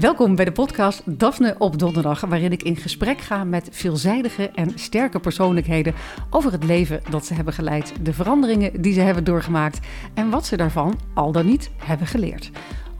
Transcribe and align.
Welkom 0.00 0.34
bij 0.34 0.44
de 0.44 0.52
podcast 0.52 1.02
Daphne 1.04 1.54
op 1.58 1.78
Donderdag, 1.78 2.20
waarin 2.20 2.52
ik 2.52 2.62
in 2.62 2.76
gesprek 2.76 3.20
ga 3.20 3.44
met 3.44 3.68
veelzijdige 3.72 4.50
en 4.50 4.72
sterke 4.74 5.20
persoonlijkheden 5.20 5.94
over 6.30 6.52
het 6.52 6.64
leven 6.64 7.00
dat 7.10 7.26
ze 7.26 7.34
hebben 7.34 7.52
geleid, 7.52 7.92
de 8.02 8.12
veranderingen 8.12 8.82
die 8.82 8.92
ze 8.92 9.00
hebben 9.00 9.24
doorgemaakt 9.24 9.86
en 10.14 10.30
wat 10.30 10.46
ze 10.46 10.56
daarvan 10.56 10.98
al 11.14 11.32
dan 11.32 11.46
niet 11.46 11.70
hebben 11.76 12.06
geleerd. 12.06 12.50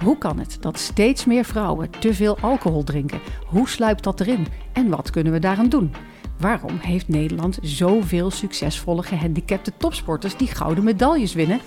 Hoe 0.05 0.19
kan 0.19 0.39
het 0.39 0.57
dat 0.61 0.79
steeds 0.79 1.25
meer 1.25 1.45
vrouwen 1.45 1.91
te 1.91 2.15
veel 2.15 2.39
alcohol 2.39 2.85
drinken? 2.85 3.21
Hoe 3.47 3.69
sluipt 3.69 4.05
dat 4.05 4.21
erin? 4.21 4.47
En 4.73 4.89
wat 4.89 5.11
kunnen 5.11 5.33
we 5.33 5.39
daaraan 5.39 5.69
doen? 5.69 5.95
Waarom 6.39 6.79
heeft 6.81 7.09
Nederland 7.09 7.59
zoveel 7.63 8.31
succesvolle 8.31 9.03
gehandicapte 9.03 9.73
topsporters 9.77 10.37
die 10.37 10.49
gouden 10.49 10.85
medailles 10.85 11.35
winnen? 11.35 11.61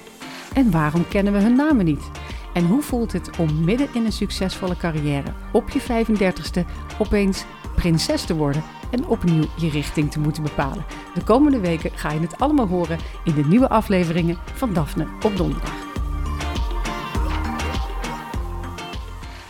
En 0.53 0.71
waarom 0.71 1.07
kennen 1.07 1.33
we 1.33 1.39
hun 1.39 1.55
namen 1.55 1.85
niet? 1.85 2.09
En 2.53 2.65
hoe 2.65 2.81
voelt 2.81 3.11
het 3.11 3.37
om 3.37 3.63
midden 3.63 3.87
in 3.93 4.05
een 4.05 4.11
succesvolle 4.11 4.77
carrière 4.77 5.33
op 5.51 5.69
je 5.69 5.81
35ste 5.81 6.65
opeens 6.99 7.45
prinses 7.75 8.25
te 8.25 8.35
worden 8.35 8.63
en 8.91 9.07
opnieuw 9.07 9.43
je 9.57 9.69
richting 9.69 10.11
te 10.11 10.19
moeten 10.19 10.43
bepalen? 10.43 10.85
De 11.13 11.23
komende 11.23 11.59
weken 11.59 11.91
ga 11.95 12.11
je 12.11 12.19
het 12.19 12.39
allemaal 12.39 12.67
horen 12.67 12.97
in 13.23 13.33
de 13.33 13.45
nieuwe 13.45 13.69
afleveringen 13.69 14.37
van 14.53 14.73
Daphne 14.73 15.07
op 15.25 15.37
donderdag. 15.37 15.90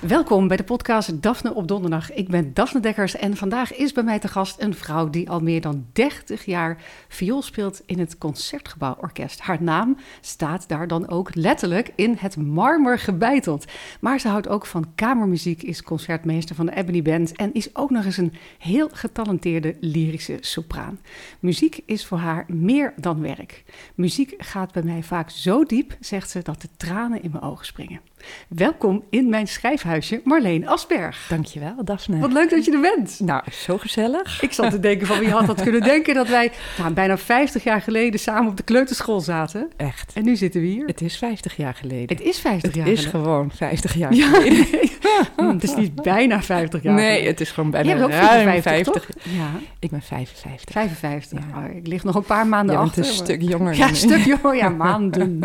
Welkom 0.08 0.48
bij 0.48 0.58
de 0.58 0.64
podcast 0.64 1.22
Daphne 1.22 1.54
op 1.54 1.68
donderdag. 1.68 2.14
Ik 2.14 2.28
ben 2.28 2.54
Daphne 2.54 2.80
Dekkers 2.80 3.16
en 3.16 3.38
vandaag 3.38 3.76
is 3.76 3.91
bij 3.91 4.04
mij 4.04 4.20
te 4.20 4.27
gast 4.27 4.62
een 4.62 4.74
vrouw 4.74 5.10
die 5.10 5.30
al 5.30 5.40
meer 5.40 5.62
dan 5.62 5.86
30 5.94 6.46
jaar 6.46 6.84
viool 7.08 7.41
speelt 7.41 7.82
in 7.86 8.00
het 8.00 8.18
Concertgebouworkest. 8.18 9.40
Haar 9.40 9.64
naam 9.64 9.98
staat 10.22 10.68
daar 10.68 10.88
dan 10.88 11.10
ook 11.10 11.36
letterlijk 11.36 11.91
in 11.96 12.16
het 12.20 12.38
marmer 12.38 13.00
gebeiteld. 13.00 13.66
Maar 14.00 14.20
ze 14.20 14.27
houdt 14.27 14.48
ook 14.48 14.66
van 14.66 14.91
kamermuziek, 14.96 15.64
is 15.64 15.84
concertmeester 15.84 16.55
van 16.55 16.66
de 16.66 16.76
Ebony 16.76 17.02
Band 17.02 17.35
en 17.35 17.54
is 17.54 17.76
ook 17.76 17.90
nog 17.90 18.05
eens 18.05 18.18
een 18.18 18.34
heel 18.57 18.90
getalenteerde 18.91 19.76
lyrische 19.79 20.38
sopraan. 20.40 20.99
Muziek 21.40 21.79
is 21.85 22.05
voor 22.05 22.18
haar 22.18 22.46
meer 22.48 22.94
dan 22.96 23.22
werk. 23.22 23.63
Muziek 23.96 24.34
gaat 24.38 24.72
bij 24.72 24.84
mij 24.84 25.04
vaak 25.04 25.29
zo 25.29 25.63
diep, 25.63 25.98
zegt 25.99 26.29
ze, 26.29 26.41
dat 26.41 26.62
de 26.62 26.70
tranen 26.77 27.24
in 27.24 27.32
mijn 27.32 27.44
ogen 27.44 27.66
springen. 27.66 28.02
Welkom 28.48 29.04
in 29.10 29.29
mijn 29.29 29.48
schrijfhuisje, 29.92 30.22
Marleen 30.24 30.68
Asberg. 30.68 31.26
Dankjewel, 31.30 31.74
Daphne. 31.84 32.20
Wat 32.20 32.34
leuk 32.34 32.50
dat 32.50 32.66
je 32.66 32.72
er 32.72 32.80
bent. 32.96 33.20
Nou, 33.20 33.44
zo 33.52 33.78
gezellig. 33.78 34.42
Ik 34.42 34.54
zat 34.54 34.72
te 34.72 34.80
denken 34.80 35.08
van 35.08 35.20
wie 35.20 35.30
had 35.30 35.46
dat 35.48 35.62
kunnen 35.62 35.82
denken 35.82 36.14
dat 36.14 36.28
wij 36.28 36.52
nou, 36.78 36.94
bijna 36.94 37.18
50 37.18 37.64
jaar 37.64 37.82
geleden 37.82 38.20
samen 38.20 38.50
op 38.50 38.58
de 38.58 38.64
kleuterschool 38.64 39.20
zaten. 39.20 39.70
Echt. 39.78 40.12
En 40.14 40.24
nu 40.24 40.36
zitten 40.36 40.62
we 40.62 40.68
hier. 40.68 40.86
Het 40.86 41.02
is 41.02 41.18
50 41.18 41.56
jaar 41.58 41.74
geleden. 41.74 42.18
Het 42.18 42.22
is 42.22 42.40
50 42.40 42.74
jaar 42.74 42.86
geleden. 42.86 43.04
Het 43.06 43.06
is 43.06 43.06
gewoon 43.22 43.52
50 43.56 43.94
jaar 43.96 44.14
ja, 44.14 44.28
geleden. 44.30 44.66
Nee. 45.38 45.50
het 45.54 45.64
is 45.64 45.76
niet 45.76 45.96
bijna 46.02 46.42
50 46.42 46.84
jaar 46.84 46.94
Nee, 46.94 47.06
geleden. 47.10 47.28
het 47.32 47.42
is 47.42 47.52
gewoon 47.52 47.72
bijna 47.72 47.88
Jij 47.90 47.98
bent 47.98 48.06
ook 48.12 48.16
ruim 48.20 48.44
55, 48.44 48.94
50. 49.04 49.16
toch? 49.24 49.34
Ja. 49.34 49.50
Ik 49.80 49.90
ben 49.90 50.02
55. 50.02 50.72
55. 50.72 51.40
Ja. 51.40 51.58
Oh, 51.58 51.76
ik 51.76 51.88
lig 51.88 52.04
nog 52.04 52.16
een 52.16 52.24
paar 52.24 52.48
maanden 52.48 52.78
achter. 52.78 53.02
een 53.02 53.08
maar- 53.08 53.16
stuk 53.18 53.42
jonger 53.42 53.76
Ja, 53.76 53.88
een 53.88 53.96
stuk 53.96 54.18
jonger. 54.26 54.56
Ja, 54.56 54.70
maanden. 54.70 55.40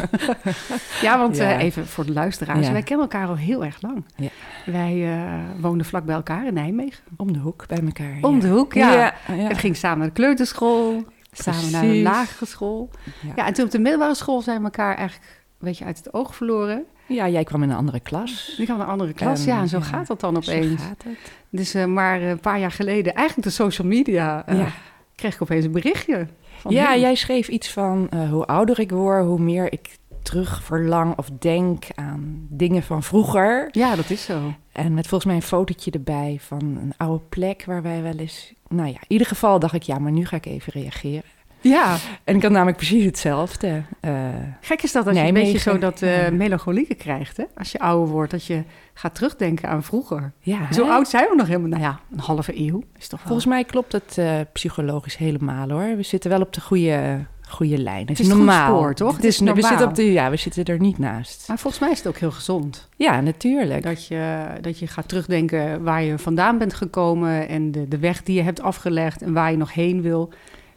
ja, 1.02 1.18
want 1.18 1.36
Ja. 1.36 1.52
eh, 1.52 1.62
even 1.64 1.86
voor 1.86 2.06
de 2.06 2.12
luisteraars. 2.12 2.70
Wij 2.70 2.82
kennen 2.82 3.08
elkaar 3.10 3.28
al 3.28 3.36
heel 3.36 3.64
erg 3.64 3.76
lang. 3.80 4.04
Ja. 4.16 4.28
Wij 4.66 5.12
eh, 5.18 5.40
woonden 5.60 5.86
vlak 5.86 6.04
bij 6.04 6.14
elkaar 6.14 6.46
in 6.46 6.54
Nijmegen. 6.54 7.04
Om 7.16 7.32
de 7.32 7.38
hoek 7.38 7.66
bij 7.66 7.80
elkaar. 7.84 8.18
Om 8.20 8.34
ja. 8.34 8.40
de 8.40 8.48
hoek, 8.48 8.74
ja. 8.74 9.14
Het 9.26 9.58
ging 9.58 9.76
samen 9.76 9.98
naar 9.98 10.06
de 10.06 10.12
kleuterschool, 10.12 11.04
samen 11.32 11.70
naar 11.70 11.82
de 11.82 11.94
lagere 12.02 12.46
school. 12.46 12.90
Ja. 13.36 13.46
En 13.46 13.52
toen 13.52 13.64
op 13.64 13.70
de 13.70 13.78
middelbare 13.78 14.14
school 14.14 14.42
zijn 14.42 14.58
we 14.58 14.64
elkaar 14.64 14.96
eigenlijk 14.96 15.30
een 15.60 15.66
beetje 15.68 15.84
uit 15.84 15.96
het 15.98 16.14
oog 16.14 16.34
verloren. 16.34 16.84
Ja, 17.08 17.28
jij 17.28 17.44
kwam 17.44 17.62
in 17.62 17.70
een 17.70 17.76
andere 17.76 18.00
klas. 18.00 18.56
Ik 18.58 18.68
had 18.68 18.78
een 18.80 18.86
andere 18.86 19.12
klas, 19.12 19.44
ja, 19.44 19.60
en 19.60 19.68
zo 19.68 19.80
gaat 19.80 20.06
dat 20.06 20.20
dan 20.20 20.42
Zo 20.42 20.50
opeens. 20.50 20.82
gaat 20.82 21.02
het. 21.04 21.18
Dus 21.50 21.74
eh, 21.74 21.84
maar 21.84 22.22
een 22.22 22.40
paar 22.40 22.58
jaar 22.58 22.70
geleden, 22.70 23.14
eigenlijk 23.14 23.48
de 23.48 23.54
social 23.54 23.86
media, 23.88 24.46
eh, 24.46 24.66
kreeg 25.14 25.34
ik 25.34 25.42
opeens 25.42 25.64
een 25.64 25.72
berichtje. 25.72 26.26
Van 26.56 26.72
Ja, 26.72 26.90
hem. 26.90 27.00
jij 27.00 27.14
schreef 27.14 27.48
iets 27.48 27.72
van 27.72 28.06
eh, 28.10 28.30
hoe 28.30 28.46
ouder 28.46 28.80
ik 28.80 28.90
word, 28.90 29.24
hoe 29.24 29.40
meer 29.40 29.72
ik 29.72 29.96
terug 30.26 30.62
verlang 30.62 31.16
of 31.16 31.28
denk 31.38 31.84
aan 31.94 32.46
dingen 32.50 32.82
van 32.82 33.02
vroeger. 33.02 33.68
Ja, 33.70 33.96
dat 33.96 34.10
is 34.10 34.24
zo. 34.24 34.54
En 34.72 34.94
met 34.94 35.06
volgens 35.06 35.24
mij 35.24 35.34
een 35.34 35.48
fotootje 35.48 35.90
erbij 35.90 36.38
van 36.40 36.60
een 36.60 36.92
oude 36.96 37.24
plek 37.28 37.64
waar 37.64 37.82
wij 37.82 38.02
wel 38.02 38.16
eens... 38.16 38.52
Nou 38.68 38.88
ja, 38.88 38.94
in 38.94 39.06
ieder 39.08 39.26
geval 39.26 39.58
dacht 39.58 39.74
ik, 39.74 39.82
ja, 39.82 39.98
maar 39.98 40.12
nu 40.12 40.24
ga 40.24 40.36
ik 40.36 40.46
even 40.46 40.72
reageren. 40.72 41.22
Ja, 41.60 41.96
En 42.24 42.36
ik 42.36 42.42
had 42.42 42.50
namelijk 42.50 42.76
precies 42.76 43.04
hetzelfde. 43.04 43.82
Eh, 44.00 44.12
gek 44.60 44.82
is 44.82 44.92
dat 44.92 45.06
als 45.06 45.16
je 45.16 45.22
een 45.22 45.34
beetje 45.34 45.58
zo 45.58 45.78
dat 45.78 46.00
ja. 46.00 46.30
melancholieke 46.30 46.94
krijgt, 46.94 47.36
hè? 47.36 47.44
Als 47.54 47.72
je 47.72 47.78
ouder 47.78 48.08
wordt, 48.08 48.30
dat 48.30 48.44
je 48.44 48.62
gaat 48.94 49.14
terugdenken 49.14 49.68
aan 49.68 49.82
vroeger. 49.82 50.32
ja, 50.40 50.72
Zo 50.72 50.84
hè? 50.84 50.90
oud 50.90 51.08
zijn 51.08 51.28
we 51.28 51.36
nog 51.36 51.46
helemaal, 51.46 51.68
nou 51.68 51.82
ja, 51.82 52.00
een 52.12 52.18
halve 52.18 52.60
eeuw 52.60 52.82
is 52.98 53.08
toch 53.08 53.18
wel... 53.18 53.28
Volgens 53.28 53.46
mij 53.46 53.64
klopt 53.64 53.92
het 53.92 54.18
eh, 54.18 54.40
psychologisch 54.52 55.16
helemaal 55.16 55.68
hoor. 55.68 55.96
We 55.96 56.02
zitten 56.02 56.30
wel 56.30 56.40
op 56.40 56.52
de 56.52 56.60
goede, 56.60 57.24
goede 57.48 57.78
lijn. 57.78 58.00
Het 58.00 58.10
is 58.10 58.18
is 58.20 58.26
het 58.26 58.36
goed 58.36 58.44
normaal. 58.46 58.76
spoor, 58.76 58.94
toch? 58.94 59.14
Het 59.16 59.24
is, 59.24 59.32
is 59.34 59.38
we 59.38 59.44
normaal. 59.44 59.68
zitten 59.68 59.88
op 59.88 59.94
de, 59.94 60.12
ja, 60.12 60.30
we 60.30 60.36
zitten 60.36 60.64
er 60.64 60.80
niet 60.80 60.98
naast. 60.98 61.44
Maar 61.48 61.58
volgens 61.58 61.82
mij 61.82 61.90
is 61.92 61.98
het 61.98 62.06
ook 62.06 62.16
heel 62.18 62.30
gezond. 62.30 62.88
Ja, 62.96 63.20
natuurlijk. 63.20 63.82
Dat 63.82 64.06
je, 64.06 64.44
dat 64.60 64.78
je 64.78 64.86
gaat 64.86 65.08
terugdenken 65.08 65.82
waar 65.82 66.02
je 66.02 66.18
vandaan 66.18 66.58
bent 66.58 66.74
gekomen 66.74 67.48
en 67.48 67.72
de, 67.72 67.88
de 67.88 67.98
weg 67.98 68.22
die 68.22 68.36
je 68.36 68.42
hebt 68.42 68.60
afgelegd 68.60 69.22
en 69.22 69.32
waar 69.32 69.50
je 69.50 69.56
nog 69.56 69.74
heen 69.74 70.02
wil. 70.02 70.30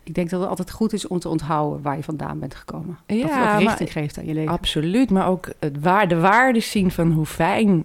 Ik 0.03 0.15
denk 0.15 0.29
dat 0.29 0.39
het 0.39 0.49
altijd 0.49 0.71
goed 0.71 0.93
is 0.93 1.07
om 1.07 1.19
te 1.19 1.29
onthouden 1.29 1.81
waar 1.81 1.97
je 1.97 2.03
vandaan 2.03 2.39
bent 2.39 2.55
gekomen. 2.55 2.97
dat 3.05 3.17
Ja, 3.17 3.23
het 3.23 3.31
ook 3.31 3.39
maar- 3.43 3.57
richting 3.59 3.91
geeft 3.91 4.17
aan 4.17 4.25
je 4.25 4.33
leven. 4.33 4.51
Absoluut, 4.51 5.09
maar 5.09 5.27
ook 5.27 5.47
het 5.59 5.79
waar, 5.79 6.07
de 6.07 6.19
waarde 6.19 6.59
zien 6.59 6.91
van 6.91 7.11
hoe 7.11 7.25
fijn, 7.25 7.83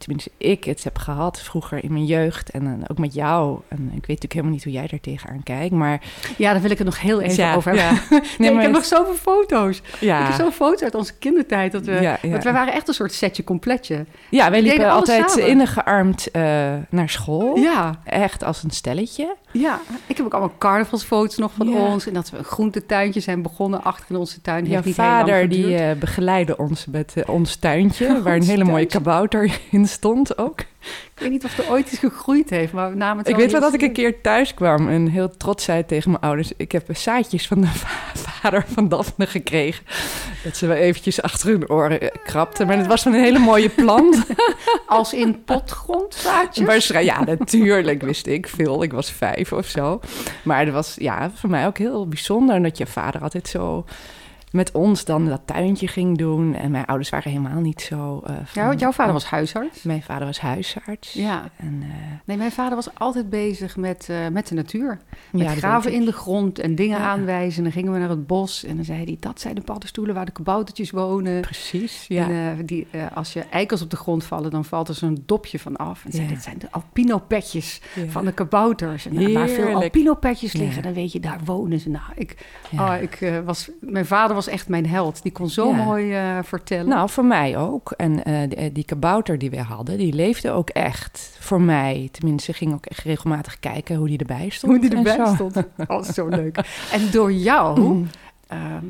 tenminste 0.00 0.30
ik 0.36 0.64
het 0.64 0.84
heb 0.84 0.98
gehad 0.98 1.40
vroeger 1.40 1.84
in 1.84 1.92
mijn 1.92 2.04
jeugd 2.04 2.50
en 2.50 2.64
dan 2.64 2.84
ook 2.88 2.98
met 2.98 3.14
jou. 3.14 3.60
En 3.68 3.78
ik 3.78 3.88
weet 3.90 3.98
natuurlijk 4.06 4.32
helemaal 4.32 4.52
niet 4.54 4.64
hoe 4.64 4.72
jij 4.72 4.86
daar 4.86 5.00
tegenaan 5.00 5.42
kijkt, 5.42 5.74
maar... 5.74 6.00
Ja, 6.36 6.52
daar 6.52 6.62
wil 6.62 6.70
ik 6.70 6.78
het 6.78 6.86
nog 6.86 7.00
heel 7.00 7.20
even 7.20 7.44
Ja, 7.44 7.54
over 7.54 7.74
hebben. 7.76 7.98
ja. 8.10 8.18
Nee, 8.20 8.20
Nee, 8.50 8.52
ik 8.54 8.60
heb 8.62 8.70
nog 8.72 8.84
zoveel 8.84 9.14
foto's. 9.14 9.82
Ik 10.00 10.08
heb 10.08 10.32
zo'n 10.32 10.52
foto 10.52 10.84
uit 10.84 10.94
onze 10.94 11.14
kindertijd. 11.18 11.72
Dat 11.72 11.84
we. 11.84 12.16
Want 12.22 12.44
wij 12.44 12.52
waren 12.52 12.72
echt 12.72 12.88
een 12.88 12.94
soort 12.94 13.12
setje 13.12 13.44
completje. 13.44 14.04
ja, 14.30 14.50
wij 14.50 14.62
liepen 14.62 14.90
altijd 14.90 15.30
samen. 15.30 15.48
ingearmd 15.48 16.30
eh 16.30 16.42
naar 16.90 17.08
school. 17.08 17.56
Ja, 17.56 18.00
Echt 18.04 18.44
als 18.44 18.62
een 18.62 18.70
stelletje. 18.70 19.36
Ja, 19.52 19.80
ik 20.06 20.16
heb 20.16 20.26
ook 20.26 20.32
allemaal 20.32 20.54
carnavalsfoto's 20.58 21.36
nog 21.36 21.52
van 21.56 21.68
Ja. 21.68 21.78
ons. 21.78 22.06
En 22.06 22.14
dat 22.14 22.30
we 22.30 22.38
een 22.38 22.44
groentetuintje 22.44 23.20
zijn 23.20 23.42
begonnen 23.42 23.82
achter 23.82 24.06
in 24.10 24.16
onze 24.16 24.40
tuin. 24.40 24.66
Jouw 24.66 24.82
niet 24.84 24.96
lang 24.96 25.08
vader 25.08 25.48
die 25.48 25.76
eh, 25.76 25.98
begeleidde 25.98 26.56
ons 26.56 26.86
met 26.86 27.12
eh, 27.16 27.34
ons 27.34 27.56
tuintje, 27.56 28.06
waar 28.22 28.36
een 28.36 28.42
hele 28.42 28.64
mooie 28.64 28.86
kabouter 28.86 29.58
in 29.70 29.88
stond 29.88 30.38
ook. 30.38 30.60
Ik 31.14 31.20
weet 31.26 31.30
niet 31.30 31.44
of 31.44 31.58
er 31.58 31.70
ooit 31.70 31.86
iets 31.90 31.98
gegroeid 31.98 32.50
heeft, 32.50 32.72
maar 32.72 32.90
we 32.90 32.96
namen 32.96 33.18
het 33.18 33.28
Ik 33.28 33.36
weet 33.36 33.52
wel 33.52 33.60
dat 33.60 33.74
ik 33.74 33.82
een 33.82 33.92
keer 33.92 34.20
thuis 34.20 34.54
kwam 34.54 34.88
en 34.88 35.06
heel 35.06 35.30
trots 35.36 35.64
zei 35.64 35.86
tegen 35.86 36.10
mijn 36.10 36.22
ouders... 36.22 36.52
ik 36.56 36.72
heb 36.72 36.96
zaadjes 36.96 37.46
van 37.46 37.60
de 37.60 37.66
va- 37.66 38.12
vader 38.30 38.64
van 38.74 38.88
Daphne 38.88 39.26
gekregen. 39.26 39.84
Dat 40.44 40.56
ze 40.56 40.66
wel 40.66 40.76
eventjes 40.76 41.22
achter 41.22 41.48
hun 41.48 41.70
oren 41.70 42.00
eh, 42.00 42.08
krapte. 42.24 42.64
Maar 42.64 42.76
het 42.76 42.86
was 42.86 43.02
van 43.02 43.12
een 43.14 43.22
hele 43.22 43.38
mooie 43.38 43.68
plant. 43.68 44.24
Als 44.86 45.12
in 45.12 45.44
potgrondzaadjes? 45.44 46.66
Waarschijnlijk- 46.66 47.16
ja, 47.18 47.24
natuurlijk 47.38 48.02
wist 48.02 48.26
ik 48.26 48.48
veel. 48.48 48.82
Ik 48.82 48.92
was 48.92 49.12
vijf 49.12 49.52
of 49.52 49.66
zo. 49.66 50.00
Maar 50.42 50.64
het 50.64 50.74
was 50.74 50.94
ja, 50.98 51.30
voor 51.34 51.50
mij 51.50 51.66
ook 51.66 51.78
heel 51.78 52.08
bijzonder... 52.08 52.62
dat 52.62 52.78
je 52.78 52.86
vader 52.86 53.20
altijd 53.22 53.48
zo 53.48 53.84
met 54.50 54.72
ons 54.72 55.04
dan 55.04 55.26
dat 55.26 55.40
tuintje 55.44 55.88
ging 55.88 56.18
doen. 56.18 56.54
En 56.54 56.70
mijn 56.70 56.84
ouders 56.86 57.10
waren 57.10 57.30
helemaal 57.30 57.60
niet 57.60 57.80
zo... 57.80 58.22
eh, 58.26 58.34
van- 58.44 58.76
jouw 58.76 58.92
vader 58.92 59.12
was 59.12 59.24
huisarts. 59.24 59.82
Mijn 59.82 60.02
vader 60.02 60.26
was 60.26 60.40
huisarts. 60.40 61.12
Ja. 61.12 61.50
En, 61.56 61.78
eh, 61.82 61.88
Nee, 62.24 62.36
mijn 62.36 62.52
vader 62.52 62.74
was 62.74 62.88
altijd 62.94 63.30
bezig 63.30 63.76
met, 63.76 64.06
eh, 64.10 64.16
met 64.32 64.48
de 64.48 64.54
natuur. 64.54 64.98
Met 65.32 65.42
ja, 65.42 65.48
graven 65.54 65.92
in 65.92 66.04
de 66.04 66.12
grond 66.12 66.58
en 66.58 66.74
dingen 66.74 66.98
Ja. 66.98 67.04
aanwijzen. 67.04 67.56
En 67.58 67.62
dan 67.62 67.72
gingen 67.72 67.92
we 67.92 67.98
naar 67.98 68.08
het 68.08 68.26
bos 68.26 68.64
en 68.64 68.76
dan 68.76 68.84
zei 68.84 69.04
hij... 69.04 69.16
dat 69.20 69.40
zijn 69.40 69.54
de 69.54 69.60
paddenstoelen 69.60 70.14
waar 70.14 70.24
de 70.26 70.32
kaboutertjes 70.32 70.90
wonen. 70.90 71.40
Precies, 71.40 72.04
ja. 72.08 72.28
En 72.28 72.66
die, 72.66 72.86
als 73.14 73.32
je 73.32 73.40
eikels 73.40 73.82
op 73.82 73.90
de 73.90 73.96
grond 73.96 74.24
vallen, 74.24 74.50
dan 74.50 74.64
valt 74.64 74.88
er 74.88 74.94
zo'n 74.94 75.22
dopje 75.26 75.58
van 75.58 75.76
af. 75.76 76.04
En 76.04 76.10
zei, 76.12 76.22
Ja. 76.22 76.28
dit 76.28 76.42
zijn 76.42 76.58
de 76.58 76.68
alpino-petjes 76.70 77.80
van 78.08 78.24
de 78.24 78.32
kabouters. 78.32 79.06
En 79.06 79.14
nou, 79.14 79.32
waar 79.32 79.48
veel 79.48 79.56
Heerlijk. 79.64 79.82
alpino-petjes 79.84 80.52
liggen, 80.52 80.82
dan 80.82 80.92
weet 80.92 81.12
je, 81.12 81.20
daar 81.20 81.40
wonen 81.44 81.78
ze. 81.80 81.88
Nou, 81.90 82.04
ik, 82.14 82.36
oh, 82.72 82.94
ik, 83.00 83.32
was, 83.44 83.70
mijn 83.80 84.06
vader 84.06 84.34
was 84.34 84.39
echt 84.46 84.68
mijn 84.68 84.86
held. 84.86 85.22
Die 85.22 85.32
kon 85.32 85.48
zo 85.48 85.68
Ja. 85.70 85.84
mooi 85.84 86.14
eh, 86.14 86.38
vertellen. 86.42 86.88
Nou, 86.88 87.08
voor 87.10 87.24
mij 87.24 87.56
ook. 87.58 87.90
En 87.96 88.24
eh, 88.24 88.48
die, 88.48 88.72
die 88.72 88.84
kabouter 88.84 89.38
die 89.38 89.50
we 89.50 89.60
hadden, 89.60 89.98
die 89.98 90.12
leefde 90.12 90.50
ook 90.50 90.68
echt 90.70 91.36
voor 91.40 91.60
mij. 91.60 92.08
Tenminste, 92.12 92.52
ging 92.52 92.72
ook 92.74 92.86
echt 92.86 93.02
regelmatig 93.04 93.58
kijken 93.60 93.96
hoe 93.96 94.08
die 94.08 94.18
erbij 94.18 94.48
stond. 94.48 94.72
hoe 94.72 94.88
die 94.88 94.96
erbij 94.98 95.26
zo. 95.26 95.34
stond. 95.34 95.56
Oh, 95.86 96.02
zo 96.02 96.28
leuk. 96.28 96.56
En 96.92 97.10
door 97.10 97.32
jou 97.32 97.80
Mm. 97.80 98.08
ehm, 98.46 98.84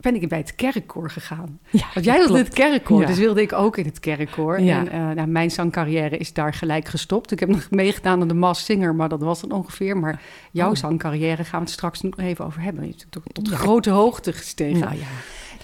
ben 0.00 0.14
ik 0.14 0.28
bij 0.28 0.38
het 0.38 0.54
kerkkoor 0.54 1.10
gegaan. 1.10 1.58
Ja, 1.70 1.86
Want 1.94 2.06
jij 2.06 2.18
wilde 2.18 2.38
het 2.38 2.48
kerkkoor, 2.48 3.00
Ja. 3.00 3.06
dus 3.06 3.18
wilde 3.18 3.40
ik 3.42 3.52
ook 3.52 3.76
in 3.76 3.84
het 3.84 4.00
kerkkoor. 4.00 4.60
Ja. 4.60 4.78
En 4.78 4.88
eh, 4.92 5.14
nou, 5.16 5.28
mijn 5.28 5.50
zangcarrière 5.50 6.16
is 6.16 6.32
daar 6.32 6.54
gelijk 6.54 6.88
gestopt. 6.88 7.30
Ik 7.32 7.40
heb 7.40 7.48
nog 7.48 7.66
meegedaan 7.70 8.20
aan 8.20 8.28
de 8.28 8.34
Maas 8.34 8.64
Singer, 8.64 8.94
maar 8.94 9.08
dat 9.08 9.20
was 9.20 9.40
dan 9.40 9.50
ongeveer. 9.52 9.96
Maar 9.98 10.22
jouw 10.50 10.70
Oh. 10.70 10.76
zangcarrière 10.76 11.44
gaan 11.44 11.58
we 11.60 11.64
het 11.64 11.74
straks 11.74 12.00
nog 12.00 12.18
even 12.18 12.44
over 12.44 12.60
hebben. 12.60 12.82
Je 12.86 12.88
bent 12.90 13.06
tot, 13.10 13.22
tot 13.32 13.48
grote 13.48 13.90
hoogte 13.90 14.32
gestegen. 14.32 14.78
Nou 14.80 14.94
ja. 14.94 15.06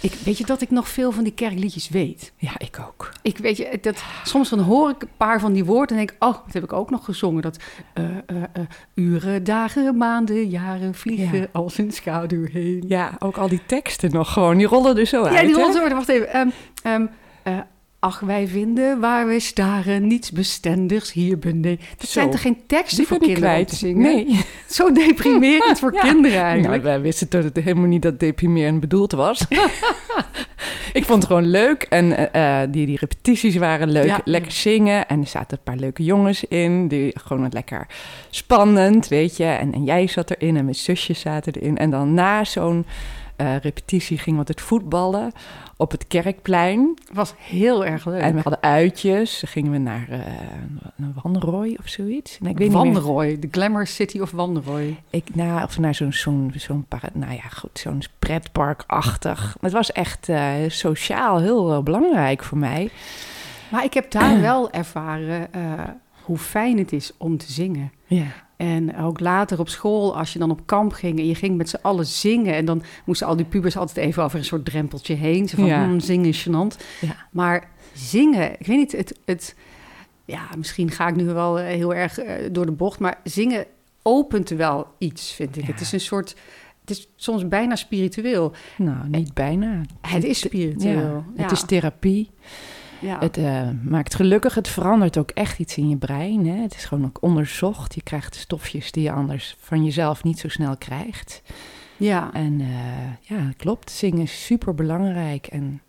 Ik, 0.01 0.13
weet 0.25 0.39
je 0.39 0.47
dat 0.47 0.61
ik 0.61 0.71
nog 0.71 0.89
veel 0.89 1.13
van 1.13 1.25
die 1.25 1.33
kerkliedjes 1.33 1.89
weet? 1.89 2.33
Ja, 2.37 2.53
ik 2.59 2.79
ook. 2.87 3.13
Ik 3.23 3.39
weet 3.39 3.57
je, 3.57 3.79
dat, 3.81 4.03
soms 4.25 4.49
dan 4.49 4.59
hoor 4.59 4.91
ik 4.91 5.03
een 5.03 5.09
paar 5.17 5.41
van 5.41 5.53
die 5.53 5.65
woorden 5.65 5.89
en 5.99 6.07
denk 6.07 6.11
ik, 6.11 6.25
oh, 6.25 6.33
dat 6.45 6.53
heb 6.53 6.63
ik 6.63 6.73
ook 6.73 6.91
nog 6.91 7.05
gezongen. 7.05 7.43
Dat 7.43 7.59
eh, 7.93 8.05
eh, 8.05 8.17
eh, 8.53 8.63
uren, 8.95 9.45
dagen, 9.45 9.97
maanden, 9.97 10.49
jaren 10.49 10.95
vliegen 10.95 11.39
Ja. 11.39 11.47
als 11.53 11.79
een 11.79 11.93
schaduw 11.93 12.47
heen. 12.53 12.85
Ja, 12.89 13.17
ook 13.19 13.37
al 13.37 13.49
die 13.49 13.63
teksten 13.67 14.11
nog 14.13 14.33
gewoon. 14.33 14.57
Die 14.57 14.67
rollen 14.67 14.97
er 14.99 15.07
zo 15.07 15.23
uit. 15.23 15.35
Ja, 15.35 15.41
die 15.41 15.55
rollen 15.55 15.73
zo. 15.73 15.89
Wacht 15.89 16.09
even. 16.09 16.33
Ehm, 16.33 16.49
ehm, 16.83 17.07
eh, 17.43 17.59
ach, 18.07 18.21
wij 18.21 18.47
vinden 18.49 19.01
waar 19.01 19.27
wij 19.27 19.39
staren 19.39 20.07
niets 20.07 20.31
bestendigs 20.31 21.13
hier 21.13 21.39
beneden. 21.39 21.79
Dat 21.99 22.09
zijn 22.09 22.31
toch 22.31 22.41
geen 22.41 22.59
teksten 22.67 22.97
Die 22.99 23.07
voor 23.07 23.19
kinderen 23.19 23.49
om 23.49 23.55
kwijt. 23.55 23.69
te 23.69 23.77
zingen? 23.77 24.03
Nee. 24.03 24.41
Zo 24.69 24.93
deprimerend 24.93 25.79
voor 25.81 25.95
Ja. 25.95 26.01
kinderen 26.01 26.37
Nou, 26.39 26.47
eigenlijk. 26.53 26.83
wij 26.83 27.01
wisten 27.01 27.29
toch 27.29 27.43
dat 27.43 27.55
het 27.57 27.65
helemaal 27.65 27.89
niet 27.89 28.03
dat 28.03 28.21
deprimerend 28.21 28.81
bedoeld 28.81 29.13
was. 29.13 29.45
ik 30.93 31.05
vond 31.05 31.19
het 31.23 31.27
gewoon 31.27 31.47
leuk. 31.51 31.83
En 31.83 32.33
eh, 32.33 32.63
eh, 32.63 32.71
die, 32.73 32.87
die 32.87 32.99
repetities 32.99 33.57
waren 33.57 33.91
leuk. 33.91 34.07
Ja. 34.07 34.21
Lekker 34.25 34.53
zingen. 34.53 35.09
En 35.09 35.21
er 35.21 35.27
zaten 35.27 35.57
een 35.57 35.63
paar 35.65 35.77
leuke 35.77 36.05
jongens 36.05 36.45
in. 36.45 36.89
Die 36.89 37.13
gewoon 37.25 37.45
het 37.45 37.53
lekker 37.53 37.87
spannend, 38.31 39.09
weet 39.09 39.37
je. 39.37 39.45
En, 39.45 39.73
en 39.73 39.85
jij 39.85 40.07
zat 40.07 40.31
erin 40.31 40.57
en 40.57 40.65
mijn 40.65 40.77
zusjes 40.77 41.21
zaten 41.21 41.53
erin. 41.53 41.77
En 41.79 41.91
dan 41.91 42.15
na 42.15 42.45
zo'n 42.45 42.87
eh, 43.37 43.57
repetitie 43.63 44.17
gingen 44.19 44.33
we 44.33 44.47
altijd 44.47 44.61
voetballen 44.67 45.33
op 45.77 45.91
het 45.91 46.07
kerkplein. 46.07 46.99
was 47.13 47.35
heel 47.39 47.85
erg 47.85 48.07
leuk. 48.07 48.21
En 48.21 48.35
we 48.35 48.41
hadden 48.41 48.63
uitjes. 48.63 49.41
Dan 49.41 49.51
gingen 49.51 49.73
we 49.73 49.79
naar 49.79 50.09
Wanrooy 51.23 51.77
of 51.79 51.89
zoiets. 51.89 52.39
Nee, 52.41 52.53
ik 52.53 52.59
weet 52.59 52.73
niet 52.73 53.05
meer. 53.05 53.41
De 53.41 53.49
Glamour 53.51 53.87
City 53.87 54.21
of 54.21 54.31
Wanrooy. 54.31 54.97
Ik, 55.11 55.35
nou, 55.35 55.63
of 55.63 55.79
naar 55.79 55.95
zo'n, 55.95 56.13
zo'n, 56.13 56.53
zo'n, 56.57 56.87
nou 57.13 57.33
ja, 57.33 57.49
goed, 57.49 57.79
zo'n 57.79 58.03
pretparkachtig. 58.19 59.57
Het 59.61 59.73
was 59.73 59.93
echt 59.93 60.29
eh, 60.29 60.51
sociaal 60.69 61.41
heel 61.41 61.73
eh, 61.73 61.83
belangrijk 61.83 62.43
voor 62.43 62.59
mij. 62.59 62.91
Maar 63.69 63.85
ik 63.85 63.95
heb 63.95 64.11
daar 64.11 64.41
wel 64.41 64.71
ervaren 64.71 65.49
hoe 66.23 66.39
fijn 66.39 66.79
het 66.79 66.93
is 66.93 67.13
om 67.17 67.37
te 67.37 67.53
zingen. 67.53 67.93
Ja. 68.07 68.46
En 68.57 68.97
ook 68.97 69.21
later 69.21 69.59
op 69.59 69.69
school, 69.69 70.17
als 70.17 70.33
je 70.33 70.39
dan 70.39 70.51
op 70.51 70.61
kamp 70.67 70.93
ging 70.93 71.19
en 71.19 71.27
je 71.27 71.35
ging 71.35 71.57
met 71.57 71.69
z'n 71.69 71.79
allen 71.83 72.07
zingen. 72.07 72.55
En 72.55 72.65
dan 72.65 72.83
moesten 73.05 73.27
al 73.27 73.37
die 73.37 73.45
pubers 73.47 73.77
altijd 73.77 73.97
even 74.07 74.23
over 74.23 74.39
een 74.39 74.45
soort 74.45 74.65
drempeltje 74.65 75.15
heen. 75.15 75.49
Zo 75.49 75.57
van, 75.57 75.67
Ja. 75.67 75.85
"Hmm, 75.85 76.01
zingen 76.01 76.27
is 76.29 76.49
gênant. 76.49 76.85
Ja. 77.01 77.17
Maar 77.31 77.69
zingen, 77.95 78.53
ik 78.61 78.67
weet 78.67 78.77
niet, 78.77 78.93
het, 78.93 79.19
het, 79.25 79.55
ja, 80.25 80.49
misschien 80.57 80.91
ga 80.91 81.09
ik 81.09 81.17
nu 81.17 81.25
wel 81.25 81.59
eh, 81.59 81.67
heel 81.67 81.95
erg 81.95 82.19
eh, 82.19 82.35
door 82.53 82.67
de 82.67 82.73
bocht. 82.73 82.99
Maar 82.99 83.21
zingen 83.25 83.65
opent 84.03 84.49
wel 84.49 84.87
iets, 84.99 85.33
vind 85.33 85.57
ik. 85.57 85.67
Ja. 85.67 85.71
Het 85.73 85.81
is 85.81 85.93
een 85.93 86.01
soort, 86.01 86.37
het 86.81 86.91
is 86.91 87.09
soms 87.17 87.49
bijna 87.49 87.77
spiritueel. 87.77 88.53
Nou, 88.79 89.09
niet 89.09 89.35
bijna. 89.35 89.81
Het 90.01 90.25
is 90.25 90.39
spiritueel. 90.39 91.25
Ja, 91.37 91.43
Het 91.43 91.53
is 91.53 91.63
therapie. 91.67 92.31
Ja. 93.01 93.19
Het 93.19 93.37
eh, 93.37 93.69
maakt 93.83 94.15
gelukkig. 94.15 94.55
Het 94.55 94.69
verandert 94.69 95.19
ook 95.19 95.31
echt 95.31 95.59
iets 95.59 95.77
in 95.77 95.89
je 95.89 95.97
brein. 95.97 96.47
Hè? 96.47 96.63
Het 96.63 96.75
is 96.75 96.85
gewoon 96.85 97.05
ook 97.05 97.19
onderzocht. 97.23 97.95
Je 97.95 98.03
krijgt 98.03 98.35
stofjes 98.35 98.93
die 98.93 99.03
je 99.03 99.13
anders 99.13 99.57
van 99.61 99.85
jezelf 99.85 100.25
niet 100.25 100.39
zo 100.39 100.49
snel 100.49 100.77
krijgt. 100.77 101.43
ja. 101.97 102.31
En 102.33 102.61
eh, 102.61 102.67
ja, 103.39 103.53
klopt. 103.57 103.91
Zingen 103.91 104.23
is 104.23 104.45
super 104.45 104.75
belangrijk. 104.75 105.47
En 105.47 105.81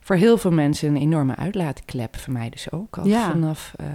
voor 0.00 0.16
heel 0.16 0.38
veel 0.38 0.52
mensen 0.52 0.88
een 0.88 0.96
enorme 1.02 1.36
uitlaatklep. 1.36 2.16
Voor 2.16 2.32
mij 2.32 2.50
dus 2.50 2.70
ook 2.72 2.98
al 2.98 3.06
Ja. 3.06 3.30
vanaf 3.30 3.72
eh, 3.76 3.86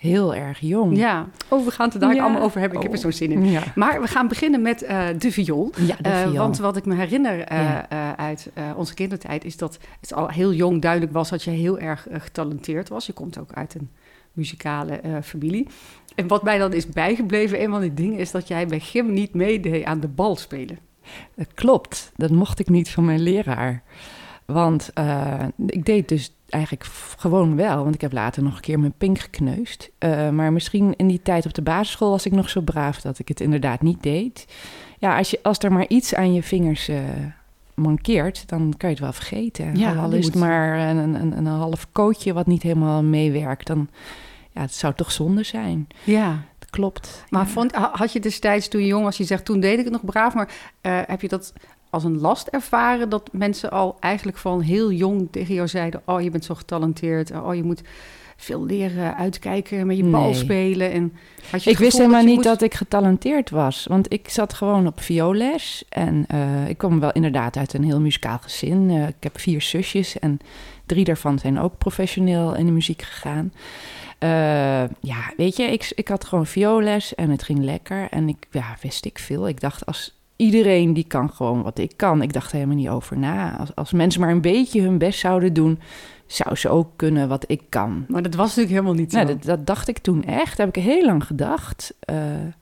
heel 0.00 0.34
erg 0.34 0.58
jong. 0.60 0.96
ja. 0.96 1.28
Oh, 1.48 1.64
we 1.64 1.70
gaan 1.70 1.86
het 1.86 1.94
er 1.94 2.00
daar 2.00 2.14
Ja. 2.14 2.22
allemaal 2.22 2.42
over 2.42 2.60
hebben. 2.60 2.76
Ik 2.78 2.82
heb 2.82 2.92
er 2.92 2.98
Oh. 2.98 3.04
zo'n 3.04 3.12
zin 3.12 3.30
in. 3.32 3.44
Ja, 3.50 3.62
Maar 3.74 4.00
we 4.00 4.06
gaan 4.06 4.28
beginnen 4.28 4.62
met 4.62 4.82
eh, 4.82 5.06
de 5.18 5.32
viool. 5.32 5.70
ja 5.76 5.96
de 6.00 6.08
Eh, 6.08 6.20
viool. 6.20 6.34
want 6.34 6.58
wat 6.58 6.76
ik 6.76 6.84
me 6.84 6.94
herinner 6.94 7.40
eh, 7.40 8.12
uit 8.16 8.50
onze 8.76 8.94
kindertijd 8.94 9.44
is 9.44 9.56
dat 9.56 9.78
het 10.00 10.12
al 10.14 10.28
heel 10.28 10.52
jong 10.52 10.82
duidelijk 10.82 11.12
was 11.12 11.28
dat 11.30 11.42
je 11.42 11.50
heel 11.50 11.78
erg 11.78 12.06
getalenteerd 12.12 12.88
was. 12.88 13.06
Je 13.06 13.12
komt 13.12 13.38
ook 13.38 13.52
uit 13.52 13.74
een 13.74 13.90
muzikale 14.32 15.00
familie. 15.22 15.66
En 16.14 16.26
wat 16.28 16.42
mij 16.42 16.58
dan 16.58 16.72
is 16.72 16.86
bijgebleven, 16.88 17.62
een 17.62 17.70
van 17.70 17.80
die 17.80 17.94
dingen, 17.94 18.18
is 18.18 18.30
dat 18.30 18.48
jij 18.48 18.66
bij 18.66 18.80
gym 18.80 19.12
niet 19.12 19.34
meedeed 19.34 19.84
aan 19.84 20.00
de 20.00 20.08
bal 20.08 20.36
spelen. 20.36 20.78
Dat 21.34 21.54
klopt. 21.54 22.12
Dat 22.16 22.30
mocht 22.30 22.58
ik 22.58 22.68
niet 22.68 22.90
van 22.90 23.04
mijn 23.04 23.20
leraar. 23.20 23.82
Want 24.52 24.90
eh, 24.94 25.42
ik 25.66 25.84
deed 25.84 26.08
dus 26.08 26.32
eigenlijk 26.48 26.84
gewoon 27.18 27.56
wel. 27.56 27.82
Want 27.82 27.94
ik 27.94 28.00
heb 28.00 28.12
later 28.12 28.42
nog 28.42 28.54
een 28.54 28.60
keer 28.60 28.80
mijn 28.80 28.94
pink 28.98 29.18
gekneusd. 29.18 29.90
Eh, 29.98 30.28
maar 30.30 30.52
misschien 30.52 30.94
in 30.96 31.06
die 31.08 31.20
tijd 31.22 31.46
op 31.46 31.54
de 31.54 31.62
basisschool 31.62 32.10
was 32.10 32.26
ik 32.26 32.32
nog 32.32 32.48
zo 32.50 32.60
braaf 32.60 33.00
dat 33.00 33.18
ik 33.18 33.28
het 33.28 33.40
inderdaad 33.40 33.82
niet 33.82 34.02
deed. 34.02 34.46
Ja, 34.98 35.16
als, 35.18 35.30
je, 35.30 35.38
als 35.42 35.58
er 35.58 35.72
maar 35.72 35.88
iets 35.88 36.14
aan 36.14 36.32
je 36.34 36.42
vingers 36.42 36.88
eh, 36.88 36.96
mankeert, 37.74 38.48
dan 38.48 38.74
kan 38.76 38.88
je 38.88 38.94
het 38.94 39.04
wel 39.04 39.12
vergeten. 39.12 39.76
Ja, 39.76 39.94
Al 39.94 40.12
is 40.12 40.24
het 40.26 40.34
maar 40.34 40.78
een, 40.88 41.14
een, 41.20 41.36
een 41.36 41.46
half 41.46 41.86
kootje 41.92 42.32
wat 42.32 42.46
niet 42.46 42.62
helemaal 42.62 43.02
meewerkt, 43.02 43.66
dan 43.66 43.88
ja, 44.50 44.60
het 44.60 44.74
zou 44.74 44.94
toch 44.94 45.12
zonde 45.12 45.42
zijn. 45.42 45.86
Ja. 46.04 46.42
Dat 46.58 46.70
klopt. 46.70 47.24
Maar 47.28 47.44
Ja. 47.44 47.48
vond, 47.48 47.74
ha- 47.74 47.90
had 47.92 48.12
je 48.12 48.20
destijds 48.20 48.68
toen 48.68 48.80
je 48.80 48.86
jong 48.86 49.04
was, 49.04 49.16
je 49.16 49.24
zegt 49.24 49.44
toen 49.44 49.60
deed 49.60 49.78
ik 49.78 49.84
het 49.84 49.92
nog 49.92 50.04
braaf, 50.04 50.34
maar 50.34 50.52
heb 50.80 51.20
je 51.20 51.28
dat 51.28 51.52
als 51.90 52.04
een 52.04 52.18
last 52.18 52.46
ervaren 52.46 53.08
dat 53.08 53.28
mensen 53.32 53.70
al 53.70 53.96
eigenlijk 54.00 54.38
van 54.38 54.60
heel 54.60 54.92
jong 54.92 55.28
tegen 55.30 55.54
jou 55.54 55.68
zeiden: 55.68 56.02
Oh, 56.04 56.20
je 56.22 56.30
bent 56.30 56.44
zo 56.44 56.54
getalenteerd, 56.54 57.30
oh, 57.30 57.54
je 57.54 57.62
moet 57.62 57.80
veel 58.36 58.64
leren, 58.64 59.16
uitkijken, 59.16 59.86
met 59.86 59.96
je 59.96 60.04
bal 60.04 60.24
Nee. 60.24 60.34
spelen. 60.34 60.92
En 60.92 61.12
had 61.50 61.64
je 61.64 61.70
Ik 61.70 61.78
wist 61.78 61.96
helemaal 61.98 62.24
niet 62.24 62.34
moest- 62.34 62.46
dat 62.48 62.62
ik 62.62 62.74
getalenteerd 62.74 63.50
was. 63.50 63.86
Want 63.88 64.12
ik 64.12 64.28
zat 64.28 64.54
gewoon 64.54 64.86
op 64.86 65.00
vioolles. 65.00 65.84
En 65.88 66.24
eh, 66.28 66.68
ik 66.68 66.78
kwam 66.78 67.00
wel 67.00 67.12
inderdaad 67.12 67.56
uit 67.56 67.72
een 67.74 67.84
heel 67.84 68.00
muzikaal 68.00 68.38
gezin. 68.38 68.90
Eh, 68.90 69.08
ik 69.08 69.14
heb 69.20 69.38
vier 69.40 69.62
zusjes 69.62 70.18
en 70.18 70.38
drie 70.86 71.04
daarvan 71.04 71.38
zijn 71.38 71.58
ook 71.58 71.78
professioneel 71.78 72.54
in 72.56 72.66
de 72.66 72.72
muziek 72.72 73.02
gegaan. 73.02 73.52
Eh, 74.18 74.28
ja, 75.00 75.32
weet 75.36 75.56
je, 75.56 75.62
ik, 75.62 75.92
ik 75.94 76.08
had 76.08 76.24
gewoon 76.24 76.46
vioolles 76.46 77.14
en 77.14 77.30
het 77.30 77.42
ging 77.42 77.58
lekker. 77.64 78.06
En 78.10 78.28
ik, 78.28 78.46
ja, 78.50 78.76
wist 78.82 79.04
ik 79.04 79.18
veel. 79.18 79.48
Ik 79.48 79.60
dacht, 79.60 79.86
als 79.86 80.18
iedereen 80.40 80.94
die 80.94 81.04
kan 81.04 81.30
gewoon 81.30 81.62
wat 81.62 81.78
ik 81.78 81.92
kan. 81.96 82.22
Ik 82.22 82.32
dacht 82.32 82.50
er 82.50 82.54
helemaal 82.54 82.76
niet 82.76 82.88
over 82.88 83.18
na. 83.18 83.58
Als, 83.58 83.74
als 83.74 83.92
mensen 83.92 84.20
maar 84.20 84.30
een 84.30 84.40
beetje 84.40 84.80
hun 84.80 84.98
best 84.98 85.18
zouden 85.18 85.52
doen, 85.52 85.78
zou 86.26 86.56
ze 86.56 86.68
ook 86.68 86.88
kunnen 86.96 87.28
wat 87.28 87.44
ik 87.46 87.62
kan. 87.68 88.04
Maar 88.08 88.22
dat 88.22 88.34
was 88.34 88.48
natuurlijk 88.48 88.74
helemaal 88.74 88.94
niet 88.94 89.12
zo. 89.12 89.16
Nou, 89.16 89.28
dat, 89.28 89.42
dat 89.42 89.66
dacht 89.66 89.88
ik 89.88 89.98
toen 89.98 90.24
echt. 90.24 90.58
Heb 90.58 90.76
ik 90.76 90.82
heel 90.82 91.04
lang 91.04 91.24
gedacht. 91.24 91.94
Eh, 92.00 92.16
Maar 92.16 92.54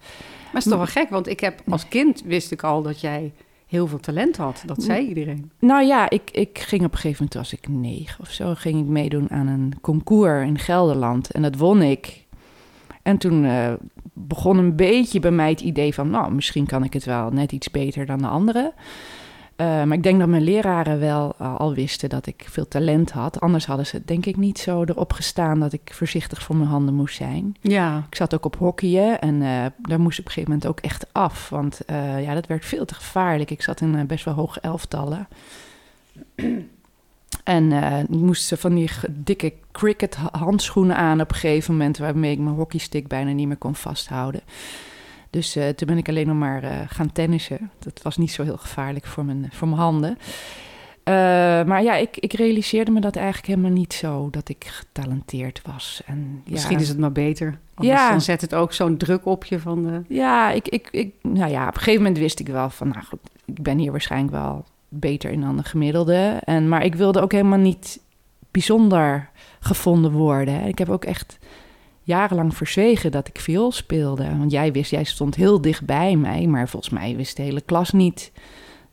het 0.53 0.65
is 0.65 0.65
toch 0.65 0.77
wel 0.77 0.87
gek, 0.87 1.11
want 1.11 1.29
ik 1.29 1.41
heb 1.41 1.61
als 1.69 1.89
kind 1.89 2.23
wist 2.23 2.53
ik 2.53 2.63
al 2.63 2.83
dat 2.83 3.01
jij 3.01 3.33
heel 3.67 3.87
veel 3.87 4.01
talent 4.01 4.37
had. 4.37 4.63
Dat 4.67 4.83
zei 4.83 5.07
iedereen. 5.07 5.51
nou 5.59 5.85
ja, 5.85 6.11
ik, 6.11 6.31
ik 6.31 6.59
ging 6.59 6.85
op 6.85 6.93
een 6.93 6.99
gegeven 6.99 7.27
moment, 7.29 7.51
was 7.51 7.61
ik 7.61 7.69
negen 7.69 8.21
of 8.21 8.31
zo, 8.31 8.55
ging 8.55 8.81
ik 8.81 8.87
meedoen 8.87 9.31
aan 9.31 9.47
een 9.47 9.75
concours 9.81 10.47
in 10.47 10.59
Gelderland. 10.59 11.31
En 11.31 11.43
dat 11.43 11.57
won 11.57 11.83
ik. 11.83 12.27
En 13.03 13.19
toen 13.19 13.45
eh, 13.45 13.73
begon 14.19 14.59
een 14.59 14.77
beetje 14.77 15.21
bij 15.21 15.31
mij 15.31 15.51
het 15.51 15.61
idee 15.61 15.95
van, 15.95 16.11
nou, 16.11 16.33
misschien 16.33 16.67
kan 16.67 16.85
ik 16.85 16.93
het 16.93 17.05
wel 17.05 17.31
net 17.31 17.53
iets 17.53 17.71
beter 17.71 18.07
dan 18.07 18.19
de 18.19 18.27
anderen. 18.27 18.73
Eh, 19.59 19.67
maar 19.67 19.97
ik 19.97 20.03
denk 20.03 20.19
dat 20.19 20.29
mijn 20.29 20.43
leraren 20.43 20.99
wel 20.99 21.35
eh, 21.39 21.57
al 21.57 21.75
wisten 21.75 22.09
dat 22.09 22.27
ik 22.27 22.47
veel 22.51 22.69
talent 22.69 23.11
had. 23.11 23.41
Anders 23.41 23.67
hadden 23.67 23.87
ze 23.87 24.05
denk 24.05 24.27
ik 24.27 24.37
niet 24.37 24.59
zo 24.59 24.85
erop 24.85 25.13
gestaan 25.13 25.61
dat 25.61 25.73
ik 25.73 25.91
voorzichtig 25.93 26.43
voor 26.43 26.57
mijn 26.57 26.69
handen 26.69 26.95
moest 26.95 27.17
zijn. 27.17 27.57
Ja. 27.61 28.07
Ik 28.11 28.15
zat 28.15 28.35
ook 28.35 28.45
op 28.45 28.57
hockeyen 28.57 29.21
en 29.21 29.43
eh, 29.43 29.67
daar 29.79 30.01
moest 30.01 30.19
ik 30.19 30.25
op 30.25 30.27
een 30.27 30.33
gegeven 30.33 30.51
moment 30.51 30.67
ook 30.67 30.81
echt 30.81 31.07
af. 31.13 31.49
Want 31.49 31.81
ja, 32.21 32.35
dat 32.35 32.47
werd 32.47 32.65
veel 32.65 32.85
te 32.85 32.95
gevaarlijk. 32.95 33.51
Ik 33.51 33.63
zat 33.63 33.81
in 33.81 34.07
best 34.07 34.25
wel 34.25 34.35
hoge 34.35 34.61
elftallen. 34.61 35.29
En 37.45 37.73
ik 38.03 38.09
moest 38.09 38.45
ze 38.45 38.57
van 38.57 38.75
die 38.75 38.91
dikke 39.11 39.53
cricket 39.73 40.17
ha- 40.17 40.39
handschoenen 40.39 40.97
aan 40.97 41.21
op 41.21 41.31
een 41.31 41.37
gegeven 41.37 41.73
moment... 41.73 41.99
waarmee 41.99 42.33
ik 42.33 42.39
mijn 42.39 42.55
hockeystick 42.57 43.09
bijna 43.09 43.31
niet 43.31 43.47
meer 43.47 43.57
kon 43.57 43.75
vasthouden. 43.75 44.41
Dus 45.31 45.57
eh, 45.57 45.69
toen 45.69 45.89
ben 45.89 45.99
ik 45.99 46.09
alleen 46.09 46.27
nog 46.27 46.37
maar 46.37 46.63
eh, 46.63 46.71
gaan 46.87 47.13
tennissen. 47.13 47.71
Dat 47.79 48.03
was 48.03 48.17
niet 48.17 48.31
zo 48.33 48.43
heel 48.43 48.57
gevaarlijk 48.57 49.07
voor 49.07 49.25
mijn, 49.25 49.49
voor 49.53 49.69
mijn 49.69 49.81
handen. 49.81 50.19
Maar 51.67 51.83
ja, 51.83 51.95
ik, 51.95 52.17
ik 52.17 52.33
realiseerde 52.33 52.91
me 52.91 53.01
dat 53.01 53.17
eigenlijk 53.17 53.47
helemaal 53.47 53.71
niet 53.71 53.93
zo... 53.93 54.29
dat 54.31 54.49
ik 54.49 54.65
getalenteerd 54.67 55.63
was. 55.67 56.03
En, 56.07 56.43
ja, 56.45 56.53
Misschien 56.53 56.81
is 56.81 56.89
het 56.89 56.99
maar 56.99 57.13
beter. 57.13 57.59
Anders 57.75 57.99
Ja. 57.99 58.11
dan 58.11 58.21
zet 58.21 58.41
het 58.41 58.55
ook 58.55 58.73
zo'n 58.73 58.97
druk 58.97 59.27
op 59.27 59.45
je 59.45 59.61
van... 59.61 59.83
De... 59.83 60.03
Ja, 60.09 60.51
ik, 60.51 60.69
ik, 60.69 60.89
ik, 60.91 61.15
nou 61.23 61.51
ja, 61.51 61.63
op 61.69 61.75
een 61.75 61.79
gegeven 61.79 62.03
moment 62.03 62.19
wist 62.19 62.41
ik 62.41 62.49
wel 62.49 62.71
van, 62.71 62.89
nou 62.89 63.05
goed, 63.05 63.19
ik 63.45 63.63
ben 63.63 63.79
hier 63.79 63.91
waarschijnlijk 63.91 64.33
wel 64.33 64.65
beter 64.89 65.31
in 65.31 65.41
dan 65.41 65.57
de 65.57 65.65
gemiddelde. 65.65 66.41
En, 66.45 66.69
maar 66.69 66.85
ik 66.85 66.95
wilde 66.95 67.21
ook 67.21 67.33
helemaal 67.33 67.59
niet 67.59 68.01
bijzonder 68.51 69.31
gevonden 69.61 70.13
worden. 70.13 70.65
Ik 70.65 70.79
heb 70.79 70.89
ook 70.89 71.05
echt 71.05 71.39
jarenlang 72.03 72.57
verzwegen 72.57 73.11
dat 73.11 73.29
ik 73.29 73.41
viool 73.41 73.73
speelde. 73.73 74.37
Want 74.39 74.51
jij 74.51 74.73
wist, 74.73 74.91
jij 74.91 75.05
stond 75.05 75.35
heel 75.35 75.61
dicht 75.61 75.87
bij 75.87 76.17
mij, 76.17 76.47
maar 76.47 76.69
volgens 76.69 76.93
mij 76.93 77.17
wist 77.17 77.37
de 77.37 77.43
hele 77.43 77.61
klas 77.61 77.91
niet 77.91 78.33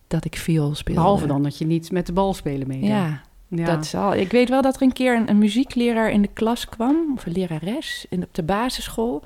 dat 0.08 0.26
ik 0.26 0.36
viool 0.36 0.76
speelde. 0.76 1.02
Behalve 1.02 1.28
dan 1.28 1.44
dat 1.44 1.58
je 1.58 1.66
niet 1.66 1.92
met 1.92 2.06
de 2.06 2.14
bal 2.14 2.34
spelen 2.34 2.68
meedeed. 2.68 2.90
Ja, 2.90 3.22
ja. 3.48 3.66
dat 3.66 3.84
is 3.84 3.96
al. 3.96 4.16
Ik 4.16 4.32
weet 4.32 4.50
wel 4.50 4.62
dat 4.62 4.76
er 4.76 4.82
een 4.82 4.94
keer 4.94 5.16
een, 5.16 5.30
een 5.30 5.38
muziekleraar 5.38 6.12
in 6.12 6.22
de 6.22 6.30
klas 6.34 6.70
kwam, 6.70 7.12
of 7.16 7.26
een 7.26 7.32
lerares 7.32 8.06
in, 8.10 8.24
op 8.24 8.34
de 8.34 8.44
basisschool. 8.44 9.24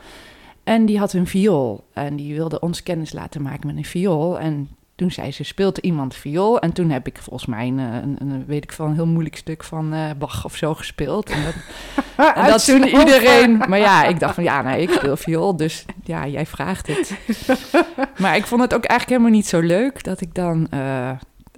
En 0.64 0.86
die 0.86 1.00
had 1.00 1.14
een 1.14 1.28
viool. 1.28 1.84
En 1.94 2.16
die 2.16 2.36
wilde 2.36 2.60
ons 2.60 2.84
kennis 2.84 3.14
laten 3.14 3.42
maken 3.42 3.68
met 3.68 3.78
een 3.78 3.86
viool. 3.86 4.40
En 4.40 4.70
toen 5.00 5.12
zei 5.12 5.32
ze, 5.32 5.44
speelt 5.44 5.78
iemand 5.78 6.16
viool? 6.16 6.60
En 6.60 6.74
toen 6.74 6.90
heb 6.90 7.08
ik 7.08 7.18
volgens 7.22 7.46
mij 7.46 7.68
een, 7.68 7.80
eh, 7.80 7.86
een, 7.94 8.16
een 8.20 8.46
weet 8.46 8.64
ik 8.64 8.72
veel, 8.72 8.86
een 8.86 8.94
heel 8.94 9.08
moeilijk 9.08 9.36
stuk 9.36 9.64
van 9.64 9.94
uh, 9.94 10.10
Bach 10.18 10.46
of 10.46 10.56
zo 10.56 10.74
gespeeld. 10.74 11.30
En 11.30 11.44
dat, 11.44 11.56
en 12.36 12.48
dat 12.48 12.66
toen 12.66 12.84
iedereen... 12.84 13.58
Maar 13.58 13.80
ja, 13.80 14.04
ik 14.04 14.20
dacht 14.20 14.36
van, 14.36 14.44
ja, 14.44 14.62
nee, 14.62 14.82
ik 14.82 14.90
speel 14.90 15.18
viool, 15.18 15.56
dus 15.56 15.86
ja, 16.04 16.28
jij 16.28 16.46
vraagt 16.46 16.88
het. 16.88 17.14
maar 18.22 18.36
ik 18.36 18.46
vond 18.46 18.62
het 18.62 18.74
ook 18.74 18.84
eigenlijk 18.84 19.10
helemaal 19.10 19.40
niet 19.40 19.48
zo 19.48 19.60
leuk 19.60 20.04
dat 20.04 20.22
ik 20.22 20.36
dan... 20.36 20.68
Uh, 20.74 21.12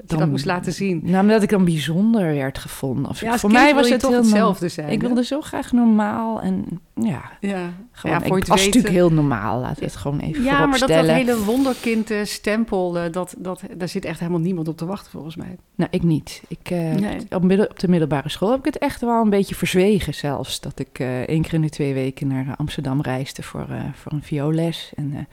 dat 0.05 0.19
dat 0.19 0.29
moest 0.29 0.45
laten 0.45 0.73
zien. 0.73 1.01
Nou, 1.03 1.27
dat 1.27 1.43
ik 1.43 1.49
dan 1.49 1.65
bijzonder 1.65 2.33
werd 2.33 2.57
gevonden. 2.57 3.09
Of 3.09 3.21
ja, 3.21 3.37
voor 3.37 3.51
mij 3.51 3.75
was 3.75 3.89
het 3.89 3.99
toch 3.99 4.11
hetzelfde 4.11 4.69
zijn. 4.69 4.89
Ik 4.89 5.01
wilde 5.01 5.23
zo 5.23 5.41
graag 5.41 5.71
normaal 5.71 6.41
en 6.41 6.65
ja, 6.93 7.21
ja. 7.39 7.73
gewoon. 7.91 8.15
Ja, 8.15 8.25
voor 8.25 8.37
ik 8.37 8.45
was 8.45 8.65
natuurlijk 8.65 8.93
heel 8.93 9.11
normaal. 9.11 9.59
Laat 9.59 9.79
het 9.79 9.95
gewoon 9.95 10.19
even 10.19 10.43
Ja, 10.43 10.65
maar 10.65 10.79
dat, 10.79 10.89
dat 10.89 11.05
hele 11.05 11.43
wonderkind 11.43 12.11
stempel, 12.23 12.91
dat, 13.11 13.35
dat, 13.37 13.63
daar 13.77 13.87
zit 13.87 14.05
echt 14.05 14.19
helemaal 14.19 14.39
niemand 14.39 14.67
op 14.67 14.77
te 14.77 14.85
wachten 14.85 15.11
volgens 15.11 15.35
mij. 15.35 15.55
Nou, 15.75 15.89
ik 15.91 16.03
niet. 16.03 16.41
Ik, 16.47 16.71
uh, 16.71 16.93
nee. 16.93 17.17
op, 17.29 17.43
middel, 17.43 17.65
op 17.65 17.79
de 17.79 17.87
middelbare 17.87 18.29
school 18.29 18.49
heb 18.49 18.59
ik 18.59 18.65
het 18.65 18.77
echt 18.77 19.01
wel 19.01 19.21
een 19.21 19.29
beetje 19.29 19.55
verzwegen 19.55 20.13
zelfs. 20.13 20.59
Dat 20.59 20.79
ik 20.79 20.99
uh, 20.99 21.19
één 21.19 21.41
keer 21.41 21.53
in 21.53 21.61
de 21.61 21.69
twee 21.69 21.93
weken 21.93 22.27
naar 22.27 22.55
Amsterdam 22.57 23.01
reisde 23.01 23.43
voor, 23.43 23.67
uh, 23.69 23.83
voor 23.93 24.11
een 24.11 24.23
violes. 24.23 24.91
En 24.95 25.27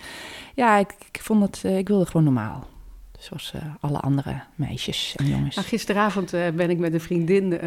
ja, 0.54 0.76
ik, 0.76 0.94
ik 1.12 1.20
vond 1.22 1.42
het, 1.42 1.72
ik 1.78 1.88
wilde 1.88 2.06
gewoon 2.06 2.24
normaal. 2.24 2.66
Zoals 3.18 3.52
uh, 3.56 3.62
alle 3.80 4.00
andere 4.00 4.40
meisjes 4.54 5.14
en 5.16 5.26
jongens. 5.26 5.54
Nou, 5.54 5.66
gisteravond 5.66 6.34
uh, 6.34 6.48
ben 6.48 6.70
ik 6.70 6.78
met 6.78 6.92
een 6.92 7.00
vriendin 7.00 7.52
uh, 7.52 7.60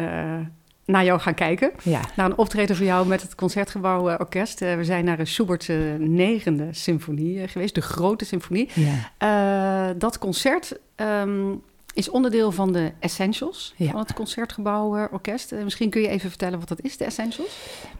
naar 0.84 1.04
jou 1.04 1.20
gaan 1.20 1.34
kijken. 1.34 1.70
Ja. 1.82 2.00
Naar 2.16 2.26
een 2.26 2.38
optreden 2.38 2.76
van 2.76 2.86
jou 2.86 3.06
met 3.06 3.22
het 3.22 3.34
Concertgebouw 3.34 4.16
Orkest. 4.18 4.58
we 4.58 4.84
zijn 4.84 5.04
naar 5.04 5.18
een 5.18 5.26
Schubert's 5.26 5.68
negende 5.98 6.68
symfonie 6.70 7.48
geweest, 7.48 7.74
de 7.74 7.82
grote 7.82 8.24
symfonie. 8.24 8.70
Ja. 9.18 9.92
dat 9.92 10.18
concert 10.18 10.78
um, 10.96 11.62
is 11.94 12.10
onderdeel 12.10 12.52
van 12.52 12.72
de 12.72 12.92
Essentials 12.98 13.74
ja. 13.76 13.90
van 13.90 14.00
het 14.00 14.12
Concertgebouw 14.12 15.08
Orkest. 15.10 15.52
misschien 15.64 15.90
kun 15.90 16.00
je 16.00 16.08
even 16.08 16.28
vertellen 16.28 16.58
wat 16.58 16.68
dat 16.68 16.80
is, 16.80 16.96
de 16.96 17.04
Essentials? 17.04 17.58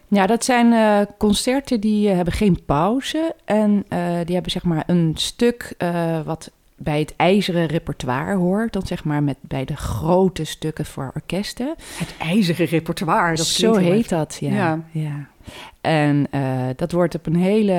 Ja, 0.08 0.26
dat 0.26 0.44
zijn 0.44 1.06
concerten 1.18 1.80
die 1.80 2.08
hebben 2.08 2.34
geen 2.34 2.64
pauze. 2.64 3.34
En 3.44 3.84
die 4.24 4.34
hebben 4.34 4.50
zeg 4.50 4.64
maar 4.64 4.82
een 4.86 5.12
stuk 5.16 5.74
wat 6.24 6.50
bij 6.82 6.98
het 6.98 7.16
ijzeren 7.16 7.66
repertoire 7.66 8.36
hoort, 8.36 8.72
dan 8.72 8.86
zeg 8.86 9.04
maar 9.04 9.22
met 9.22 9.36
bij 9.40 9.64
de 9.64 9.76
grote 9.76 10.44
stukken 10.44 10.86
voor 10.86 11.12
orkesten. 11.14 11.74
Het 11.96 12.14
ijzeren 12.18 12.66
repertoire, 12.66 13.36
dat 13.36 13.46
zo 13.46 13.74
heet 13.74 14.08
dat, 14.08 14.36
ja. 14.40 14.50
ja. 14.50 14.80
ja. 14.90 15.26
En 15.80 16.26
uh, 16.34 16.66
dat 16.76 16.92
wordt 16.92 17.14
op 17.14 17.26
een 17.26 17.36
hele 17.36 17.72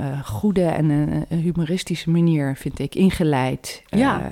uh, 0.00 0.24
goede 0.24 0.64
en 0.64 0.90
een 0.90 1.38
humoristische 1.38 2.10
manier, 2.10 2.56
vind 2.56 2.78
ik, 2.78 2.94
ingeleid. 2.94 3.82
Ja. 3.86 4.20
Uh, 4.20 4.26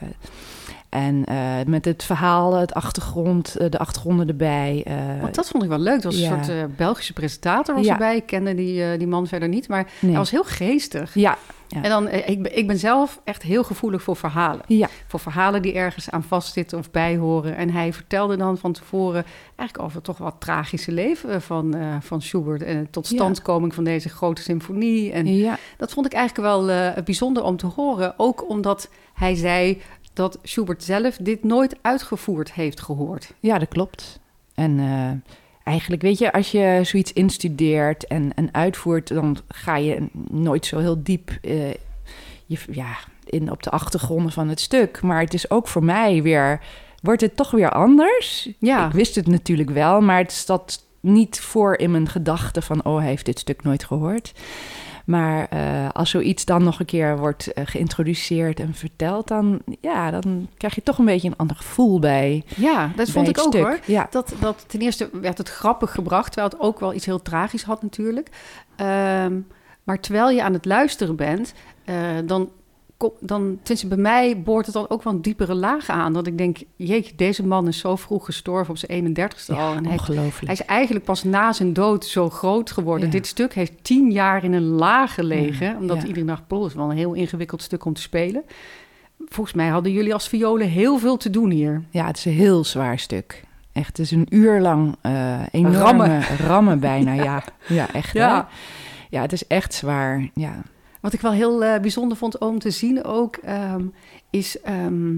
en 0.88 1.25
met 1.66 1.85
het 1.85 2.04
verhaal, 2.04 2.54
het 2.54 2.75
achtergrond, 2.75 3.57
de 3.73 3.78
achtergronden 3.78 4.28
erbij. 4.28 4.87
Want 5.21 5.35
dat 5.35 5.49
vond 5.49 5.62
ik 5.62 5.69
wel 5.69 5.78
leuk. 5.78 6.02
Dat 6.02 6.12
was 6.12 6.21
ja. 6.21 6.38
een 6.38 6.45
soort 6.45 6.76
Belgische 6.76 7.12
presentator 7.12 7.75
was 7.75 7.85
Ja. 7.85 7.92
erbij. 7.92 8.16
Ik 8.16 8.26
kende 8.26 8.54
die, 8.54 8.97
die 8.97 9.07
man 9.07 9.26
verder 9.26 9.49
niet, 9.49 9.69
maar 9.69 9.83
Nee. 10.00 10.11
hij 10.11 10.21
was 10.21 10.30
heel 10.30 10.45
geestig. 10.45 11.14
Ja, 11.14 11.38
Ja. 11.73 11.83
En 11.83 11.91
dan, 11.91 12.09
eh, 12.09 12.29
ik, 12.29 12.43
ben- 12.43 12.59
ik 12.59 12.67
ben 12.67 12.79
zelf 12.79 13.21
echt 13.25 13.43
heel 13.43 13.65
gevoelig 13.65 14.03
voor 14.03 14.17
verhalen. 14.17 14.62
ja, 14.67 14.89
Voor 15.07 15.21
verhalen 15.21 15.62
die 15.62 15.73
ergens 15.73 16.11
aan 16.11 16.23
vastzitten 16.23 16.79
of 16.79 16.91
bijhoren. 16.91 17.57
En 17.57 17.71
hij 17.71 17.93
vertelde 17.93 18.37
dan 18.37 18.59
van 18.59 18.73
tevoren 18.73 19.25
eigenlijk 19.57 19.89
over 19.89 20.03
toch 20.03 20.19
wat 20.19 20.35
tragische 20.39 20.93
leven 20.93 21.43
van, 21.43 21.75
eh, 21.75 21.97
van 22.00 22.23
Schubert. 22.23 22.62
En 22.62 22.83
de 22.83 22.91
totstandkoming 22.91 23.75
van 23.75 23.85
deze 23.85 24.09
grote 24.09 24.43
symfonie. 24.43 25.12
En 25.12 25.27
ja. 25.37 25.59
dat 25.77 25.93
vond 25.93 26.07
ik 26.07 26.12
eigenlijk 26.12 26.49
wel 26.49 26.71
eh, 26.71 27.03
bijzonder 27.05 27.43
om 27.43 27.57
te 27.57 27.67
horen. 27.67 28.15
Ook 28.17 28.49
omdat 28.49 28.89
hij 29.15 29.35
zei 29.35 29.81
dat 30.12 30.39
Schubert 30.43 30.85
zelf 30.85 31.17
dit 31.17 31.45
nooit 31.45 31.77
uitgevoerd 31.83 32.53
heeft 32.53 32.81
gehoord. 32.81 33.35
Ja, 33.41 33.59
dat 33.59 33.69
klopt. 33.69 34.21
En 34.55 34.79
eh, 34.79 35.33
eigenlijk, 35.71 36.03
weet 36.03 36.19
je, 36.19 36.33
als 36.33 36.50
je 36.50 36.81
zoiets 36.83 37.12
instudeert 37.12 38.07
en, 38.07 38.33
en 38.35 38.49
uitvoert, 38.55 39.09
dan 39.09 39.37
ga 39.49 39.77
je 39.77 40.07
nooit 40.31 40.67
zo 40.67 40.79
heel 40.79 41.03
diep 41.03 41.31
eh, 41.43 41.71
je, 42.47 42.59
ja, 42.71 42.99
in 43.25 43.50
op 43.50 43.62
de 43.62 43.71
achtergronden 43.71 44.33
van 44.33 44.49
het 44.49 44.61
stuk. 44.61 45.03
Maar 45.03 45.21
het 45.21 45.35
is 45.35 45.50
ook 45.50 45.69
voor 45.69 45.85
mij 45.85 46.23
weer, 46.23 46.61
wordt 47.03 47.21
het 47.21 47.37
toch 47.37 47.50
weer 47.50 47.71
anders. 47.71 48.49
Ja. 48.59 48.87
Ik 48.87 48.93
wist 48.93 49.15
het 49.15 49.27
natuurlijk 49.27 49.71
wel, 49.71 50.00
maar 50.00 50.19
het 50.19 50.33
zat 50.33 50.85
niet 51.00 51.41
voor 51.41 51.79
in 51.79 51.91
mijn 51.91 52.09
gedachten 52.09 52.62
van, 52.62 52.85
oh, 52.85 52.99
hij 52.99 53.09
heeft 53.09 53.25
dit 53.25 53.39
stuk 53.39 53.62
nooit 53.62 53.85
gehoord. 53.85 54.33
Maar 55.11 55.49
eh, 55.49 55.88
als 55.93 56.11
zoiets 56.11 56.45
dan 56.45 56.64
nog 56.64 56.81
een 56.81 56.87
keer 56.87 57.19
wordt 57.19 57.52
eh, 57.52 57.67
geïntroduceerd 57.67 58.61
en 58.61 58.75
verteld, 58.75 59.29
dan, 59.29 59.61
ja, 59.81 60.11
dan 60.11 60.49
krijg 60.57 60.75
je 60.75 60.83
toch 60.83 60.99
een 60.99 61.05
beetje 61.05 61.29
een 61.29 61.37
ander 61.37 61.57
gevoel 61.57 61.99
bij. 61.99 62.45
Ja, 62.57 62.93
dat 62.97 63.11
vond 63.11 63.29
ik 63.29 63.38
ook 63.38 63.52
stuk. 63.52 63.62
hoor. 63.62 63.79
Ja. 63.87 64.07
Dat, 64.11 64.35
dat 64.40 64.64
ten 64.67 64.81
eerste 64.81 65.11
werd 65.12 65.38
het 65.38 65.49
grappig 65.49 65.90
gebracht, 65.90 66.33
terwijl 66.33 66.52
het 66.52 66.61
ook 66.61 66.81
wel 66.81 66.95
iets 66.95 67.07
heel 67.07 67.23
tragisch 67.23 67.62
had 67.62 67.83
natuurlijk. 67.83 68.29
Ehm, 68.76 69.40
maar 69.85 70.00
terwijl 70.00 70.31
je 70.31 70.43
aan 70.43 70.52
het 70.52 70.64
luisteren 70.64 71.17
bent, 71.17 71.55
eh, 71.85 71.95
dan, 72.25 72.50
dan, 73.21 73.59
tenminste 73.62 73.87
bij 73.87 73.97
mij 73.97 74.42
boort 74.42 74.64
het 74.66 74.75
dan 74.75 74.88
ook 74.90 75.02
wel 75.02 75.12
een 75.12 75.23
diepere 75.23 75.54
laag 75.54 75.88
aan. 75.88 76.12
Dat 76.12 76.26
ik 76.26 76.38
denk, 76.38 76.59
jeetje, 76.76 77.12
deze 77.16 77.47
man 77.47 77.69
is 77.69 77.78
zo 77.78 77.97
vroeg 77.97 78.25
gestorven 78.25 78.71
op 78.71 78.78
zijn 78.78 79.16
31ste 79.16 79.54
al. 79.54 79.75
En 79.75 79.85
hij, 79.85 79.92
ongelooflijk. 79.92 80.45
hij 80.45 80.52
is 80.54 80.64
eigenlijk 80.64 81.04
pas 81.04 81.25
na 81.25 81.52
zijn 81.52 81.73
dood 81.73 82.04
zo 82.04 82.30
groot 82.30 82.71
geworden. 82.71 83.07
Ja. 83.07 83.12
Dit 83.12 83.26
stuk 83.26 83.54
heeft 83.54 83.73
tien 83.83 84.11
jaar 84.11 84.45
in 84.45 84.52
een 84.52 84.69
laag 84.69 85.14
gelegen. 85.14 85.66
Ja, 85.66 85.76
Omdat 85.78 86.07
dacht, 86.26 86.47
"Poh, 86.47 86.61
dat 86.61 86.69
is 86.71 86.75
wel 86.76 86.90
een 86.90 86.97
heel 86.97 87.12
ingewikkeld 87.14 87.62
stuk 87.62 87.85
om 87.85 87.92
te 87.92 88.00
spelen. 88.00 88.42
Volgens 89.28 89.57
mij 89.57 89.69
hadden 89.69 89.92
jullie 89.92 90.12
als 90.12 90.28
violen 90.28 90.69
heel 90.69 90.99
veel 90.99 91.16
te 91.16 91.30
doen 91.30 91.50
hier. 91.50 91.83
Ja, 91.90 92.07
het 92.07 92.16
is 92.16 92.25
een 92.25 92.33
heel 92.33 92.64
zwaar 92.64 92.99
stuk. 92.99 93.45
Echt, 93.73 93.87
het 93.87 93.99
is 93.99 94.11
een 94.11 94.26
uur 94.30 94.61
lang 94.61 94.97
eh 95.00 95.40
enorme 95.50 95.78
Rammen. 95.78 96.23
rammen. 96.47 96.78
bijna. 96.80 97.12
Ja, 97.25 97.42
ja 97.66 97.92
echt. 97.92 98.12
Ja. 98.12 98.28
Ja. 98.28 98.49
ja, 99.11 99.21
het 99.23 99.33
is 99.33 99.47
echt 99.47 99.75
zwaar. 99.75 100.28
Ja, 100.35 100.62
Wat 101.00 101.12
ik 101.12 101.21
wel 101.21 101.33
heel 101.33 101.64
eh, 101.64 101.80
bijzonder 101.80 102.16
vond 102.16 102.38
om 102.38 102.59
te 102.59 102.71
zien 102.71 103.04
ook, 103.04 103.37
ehm, 103.37 103.85
is 104.30 104.61
ehm, 104.61 105.16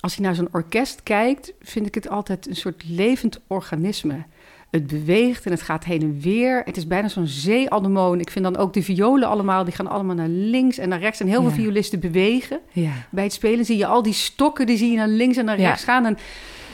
als 0.00 0.14
je 0.14 0.22
naar 0.22 0.34
zo'n 0.34 0.48
orkest 0.52 1.02
kijkt, 1.02 1.52
vind 1.60 1.86
ik 1.86 1.94
het 1.94 2.08
altijd 2.08 2.48
een 2.48 2.56
soort 2.56 2.84
levend 2.88 3.40
organisme. 3.46 4.24
Het 4.70 4.86
beweegt 4.86 5.44
en 5.46 5.50
het 5.50 5.62
gaat 5.62 5.84
heen 5.84 6.02
en 6.02 6.20
weer. 6.20 6.62
Het 6.64 6.76
is 6.76 6.86
bijna 6.86 7.08
zo'n 7.08 7.26
zeeanemoon. 7.26 8.20
Ik 8.20 8.30
vind 8.30 8.44
dan 8.44 8.56
ook 8.56 8.72
de 8.72 8.82
violen 8.82 9.28
allemaal, 9.28 9.64
die 9.64 9.74
gaan 9.74 9.86
allemaal 9.86 10.14
naar 10.14 10.28
links 10.28 10.78
en 10.78 10.88
naar 10.88 10.98
rechts. 11.00 11.20
En 11.20 11.26
heel 11.26 11.42
veel 11.42 11.50
violisten 11.50 12.00
bewegen. 12.00 12.60
ja. 12.72 12.92
Bij 13.10 13.24
het 13.24 13.32
spelen 13.32 13.64
zie 13.64 13.76
je 13.76 13.86
al 13.86 14.02
die 14.02 14.12
stokken, 14.12 14.66
die 14.66 14.76
zie 14.76 14.90
je 14.90 14.96
naar 14.96 15.08
links 15.08 15.36
en 15.36 15.44
naar 15.44 15.60
Ja. 15.60 15.68
rechts 15.68 15.84
gaan. 15.84 16.06
En 16.06 16.16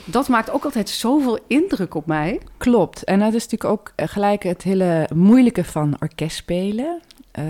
dat 0.05 0.27
maakt 0.27 0.49
ook 0.51 0.63
altijd 0.63 0.89
zoveel 0.89 1.39
indruk 1.47 1.95
op 1.95 2.05
mij. 2.05 2.39
Klopt. 2.57 3.03
En 3.03 3.19
dat 3.19 3.33
is 3.33 3.47
natuurlijk 3.47 3.71
ook 3.79 3.93
eh, 3.95 4.07
gelijk 4.07 4.43
het 4.43 4.63
hele 4.63 5.09
moeilijke 5.15 5.63
van 5.63 5.95
orkestspelen. 5.99 6.99
Eh, 7.31 7.43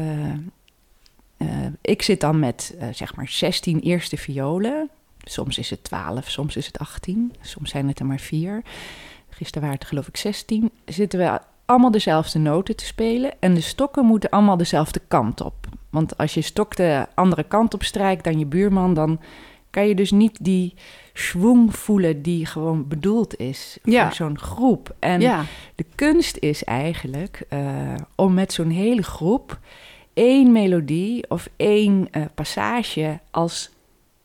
eh, 1.37 1.47
ik 1.81 2.01
zit 2.01 2.21
dan 2.21 2.39
met 2.39 2.75
eh, 2.79 2.87
zeg 2.91 3.15
maar 3.15 3.27
16 3.27 3.79
eerste 3.79 4.17
violen. 4.17 4.89
Soms 5.23 5.57
is 5.57 5.69
het 5.69 5.83
12, 5.83 6.29
soms 6.29 6.55
is 6.55 6.65
het 6.65 6.79
18, 6.79 7.33
soms 7.41 7.69
zijn 7.69 7.87
het 7.87 7.99
er 7.99 8.05
maar 8.05 8.19
vier. 8.19 8.61
Gisteren 9.29 9.61
waren 9.61 9.77
het 9.79 9.87
geloof 9.87 10.07
ik 10.07 10.17
16. 10.17 10.71
Zitten 10.85 11.19
we 11.19 11.39
allemaal 11.65 11.91
dezelfde 11.91 12.39
noten 12.39 12.75
te 12.75 12.85
spelen 12.85 13.31
en 13.39 13.53
de 13.53 13.61
stokken 13.61 14.05
moeten 14.05 14.29
allemaal 14.29 14.57
dezelfde 14.57 15.01
kant 15.07 15.41
op. 15.41 15.53
Want 15.89 16.17
als 16.17 16.33
je 16.33 16.41
stok 16.41 16.75
de 16.75 17.05
andere 17.15 17.43
kant 17.43 17.73
op 17.73 17.83
strijkt 17.83 18.23
dan 18.23 18.39
je 18.39 18.45
buurman, 18.45 18.93
dan 18.93 19.19
kan 19.69 19.87
je 19.87 19.95
dus 19.95 20.11
niet 20.11 20.37
die 20.41 20.73
schwung 21.13 21.75
voelen 21.75 22.21
die 22.21 22.45
gewoon 22.45 22.87
bedoeld 22.87 23.37
is 23.39 23.77
Ja. 23.83 24.05
voor 24.05 24.15
zo'n 24.15 24.39
groep. 24.39 24.95
En 24.99 25.21
ja, 25.21 25.43
de 25.75 25.85
kunst 25.95 26.37
is 26.37 26.63
eigenlijk 26.63 27.41
eh, 27.49 27.93
om 28.15 28.33
met 28.33 28.53
zo'n 28.53 28.69
hele 28.69 29.03
groep 29.03 29.59
één 30.17 30.51
melodie 30.51 31.29
of 31.29 31.49
één 31.55 32.07
eh, 32.11 32.21
passage 32.35 33.19
als 33.31 33.69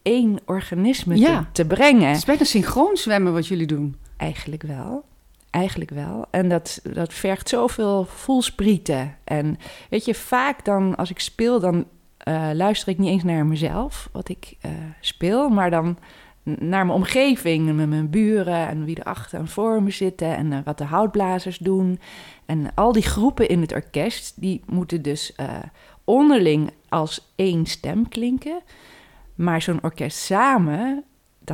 één 0.03 0.39
organisme 0.45 1.17
Ja. 1.19 1.41
te, 1.41 1.47
te 1.53 1.67
brengen. 1.67 2.09
het 2.09 2.17
is 2.17 2.25
bijna 2.25 2.45
synchroon 2.45 2.97
zwemmen 2.97 3.33
wat 3.33 3.47
jullie 3.47 3.67
doen. 3.67 3.97
Eigenlijk 4.17 4.63
wel. 4.63 5.05
Eigenlijk 5.51 5.91
wel. 5.91 6.27
En 6.31 6.49
dat, 6.49 6.81
dat 6.93 7.13
vergt 7.15 7.49
zoveel 7.49 8.05
voelsprieten. 8.05 9.17
En 9.25 9.59
weet 9.91 10.05
je, 10.05 10.15
vaak 10.15 10.65
dan 10.65 10.97
als 10.97 11.11
ik 11.11 11.19
speel, 11.21 11.61
dan 11.61 11.87
eh, 12.19 12.51
luister 12.53 12.89
ik 12.89 12.99
niet 12.99 13.09
eens 13.09 13.23
naar 13.23 13.47
mezelf, 13.47 14.09
wat 14.13 14.29
ik 14.29 14.55
eh, 14.61 14.71
speel, 15.01 15.49
maar 15.49 15.71
dan 15.71 15.99
naar 16.43 16.87
mijn 16.87 16.99
omgeving, 16.99 17.75
met 17.75 17.89
mijn 17.89 18.11
buren 18.11 18.69
en 18.69 18.85
wie 18.85 18.97
er 18.97 19.05
achter 19.05 19.39
en 19.39 19.49
voor 19.49 19.83
me 19.83 19.91
zitten 19.91 20.37
en 20.37 20.53
eh, 20.53 20.59
wat 20.65 20.79
de 20.79 20.85
houtblazers 20.85 21.59
doen. 21.59 22.01
En 22.47 22.75
al 22.75 22.93
die 22.93 23.03
groepen 23.03 23.49
in 23.49 23.61
het 23.61 23.73
orkest, 23.73 24.41
die 24.41 24.63
moeten 24.67 25.03
dus 25.03 25.35
eh, 25.35 25.47
onderling 26.05 26.71
als 26.89 27.33
één 27.37 27.67
stem 27.67 28.09
klinken. 28.09 28.61
Maar 29.35 29.63
zo'n 29.63 29.83
orkest 29.83 30.19
samen, 30.19 31.05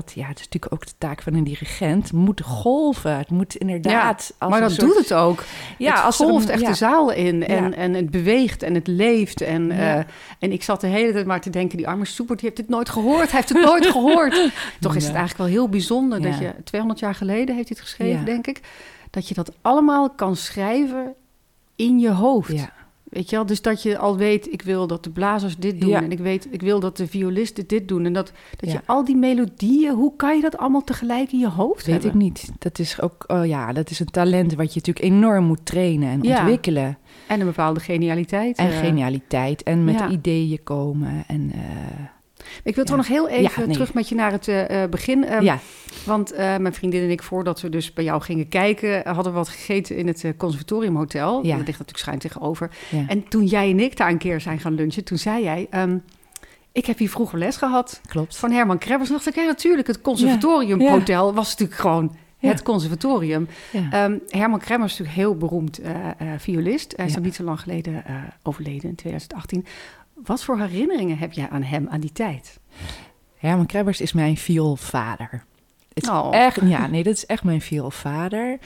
dat 0.00 0.12
ja, 0.14 0.26
het 0.26 0.38
is 0.38 0.44
natuurlijk 0.44 0.72
ook 0.72 0.86
de 0.86 0.92
taak 0.98 1.22
van 1.22 1.34
een 1.34 1.44
dirigent. 1.44 2.02
Het 2.02 2.12
moet 2.12 2.40
golven. 2.40 3.16
Het 3.16 3.30
moet 3.30 3.54
inderdaad. 3.54 4.34
Ja, 4.40 4.48
maar 4.48 4.60
dat 4.60 4.76
doet 4.76 4.96
het 4.96 5.12
ook. 5.12 5.44
Ja, 5.78 5.94
het 5.94 6.04
als 6.04 6.16
golft 6.16 6.48
echt 6.48 6.60
ja. 6.60 6.68
de 6.68 6.74
zaal 6.74 7.12
in. 7.12 7.46
En, 7.46 7.70
Ja. 7.70 7.76
en 7.76 7.94
het 7.94 8.10
beweegt 8.10 8.62
en 8.62 8.74
het 8.74 8.86
leeft. 8.86 9.40
En, 9.40 9.70
eh, 9.70 9.96
en 10.38 10.52
ik 10.52 10.62
zat 10.62 10.80
de 10.80 10.86
hele 10.86 11.12
tijd 11.12 11.26
maar 11.26 11.40
te 11.40 11.50
denken: 11.50 11.76
die 11.76 11.88
arme 11.88 12.04
Soepert, 12.04 12.40
die 12.40 12.48
heeft 12.48 12.60
dit 12.60 12.70
nooit 12.70 12.88
gehoord. 12.88 13.30
Hij 13.30 13.40
heeft 13.40 13.48
het 13.48 13.62
nooit 13.62 13.86
gehoord. 13.86 14.50
Toch 14.80 14.94
is 14.94 15.04
het 15.04 15.14
eigenlijk 15.14 15.38
wel 15.38 15.46
heel 15.46 15.68
bijzonder 15.68 16.22
dat 16.22 16.38
je 16.38 16.54
200 16.64 17.00
jaar 17.00 17.14
geleden 17.14 17.54
heeft 17.54 17.68
hij 17.68 17.76
het 17.78 17.88
geschreven, 17.88 18.24
denk 18.24 18.46
ik. 18.46 18.60
Dat 19.10 19.28
je 19.28 19.34
dat 19.34 19.52
allemaal 19.62 20.10
kan 20.10 20.36
schrijven 20.36 21.14
in 21.76 21.98
je 21.98 22.10
hoofd. 22.10 22.52
Ja. 22.52 22.72
Weet 23.18 23.30
je 23.30 23.36
wel? 23.36 23.46
Dus 23.46 23.62
dat 23.62 23.82
je 23.82 23.98
al 23.98 24.16
weet, 24.16 24.52
ik 24.52 24.62
wil 24.62 24.86
dat 24.86 25.04
de 25.04 25.10
blazers 25.10 25.56
dit 25.56 25.80
doen. 25.80 25.88
Ja. 25.90 26.02
En 26.02 26.12
ik 26.12 26.18
weet, 26.18 26.48
ik 26.50 26.60
wil 26.60 26.80
dat 26.80 26.96
de 26.96 27.06
violisten 27.06 27.66
dit 27.66 27.88
doen. 27.88 28.04
En 28.04 28.12
dat, 28.12 28.32
dat 28.56 28.70
je 28.70 28.80
al 28.86 29.04
die 29.04 29.16
melodieën, 29.16 29.94
hoe 29.94 30.16
kan 30.16 30.36
je 30.36 30.42
dat 30.42 30.56
allemaal 30.56 30.84
tegelijk 30.84 31.32
in 31.32 31.38
je 31.38 31.48
hoofd 31.48 31.86
Weet 31.86 32.02
hebben? 32.02 32.10
ik 32.20 32.26
niet. 32.26 32.50
Dat 32.58 32.78
is 32.78 33.00
ook, 33.00 33.24
oh 33.26 33.46
ja, 33.46 33.72
dat 33.72 33.90
is 33.90 34.00
een 34.00 34.10
talent 34.10 34.54
wat 34.54 34.74
je 34.74 34.80
natuurlijk 34.84 35.04
enorm 35.14 35.44
moet 35.44 35.66
trainen 35.66 36.08
en 36.10 36.22
Ja. 36.22 36.38
ontwikkelen. 36.38 36.98
En 37.26 37.40
een 37.40 37.46
bepaalde 37.46 37.80
genialiteit. 37.80 38.56
En 38.56 38.70
eh. 38.70 38.78
genialiteit 38.78 39.62
en 39.62 39.84
met 39.84 40.00
ideeën 40.10 40.62
komen. 40.62 41.24
En 41.26 41.50
eh, 41.52 41.60
Ik 42.62 42.74
wil 42.74 42.84
toch 42.84 42.96
nog 42.96 43.06
heel 43.06 43.28
even 43.28 43.62
nee. 43.66 43.72
terug 43.72 43.94
met 43.94 44.08
je 44.08 44.14
naar 44.14 44.32
het 44.32 44.48
eh, 44.48 44.82
eh, 44.82 44.90
begin. 44.90 45.24
Ehm, 45.24 45.42
ja, 45.42 45.58
Want 46.04 46.32
eh, 46.32 46.56
mijn 46.56 46.74
vriendin 46.74 47.02
en 47.02 47.10
ik, 47.10 47.22
voordat 47.22 47.60
we 47.60 47.68
dus 47.68 47.92
bij 47.92 48.04
jou 48.04 48.22
gingen 48.22 48.48
kijken, 48.48 49.02
hadden 49.04 49.32
we 49.32 49.38
wat 49.38 49.48
gegeten 49.48 49.96
in 49.96 50.06
het 50.06 50.24
conservatoriumhotel. 50.36 51.34
Ja. 51.36 51.56
Dat 51.56 51.66
ligt 51.66 51.78
natuurlijk 51.78 51.98
schuin 51.98 52.18
tegenover. 52.18 52.70
En 53.08 53.28
toen 53.28 53.44
jij 53.44 53.70
en 53.70 53.80
ik 53.80 53.96
daar 53.96 54.08
een 54.08 54.18
keer 54.18 54.40
zijn 54.40 54.60
gaan 54.60 54.74
lunchen, 54.74 55.04
toen 55.04 55.18
zei 55.18 55.42
jij... 55.42 55.66
ehm, 55.70 55.98
ik 56.72 56.86
heb 56.86 56.98
hier 56.98 57.10
vroeger 57.10 57.38
les 57.38 57.56
gehad 57.56 58.00
klopt. 58.06 58.36
van 58.36 58.50
Herman 58.50 58.78
Krebbers. 58.78 59.10
Dacht 59.10 59.26
ik, 59.26 59.34
ja, 59.34 59.44
natuurlijk, 59.44 59.86
het 59.86 60.00
conservatoriumhotel 60.00 61.34
was 61.34 61.50
natuurlijk 61.50 61.80
gewoon 61.80 62.16
Ja. 62.38 62.48
het 62.48 62.62
conservatorium. 62.62 63.48
Ja. 63.72 63.88
Ehm, 63.90 64.18
Herman 64.28 64.58
Kremmers 64.58 64.92
is 64.92 64.98
natuurlijk 64.98 65.26
heel 65.26 65.36
beroemd 65.36 65.80
violist. 66.36 66.92
Hij 66.96 67.06
is 67.06 67.16
niet 67.16 67.34
zo 67.34 67.44
lang 67.44 67.60
geleden 67.60 68.04
overleden, 68.42 68.88
in 68.88 68.94
2018. 68.94 69.64
Wat 70.24 70.44
voor 70.44 70.58
herinneringen 70.58 71.18
heb 71.18 71.32
jij 71.32 71.48
aan 71.48 71.62
hem, 71.62 71.88
aan 71.88 72.00
die 72.00 72.12
tijd? 72.12 72.58
Herman 73.36 73.66
Krebbers 73.66 74.00
is 74.00 74.12
mijn 74.12 74.36
vioolvader. 74.36 75.44
Het 75.94 76.02
is 76.02 76.08
Oh. 76.10 76.28
echt, 76.32 76.60
ja, 76.64 76.86
nee, 76.90 77.02
dat 77.02 77.14
is 77.14 77.26
echt 77.26 77.44
mijn 77.44 77.60
vioolvader. 77.60 78.58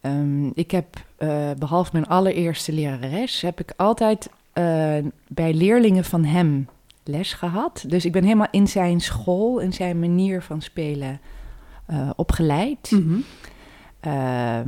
Ehm, 0.00 0.46
ik 0.46 0.70
heb, 0.70 0.86
eh, 1.16 1.50
behalve 1.58 1.90
mijn 1.92 2.06
allereerste 2.06 2.72
lerares, 2.72 3.40
heb 3.40 3.60
ik 3.60 3.72
altijd 3.76 4.28
eh, 4.52 4.96
bij 5.28 5.54
leerlingen 5.54 6.04
van 6.04 6.24
hem 6.24 6.68
les 7.04 7.32
gehad. 7.32 7.84
Dus 7.88 8.04
ik 8.04 8.12
ben 8.12 8.22
helemaal 8.24 8.46
in 8.50 8.68
zijn 8.68 9.00
school, 9.00 9.58
in 9.58 9.72
zijn 9.72 9.98
manier 9.98 10.42
van 10.42 10.60
spelen 10.62 11.20
eh, 11.86 12.10
opgeleid. 12.16 12.90
Uh, 14.06 14.60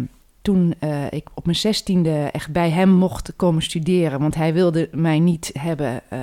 toen 0.48 0.74
uh, 0.80 1.10
ik 1.10 1.28
op 1.34 1.44
mijn 1.44 1.56
zestiende 1.56 2.28
echt 2.32 2.52
bij 2.52 2.70
hem 2.70 2.90
mocht 2.90 3.32
komen 3.36 3.62
studeren. 3.62 4.20
Want 4.20 4.34
hij 4.34 4.52
wilde 4.52 4.88
mij 4.92 5.18
niet 5.18 5.50
hebben 5.58 6.02
uh, 6.12 6.20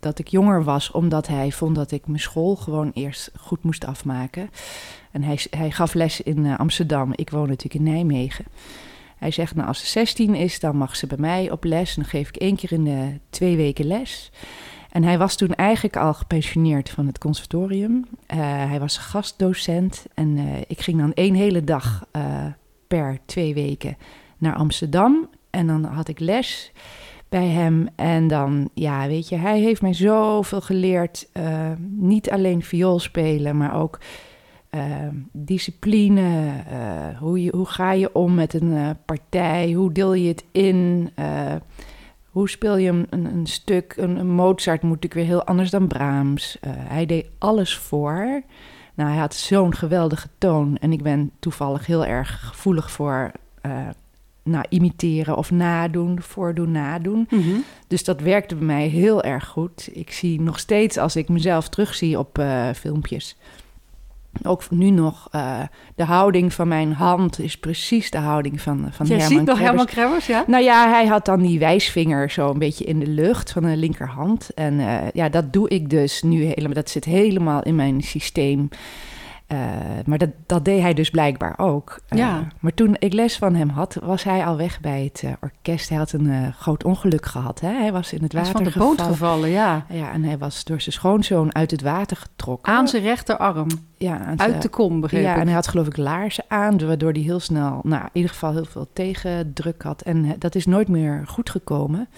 dat 0.00 0.18
ik 0.18 0.28
jonger 0.28 0.64
was. 0.64 0.90
Omdat 0.90 1.26
hij 1.26 1.52
vond 1.52 1.74
dat 1.74 1.90
ik 1.90 2.06
mijn 2.06 2.20
school 2.20 2.56
gewoon 2.56 2.90
eerst 2.94 3.30
goed 3.38 3.62
moest 3.62 3.84
afmaken. 3.84 4.50
En 5.10 5.22
hij, 5.22 5.38
hij 5.50 5.70
gaf 5.70 5.94
les 5.94 6.20
in 6.20 6.38
uh, 6.38 6.58
Amsterdam. 6.58 7.12
Ik 7.14 7.30
woon 7.30 7.48
natuurlijk 7.48 7.74
in 7.74 7.92
Nijmegen. 7.92 8.44
Hij 9.16 9.30
zegt, 9.30 9.54
nou 9.54 9.68
als 9.68 9.80
ze 9.80 9.86
16 9.86 10.34
is, 10.34 10.60
dan 10.60 10.76
mag 10.76 10.96
ze 10.96 11.06
bij 11.06 11.18
mij 11.18 11.50
op 11.50 11.64
les. 11.64 11.96
En 11.96 12.02
dan 12.02 12.10
geef 12.10 12.28
ik 12.28 12.36
één 12.36 12.56
keer 12.56 12.72
in 12.72 12.84
de 12.84 13.18
twee 13.30 13.56
weken 13.56 13.86
les. 13.86 14.32
En 14.90 15.02
hij 15.02 15.18
was 15.18 15.36
toen 15.36 15.54
eigenlijk 15.54 15.96
al 15.96 16.14
gepensioneerd 16.14 16.90
van 16.90 17.06
het 17.06 17.18
conservatorium. 17.18 18.04
Hij 18.26 18.80
was 18.80 18.98
gastdocent 18.98 20.06
en 20.14 20.38
ik 20.66 20.80
ging 20.80 20.98
dan 20.98 21.12
één 21.12 21.34
hele 21.34 21.64
dag 21.64 22.06
per 22.94 23.18
twee 23.24 23.54
weken 23.54 23.96
naar 24.38 24.54
Amsterdam. 24.54 25.28
En 25.50 25.66
dan 25.66 25.84
had 25.84 26.08
ik 26.08 26.18
les 26.18 26.72
bij 27.28 27.46
hem. 27.46 27.88
En 27.96 28.28
dan, 28.28 28.70
ja, 28.74 29.06
weet 29.06 29.28
je, 29.28 29.36
hij 29.36 29.60
heeft 29.60 29.82
mij 29.82 29.94
zoveel 29.94 30.60
geleerd. 30.60 31.28
Uh, 31.36 31.70
niet 31.88 32.30
alleen 32.30 32.62
viool 32.62 32.98
spelen, 32.98 33.56
maar 33.56 33.74
ook 33.74 33.98
uh, 34.70 34.82
discipline. 35.32 36.20
Uh, 36.20 37.18
hoe, 37.18 37.42
je, 37.42 37.50
hoe 37.56 37.66
ga 37.66 37.92
je 37.92 38.14
om 38.14 38.34
met 38.34 38.54
een 38.54 38.96
partij? 39.04 39.72
Hoe 39.72 39.92
deel 39.92 40.14
je 40.14 40.28
het 40.28 40.44
in? 40.52 41.10
Hoe 42.30 42.48
speel 42.48 42.76
je 42.76 42.88
een, 42.88 43.06
een, 43.10 43.46
stuk? 43.46 43.94
Een, 43.96 44.16
een, 44.16 44.30
Mozart 44.30 44.82
moet 44.82 45.02
natuurlijk 45.02 45.14
weer 45.14 45.36
heel 45.38 45.44
anders 45.44 45.70
dan 45.70 45.88
Brahms. 45.88 46.58
Hij 46.68 47.06
deed 47.06 47.26
alles 47.38 47.76
voor. 47.76 48.42
Nou, 48.94 49.10
hij 49.10 49.18
had 49.18 49.34
zo'n 49.34 49.74
geweldige 49.74 50.28
toon. 50.38 50.76
En 50.76 50.92
ik 50.92 51.02
ben 51.02 51.30
toevallig 51.38 51.86
heel 51.86 52.04
erg 52.04 52.48
gevoelig 52.48 52.90
voor 52.90 53.30
uh, 53.66 53.88
nou, 54.42 54.64
imiteren 54.68 55.36
of 55.36 55.50
nadoen, 55.50 56.22
voordoen, 56.22 56.70
nadoen. 56.70 57.26
Mhm. 57.30 57.56
Dus 57.86 58.04
dat 58.04 58.20
werkte 58.20 58.54
bij 58.54 58.66
mij 58.66 58.86
heel 58.86 59.22
erg 59.22 59.46
goed. 59.46 59.88
Ik 59.92 60.12
zie 60.12 60.40
nog 60.40 60.58
steeds, 60.58 60.96
als 60.96 61.16
ik 61.16 61.28
mezelf 61.28 61.68
terugzie 61.68 62.18
op 62.18 62.38
uh, 62.38 62.70
filmpjes... 62.74 63.36
Ook 64.42 64.70
nu 64.70 64.90
nog, 64.90 65.28
uh, 65.34 65.60
de 65.94 66.04
houding 66.04 66.52
van 66.52 66.68
mijn 66.68 66.92
hand 66.92 67.38
is 67.38 67.58
precies 67.58 68.10
de 68.10 68.18
houding 68.18 68.60
van, 68.60 68.88
van 68.90 69.06
Jij 69.06 69.16
Herman 69.16 69.38
ziet 69.38 69.46
nog 69.46 69.58
Krebbers. 69.58 69.68
Herman 69.68 69.86
Krebbers, 69.86 70.26
ja? 70.26 70.44
Nou 70.46 70.64
ja, 70.64 70.88
hij 70.88 71.06
had 71.06 71.24
dan 71.24 71.40
die 71.42 71.58
wijsvinger 71.58 72.30
zo 72.30 72.50
een 72.50 72.58
beetje 72.58 72.84
in 72.84 72.98
de 72.98 73.06
lucht 73.06 73.52
van 73.52 73.62
de 73.62 73.76
linkerhand. 73.76 74.50
En 74.54 74.74
uh, 74.74 75.10
ja, 75.12 75.28
dat 75.28 75.52
doe 75.52 75.68
ik 75.68 75.90
dus 75.90 76.22
nu 76.22 76.44
helemaal. 76.44 76.74
Dat 76.74 76.90
zit 76.90 77.04
helemaal 77.04 77.62
in 77.62 77.74
mijn 77.74 78.02
systeem. 78.02 78.68
Uh, 79.48 79.58
maar 80.06 80.18
dat, 80.18 80.28
dat 80.46 80.64
deed 80.64 80.80
hij 80.80 80.94
dus 80.94 81.10
blijkbaar 81.10 81.54
ook. 81.58 82.00
Uh, 82.10 82.18
Ja. 82.18 82.48
Maar 82.60 82.74
toen 82.74 82.96
ik 82.98 83.12
les 83.12 83.36
van 83.36 83.54
hem 83.54 83.68
had, 83.68 83.96
was 84.02 84.24
hij 84.24 84.46
al 84.46 84.56
weg 84.56 84.80
bij 84.80 85.04
het 85.04 85.22
uh, 85.24 85.30
orkest. 85.40 85.88
Hij 85.88 85.98
had 85.98 86.12
een 86.12 86.52
groot 86.52 86.84
ongeluk 86.84 87.26
gehad. 87.26 87.60
Hè? 87.60 87.68
Hij 87.68 87.92
was 87.92 88.12
in 88.12 88.22
het 88.22 88.32
water 88.32 88.52
van 88.52 88.64
de 88.64 88.72
boot 88.78 89.00
gevallen. 89.02 89.48
ja. 89.48 89.86
Ja, 89.88 90.12
en 90.12 90.24
hij 90.24 90.38
was 90.38 90.64
door 90.64 90.80
zijn 90.80 90.94
schoonzoon 90.94 91.54
uit 91.54 91.70
het 91.70 91.82
water 91.82 92.16
getrokken. 92.16 92.72
Aan 92.72 92.88
zijn 92.88 93.02
rechterarm, 93.02 93.68
ja, 93.96 94.18
aan 94.18 94.40
uit 94.40 94.62
de 94.62 94.68
kom, 94.68 95.00
begreep 95.00 95.22
ja, 95.22 95.34
ik. 95.34 95.40
en 95.40 95.46
hij 95.46 95.54
had 95.54 95.68
geloof 95.68 95.86
ik 95.86 95.96
laarzen 95.96 96.44
aan, 96.48 96.86
waardoor 96.86 97.12
hij 97.12 97.22
heel 97.22 97.40
snel, 97.40 97.80
nou, 97.82 98.02
in 98.02 98.10
ieder 98.12 98.30
geval 98.30 98.52
heel 98.52 98.64
veel 98.64 98.88
tegendruk 98.92 99.82
had. 99.82 100.02
En 100.02 100.24
eh, 100.24 100.30
dat 100.38 100.54
is 100.54 100.66
nooit 100.66 100.88
meer 100.88 101.24
goed 101.26 101.50
gekomen. 101.50 102.08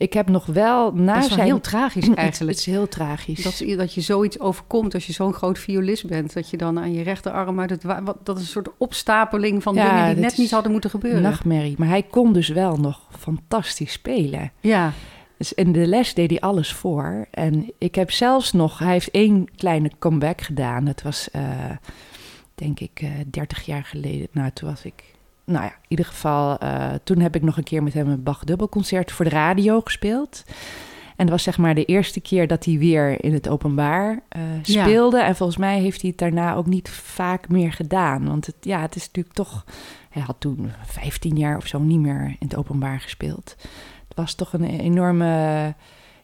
Ik 0.00 0.12
heb 0.12 0.28
nog 0.28 0.46
wel 0.46 0.92
na 0.92 1.14
dat 1.14 1.22
is 1.22 1.28
wel 1.28 1.36
zijn... 1.36 1.48
heel 1.48 1.60
tragisch 1.60 2.06
Het- 2.06 2.16
eigenlijk. 2.16 2.58
Het 2.58 2.66
is 2.66 2.72
heel 2.74 2.88
tragisch. 2.88 3.42
Dat, 3.42 3.58
je- 3.58 3.76
dat 3.76 3.94
je 3.94 4.00
zoiets 4.00 4.38
overkomt 4.40 4.94
als 4.94 5.06
je 5.06 5.12
zo'n 5.12 5.32
groot 5.32 5.58
violist 5.58 6.06
bent. 6.06 6.32
Dat 6.32 6.50
je 6.50 6.56
dan 6.56 6.78
aan 6.78 6.92
je 6.92 7.02
rechterarm 7.02 7.60
uit 7.60 7.70
het 7.70 7.82
wat, 7.82 8.16
Dat 8.22 8.36
is 8.36 8.42
een 8.42 8.48
soort 8.48 8.68
opstapeling 8.78 9.62
van 9.62 9.74
Ja, 9.74 9.90
dingen 9.98 10.14
die 10.14 10.24
net 10.24 10.36
niet 10.36 10.50
hadden 10.50 10.72
moeten 10.72 10.90
gebeuren. 10.90 11.22
Nachtmerrie. 11.22 11.74
Maar 11.78 11.88
hij 11.88 12.02
kon 12.02 12.32
dus 12.32 12.48
wel 12.48 12.76
nog 12.76 13.00
fantastisch 13.18 13.92
spelen. 13.92 14.52
Ja, 14.60 14.92
Dus 15.36 15.52
in 15.52 15.72
de 15.72 15.86
les 15.86 16.14
deed 16.14 16.30
hij 16.30 16.40
alles 16.40 16.72
voor. 16.72 17.26
En 17.30 17.72
ik 17.78 17.94
heb 17.94 18.10
zelfs 18.10 18.52
nog... 18.52 18.78
Hij 18.78 18.92
heeft 18.92 19.10
één 19.10 19.48
kleine 19.56 19.90
comeback 19.98 20.40
gedaan. 20.40 20.84
Dat 20.84 21.02
was, 21.02 21.30
eh, 21.30 21.42
denk 22.54 22.80
ik, 22.80 23.00
eh 23.02 23.08
30 23.30 23.62
jaar 23.66 23.84
geleden. 23.84 24.28
Nou, 24.32 24.50
toen 24.54 24.68
was 24.68 24.84
ik... 24.84 25.02
Nou 25.44 25.64
ja, 25.64 25.70
in 25.70 25.78
ieder 25.88 26.04
geval... 26.06 26.58
eh, 26.58 26.88
toen 27.04 27.18
heb 27.18 27.34
ik 27.34 27.42
nog 27.42 27.56
een 27.56 27.62
keer 27.64 27.82
met 27.82 27.92
hem 27.94 28.08
een 28.08 28.22
Bach 28.22 28.44
dubbelconcert 28.44 29.12
voor 29.12 29.24
de 29.24 29.30
radio 29.30 29.80
gespeeld. 29.80 30.44
En 31.16 31.26
dat 31.26 31.34
was 31.34 31.42
zeg 31.42 31.58
maar 31.58 31.74
de 31.74 31.84
eerste 31.84 32.20
keer 32.20 32.46
dat 32.46 32.64
hij 32.64 32.78
weer 32.78 33.24
in 33.24 33.32
het 33.32 33.48
openbaar 33.48 34.20
eh, 34.28 34.40
Ja. 34.62 34.82
speelde. 34.84 35.20
En 35.22 35.36
volgens 35.36 35.58
mij 35.58 35.78
heeft 35.80 36.00
hij 36.00 36.10
het 36.10 36.18
daarna 36.18 36.54
ook 36.54 36.66
niet 36.66 36.88
vaak 36.90 37.48
meer 37.48 37.72
gedaan. 37.72 38.26
Want 38.26 38.46
het, 38.46 38.54
ja, 38.60 38.80
het 38.80 38.96
is 38.96 39.06
natuurlijk 39.06 39.34
toch... 39.34 39.64
Hij 40.10 40.22
had 40.22 40.36
toen 40.38 40.70
15 40.84 41.36
jaar 41.36 41.56
of 41.56 41.66
zo 41.66 41.78
niet 41.78 42.00
meer 42.00 42.24
in 42.38 42.46
het 42.48 42.56
openbaar 42.56 43.00
gespeeld. 43.00 43.56
Het 44.08 44.16
was 44.16 44.34
toch 44.34 44.52
een 44.52 44.64
enorme... 44.64 45.74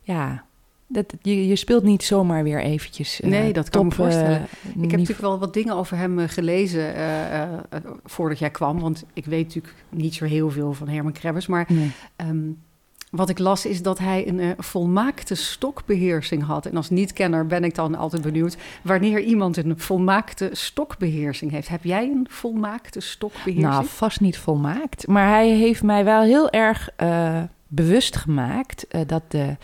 Ja, 0.02 0.44
dat, 0.86 1.14
je, 1.22 1.46
je 1.46 1.56
speelt 1.56 1.82
niet 1.82 2.02
zomaar 2.02 2.42
weer 2.42 2.60
eventjes. 2.60 3.20
eh, 3.20 3.30
Nee, 3.30 3.52
dat 3.52 3.68
kan 3.68 3.84
me 3.84 3.90
top, 3.90 3.98
eh, 3.98 4.04
voorstellen. 4.04 4.42
Ik 4.62 4.80
heb 4.90 4.90
natuurlijk 4.90 5.20
wel 5.20 5.38
wat 5.38 5.54
dingen 5.54 5.74
over 5.74 5.96
hem 5.96 6.18
eh, 6.18 6.28
gelezen 6.28 6.94
voordat 8.04 8.38
jij 8.38 8.50
kwam. 8.50 8.80
Want 8.80 9.04
ik 9.12 9.24
weet 9.24 9.44
natuurlijk 9.46 9.74
niet 9.88 10.14
zo 10.14 10.24
heel 10.24 10.50
veel 10.50 10.72
van 10.72 10.88
Herman 10.88 11.12
Krebbers. 11.12 11.46
Maar 11.46 11.66
Nee. 11.68 11.90
ehm, 12.16 12.36
wat 13.10 13.28
ik 13.28 13.38
las 13.38 13.66
is 13.66 13.82
dat 13.82 13.98
hij 13.98 14.28
een 14.28 14.54
volmaakte 14.58 15.34
stokbeheersing 15.34 16.42
had. 16.42 16.66
En 16.66 16.76
als 16.76 16.90
niet-kenner 16.90 17.46
ben 17.46 17.64
ik 17.64 17.74
dan 17.74 17.94
altijd 17.94 18.22
benieuwd... 18.22 18.56
wanneer 18.82 19.20
iemand 19.20 19.56
een 19.56 19.78
volmaakte 19.78 20.48
stokbeheersing 20.52 21.50
heeft. 21.50 21.68
Heb 21.68 21.84
jij 21.84 22.04
een 22.04 22.26
volmaakte 22.30 23.00
stokbeheersing? 23.00 23.72
Nou, 23.72 23.86
vast 23.86 24.20
niet 24.20 24.38
volmaakt. 24.38 25.06
Maar 25.06 25.28
hij 25.28 25.48
heeft 25.48 25.82
mij 25.82 26.04
wel 26.04 26.22
heel 26.22 26.50
erg 26.50 26.88
bewust 27.68 28.16
gemaakt 28.16 28.86
dat 29.06 29.22
de... 29.28 29.56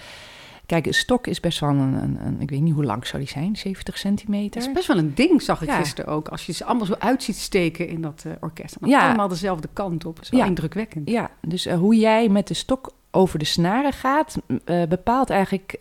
Kijk, 0.72 0.86
een 0.86 0.94
stok 0.94 1.26
is 1.26 1.40
best 1.40 1.60
wel 1.60 1.68
een, 1.70 1.78
een, 2.02 2.18
een- 2.26 2.40
Ik 2.40 2.50
weet 2.50 2.60
niet 2.60 2.74
hoe 2.74 2.84
lang 2.84 3.06
zou 3.06 3.22
die 3.22 3.32
zijn? 3.32 3.56
70 3.56 3.98
centimeter? 3.98 4.60
Dat 4.60 4.68
is 4.68 4.74
best 4.74 4.86
wel 4.86 4.98
een 4.98 5.14
ding, 5.14 5.42
zag 5.42 5.62
ik 5.62 5.68
Ja. 5.68 5.76
gisteren 5.78 6.12
ook. 6.12 6.28
Als 6.28 6.46
je 6.46 6.52
ze 6.52 6.64
allemaal 6.64 6.86
zo 6.86 6.94
uit 6.98 7.22
ziet 7.22 7.36
steken 7.36 7.88
in 7.88 8.00
dat 8.02 8.22
eh, 8.26 8.32
orkest. 8.40 8.76
En 8.80 8.88
Ja. 8.88 9.06
allemaal 9.06 9.28
dezelfde 9.28 9.68
kant 9.72 10.04
op. 10.04 10.18
Wel 10.30 10.40
Ja. 10.40 10.46
indrukwekkend. 10.46 11.08
Ja, 11.10 11.30
dus 11.40 11.66
eh, 11.66 11.76
hoe 11.78 11.96
jij 11.96 12.28
met 12.28 12.48
de 12.48 12.54
stok 12.54 12.92
over 13.10 13.38
de 13.38 13.44
snaren 13.44 13.92
gaat... 13.92 14.36
eh, 14.64 14.82
bepaalt 14.88 15.30
eigenlijk... 15.30 15.74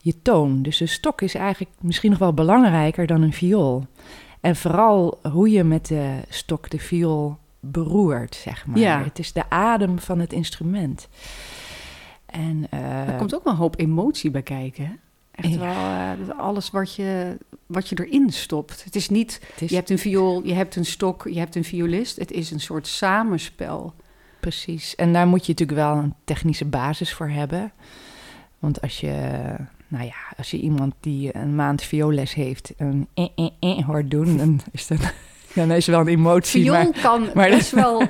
je 0.00 0.22
toon. 0.22 0.62
Dus 0.62 0.76
de 0.78 0.86
stok 0.86 1.20
is 1.22 1.34
eigenlijk 1.34 1.70
misschien 1.80 2.10
nog 2.10 2.18
wel 2.18 2.34
belangrijker 2.34 3.06
dan 3.06 3.22
een 3.22 3.32
viool. 3.32 3.86
En 4.40 4.56
vooral 4.56 5.18
hoe 5.32 5.50
je 5.50 5.64
met 5.64 5.86
de 5.86 6.14
stok 6.28 6.70
de 6.70 6.78
viool 6.78 7.36
beroert, 7.60 8.34
zeg 8.34 8.66
maar. 8.66 8.78
Ja. 8.78 9.02
Het 9.04 9.18
is 9.18 9.32
de 9.32 9.50
adem 9.50 9.98
van 9.98 10.18
het 10.18 10.32
instrument. 10.32 11.08
En, 12.30 12.66
eh, 12.70 13.08
Er 13.08 13.14
komt 13.16 13.34
ook 13.34 13.44
wel 13.44 13.52
een 13.52 13.58
hoop 13.58 13.78
emotie 13.78 14.30
bij 14.30 14.42
kijken. 14.42 14.84
hè? 14.84 14.92
Echt 15.30 15.52
Ja. 15.52 15.58
wel 15.58 16.28
eh, 16.28 16.38
alles 16.38 16.70
wat 16.70 16.94
je, 16.94 17.36
wat 17.66 17.88
je 17.88 18.04
erin 18.04 18.30
stopt. 18.32 18.84
Het 18.84 18.96
is 18.96 19.08
niet, 19.08 19.40
het 19.52 19.62
is 19.62 19.70
je 19.70 19.74
hebt 19.76 19.90
een 19.90 19.98
viool, 19.98 20.44
je 20.46 20.54
hebt 20.54 20.76
een 20.76 20.84
stok, 20.84 21.28
je 21.30 21.38
hebt 21.38 21.54
een 21.54 21.64
violist. 21.64 22.16
Het 22.16 22.30
is 22.32 22.50
een 22.50 22.60
soort 22.60 22.86
samenspel. 22.86 23.94
precies. 24.40 24.94
En 24.94 25.12
daar 25.12 25.26
moet 25.26 25.46
je 25.46 25.52
natuurlijk 25.52 25.78
wel 25.78 25.96
een 25.96 26.14
technische 26.24 26.64
basis 26.64 27.12
voor 27.14 27.28
hebben. 27.28 27.72
Want 28.58 28.80
als 28.80 29.00
je, 29.00 29.30
nou 29.88 30.04
ja, 30.04 30.14
als 30.36 30.50
je 30.50 30.60
iemand 30.60 30.94
die 31.00 31.36
een 31.36 31.54
maand 31.54 31.82
vioolles 31.82 32.34
heeft, 32.34 32.72
een 32.76 33.08
eh, 33.14 33.28
eh, 33.36 33.50
eh 33.60 33.84
hoort 33.86 34.10
doen, 34.10 34.36
dan 34.36 34.60
is 34.72 34.86
dat, 34.86 35.12
dan 35.66 35.76
is 35.76 35.86
er 35.86 35.92
wel 35.92 36.00
een 36.00 36.08
emotie. 36.08 36.62
Viool 36.62 36.74
maar- 36.82 37.00
kan 37.02 37.28
maar- 37.34 37.48
best, 37.50 37.70
wel, 37.70 38.02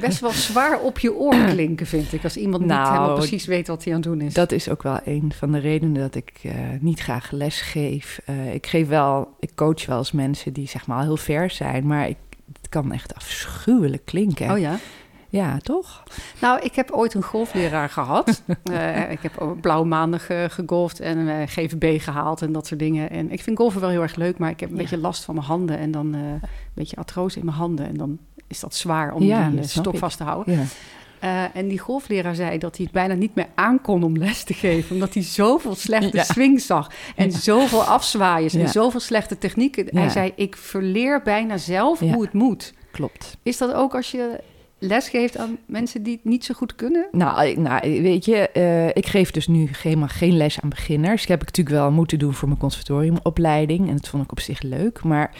best 0.00 0.20
wel 0.20 0.30
zwaar 0.30 0.80
op 0.80 0.98
je 0.98 1.14
oor 1.14 1.34
klinken, 1.44 1.86
vind 1.86 2.12
ik. 2.12 2.24
Als 2.24 2.36
iemand 2.36 2.62
niet 2.62 2.70
Nou, 2.72 2.92
helemaal 2.92 3.14
precies 3.16 3.44
weet 3.46 3.66
wat 3.68 3.84
hij 3.84 3.92
aan 3.94 4.00
het 4.00 4.08
doen 4.08 4.20
is. 4.20 4.34
Dat 4.34 4.52
is 4.52 4.68
ook 4.68 4.82
wel 4.82 4.98
een 5.04 5.32
van 5.38 5.52
de 5.52 5.58
redenen 5.58 6.00
dat 6.00 6.14
ik 6.14 6.32
eh, 6.42 6.52
niet 6.80 7.00
graag 7.00 7.30
les 7.30 7.60
geef. 7.60 8.20
Eh, 8.24 8.54
ik 8.54 8.66
geef 8.66 8.88
wel, 8.88 9.28
ik 9.40 9.50
coach 9.54 9.86
wel 9.86 9.98
eens 9.98 10.12
mensen 10.12 10.52
die 10.52 10.68
zeg 10.68 10.86
maar 10.86 10.96
al 10.96 11.02
heel 11.02 11.16
ver 11.16 11.50
zijn, 11.50 11.86
maar 11.86 12.08
ik, 12.08 12.16
het 12.60 12.68
kan 12.68 12.92
echt 12.92 13.14
afschuwelijk 13.14 14.04
klinken. 14.04 14.50
Oh 14.50 14.58
ja? 14.58 14.78
Ja, 15.32 15.58
toch? 15.58 16.02
Nou, 16.40 16.60
ik 16.60 16.74
heb 16.74 16.90
ooit 16.90 17.14
een 17.14 17.22
golfleraar 17.22 17.88
gehad. 17.88 18.42
Eh, 18.72 19.10
ik 19.10 19.18
heb 19.22 19.38
ook 19.38 19.60
blauwe 19.60 19.86
maanden 19.86 20.20
ge- 20.20 20.46
gegolfd 20.50 21.00
en 21.00 21.18
een 21.18 21.28
eh, 21.28 21.46
GVB 21.48 22.00
gehaald 22.02 22.42
en 22.42 22.52
dat 22.52 22.66
soort 22.66 22.80
dingen. 22.80 23.10
En 23.10 23.30
ik 23.30 23.42
vind 23.42 23.58
golfen 23.58 23.80
wel 23.80 23.90
heel 23.90 24.02
erg 24.02 24.14
leuk, 24.14 24.38
maar 24.38 24.50
ik 24.50 24.60
heb 24.60 24.68
een 24.70 24.74
Ja. 24.76 24.82
beetje 24.82 24.98
last 24.98 25.24
van 25.24 25.34
mijn 25.34 25.46
handen. 25.46 25.78
En 25.78 25.90
dan 25.90 26.14
eh, 26.14 26.20
een 26.20 26.40
beetje 26.74 26.96
artrose 26.96 27.38
in 27.38 27.44
mijn 27.44 27.56
handen. 27.56 27.86
En 27.86 27.94
dan 27.96 28.18
is 28.46 28.60
dat 28.60 28.74
zwaar 28.74 29.14
om 29.14 29.22
Ja, 29.22 29.48
die 29.48 29.62
stok 29.66 29.92
ik. 29.92 29.98
vast 29.98 30.16
te 30.16 30.24
houden. 30.24 30.68
Ja. 31.20 31.50
En 31.52 31.68
die 31.68 31.78
golfleraar 31.78 32.34
zei 32.34 32.58
dat 32.58 32.76
hij 32.76 32.84
het 32.84 32.94
bijna 32.94 33.14
niet 33.14 33.34
meer 33.34 33.48
aankon 33.54 34.02
om 34.02 34.16
les 34.16 34.44
te 34.44 34.54
geven. 34.54 34.94
Omdat 34.94 35.14
hij 35.14 35.22
zoveel 35.22 35.74
slechte 35.74 36.16
Ja. 36.16 36.24
swings 36.24 36.66
zag. 36.66 36.90
En 37.16 37.30
Ja. 37.30 37.38
zoveel 37.38 37.82
afzwaaiers 37.84 38.52
Ja. 38.52 38.60
en 38.60 38.68
zoveel 38.68 39.00
slechte 39.00 39.38
technieken. 39.38 39.86
Hij 39.98 40.08
zei, 40.08 40.32
ik 40.36 40.56
verleer 40.56 41.22
bijna 41.22 41.56
zelf 41.56 41.98
hoe 41.98 42.22
het 42.22 42.32
moet. 42.32 42.74
Klopt. 42.92 43.36
Is 43.42 43.58
dat 43.58 43.72
ook 43.72 43.94
als 43.94 44.10
je 44.10 44.40
les 44.82 45.08
geeft 45.08 45.36
aan 45.36 45.58
mensen 45.66 46.02
die 46.02 46.14
het 46.14 46.24
niet 46.24 46.44
zo 46.44 46.54
goed 46.54 46.74
kunnen? 46.74 47.08
Nou, 47.12 47.60
nou 47.60 48.02
weet 48.02 48.24
je, 48.24 48.48
eh, 48.48 48.88
ik 48.88 49.06
geef 49.06 49.30
dus 49.30 49.46
nu 49.46 49.68
helemaal 49.82 50.08
geen 50.08 50.36
les 50.36 50.60
aan 50.60 50.68
beginners. 50.68 51.20
Dat 51.20 51.28
heb 51.28 51.40
ik 51.40 51.46
natuurlijk 51.46 51.76
wel 51.76 51.90
moeten 51.90 52.18
doen 52.18 52.34
voor 52.34 52.48
mijn 52.48 52.60
conservatoriumopleiding. 52.60 53.88
En 53.88 53.96
dat 53.96 54.08
vond 54.08 54.24
ik 54.24 54.30
op 54.30 54.40
zich 54.40 54.62
leuk. 54.62 55.02
Maar 55.02 55.34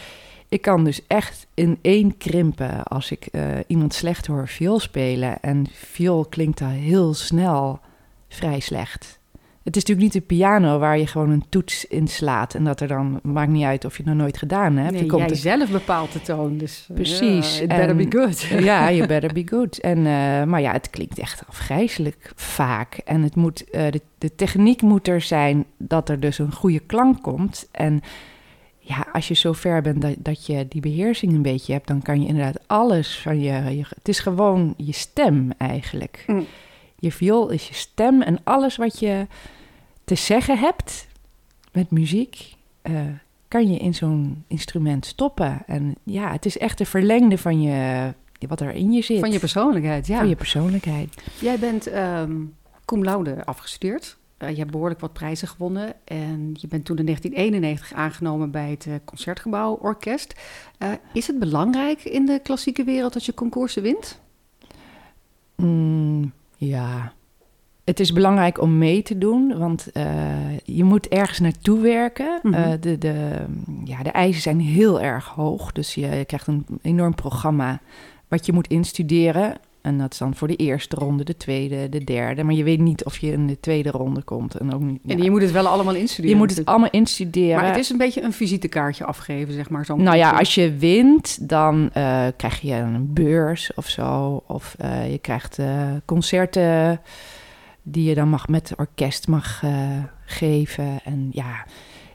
ik 0.48 0.61
kan 0.62 0.85
dus 0.85 1.07
echt 1.07 1.46
in 1.55 1.78
één 1.83 2.16
krimpen 2.16 2.83
als 2.83 3.11
ik 3.11 3.26
eh, 3.26 3.42
iemand 3.66 3.94
slecht 3.94 4.26
hoor 4.26 4.48
viool 4.48 4.81
spelen. 4.81 5.40
En 5.40 5.66
viool 5.72 6.24
klinkt 6.24 6.61
al 6.61 6.68
heel 6.68 7.14
snel 7.14 7.81
vrij 8.28 8.61
slecht. 8.61 9.20
Het 9.64 9.77
is 9.77 9.83
natuurlijk 9.85 10.14
niet 10.14 10.22
de 10.29 10.35
piano 10.35 10.79
waar 10.79 10.98
je 10.98 11.07
gewoon 11.07 11.31
een 11.31 11.44
toets 11.48 11.85
in 11.85 12.09
slaat. 12.09 12.55
En 12.55 12.64
dat 12.64 12.81
er 12.81 12.88
dan, 12.88 13.20
maakt 13.22 13.51
niet 13.51 13.64
uit 13.64 13.85
of 13.85 13.96
je 13.96 14.03
het 14.03 14.12
nog 14.12 14.20
nooit 14.22 14.38
gedaan 14.38 14.77
hebt. 14.77 14.92
Nee, 14.92 15.03
je 15.03 15.09
komt 15.09 15.20
jij 15.22 15.31
er- 15.31 15.37
zelf 15.37 15.70
bepaalt 15.70 16.12
de 16.12 16.20
toon. 16.20 16.59
Dus, 16.59 16.88
Precies. 16.94 17.61
it 17.61 17.68
better 17.68 17.88
En- 17.88 17.96
be 17.96 18.18
good. 18.18 18.40
ja, 18.64 18.90
you 18.92 19.07
better 19.07 19.33
be 19.33 19.42
good. 19.48 19.79
En, 19.79 19.96
eh, 19.98 20.42
maar 20.44 20.61
ja, 20.61 20.72
het 20.72 20.90
klinkt 20.90 21.18
echt 21.18 21.42
afgrijzelijk 21.48 22.33
vaak. 22.35 22.94
En 23.05 23.22
het 23.22 23.35
moet, 23.35 23.70
eh, 23.70 23.90
de, 23.90 24.01
de 24.18 24.35
techniek 24.35 24.83
moet 24.83 25.09
er 25.09 25.20
zijn 25.20 25.64
dat 25.77 26.09
er 26.09 26.20
dus 26.20 26.38
een 26.38 26.53
goede 26.53 26.81
klank 26.81 27.22
komt. 27.22 27.68
En 27.72 28.01
ja, 28.79 29.07
als 29.12 29.29
je 29.29 29.35
zo 29.35 29.53
ver 29.53 29.83
bent 29.83 30.03
dat, 30.03 30.14
dat 30.18 30.46
je 30.46 30.66
die 30.68 30.81
beheersing 30.81 31.33
een 31.33 31.42
beetje 31.42 31.72
hebt, 31.72 31.87
dan 31.87 32.03
kan 32.03 32.20
je 32.22 32.29
inderdaad 32.29 32.59
alles 32.66 33.18
van 33.18 33.40
je, 33.40 33.77
je. 33.77 33.85
Het 33.96 34.09
is 34.09 34.18
gewoon 34.18 34.75
je 34.77 34.92
stem 34.92 35.51
eigenlijk. 35.59 36.25
Mm. 36.27 36.46
Je 37.02 37.12
viool 37.12 37.50
is 37.50 37.68
je 37.68 37.74
stem 37.74 38.22
en 38.22 38.38
alles 38.44 38.76
wat 38.76 38.98
je 38.98 39.26
te 40.04 40.14
zeggen 40.14 40.58
hebt 40.58 41.06
met 41.72 41.90
muziek. 41.90 42.54
eh, 42.82 43.00
kan 43.48 43.72
je 43.72 43.78
in 43.78 43.94
zo'n 43.94 44.44
instrument 44.46 45.06
stoppen. 45.06 45.62
En 45.66 45.94
ja, 46.02 46.32
het 46.32 46.46
is 46.46 46.58
echt 46.58 46.80
een 46.80 46.86
verlengde 46.86 47.38
van 47.38 47.62
je, 47.62 48.12
wat 48.48 48.60
er 48.60 48.70
in 48.70 48.92
je 48.92 49.02
zit. 49.02 49.18
Van 49.18 49.32
je 49.32 49.38
persoonlijkheid, 49.38 50.06
ja. 50.06 50.18
Van 50.18 50.28
je 50.28 50.36
persoonlijkheid. 50.36 51.22
Jij 51.40 51.58
bent 51.58 51.86
ehm 51.86 52.32
cum 52.84 53.04
laude 53.04 53.44
afgestudeerd. 53.44 54.16
Eh, 54.36 54.50
je 54.50 54.56
hebt 54.56 54.70
behoorlijk 54.70 55.00
wat 55.00 55.12
prijzen 55.12 55.48
gewonnen. 55.48 55.94
En 56.04 56.50
je 56.52 56.66
bent 56.68 56.84
toen 56.84 56.98
in 56.98 57.04
1991 57.04 57.92
aangenomen 57.92 58.50
bij 58.50 58.70
het 58.70 58.86
eh, 58.86 58.94
Concertgebouw 59.04 59.74
Orkest. 59.74 60.34
Is 61.12 61.26
het 61.26 61.38
belangrijk 61.38 62.04
in 62.04 62.26
de 62.26 62.40
klassieke 62.42 62.84
wereld 62.84 63.12
dat 63.12 63.24
je 63.24 63.34
concoursen 63.34 63.82
wint? 63.82 64.20
Mm, 65.56 66.32
ja. 66.68 67.12
Het 67.85 68.01
is 68.01 68.12
belangrijk 68.12 68.61
om 68.61 68.79
mee 68.79 69.03
te 69.03 69.18
doen, 69.18 69.59
want 69.59 69.92
eh, 69.92 70.59
je 70.64 70.85
moet 70.85 71.09
ergens 71.09 71.38
naartoe 71.38 71.81
werken. 71.81 72.38
Mhm. 72.42 72.55
Eh, 72.55 72.70
de, 72.81 72.98
de, 72.98 73.44
ja, 73.85 74.03
de 74.03 74.11
eisen 74.11 74.42
zijn 74.42 74.61
heel 74.61 75.01
erg 75.01 75.27
hoog, 75.29 75.72
dus 75.72 75.94
je, 75.94 76.07
je 76.07 76.25
krijgt 76.25 76.46
een 76.46 76.66
enorm 76.83 77.14
programma 77.14 77.81
wat 78.29 78.46
je 78.46 78.53
moet 78.53 78.66
instuderen. 78.66 79.57
En 79.82 79.98
dat 79.98 80.12
is 80.12 80.18
dan 80.18 80.34
voor 80.34 80.48
de 80.48 80.56
eerste 80.56 80.96
ronde, 80.96 81.24
de 81.24 81.36
tweede, 81.36 81.88
de 81.88 82.04
derde. 82.04 82.44
Maar 82.44 82.54
je 82.54 82.64
weet 82.64 82.78
niet 82.78 83.04
of 83.04 83.18
je 83.18 83.32
in 83.32 83.46
de 83.46 83.60
tweede 83.60 83.90
ronde 83.90 84.22
komt. 84.22 84.54
En, 84.54 84.74
ook 84.74 84.80
niet, 84.80 85.00
ja. 85.02 85.14
En 85.14 85.22
je 85.22 85.30
moet 85.30 85.42
het 85.42 85.50
wel 85.50 85.66
allemaal 85.66 85.94
instuderen. 85.94 86.30
je 86.30 86.36
moet 86.36 86.48
het 86.48 86.58
natuurlijk. 86.58 86.68
allemaal 86.68 87.00
instuderen. 87.00 87.56
Maar 87.56 87.66
het 87.66 87.76
is 87.76 87.90
een 87.90 87.96
beetje 87.96 88.22
een 88.22 88.32
visitekaartje 88.32 89.04
afgeven, 89.04 89.54
zeg 89.54 89.70
maar. 89.70 89.84
zo'n 89.84 90.02
Nou 90.02 90.16
ja, 90.16 90.30
als 90.30 90.54
je 90.54 90.76
wint, 90.76 91.48
dan 91.48 91.90
eh, 91.92 92.26
krijg 92.36 92.60
je 92.60 92.72
een 92.74 93.12
beurs 93.12 93.74
of 93.74 93.88
zo. 93.88 94.42
Of 94.46 94.74
eh, 94.78 95.10
je 95.10 95.18
krijgt 95.18 95.58
eh, 95.58 95.90
concerten 96.04 97.00
die 97.82 98.08
je 98.08 98.14
dan 98.14 98.28
mag 98.28 98.48
met 98.48 98.72
orkest 98.76 99.28
mag 99.28 99.62
geven. 100.24 101.00
En 101.04 101.28
ja, 101.32 101.66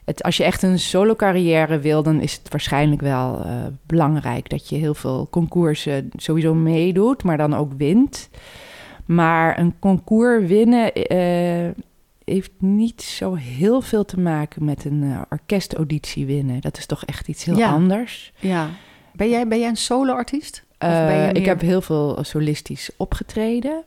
het, 0.08 0.22
als 0.22 0.36
je 0.36 0.44
echt 0.44 0.62
een 0.62 0.78
solo 0.78 1.14
carrière 1.14 1.78
wil, 1.78 2.02
dan 2.02 2.20
is 2.20 2.32
het 2.32 2.48
waarschijnlijk 2.50 3.00
wel 3.00 3.42
eh, 3.44 3.52
belangrijk 3.86 4.48
dat 4.48 4.68
je 4.68 4.76
heel 4.76 4.94
veel 4.94 5.26
concoursen 5.30 6.10
sowieso 6.16 6.54
meedoet, 6.54 7.22
maar 7.22 7.36
dan 7.36 7.54
ook 7.54 7.72
wint. 7.76 8.28
Maar 9.04 9.58
een 9.58 9.74
concours 9.78 10.46
winnen 10.46 10.92
eh, 10.92 11.82
heeft 12.24 12.50
niet 12.58 13.02
zo 13.02 13.34
heel 13.34 13.80
veel 13.80 14.04
te 14.04 14.20
maken 14.20 14.64
met 14.64 14.84
een 14.84 15.02
eh, 15.02 15.20
orkestauditie 15.30 16.26
winnen. 16.26 16.60
Dat 16.60 16.78
is 16.78 16.86
toch 16.86 17.04
echt 17.04 17.28
iets 17.28 17.44
heel 17.44 17.56
Ja. 17.56 17.70
anders. 17.70 18.32
Ja. 18.38 18.68
Ben 19.12 19.28
jij, 19.28 19.48
ben 19.48 19.58
jij 19.58 19.68
een 19.68 19.76
solo-artiest? 19.76 20.66
Ik 21.32 21.44
heb 21.44 21.60
heel 21.60 21.80
veel 21.80 22.18
solistisch 22.22 22.90
opgetreden. 22.96 23.82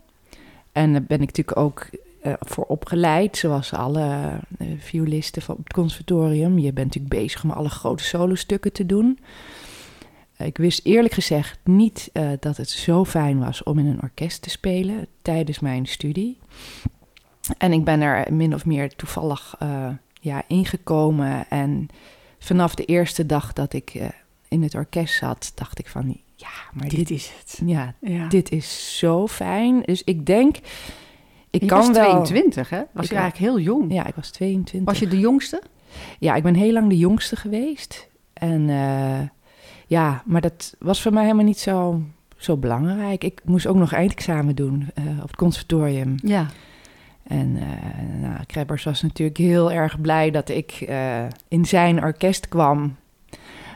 En 0.71 0.91
daar 0.91 1.03
ben 1.03 1.21
ik 1.21 1.27
natuurlijk 1.27 1.57
ook 1.57 1.87
eh, 2.21 2.33
voor 2.39 2.63
opgeleid, 2.63 3.37
zoals 3.37 3.73
alle 3.73 4.39
eh, 4.57 4.67
violisten 4.77 5.41
van 5.41 5.55
het 5.63 5.73
conservatorium. 5.73 6.57
Je 6.57 6.73
bent 6.73 6.87
natuurlijk 6.87 7.21
bezig 7.21 7.43
om 7.43 7.51
alle 7.51 7.69
grote 7.69 8.03
solostukken 8.03 8.73
te 8.73 8.85
doen. 8.85 9.19
Ik 10.37 10.57
wist 10.57 10.85
eerlijk 10.85 11.13
gezegd 11.13 11.59
niet 11.63 12.09
eh, 12.13 12.29
dat 12.39 12.57
het 12.57 12.69
zo 12.69 13.05
fijn 13.05 13.39
was 13.39 13.63
om 13.63 13.79
in 13.79 13.85
een 13.85 14.01
orkest 14.01 14.41
te 14.41 14.49
spelen 14.49 15.07
tijdens 15.21 15.59
mijn 15.59 15.85
studie. 15.85 16.37
En 17.57 17.71
ik 17.71 17.83
ben 17.83 18.01
er 18.01 18.33
min 18.33 18.53
of 18.53 18.65
meer 18.65 18.95
toevallig 18.95 19.55
ja, 20.21 20.43
ingekomen. 20.47 21.49
En 21.49 21.87
vanaf 22.39 22.75
de 22.75 22.85
eerste 22.85 23.25
dag 23.25 23.53
dat 23.53 23.73
ik 23.73 23.93
in 24.47 24.63
het 24.63 24.75
orkest 24.75 25.17
zat, 25.17 25.51
dacht 25.55 25.79
ik 25.79 25.87
van 25.87 26.17
ja, 26.35 26.47
maar 26.73 26.87
dit, 26.87 27.09
is 27.09 27.31
het. 27.39 27.61
ja, 27.65 27.93
Ja. 27.99 28.27
dit 28.27 28.51
is 28.51 28.97
zo 28.97 29.27
fijn. 29.27 29.81
Dus 29.81 30.03
ik 30.03 30.25
denk, 30.25 30.57
ik 31.51 31.61
je 31.61 31.67
kan 31.67 31.77
was 31.77 31.89
wel. 31.91 32.23
22, 32.23 32.69
hè? 32.69 32.81
Was 32.91 33.05
Ik 33.05 33.11
je 33.11 33.17
eigenlijk 33.17 33.51
heel 33.51 33.63
jong? 33.63 33.93
Ja, 33.93 34.05
ik 34.05 34.15
was 34.15 34.29
22. 34.29 34.93
Was 34.93 34.99
je 34.99 35.07
de 35.07 35.19
jongste? 35.19 35.61
Ja, 36.19 36.35
ik 36.35 36.43
ben 36.43 36.53
heel 36.53 36.73
lang 36.73 36.89
de 36.89 36.97
jongste 36.97 37.35
geweest. 37.35 38.09
En 38.33 38.69
eh, 38.69 39.19
ja, 39.87 40.23
maar 40.25 40.41
dat 40.41 40.75
was 40.79 41.01
voor 41.01 41.13
mij 41.13 41.23
helemaal 41.23 41.45
niet 41.45 41.59
zo, 41.59 42.01
zo 42.37 42.57
belangrijk. 42.57 43.23
Ik 43.23 43.41
moest 43.45 43.67
ook 43.67 43.75
nog 43.75 43.93
eindexamen 43.93 44.55
doen 44.55 44.89
eh, 44.93 45.03
op 45.21 45.27
het 45.27 45.35
conservatorium. 45.35 46.15
Ja. 46.23 46.45
En 47.23 47.57
eh 47.57 48.21
nou, 48.21 48.45
Krebbers 48.45 48.83
was 48.83 49.01
natuurlijk 49.01 49.37
heel 49.37 49.71
erg 49.71 50.01
blij 50.01 50.31
dat 50.31 50.49
ik 50.49 50.89
in 51.47 51.65
zijn 51.65 52.03
orkest 52.03 52.47
kwam. 52.47 52.95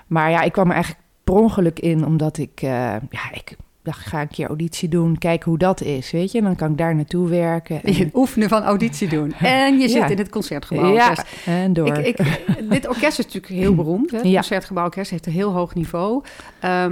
Maar 0.07 0.29
ja, 0.29 0.41
ik 0.41 0.51
kwam 0.51 0.67
er 0.67 0.73
eigenlijk 0.73 1.03
per 1.23 1.33
ongeluk 1.33 1.79
in, 1.79 2.05
omdat 2.05 2.37
ik, 2.37 2.59
ja, 2.61 3.31
ik 3.31 3.55
dacht, 3.85 4.05
ga 4.05 4.21
een 4.21 4.27
keer 4.27 4.47
auditie 4.47 4.89
doen, 4.89 5.17
kijken 5.17 5.49
hoe 5.49 5.57
dat 5.57 5.81
is, 5.81 6.11
weet 6.11 6.31
je. 6.31 6.37
En 6.37 6.43
dan 6.43 6.55
kan 6.55 6.71
ik 6.71 6.77
daar 6.77 6.95
naartoe 6.95 7.29
werken. 7.29 7.83
En, 7.83 7.95
Je 7.97 8.09
oefenen 8.13 8.49
van 8.49 8.63
auditie 8.63 9.07
doen. 9.09 9.33
En 9.39 9.79
je 9.79 9.87
zit 9.89 9.97
Ja. 9.97 10.07
in 10.07 10.17
het 10.17 10.29
concertgebouw. 10.29 10.93
ja, 10.93 11.09
orkest. 11.09 11.27
en 11.45 11.73
door. 11.73 11.97
Ik, 11.97 12.19
ik, 12.19 12.69
dit 12.69 12.87
orkest 12.87 13.19
is 13.19 13.25
natuurlijk 13.25 13.53
heel 13.53 13.75
beroemd. 13.75 14.11
Hè? 14.11 14.17
Het 14.17 14.25
Ja. 14.27 14.33
Concertgebouworkest 14.33 15.11
heeft 15.11 15.25
een 15.25 15.31
heel 15.31 15.51
hoog 15.51 15.75
niveau. 15.75 16.23
Eh, 16.59 16.85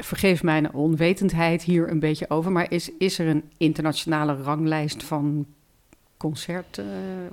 vergeef 0.00 0.42
mijn 0.42 0.72
onwetendheid 0.74 1.62
hier 1.62 1.90
een 1.90 2.00
beetje 2.00 2.30
over. 2.30 2.52
Maar 2.52 2.66
is, 2.72 2.90
is 2.98 3.18
er 3.18 3.26
een 3.26 3.42
internationale 3.56 4.36
ranglijst 4.42 5.02
van 5.04 5.46
concert 6.16 6.82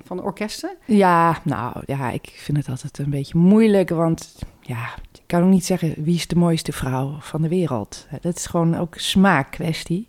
van 0.04 0.22
orkesten? 0.24 0.76
Ja, 0.86 1.40
nou 1.44 1.74
ja, 1.86 2.12
ik 2.12 2.30
vind 2.36 2.58
het 2.58 2.70
altijd 2.70 2.98
een 2.98 3.10
beetje 3.10 3.38
moeilijk, 3.38 3.90
want 3.90 4.36
ja, 4.62 4.90
kan 5.36 5.44
ook 5.44 5.54
niet 5.54 5.66
zeggen 5.66 5.94
wie 5.98 6.16
is 6.16 6.28
de 6.28 6.36
mooiste 6.36 6.72
vrouw 6.72 7.16
van 7.20 7.42
de 7.42 7.48
wereld. 7.48 8.08
Dat 8.22 8.36
is 8.36 8.46
gewoon 8.46 8.78
ook 8.78 8.94
smaakkwestie. 8.98 10.08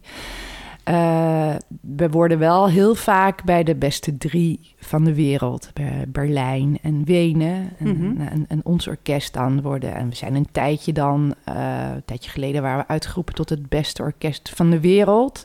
Uh, 0.88 1.54
we 1.80 2.10
worden 2.10 2.38
wel 2.38 2.68
heel 2.68 2.94
vaak 2.94 3.44
bij 3.44 3.64
de 3.64 3.74
beste 3.74 4.16
drie 4.16 4.74
van 4.78 5.04
de 5.04 5.14
wereld. 5.14 5.70
Bij 5.74 6.04
Berlijn 6.08 6.78
en 6.82 7.04
Wenen. 7.04 7.72
En, 7.78 7.96
mm 7.96 8.20
en, 8.20 8.44
en, 8.48 8.60
ons 8.64 8.88
orkest 8.88 9.32
dan 9.32 9.62
worden. 9.62 9.94
En 9.94 10.08
we 10.08 10.14
zijn 10.14 10.34
een 10.34 10.48
tijdje 10.52 10.92
dan, 10.92 11.34
uh, 11.48 11.90
een 11.94 12.04
tijdje 12.04 12.30
geleden 12.30 12.62
waren 12.62 12.78
we 12.78 12.88
uitgeroepen 12.88 13.34
tot 13.34 13.48
het 13.48 13.68
beste 13.68 14.02
orkest 14.02 14.52
van 14.54 14.70
de 14.70 14.80
wereld. 14.80 15.44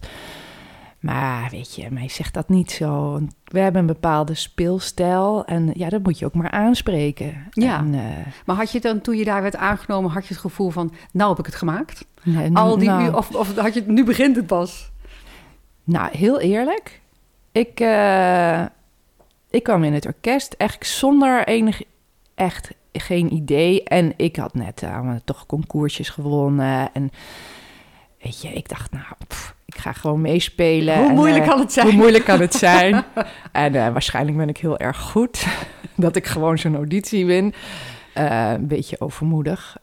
Maar 0.99 1.49
weet 1.51 1.75
je, 1.75 1.91
mij 1.91 2.09
zegt 2.09 2.33
dat 2.33 2.49
niet 2.49 2.71
zo. 2.71 3.21
We 3.51 3.59
hebben 3.59 3.81
een 3.81 3.87
bepaalde 3.87 4.33
speelstijl 4.33 5.45
en 5.45 5.71
ja, 5.73 5.89
dat 5.89 6.03
moet 6.03 6.19
je 6.19 6.25
ook 6.25 6.33
maar 6.33 6.51
aanspreken. 6.51 7.47
Ja, 7.51 7.77
en, 7.77 7.93
uh, 7.93 8.01
maar 8.45 8.55
had 8.55 8.71
je 8.71 8.81
dan 8.81 9.01
toen 9.01 9.15
je 9.15 9.23
daar 9.23 9.41
werd 9.41 9.55
aangenomen, 9.55 10.11
had 10.11 10.27
je 10.27 10.33
het 10.33 10.41
gevoel 10.41 10.69
van, 10.69 10.93
nou 11.11 11.29
heb 11.29 11.39
ik 11.39 11.45
het 11.45 11.55
gemaakt? 11.55 12.05
Nee, 12.23 12.49
Al 12.53 12.77
die 12.77 12.87
nou, 12.87 13.15
of, 13.15 13.35
of 13.35 13.55
had 13.55 13.73
je, 13.73 13.83
nu 13.87 14.03
begint 14.03 14.35
het 14.35 14.47
pas? 14.47 14.91
Nou, 15.83 16.17
heel 16.17 16.39
eerlijk. 16.39 17.01
Ik, 17.51 17.79
uh, 17.79 18.65
ik 19.49 19.63
kwam 19.63 19.83
in 19.83 19.93
het 19.93 20.05
orkest 20.05 20.53
echt 20.53 20.87
zonder 20.87 21.47
enig, 21.47 21.81
echt 22.35 22.71
geen 22.93 23.33
idee. 23.33 23.83
En 23.83 24.13
ik 24.17 24.35
had 24.35 24.53
net 24.53 24.81
uh, 24.81 25.15
toch 25.25 25.45
concoursjes 25.45 26.09
gewonnen. 26.09 26.93
En 26.93 27.11
weet 28.21 28.41
je, 28.41 28.49
ik 28.49 28.69
dacht, 28.69 28.91
nou, 28.91 29.05
pff, 29.27 29.55
ik 29.75 29.81
ga 29.81 29.91
gewoon 29.91 30.21
meespelen. 30.21 30.97
Hoe 30.97 31.09
en, 31.09 31.15
moeilijk 31.15 31.45
kan 31.45 31.59
het 31.59 31.73
zijn? 31.73 31.87
Hoe 31.87 31.95
moeilijk 31.95 32.25
kan 32.25 32.39
het 32.39 32.53
zijn? 32.53 33.03
en 33.51 33.73
waarschijnlijk 33.73 34.37
ben 34.37 34.49
ik 34.49 34.57
heel 34.57 34.77
erg 34.77 34.99
goed. 34.99 35.45
dat 35.95 36.15
ik 36.15 36.27
gewoon 36.27 36.57
zo'n 36.57 36.75
auditie 36.75 37.25
win. 37.25 37.53
een 38.13 38.67
beetje 38.67 38.99
overmoedig. 38.99 39.77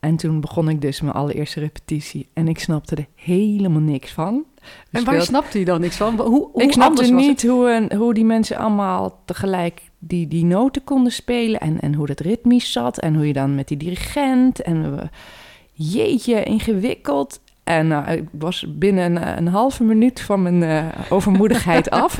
en 0.00 0.16
toen 0.16 0.40
begon 0.40 0.68
ik 0.68 0.80
dus 0.80 1.00
mijn 1.00 1.14
allereerste 1.14 1.60
repetitie. 1.60 2.28
En 2.32 2.48
ik 2.48 2.58
snapte 2.58 2.96
er 2.96 3.06
helemaal 3.14 3.80
niks 3.80 4.12
van. 4.12 4.44
En 4.90 5.04
waar 5.04 5.22
snapte 5.22 5.58
je 5.58 5.64
dan 5.64 5.80
niks 5.80 5.96
van? 5.96 6.20
Hoe, 6.20 6.48
hoe 6.52 6.62
ik 6.62 6.72
snapte 6.72 7.12
niet 7.12 7.42
hoe, 7.42 7.88
hoe 7.96 8.14
die 8.14 8.24
mensen 8.24 8.56
allemaal 8.56 9.22
tegelijk 9.24 9.80
die, 9.98 10.28
die 10.28 10.44
noten 10.44 10.84
konden 10.84 11.12
spelen. 11.12 11.60
En, 11.60 11.80
en 11.80 11.94
hoe 11.94 12.06
dat 12.06 12.20
ritmisch 12.20 12.72
zat. 12.72 12.98
En 12.98 13.14
hoe 13.14 13.26
je 13.26 13.32
dan 13.32 13.54
met 13.54 13.68
die 13.68 13.76
dirigent. 13.76 14.62
En 14.62 15.10
jeetje, 15.72 16.42
ingewikkeld. 16.42 17.40
En 17.64 17.86
uh, 17.86 18.12
ik 18.12 18.28
was 18.30 18.66
binnen 18.68 19.16
een, 19.16 19.36
een, 19.36 19.48
halve 19.48 19.84
minuut 19.84 20.20
van 20.20 20.42
mijn 20.42 20.62
uh, 20.62 20.84
overmoedigheid 21.08 21.90
af. 22.04 22.18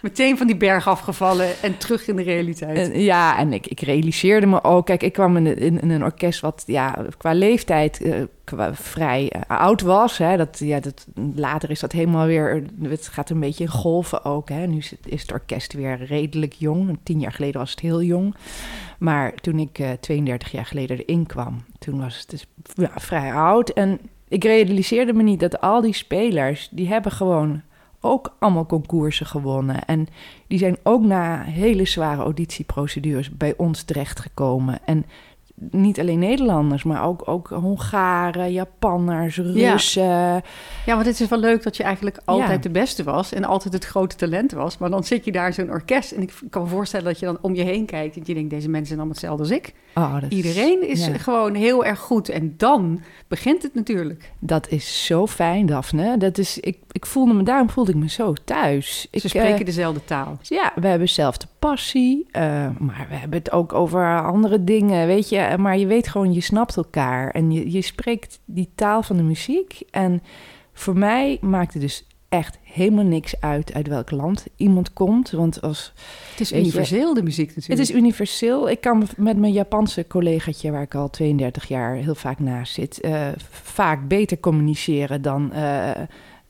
Meteen 0.00 0.38
van 0.38 0.46
die 0.46 0.56
berg 0.56 0.88
afgevallen 0.88 1.48
en 1.62 1.76
terug 1.76 2.08
in 2.08 2.16
de 2.16 2.22
realiteit. 2.22 2.88
Uh, 2.88 3.04
ja, 3.04 3.38
en 3.38 3.52
ik, 3.52 3.66
ik 3.66 3.80
realiseerde 3.80 4.46
me 4.46 4.64
ook... 4.64 4.86
Kijk, 4.86 5.02
ik 5.02 5.12
kwam 5.12 5.36
in, 5.36 5.58
in, 5.58 5.80
in 5.80 5.90
een 5.90 6.04
orkest 6.04 6.40
wat 6.40 6.62
ja, 6.66 6.96
qua 7.16 7.32
leeftijd 7.32 8.00
qua 8.44 8.74
vrij 8.74 9.32
oud 9.46 9.80
was. 9.80 10.18
Hè. 10.18 10.36
Dat, 10.36 10.58
ja, 10.58 10.80
dat, 10.80 11.06
later 11.34 11.70
is 11.70 11.80
dat 11.80 11.92
helemaal 11.92 12.26
weer... 12.26 12.62
Het 12.82 13.08
gaat 13.08 13.30
een 13.30 13.40
beetje 13.40 13.64
in 13.64 13.70
golven 13.70 14.24
ook. 14.24 14.48
Hè. 14.48 14.66
Nu 14.66 14.76
is 14.76 14.90
het, 14.90 15.00
is 15.04 15.22
het 15.22 15.32
orkest 15.32 15.72
weer 15.72 16.04
redelijk 16.04 16.52
jong. 16.52 16.98
Tien 17.02 17.20
jaar 17.20 17.32
geleden 17.32 17.60
was 17.60 17.70
het 17.70 17.80
heel 17.80 18.02
jong. 18.02 18.34
Maar 18.98 19.34
toen 19.34 19.58
ik 19.58 19.80
32 20.00 20.52
jaar 20.52 20.66
geleden 20.66 20.98
erin 20.98 21.26
kwam... 21.26 21.64
toen 21.78 22.00
was 22.00 22.18
het 22.18 22.30
dus 22.30 22.46
ja, 22.74 22.90
vrij 22.94 23.32
oud 23.32 23.68
en 23.68 24.00
ik 24.34 24.44
realiseerde 24.44 25.12
me 25.12 25.22
niet 25.22 25.40
dat 25.40 25.60
al 25.60 25.80
die 25.80 25.94
spelers, 25.94 26.68
die 26.70 26.88
hebben 26.88 27.12
gewoon 27.12 27.62
ook 28.00 28.36
allemaal 28.38 28.66
concoursen 28.66 29.26
gewonnen. 29.26 29.84
En 29.84 30.06
die 30.46 30.58
zijn 30.58 30.76
ook 30.82 31.02
na 31.02 31.42
hele 31.42 31.84
zware 31.84 32.22
auditieprocedures 32.22 33.30
bij 33.30 33.54
ons 33.56 33.82
terechtgekomen. 33.82 34.78
En 34.84 35.04
niet 35.54 36.00
alleen 36.00 36.18
Nederlanders, 36.18 36.82
maar 36.82 37.04
ook, 37.04 37.28
ook 37.28 37.48
Hongaren, 37.48 38.52
Japanners, 38.52 39.36
Russen. 39.36 40.02
Ja. 40.02 40.42
ja, 40.86 40.94
want 40.94 41.06
het 41.06 41.20
is 41.20 41.28
wel 41.28 41.38
leuk 41.38 41.62
dat 41.62 41.76
je 41.76 41.82
eigenlijk 41.82 42.18
altijd 42.24 42.50
ja. 42.50 42.56
de 42.56 42.70
beste 42.70 43.02
was 43.02 43.32
en 43.32 43.44
altijd 43.44 43.74
het 43.74 43.84
grote 43.84 44.16
talent 44.16 44.52
was. 44.52 44.78
Maar 44.78 44.90
dan 44.90 45.04
zit 45.04 45.24
je 45.24 45.32
daar 45.32 45.52
zo'n 45.52 45.70
orkest 45.70 46.12
en 46.12 46.22
ik 46.22 46.32
kan 46.50 46.62
me 46.62 46.68
voorstellen 46.68 47.06
dat 47.06 47.18
je 47.18 47.26
dan 47.26 47.38
om 47.40 47.54
je 47.54 47.62
heen 47.62 47.86
kijkt 47.86 48.16
en 48.16 48.22
je 48.24 48.34
denkt, 48.34 48.50
deze 48.50 48.68
mensen 48.68 48.86
zijn 48.86 48.98
allemaal 48.98 49.16
hetzelfde 49.16 49.42
als 49.42 49.52
ik. 49.52 49.74
Oh, 49.94 50.16
Iedereen 50.28 50.88
is 50.88 51.06
ja. 51.06 51.18
gewoon 51.18 51.54
heel 51.54 51.84
erg 51.84 51.98
goed 51.98 52.28
en 52.28 52.54
dan 52.56 53.00
begint 53.28 53.62
het 53.62 53.74
natuurlijk. 53.74 54.32
Dat 54.38 54.68
is 54.68 55.06
zo 55.06 55.26
fijn, 55.26 55.66
Daphne. 55.66 56.16
Dat 56.16 56.38
is, 56.38 56.58
ik, 56.58 56.78
ik 56.90 57.06
voelde 57.06 57.34
me, 57.34 57.42
daarom 57.42 57.70
voelde 57.70 57.90
ik 57.90 57.96
me 57.96 58.08
zo 58.08 58.32
thuis. 58.44 59.08
Ze 59.12 59.28
spreken 59.28 59.58
uh, 59.58 59.66
dezelfde 59.66 60.04
taal. 60.04 60.38
Ja, 60.42 60.72
we 60.74 60.86
hebben 60.86 61.06
dezelfde 61.06 61.46
passie, 61.68 62.26
uh, 62.32 62.42
maar 62.78 63.06
we 63.08 63.14
hebben 63.14 63.38
het 63.38 63.52
ook 63.52 63.72
over 63.72 64.22
andere 64.22 64.64
dingen, 64.64 65.06
weet 65.06 65.28
je. 65.28 65.54
Maar 65.58 65.78
je 65.78 65.86
weet 65.86 66.08
gewoon, 66.08 66.32
je 66.32 66.40
snapt 66.40 66.76
elkaar 66.76 67.30
en 67.30 67.50
je, 67.50 67.70
je 67.70 67.82
spreekt 67.82 68.40
die 68.44 68.70
taal 68.74 69.02
van 69.02 69.16
de 69.16 69.22
muziek. 69.22 69.80
En 69.90 70.22
voor 70.72 70.98
mij 70.98 71.38
maakt 71.40 71.72
het 71.72 71.82
dus 71.82 72.06
echt 72.28 72.58
helemaal 72.62 73.04
niks 73.04 73.40
uit 73.40 73.74
uit 73.74 73.88
welk 73.88 74.10
land 74.10 74.46
iemand 74.56 74.92
komt. 74.92 75.30
Want 75.30 75.62
als. 75.62 75.92
Het 76.30 76.40
is 76.40 76.52
universeel, 76.52 77.08
je, 77.08 77.14
de 77.14 77.22
muziek 77.22 77.46
natuurlijk. 77.46 77.80
Het 77.80 77.88
is 77.88 77.94
universeel. 77.94 78.70
Ik 78.70 78.80
kan 78.80 79.06
met 79.16 79.36
mijn 79.36 79.52
Japanse 79.52 80.06
collegaatje, 80.06 80.70
waar 80.70 80.82
ik 80.82 80.94
al 80.94 81.10
32 81.10 81.68
jaar 81.68 81.94
heel 81.94 82.14
vaak 82.14 82.38
naast 82.38 82.74
zit, 82.74 83.04
uh, 83.04 83.28
vaak 83.62 84.08
beter 84.08 84.40
communiceren 84.40 85.22
dan. 85.22 85.50
Uh, 85.54 85.90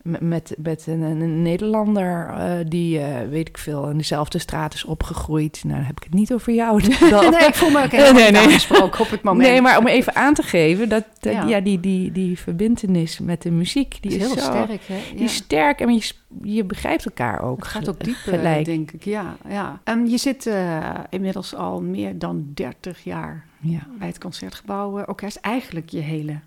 met, 0.04 0.54
met 0.58 0.86
een, 0.86 1.00
een 1.00 1.42
Nederlander 1.42 2.28
uh, 2.28 2.52
die, 2.68 2.98
uh, 2.98 3.06
weet 3.30 3.48
ik 3.48 3.58
veel, 3.58 3.88
in 3.88 3.96
dezelfde 3.96 4.38
straat 4.38 4.74
is 4.74 4.84
opgegroeid. 4.84 5.60
Nou, 5.64 5.76
dan 5.76 5.86
heb 5.86 5.96
ik 5.96 6.02
het 6.02 6.14
niet 6.14 6.32
over 6.32 6.52
jou. 6.52 6.82
nee, 6.82 7.46
ik 7.48 7.54
voel 7.54 7.70
me 7.70 7.82
ook 7.84 7.90
helemaal 7.90 8.12
nee, 8.12 8.30
nee. 8.30 8.42
aangesproken 8.42 9.00
op 9.00 9.10
het 9.10 9.22
moment. 9.22 9.48
Nee, 9.48 9.60
maar 9.60 9.78
om 9.78 9.86
even 9.86 10.14
aan 10.14 10.34
te 10.34 10.42
geven, 10.42 10.88
dat, 10.88 11.04
dat 11.20 11.32
ja. 11.32 11.46
ja. 11.46 11.60
die, 11.60 11.80
die, 11.80 12.12
die 12.12 12.38
verbindenis 12.38 13.18
met 13.18 13.42
de 13.42 13.50
muziek, 13.50 13.96
die 14.00 14.10
is, 14.10 14.16
is 14.16 14.22
heel 14.22 14.36
zo, 14.36 14.50
sterk. 14.50 14.80
Hè? 14.86 14.94
Ja. 14.94 15.14
Die 15.14 15.24
is 15.24 15.34
sterk 15.34 15.80
en 15.80 15.94
je, 15.94 16.12
je 16.42 16.64
begrijpt 16.64 17.04
elkaar 17.04 17.42
ook. 17.42 17.58
Het 17.58 17.66
gaat 17.66 17.88
ook 17.88 18.04
diep, 18.04 18.14
gelijk. 18.14 18.64
denk 18.64 18.90
ik. 18.90 19.04
Ja, 19.04 19.36
ja. 19.48 19.80
Um, 19.84 20.06
je 20.06 20.18
zit 20.18 20.46
uh, 20.46 20.90
inmiddels 21.10 21.54
al 21.54 21.80
meer 21.80 22.18
dan 22.18 22.50
30 22.54 23.04
jaar 23.04 23.46
ja. 23.60 23.86
bij 23.98 24.08
het 24.08 24.18
Concertgebouw 24.18 25.04
Orkest. 25.04 25.36
Eigenlijk 25.36 25.88
je 25.88 26.00
hele 26.00 26.38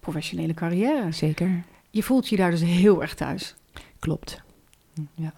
professionele 0.00 0.54
carrière. 0.54 1.12
Zeker. 1.12 1.64
Je 1.96 2.02
voelt 2.02 2.28
je 2.28 2.36
daar 2.36 2.50
dus 2.50 2.62
heel 2.62 3.02
erg 3.02 3.14
thuis. 3.14 3.54
Klopt. 3.98 4.42
Ja. 5.14 5.32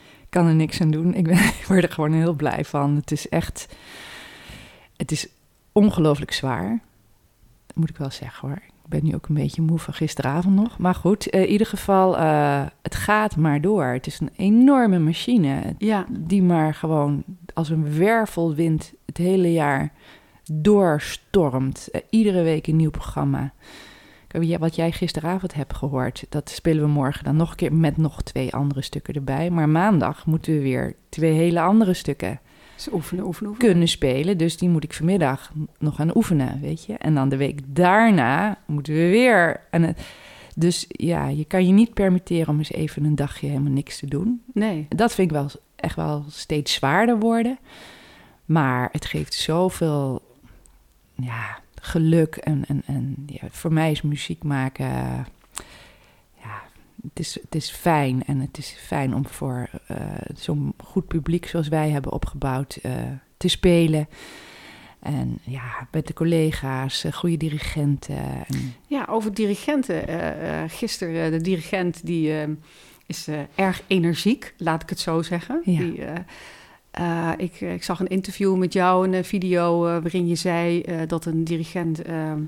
Ik 0.00 0.28
kan 0.28 0.46
er 0.46 0.54
niks 0.54 0.80
aan 0.80 0.90
doen. 0.90 1.14
Ik, 1.14 1.24
ben, 1.24 1.38
ik 1.60 1.64
word 1.68 1.82
er 1.82 1.92
gewoon 1.92 2.12
heel 2.12 2.32
blij 2.32 2.64
van. 2.64 2.96
Het 2.96 3.10
is 3.10 3.28
echt. 3.28 3.76
Het 4.96 5.10
is 5.10 5.28
ongelooflijk 5.72 6.32
zwaar. 6.32 6.80
Dat 7.66 7.76
moet 7.76 7.90
ik 7.90 7.96
wel 7.96 8.10
zeggen 8.10 8.48
hoor. 8.48 8.56
Ik 8.56 8.88
ben 8.88 9.04
nu 9.04 9.14
ook 9.14 9.28
een 9.28 9.34
beetje 9.34 9.62
moe 9.62 9.78
van 9.78 9.94
gisteravond 9.94 10.54
nog. 10.54 10.78
Maar 10.78 10.94
goed, 10.94 11.26
in 11.26 11.46
ieder 11.46 11.66
geval, 11.66 12.18
uh, 12.18 12.66
het 12.82 12.94
gaat 12.94 13.36
maar 13.36 13.60
door. 13.60 13.84
Het 13.84 14.06
is 14.06 14.20
een 14.20 14.30
enorme 14.36 14.98
machine. 14.98 15.74
Ja. 15.78 16.06
Die 16.10 16.42
maar 16.42 16.74
gewoon 16.74 17.24
als 17.54 17.68
een 17.68 17.98
wervelwind 17.98 18.92
het 19.06 19.16
hele 19.16 19.52
jaar 19.52 19.92
doorstormt. 20.52 21.88
Uh, 21.92 22.00
iedere 22.10 22.42
week 22.42 22.66
een 22.66 22.76
nieuw 22.76 22.90
programma 22.90 23.52
wat 24.58 24.74
jij 24.74 24.92
gisteravond 24.92 25.54
hebt 25.54 25.74
gehoord, 25.74 26.26
dat 26.28 26.50
spelen 26.50 26.82
we 26.82 26.88
morgen 26.88 27.24
dan 27.24 27.36
nog 27.36 27.50
een 27.50 27.56
keer 27.56 27.72
met 27.72 27.96
nog 27.96 28.22
twee 28.22 28.54
andere 28.54 28.82
stukken 28.82 29.14
erbij. 29.14 29.50
Maar 29.50 29.68
maandag 29.68 30.26
moeten 30.26 30.52
we 30.52 30.60
weer 30.60 30.96
twee 31.08 31.32
hele 31.32 31.60
andere 31.60 31.94
stukken 31.94 32.40
dus 32.84 32.92
oefenen, 32.92 33.24
oefenen, 33.24 33.50
oefenen. 33.50 33.70
kunnen 33.70 33.88
spelen. 33.88 34.38
Dus 34.38 34.56
die 34.56 34.68
moet 34.68 34.84
ik 34.84 34.92
vanmiddag 34.92 35.52
nog 35.78 35.94
gaan 35.94 36.16
oefenen, 36.16 36.60
weet 36.60 36.84
je. 36.84 36.94
En 36.94 37.14
dan 37.14 37.28
de 37.28 37.36
week 37.36 37.60
daarna 37.66 38.58
moeten 38.66 38.94
we 38.94 39.08
weer. 39.08 39.60
En 39.70 39.82
het, 39.82 40.00
dus 40.54 40.84
ja, 40.88 41.28
je 41.28 41.44
kan 41.44 41.66
je 41.66 41.72
niet 41.72 41.94
permitteren 41.94 42.48
om 42.48 42.58
eens 42.58 42.72
even 42.72 43.04
een 43.04 43.14
dagje 43.14 43.46
helemaal 43.46 43.72
niks 43.72 43.98
te 43.98 44.06
doen. 44.06 44.42
Nee. 44.52 44.86
Dat 44.88 45.14
vind 45.14 45.30
ik 45.30 45.36
wel 45.36 45.48
echt 45.76 45.96
wel 45.96 46.24
steeds 46.28 46.72
zwaarder 46.72 47.18
worden. 47.18 47.58
Maar 48.44 48.88
het 48.92 49.04
geeft 49.04 49.34
zoveel 49.34 50.22
ja, 51.14 51.58
geluk. 51.84 52.36
En, 52.36 52.64
en, 52.68 52.82
en 52.86 53.14
ja, 53.26 53.48
voor 53.50 53.72
mij 53.72 53.90
is 53.90 54.02
muziek 54.02 54.42
maken. 54.42 54.86
ja, 56.42 56.62
het 57.02 57.18
is, 57.18 57.34
het 57.42 57.54
is 57.54 57.70
fijn. 57.70 58.24
En 58.24 58.40
het 58.40 58.58
is 58.58 58.76
fijn 58.78 59.14
om 59.14 59.26
voor 59.26 59.70
uh, 59.90 59.96
zo'n 60.34 60.74
goed 60.84 61.06
publiek 61.06 61.46
zoals 61.46 61.68
wij 61.68 61.90
hebben 61.90 62.12
opgebouwd 62.12 62.78
uh, 62.82 62.92
te 63.36 63.48
spelen. 63.48 64.08
En 65.00 65.38
ja, 65.42 65.88
met 65.90 66.06
de 66.06 66.12
collega's, 66.12 67.04
uh, 67.04 67.12
goede 67.12 67.36
dirigenten. 67.36 68.46
En... 68.46 68.74
Ja, 68.86 69.06
over 69.08 69.34
dirigenten. 69.34 70.04
gisteren, 70.70 71.30
de 71.30 71.40
dirigent 71.40 72.06
die 72.06 72.34
is 73.06 73.28
erg 73.54 73.82
energiek, 73.86 74.54
laat 74.56 74.82
ik 74.82 74.88
het 74.88 75.00
zo 75.00 75.22
zeggen. 75.22 75.62
Ja. 75.64 75.78
Die, 75.78 76.04
uh, 77.00 77.32
ik, 77.36 77.60
ik, 77.60 77.82
zag 77.82 78.00
een 78.00 78.06
interview 78.06 78.56
met 78.56 78.72
jou, 78.72 79.08
een 79.08 79.24
video 79.24 79.86
uh, 79.86 79.92
waarin 79.92 80.26
je 80.26 80.34
zei 80.34 80.82
uh, 80.88 81.00
dat 81.06 81.24
een 81.24 81.44
dirigent 81.44 82.02
ehm, 82.02 82.40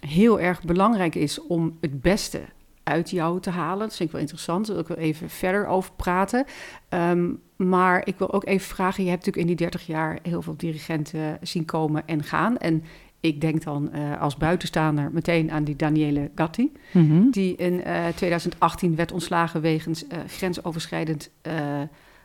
heel 0.00 0.40
erg 0.40 0.62
belangrijk 0.62 1.14
is 1.14 1.46
om 1.46 1.76
het 1.80 2.00
beste 2.00 2.40
uit 2.82 3.10
jou 3.10 3.40
te 3.40 3.50
halen. 3.50 3.78
Dat 3.78 3.96
vind 3.96 4.08
ik 4.08 4.14
wel 4.14 4.20
interessant. 4.20 4.66
Daar 4.66 4.74
wil 4.74 4.84
ik 4.84 4.90
wel 4.96 5.06
even 5.06 5.30
verder 5.30 5.66
over 5.66 5.92
praten. 5.96 6.44
Ehm, 6.88 7.28
maar 7.56 8.06
ik 8.06 8.18
wil 8.18 8.32
ook 8.32 8.46
even 8.46 8.66
vragen: 8.66 9.04
je 9.04 9.10
hebt 9.10 9.26
natuurlijk 9.26 9.50
in 9.50 9.56
die 9.56 9.66
30 9.68 9.86
jaar 9.86 10.18
heel 10.22 10.42
veel 10.42 10.56
dirigenten 10.56 11.38
zien 11.42 11.64
komen 11.64 12.02
en 12.06 12.22
gaan. 12.22 12.56
En 12.58 12.84
ik 13.20 13.40
denk 13.40 13.62
dan 13.62 13.90
uh, 13.94 14.20
als 14.20 14.36
buitenstaander 14.36 15.10
meteen 15.12 15.50
aan 15.50 15.64
die 15.64 15.76
Daniele 15.76 16.30
Gatti, 16.34 16.72
Mhm. 16.92 17.30
die 17.30 17.56
in 17.56 17.84
eh, 17.84 18.06
2018 18.14 18.96
werd 18.96 19.12
ontslagen 19.12 19.60
wegens 19.60 20.06
eh, 20.06 20.18
grensoverschrijdend 20.26 21.30
eh, 21.42 21.54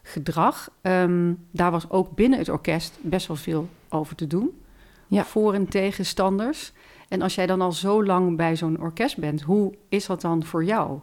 gedrag. 0.08 0.70
Ehm, 0.82 1.34
daar 1.52 1.72
was 1.72 1.90
ook 1.90 2.16
binnen 2.16 2.40
het 2.40 2.50
orkest 2.50 2.98
best 3.02 3.28
wel 3.28 3.38
veel 3.38 3.70
over 3.90 4.16
te 4.16 4.28
doen. 4.28 4.62
Ja. 5.08 5.24
Voor 5.24 5.54
en 5.54 5.68
tegenstanders. 5.68 6.72
En 7.08 7.22
als 7.22 7.36
jij 7.36 7.46
dan 7.46 7.62
al 7.62 7.72
zo 7.72 8.04
lang 8.04 8.38
bij 8.38 8.56
zo'n 8.56 8.82
orkest 8.82 9.18
bent, 9.18 9.42
hoe 9.42 9.74
is 9.90 10.06
dat 10.06 10.22
dan 10.22 10.44
voor 10.44 10.64
jou? 10.64 11.00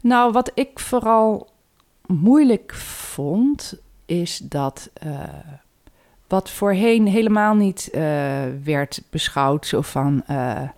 Nou, 0.00 0.32
wat 0.32 0.50
ik 0.54 0.78
vooral 0.78 1.48
moeilijk 2.06 2.74
vond, 2.74 3.80
is 4.06 4.38
dat 4.38 4.90
eh, 4.92 5.22
wat 6.28 6.50
voorheen 6.50 7.06
helemaal 7.06 7.54
niet 7.54 7.90
eh, 7.90 8.02
werd 8.64 9.02
beschouwd, 9.10 9.66
zo 9.66 9.80
van, 9.80 10.22
eh, 10.26 10.68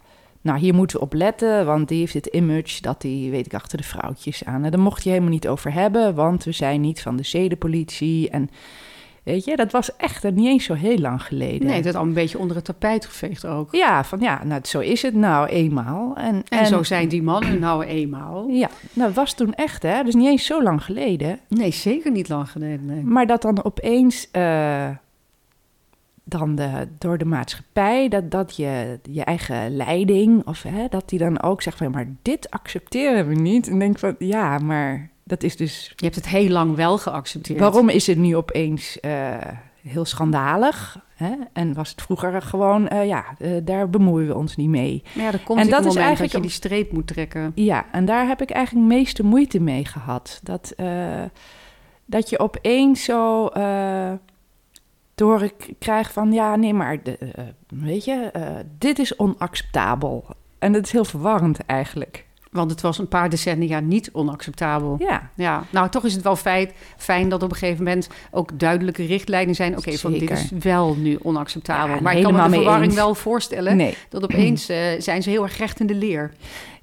nou 0.46 0.58
hier 0.58 0.74
moeten 0.74 0.96
we 0.96 1.02
op 1.02 1.12
letten, 1.12 1.66
want 1.66 1.88
die 1.88 1.98
heeft 1.98 2.14
het 2.14 2.26
image 2.26 2.82
dat 2.82 3.00
die, 3.00 3.30
weet 3.30 3.46
ik, 3.46 3.54
achter 3.54 3.78
de 3.78 3.84
vrouwtjes 3.84 4.44
aan. 4.44 4.64
En 4.64 4.70
daar 4.70 4.80
mocht 4.80 5.02
je 5.02 5.08
helemaal 5.08 5.30
niet 5.30 5.48
over 5.48 5.72
hebben, 5.72 6.14
want 6.14 6.44
we 6.44 6.52
zijn 6.52 6.80
niet 6.80 7.02
van 7.02 7.16
de 7.16 7.24
zedenpolitie 7.24 8.30
en... 8.30 8.50
Weet 9.22 9.44
je, 9.44 9.56
dat 9.56 9.72
was 9.72 9.96
echt 9.96 10.30
niet 10.30 10.46
eens 10.46 10.64
zo 10.64 10.74
heel 10.74 10.98
lang 10.98 11.22
geleden. 11.22 11.66
Nee, 11.66 11.82
dat 11.82 11.94
al 11.94 12.02
een 12.02 12.12
beetje 12.12 12.38
onder 12.38 12.56
het 12.56 12.64
tapijt 12.64 13.06
geveegd 13.06 13.46
ook. 13.46 13.74
Ja, 13.74 14.04
van 14.04 14.20
ja, 14.20 14.44
nou, 14.44 14.60
zo 14.64 14.80
is 14.80 15.02
het 15.02 15.14
nou 15.14 15.48
eenmaal. 15.48 16.16
En, 16.16 16.42
En, 16.48 16.66
zo 16.66 16.82
zijn 16.82 17.08
die 17.08 17.22
mannen 17.22 17.58
nou 17.68 17.84
eenmaal. 17.84 18.48
Ja, 18.48 18.68
nou, 18.92 19.08
dat 19.08 19.16
was 19.16 19.34
toen 19.34 19.54
echt, 19.54 19.82
hè. 19.82 20.02
Dus 20.02 20.14
niet 20.14 20.26
eens 20.26 20.44
zo 20.44 20.62
lang 20.62 20.84
geleden. 20.84 21.40
Nee, 21.48 21.70
zeker 21.70 22.10
niet 22.10 22.28
lang 22.28 22.50
geleden. 22.50 22.86
Nee. 22.86 23.02
Maar 23.02 23.26
dat 23.26 23.42
dan 23.42 23.64
opeens 23.64 24.28
eh, 24.30 24.88
dan 26.28 26.54
de, 26.54 26.88
door 26.98 27.18
de 27.18 27.24
maatschappij, 27.24 28.08
dat, 28.08 28.30
dat 28.30 28.56
je 28.56 28.98
je 29.10 29.24
eigen 29.24 29.76
leiding, 29.76 30.46
of 30.46 30.62
hè, 30.62 30.88
dat 30.88 31.08
die 31.08 31.18
dan 31.18 31.42
ook 31.42 31.62
zegt 31.62 31.76
van, 31.76 31.90
maar 31.90 32.08
dit 32.22 32.50
accepteren 32.50 33.28
we 33.28 33.34
niet. 33.34 33.68
En 33.68 33.78
denk 33.78 33.98
van, 33.98 34.14
ja, 34.18 34.58
maar 34.58 35.10
dat 35.24 35.42
is 35.42 35.56
dus, 35.56 35.92
Je 35.96 36.04
hebt 36.04 36.16
het 36.16 36.28
heel 36.28 36.48
lang 36.48 36.76
wel 36.76 36.98
geaccepteerd. 36.98 37.58
waarom 37.58 37.88
is 37.88 38.06
het 38.06 38.18
nu 38.18 38.36
opeens 38.36 39.00
eh, 39.00 39.36
heel 39.82 40.04
schandalig? 40.04 41.04
Hè? 41.14 41.34
En 41.52 41.74
was 41.74 41.90
het 41.90 42.02
vroeger 42.02 42.42
gewoon, 42.42 42.88
eh, 42.88 43.06
ja, 43.06 43.24
eh, 43.38 43.50
daar 43.64 43.90
bemoeien 43.90 44.28
we 44.28 44.34
ons 44.34 44.56
niet 44.56 44.68
mee. 44.68 45.02
Maar 45.14 45.24
ja, 45.24 45.32
er 45.32 45.42
komt 45.44 45.60
En 45.60 45.70
dat 45.70 45.84
is 45.84 45.94
eigenlijk 45.94 46.32
dat 46.32 46.42
je 46.42 46.48
die 46.48 46.56
streep 46.56 46.92
moet 46.92 47.06
trekken. 47.06 47.52
Ja, 47.54 47.86
en 47.92 48.04
daar 48.04 48.26
heb 48.26 48.42
ik 48.42 48.50
eigenlijk 48.50 48.86
meeste 48.86 49.24
moeite 49.24 49.60
mee 49.60 49.84
gehad. 49.84 50.40
Dat, 50.42 50.74
dat 52.06 52.30
je 52.30 52.38
opeens 52.38 53.04
zo 53.04 53.50
door 55.16 55.42
ik 55.42 55.74
krijg 55.78 56.12
van 56.12 56.32
ja, 56.32 56.56
nee, 56.56 56.74
maar 56.74 57.02
de, 57.02 57.16
eh, 57.16 57.44
weet 57.68 58.04
je, 58.04 58.30
eh, 58.32 58.42
dit 58.78 58.98
is 58.98 59.16
onacceptabel. 59.16 60.24
En 60.58 60.72
dat 60.72 60.84
is 60.84 60.92
heel 60.92 61.04
verwarrend 61.04 61.66
eigenlijk. 61.66 62.24
Want 62.50 62.70
het 62.70 62.80
was 62.80 62.98
een 62.98 63.08
paar 63.08 63.30
decennia 63.30 63.80
niet 63.80 64.10
onacceptabel. 64.12 64.96
Ja, 64.98 65.30
Ja, 65.34 65.64
nou 65.70 65.88
toch 65.88 66.04
is 66.04 66.14
het 66.14 66.22
wel 66.22 66.36
feit, 66.36 66.72
fijn 66.96 67.28
dat 67.28 67.42
op 67.42 67.50
een 67.50 67.56
gegeven 67.56 67.84
moment 67.84 68.08
ook 68.30 68.58
duidelijke 68.58 69.04
richtlijnen 69.06 69.54
zijn. 69.54 69.76
Oké, 69.76 69.92
van 69.92 70.12
dit 70.12 70.30
is 70.30 70.50
wel 70.50 70.94
nu 70.96 71.18
onacceptabel. 71.22 71.94
Ja, 71.94 72.00
maar 72.00 72.16
ik 72.16 72.22
kan 72.22 72.34
me 72.34 72.42
de 72.42 72.50
verwarring 72.50 72.84
eens. 72.86 72.94
wel 72.94 73.14
voorstellen. 73.14 73.76
nee. 73.76 73.96
Dat 74.08 74.22
opeens 74.22 74.68
eh, 74.68 74.78
zijn 74.98 75.22
ze 75.22 75.30
heel 75.30 75.42
erg 75.42 75.58
recht 75.58 75.80
in 75.80 75.86
de 75.86 75.94
leer. 75.94 76.32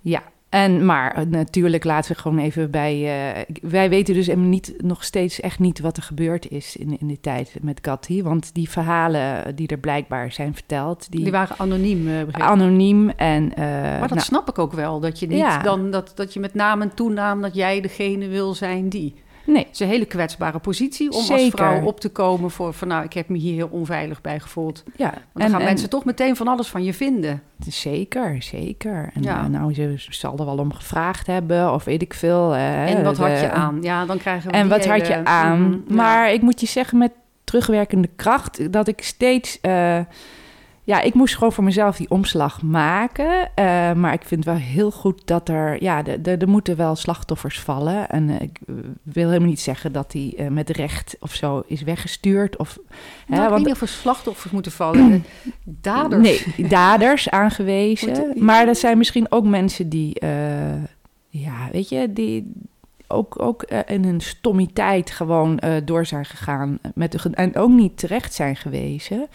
Ja, 0.02 0.24
en 0.54 0.86
maar 0.86 1.16
eh, 1.16 1.26
natuurlijk 1.26 1.84
laten 1.84 2.12
we 2.16 2.22
gewoon 2.22 2.40
even 2.40 2.72
bij. 2.72 2.94
eh, 3.36 3.42
wij 3.62 3.90
weten 3.90 4.14
dus 4.14 4.28
niet, 4.36 4.74
nog 4.78 5.04
steeds 5.04 5.40
echt 5.40 5.60
niet 5.60 5.80
wat 5.80 5.98
er 5.98 6.04
gebeurd 6.04 6.50
is 6.52 6.76
in, 6.76 7.00
in 7.00 7.08
die 7.08 7.20
tijd 7.22 7.56
met 7.62 7.80
Gatti. 7.82 8.24
Want 8.24 8.54
die 8.54 8.70
verhalen 8.70 9.56
die 9.56 9.68
er 9.68 9.78
blijkbaar 9.78 10.32
zijn 10.32 10.54
verteld, 10.54 11.12
die, 11.12 11.24
Die 11.24 11.32
waren 11.32 11.56
anoniem, 11.60 12.08
ik. 12.20 12.40
anoniem 12.40 13.10
en. 13.10 13.52
Maar 13.56 14.00
dat 14.00 14.10
nou, 14.10 14.20
snap 14.22 14.50
ik 14.50 14.60
ook 14.60 14.74
wel. 14.74 15.00
Dat 15.00 15.20
je 15.20 15.28
niet 15.28 15.38
Ja. 15.38 15.62
dan 15.62 15.92
dat, 15.92 16.12
dat 16.16 16.34
je 16.34 16.40
met 16.40 16.54
naam 16.54 16.82
en 16.82 16.94
toenaam 16.96 17.42
dat 17.42 17.56
jij 17.56 17.82
degene 17.82 18.28
wil 18.28 18.54
zijn 18.54 18.90
die. 18.90 19.14
Nee, 19.46 19.64
Het 19.64 19.74
is 19.74 19.80
een 19.80 19.88
hele 19.88 20.06
kwetsbare 20.06 20.60
positie 20.60 21.10
om 21.12 21.16
als 21.18 21.26
Zeker. 21.28 21.58
vrouw 21.58 21.82
op 21.82 22.00
te 22.00 22.10
komen 22.10 22.52
voor 22.52 22.74
van 22.74 22.88
nou, 22.88 23.04
ik 23.04 23.14
heb 23.14 23.30
me 23.30 23.38
hier 23.38 23.54
heel 23.54 23.68
onveilig 23.72 24.22
bij 24.22 24.40
gevoeld. 24.40 24.84
ja. 24.96 25.10
Want 25.10 25.22
dan 25.34 25.50
gaan 25.50 25.64
mensen 25.64 25.90
toch 25.90 26.06
meteen 26.06 26.36
van 26.36 26.48
alles 26.48 26.68
van 26.68 26.84
je 26.84 26.94
vinden. 26.94 27.42
Zeker, 27.68 28.42
zeker. 28.44 29.10
En 29.14 29.24
Ja. 29.24 29.44
eh, 29.44 29.46
nou, 29.50 29.74
ze 29.74 29.98
zal 30.10 30.38
er 30.38 30.46
wel 30.46 30.58
om 30.58 30.74
gevraagd 30.74 31.28
hebben, 31.28 31.74
of 31.74 31.84
weet 31.84 32.02
ik 32.02 32.14
veel. 32.14 32.56
En 32.56 33.04
wat 33.04 33.18
had 33.18 33.40
je 33.40 33.52
aan? 33.52 33.78
Ja, 33.82 34.06
dan 34.06 34.18
krijgen 34.18 34.52
we 34.52 34.58
En 34.58 34.68
wat 34.70 34.86
had 34.86 35.08
je 35.08 35.26
aan? 35.26 35.84
Ja. 35.88 35.96
Maar 35.96 36.32
ik 36.34 36.42
moet 36.42 36.60
je 36.62 36.68
zeggen, 36.68 36.98
met 36.98 37.12
terugwerkende 37.44 38.10
kracht, 38.16 38.72
dat 38.74 38.88
ik 38.88 39.02
steeds. 39.04 39.62
eh, 39.62 40.00
ja, 40.86 41.02
ik 41.02 41.14
moest 41.14 41.34
gewoon 41.36 41.54
voor 41.54 41.64
mezelf 41.64 41.98
die 41.98 42.10
omslag 42.10 42.62
maken. 42.62 43.50
eh, 43.56 43.94
maar 43.94 44.14
ik 44.14 44.22
vind 44.24 44.46
wel 44.46 44.56
heel 44.56 44.92
goed 44.92 45.22
dat 45.26 45.50
er. 45.50 45.84
Ja, 45.84 46.04
er 46.24 46.50
moeten 46.50 46.76
wel 46.78 46.96
slachtoffers 46.96 47.60
vallen. 47.60 48.10
En 48.10 48.30
eh, 48.30 48.42
ik 48.42 48.60
eh, 48.68 48.76
wil 49.04 49.28
helemaal 49.28 49.50
niet 49.50 49.60
zeggen 49.62 49.92
dat 49.92 50.12
die 50.12 50.42
met 50.42 50.70
recht 50.70 51.18
of 51.20 51.34
zo 51.34 51.64
is 51.68 51.82
weggestuurd. 51.82 52.58
Of, 52.58 52.78
hè, 52.78 52.82
Nou, 53.28 53.44
ik 53.44 53.50
want- 53.50 53.52
weet 53.56 53.66
niet 53.66 53.74
of 53.76 53.82
er 53.82 53.88
slachtoffers 53.88 54.52
moeten 54.52 54.72
vallen. 54.72 55.26
Daders. 55.64 56.46
Nee, 56.58 56.68
daders 56.68 57.30
aangewezen. 57.30 58.34
Maar 58.36 58.66
dat 58.66 58.78
zijn 58.78 58.98
misschien 58.98 59.32
ook 59.32 59.46
mensen 59.46 59.90
die, 59.90 60.18
ja, 61.30 61.70
weet 61.72 61.90
je, 61.90 62.14
die 62.14 62.52
ook, 63.08 63.42
ook 63.42 63.64
in 63.88 64.04
hun 64.04 64.22
stommiteit 64.22 65.12
gewoon 65.12 65.60
door 65.86 66.06
zijn 66.06 66.26
gegaan. 66.26 66.80
Met 66.96 67.12
de, 67.12 67.30
en 67.34 67.56
ook 67.56 67.70
niet 67.70 67.98
terecht 67.98 68.34
zijn 68.34 68.56
gewezen. 68.56 69.28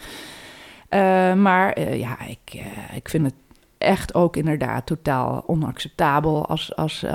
Eh, 0.89 1.33
maar 1.33 1.73
eh, 1.73 1.99
ja, 1.99 2.17
ik, 2.27 2.53
eh, 2.53 2.95
ik 2.95 3.09
vind 3.09 3.25
het 3.25 3.33
echt 3.77 4.13
ook 4.13 4.35
inderdaad 4.35 4.85
totaal 4.85 5.43
onacceptabel 5.47 6.47
als, 6.47 6.75
als 6.75 7.05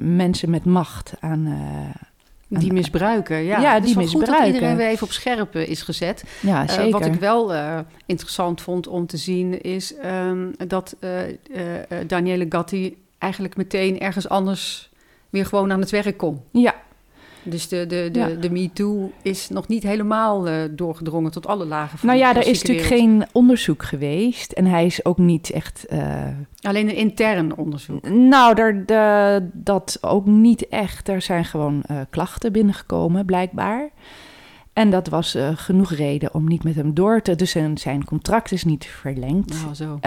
mensen 0.00 0.50
met 0.50 0.64
macht 0.64 1.12
aan. 1.20 1.58
Die 2.48 2.72
misbruiken, 2.72 3.36
ja. 3.36 3.60
Ja, 3.60 3.74
Het 3.74 3.82
is 3.84 3.88
die 3.88 3.96
wel 3.96 4.06
goed 4.06 4.12
dat 4.12 4.20
misbruiken. 4.20 4.54
iedereen 4.54 4.76
weer 4.76 4.86
even 4.86 5.06
op 5.06 5.12
scherp 5.12 5.54
eh, 5.54 5.68
is 5.68 5.82
gezet. 5.82 6.24
ja, 6.40 6.68
zeker. 6.68 6.90
wat 6.90 7.06
ik 7.06 7.14
wel 7.14 7.52
interessant 8.06 8.60
vond 8.60 8.86
om 8.86 9.06
te 9.06 9.16
zien 9.16 9.60
is 9.62 9.96
ehm, 9.96 10.52
dat 10.66 10.96
eh, 11.00 11.20
Daniele 12.06 12.46
Gatti 12.48 12.96
eigenlijk 13.18 13.56
meteen 13.56 14.00
ergens 14.00 14.28
anders 14.28 14.90
weer 15.30 15.46
gewoon 15.46 15.72
aan 15.72 15.80
het 15.80 15.90
werk 15.90 16.16
kon. 16.16 16.40
Ja, 16.50 16.74
Dus 17.50 17.68
de, 17.68 17.86
de, 17.86 18.08
de, 18.12 18.18
Ja. 18.18 18.28
de 18.28 18.50
MeToo 18.50 19.10
is 19.22 19.48
nog 19.48 19.68
niet 19.68 19.82
helemaal 19.82 20.48
eh, 20.48 20.54
doorgedrongen 20.70 21.30
tot 21.30 21.46
alle 21.46 21.64
lagen 21.64 21.98
van 21.98 22.08
nou 22.08 22.20
de 22.20 22.24
ja, 22.26 22.30
er 22.34 22.46
is 22.46 22.62
natuurlijk 22.62 22.88
wereld. 22.88 23.08
geen 23.10 23.26
onderzoek 23.32 23.82
geweest. 23.82 24.52
En 24.52 24.66
hij 24.66 24.86
is 24.86 25.04
ook 25.04 25.18
niet 25.18 25.50
echt. 25.50 25.86
eh, 25.86 26.26
Alleen 26.60 26.88
een 26.88 26.94
intern 26.96 27.56
onderzoek. 27.56 28.08
Nou, 28.08 28.60
er, 28.60 28.86
de, 28.86 29.48
dat 29.52 29.98
ook 30.00 30.26
niet 30.26 30.68
echt. 30.68 31.08
Er 31.08 31.22
zijn 31.22 31.44
gewoon 31.44 31.82
eh, 31.86 31.96
klachten 32.10 32.52
binnengekomen, 32.52 33.24
blijkbaar. 33.24 33.88
En 34.72 34.90
dat 34.90 35.08
was 35.08 35.36
genoeg 35.54 35.92
reden 35.92 36.34
om 36.34 36.48
niet 36.48 36.64
met 36.64 36.74
hem 36.74 36.94
door 36.94 37.22
te... 37.22 37.34
Dus 37.34 37.50
zijn, 37.50 37.78
zijn 37.78 38.04
contract 38.04 38.52
is 38.52 38.64
niet 38.64 38.86
verlengd. 38.86 39.62
Nou, 39.62 39.74
zo. 39.74 39.98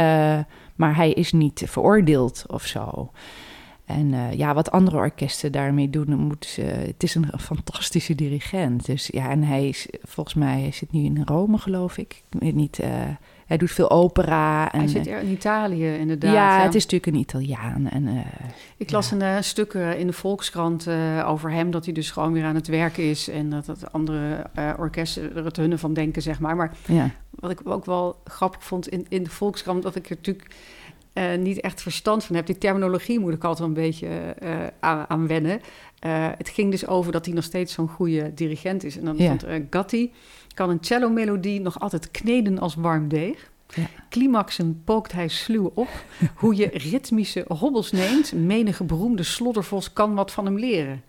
Maar 0.76 0.96
hij 0.96 1.12
is 1.12 1.32
niet 1.32 1.64
veroordeeld 1.68 2.44
of 2.48 2.66
zo. 2.66 3.12
En 3.92 4.14
eh, 4.14 4.34
ja, 4.34 4.54
wat 4.54 4.72
andere 4.72 4.98
orkesten 4.98 5.52
daarmee 5.52 5.90
doen, 5.90 6.06
dan 6.06 6.20
moeten 6.20 6.50
ze... 6.50 6.62
Het 6.62 7.04
is 7.04 7.16
een 7.16 7.32
fantastische 7.40 8.16
dirigent. 8.16 8.86
Dus 8.86 9.08
ja, 9.08 9.30
en 9.30 9.44
hij 9.44 9.68
is... 9.68 9.88
Volgens 10.04 10.36
mij, 10.36 10.62
hij 10.62 10.72
zit 10.72 10.92
nu 10.92 11.04
in 11.04 11.22
Rome, 11.26 11.58
geloof 11.58 11.98
ik. 11.98 12.24
Ik 12.30 12.40
weet 12.40 12.56
niet... 12.56 12.80
eh, 12.80 12.90
hij 13.46 13.58
doet 13.60 13.72
veel 13.72 13.90
opera. 13.92 14.72
En, 14.72 14.80
Hij 14.80 14.88
zit 14.88 15.08
eh, 15.08 15.14
er 15.14 15.22
in 15.22 15.30
Italië, 15.32 15.96
inderdaad. 15.96 16.34
ja, 16.34 16.62
het 16.64 16.76
is 16.76 16.84
natuurlijk 16.84 17.12
een 17.12 17.22
Italiaan. 17.22 17.90
En, 17.90 18.08
eh, 18.08 18.16
Ik 18.78 18.92
las 18.92 19.12
een 19.12 19.22
eh, 19.22 19.36
stuk 19.40 19.74
eh, 19.74 20.00
in 20.00 20.08
de 20.08 20.14
Volkskrant 20.14 20.88
eh, 20.88 21.26
over 21.28 21.52
hem... 21.52 21.72
dat 21.72 21.86
hij 21.86 21.94
dus 21.94 22.12
gewoon 22.12 22.34
weer 22.34 22.44
aan 22.44 22.56
het 22.56 22.68
werk 22.68 22.98
is... 22.98 23.30
en 23.30 23.50
dat, 23.50 23.66
dat 23.66 23.92
andere 23.94 24.46
eh, 24.54 24.70
orkesten 24.78 25.36
er 25.36 25.46
het 25.46 25.56
hunne 25.58 25.78
van 25.78 25.94
denken, 25.94 26.22
zeg 26.22 26.40
maar. 26.40 26.56
Maar 26.56 26.72
ja. 26.86 27.10
wat 27.30 27.52
ik 27.52 27.60
ook 27.64 27.86
wel 27.86 28.22
grappig 28.26 28.64
vond 28.64 28.88
in, 28.88 29.06
in 29.10 29.24
de 29.24 29.30
Volkskrant... 29.30 29.84
dat 29.84 29.96
ik 29.96 30.10
er 30.10 30.16
natuurlijk 30.16 30.56
eh, 31.14 31.38
niet 31.38 31.60
echt 31.60 31.82
verstand 31.82 32.24
van 32.24 32.36
heb. 32.36 32.46
Die 32.46 32.58
terminologie 32.58 33.20
moet 33.20 33.34
ik 33.34 33.44
altijd 33.44 33.68
een 33.68 33.74
beetje 33.74 34.08
eh, 34.08 34.68
aan, 34.80 35.06
aan 35.08 35.28
wennen. 35.28 35.62
Eh, 36.00 36.30
het 36.38 36.50
ging 36.50 36.72
dus 36.72 36.88
over 36.88 37.12
dat 37.12 37.26
hij 37.26 37.34
nog 37.34 37.44
steeds 37.44 37.74
zo'n 37.74 37.88
goede 37.88 38.34
dirigent 38.34 38.84
is. 38.84 38.98
En 38.98 39.06
dan 39.06 39.16
stond 39.16 39.46
Gatti 39.70 40.12
kan 40.54 40.70
een 40.70 40.78
cello-melodie 40.82 41.62
nog 41.62 41.80
altijd 41.80 42.12
kneden 42.12 42.60
als 42.60 42.76
warm 42.76 43.08
deeg. 43.08 43.50
Ja. 43.76 43.86
Climaxen 44.10 44.82
pookt 44.84 45.12
hij 45.12 45.28
sluw 45.28 45.72
op. 45.74 45.90
Hoe 46.36 46.56
je 46.56 46.70
ritmische 46.74 47.46
hobbels 47.48 47.92
neemt, 47.92 48.34
menige 48.34 48.84
beroemde 48.84 49.24
sloddervos 49.24 49.94
kan 49.94 50.14
wat 50.14 50.32
van 50.32 50.46
hem 50.46 50.60
leren. 50.60 51.04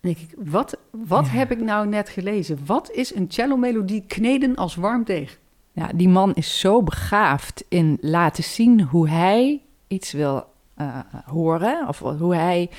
Dan 0.00 0.14
denk 0.14 0.18
ik, 0.18 0.34
wat, 0.38 0.78
wat 0.90 1.26
Ja. 1.26 1.32
heb 1.32 1.50
ik 1.50 1.60
nou 1.60 1.86
net 1.88 2.08
gelezen? 2.08 2.58
Wat 2.66 2.90
is 2.90 3.14
een 3.14 3.30
cello-melodie 3.30 4.04
kneden 4.06 4.54
als 4.54 4.74
warm 4.74 5.04
deeg? 5.04 5.38
Ja, 5.76 5.90
die 5.94 6.08
man 6.08 6.34
is 6.34 6.58
zo 6.58 6.82
begaafd 6.82 7.64
in 7.68 7.98
laten 8.00 8.44
zien 8.44 8.82
hoe 8.82 9.08
hij 9.08 9.62
iets 9.86 10.12
wil 10.12 10.44
eh, 10.74 10.98
horen. 11.24 11.88
Of 11.88 11.98
hoe 11.98 12.34
hij 12.34 12.70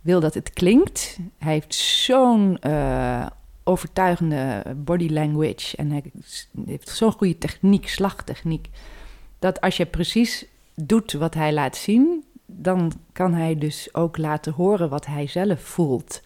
wil 0.00 0.20
dat 0.20 0.34
het 0.34 0.50
klinkt. 0.50 1.18
Hij 1.38 1.52
heeft 1.52 1.74
zo'n 1.74 2.58
eh, 2.58 3.26
overtuigende 3.64 4.62
body 4.76 5.08
language. 5.08 5.76
En 5.76 5.90
hij 5.90 6.02
heeft 6.66 6.88
zo'n 6.88 7.12
goede 7.12 7.38
techniek, 7.38 7.88
slagtechniek. 7.88 8.68
Dat 9.38 9.60
als 9.60 9.76
je 9.76 9.86
precies 9.86 10.46
doet 10.74 11.12
wat 11.12 11.34
hij 11.34 11.52
laat 11.52 11.76
zien, 11.76 12.24
dan 12.46 12.92
kan 13.12 13.34
hij 13.34 13.58
dus 13.58 13.94
ook 13.94 14.16
laten 14.16 14.52
horen 14.52 14.88
wat 14.88 15.06
hij 15.06 15.26
zelf 15.26 15.60
voelt. 15.60 16.22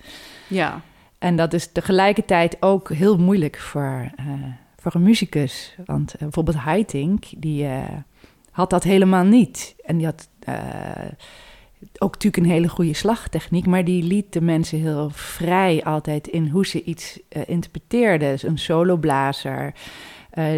Ja. 0.49 0.81
En 1.18 1.37
dat 1.37 1.53
is 1.53 1.72
tegelijkertijd 1.72 2.57
ook 2.61 2.93
heel 2.93 3.16
moeilijk 3.16 3.59
voor, 3.59 4.11
uh, 4.20 4.45
voor 4.85 5.01
een 5.01 5.07
muzikus. 5.07 5.74
Want 5.85 6.14
uh, 6.14 6.20
bijvoorbeeld 6.20 6.57
Haitink, 6.57 7.24
die 7.37 7.64
uh, 7.64 7.85
had 8.51 8.70
dat 8.70 8.82
helemaal 8.82 9.24
niet. 9.24 9.74
En 9.85 9.97
die 9.97 10.07
had 10.07 10.28
ook 11.99 12.12
natuurlijk 12.12 12.37
een 12.37 12.53
hele 12.53 12.68
goede 12.68 12.95
slagtechniek, 12.95 13.66
maar 13.66 13.85
die 13.85 14.03
liet 14.03 14.32
de 14.32 14.41
mensen 14.41 14.78
heel 14.78 15.11
vrij 15.11 15.85
altijd 15.85 16.26
in 16.26 16.49
hoe 16.49 16.66
ze 16.66 16.82
iets 16.82 17.20
interpreteerden. 17.47 18.30
Dus 18.30 18.43
een 18.43 18.59
soloblazer, 18.59 19.74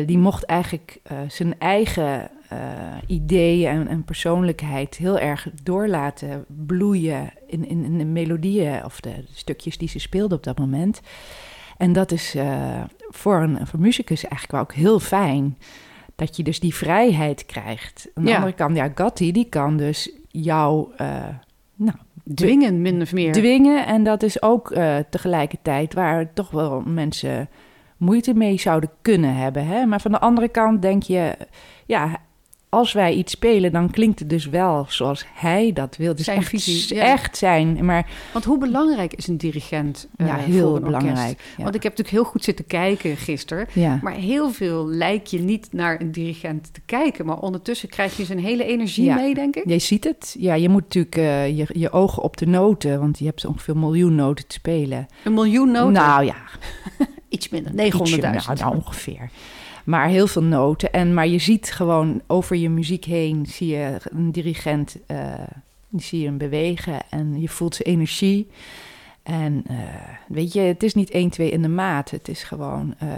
die 0.06 0.18
mocht 0.18 0.44
eigenlijk 0.44 1.00
zijn 1.28 1.58
eigen 1.58 2.30
uh, 2.52 2.58
ideeën 3.06 3.70
en, 3.70 3.88
en, 3.88 4.04
persoonlijkheid 4.04 4.96
heel 4.96 5.18
erg 5.18 5.48
door 5.62 5.88
laten 5.88 6.44
bloeien 6.66 7.32
in, 7.46 7.68
in, 7.68 7.84
in, 7.84 7.98
de 7.98 8.04
melodieën 8.04 8.84
of 8.84 9.00
de 9.00 9.24
stukjes 9.34 9.78
die 9.78 9.88
ze 9.88 9.98
speelde 9.98 10.34
op 10.34 10.42
dat 10.42 10.58
moment. 10.58 11.00
En 11.76 11.92
dat 11.92 12.12
is 12.12 12.34
uh, 12.34 12.80
voor 13.08 13.42
een 13.42 13.66
voor 13.66 13.80
muzikus 13.80 14.24
eigenlijk 14.28 14.62
ook 14.62 14.72
heel 14.72 15.00
fijn. 15.00 15.58
Dat 16.14 16.36
je 16.36 16.42
dus 16.42 16.60
die 16.60 16.74
vrijheid 16.74 17.46
krijgt. 17.46 18.08
Aan 18.14 18.24
de 18.24 18.30
ja. 18.30 18.36
andere 18.36 18.54
kant, 18.54 18.76
ja, 18.76 18.92
Gatti, 18.94 19.32
die 19.32 19.48
kan 19.48 19.76
dus 19.76 20.10
jou 20.28 20.88
uh, 21.00 21.24
nou, 21.74 21.96
dwingen, 22.34 22.82
min 22.82 23.00
of 23.02 23.12
meer. 23.12 23.32
Dwingen. 23.32 23.86
En 23.86 24.04
dat 24.04 24.22
is 24.22 24.42
ook 24.42 24.74
tegelijkertijd 25.10 25.94
waar 25.94 26.32
toch 26.32 26.50
wel 26.50 26.82
mensen 26.86 27.48
moeite 27.96 28.34
mee 28.34 28.58
zouden 28.58 28.90
kunnen 29.02 29.34
hebben. 29.34 29.66
Hè? 29.66 29.86
Maar 29.86 30.00
van 30.00 30.10
de 30.10 30.20
andere 30.20 30.48
kant 30.48 30.82
denk 30.82 31.02
je, 31.02 31.36
ja, 31.86 32.20
als 32.68 32.92
wij 32.92 33.14
iets 33.14 33.32
spelen, 33.32 33.72
dan 33.72 33.90
klinkt 33.90 34.18
het 34.18 34.30
dus 34.30 34.46
wel 34.46 34.86
zoals 34.88 35.24
hij 35.34 35.72
dat 35.72 35.96
wil. 35.96 36.14
Dus 36.14 36.24
zijn 36.24 36.38
echt, 36.38 36.48
visie, 36.48 37.00
echt 37.00 37.36
zijn. 37.36 37.84
Maar, 37.84 38.10
Want 38.32 38.44
hoe 38.44 38.58
belangrijk 38.58 39.14
is 39.14 39.26
een 39.26 39.36
dirigent? 39.36 40.08
Uh, 40.16 40.26
ja, 40.26 40.36
heel 40.36 40.80
belangrijk. 40.80 41.40
Ja. 41.56 41.62
Want 41.62 41.74
ik 41.74 41.82
heb 41.82 41.96
natuurlijk 41.96 42.10
heel 42.10 42.24
goed 42.24 42.44
zitten 42.44 42.66
kijken 42.66 43.16
gisteren. 43.16 43.66
Ja. 43.72 43.98
Maar 44.02 44.14
heel 44.14 44.50
veel 44.50 44.86
lijkt 44.86 45.30
je 45.30 45.38
niet 45.38 45.68
naar 45.72 46.00
een 46.00 46.12
dirigent 46.12 46.74
te 46.74 46.80
kijken. 46.86 47.26
Maar 47.26 47.38
ondertussen 47.38 47.88
krijg 47.88 48.16
je 48.16 48.24
zijn 48.24 48.38
hele 48.38 48.64
energie 48.64 49.12
mee, 49.12 49.34
denk 49.34 49.56
ik. 49.56 49.68
Je 49.68 49.78
ziet 49.78 50.04
het. 50.04 50.36
Ja, 50.38 50.54
je 50.54 50.68
moet 50.68 50.82
natuurlijk 50.82 51.16
uh, 51.16 51.56
je, 51.58 51.66
je 51.72 51.90
ogen 51.90 52.22
op 52.22 52.36
de 52.36 52.46
noten. 52.46 53.00
Want 53.00 53.18
je 53.18 53.24
hebt 53.24 53.44
ongeveer 53.44 53.74
een 53.74 53.80
miljoen 53.80 54.14
noten 54.14 54.46
te 54.46 54.54
spelen. 54.54 55.06
Een 55.24 55.34
miljoen 55.34 55.70
noten? 55.70 55.92
Nou 55.92 56.24
ja. 56.24 56.36
Iets 57.28 57.48
minder, 57.48 57.72
900.000. 57.72 57.78
Nou, 58.18 58.56
nou, 58.56 58.76
ongeveer 58.76 59.30
maar 59.87 60.09
heel 60.09 60.26
veel 60.26 60.43
noten. 60.43 60.93
En, 60.93 61.14
maar 61.14 61.26
je 61.26 61.39
ziet 61.39 61.72
gewoon 61.72 62.20
over 62.26 62.57
je 62.57 62.70
muziek 62.70 63.05
heen, 63.05 63.47
zie 63.47 63.68
je 63.68 63.97
een 64.11 64.32
dirigent, 64.32 64.97
uh, 65.11 65.32
zie 65.97 66.20
je 66.20 66.26
hem 66.26 66.39
bewegen 66.39 67.01
en 67.11 67.41
je 67.41 67.49
voelt 67.49 67.74
zijn 67.74 67.89
energie. 67.89 68.49
En 69.22 69.64
uh, 69.70 69.78
weet 70.28 70.53
je, 70.53 70.61
het 70.61 70.82
is 70.82 70.95
niet 70.95 71.11
1, 71.11 71.30
2 71.30 71.51
in 71.51 71.62
de 71.62 71.68
maat. 71.68 72.11
Het 72.11 72.28
is 72.28 72.43
gewoon 72.43 72.95
uh, 73.03 73.09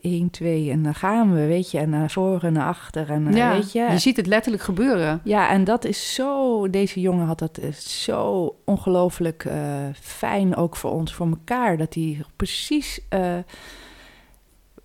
1, 0.00 0.30
2 0.30 0.70
en 0.70 0.82
dan 0.82 0.94
gaan 0.94 1.34
we, 1.34 1.46
weet 1.46 1.70
je. 1.70 1.78
En 1.78 1.90
naar 1.90 2.10
voren 2.10 2.42
en 2.42 2.52
naar 2.52 2.66
achter. 2.66 3.10
En, 3.10 3.32
ja, 3.32 3.52
weet 3.52 3.72
je. 3.72 3.88
je 3.90 3.98
ziet 3.98 4.16
het 4.16 4.26
letterlijk 4.26 4.62
gebeuren. 4.62 5.20
Ja, 5.24 5.50
en 5.50 5.64
dat 5.64 5.84
is 5.84 6.14
zo... 6.14 6.70
Deze 6.70 7.00
jongen 7.00 7.26
had 7.26 7.38
dat 7.38 7.60
zo 7.78 8.54
ongelooflijk 8.64 9.44
uh, 9.44 9.54
fijn 10.00 10.56
ook 10.56 10.76
voor 10.76 10.90
ons, 10.90 11.14
voor 11.14 11.28
elkaar. 11.28 11.76
Dat 11.76 11.94
hij 11.94 12.20
precies 12.36 13.00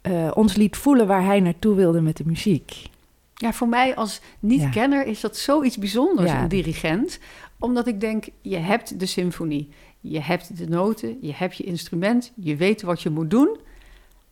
uh, 0.09 0.31
ons 0.33 0.55
liet 0.55 0.77
voelen 0.77 1.07
waar 1.07 1.25
hij 1.25 1.39
naartoe 1.39 1.75
wilde 1.75 2.01
met 2.01 2.17
de 2.17 2.25
muziek. 2.25 2.89
Ja, 3.33 3.53
voor 3.53 3.67
mij 3.67 3.95
als 3.95 4.21
niet-kenner 4.39 4.99
ja. 4.99 5.05
is 5.05 5.21
dat 5.21 5.37
zoiets 5.37 5.77
bijzonders, 5.77 6.31
Ja. 6.31 6.41
een 6.41 6.47
dirigent. 6.47 7.19
Omdat 7.59 7.87
ik 7.87 8.01
denk, 8.01 8.25
je 8.41 8.57
hebt 8.57 8.99
de 8.99 9.05
symfonie, 9.05 9.69
je 9.99 10.21
hebt 10.21 10.57
de 10.57 10.67
noten, 10.67 11.17
je 11.21 11.33
hebt 11.33 11.57
je 11.57 11.63
instrument, 11.63 12.31
je 12.35 12.55
weet 12.55 12.81
wat 12.81 13.01
je 13.01 13.09
moet 13.09 13.29
doen. 13.29 13.57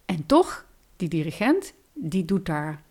En 0.06 0.26
toch, 0.26 0.66
die 0.96 1.10
dirigent, 1.10 1.74
die 1.94 2.26
doet 2.26 2.46
daar, 2.46 2.82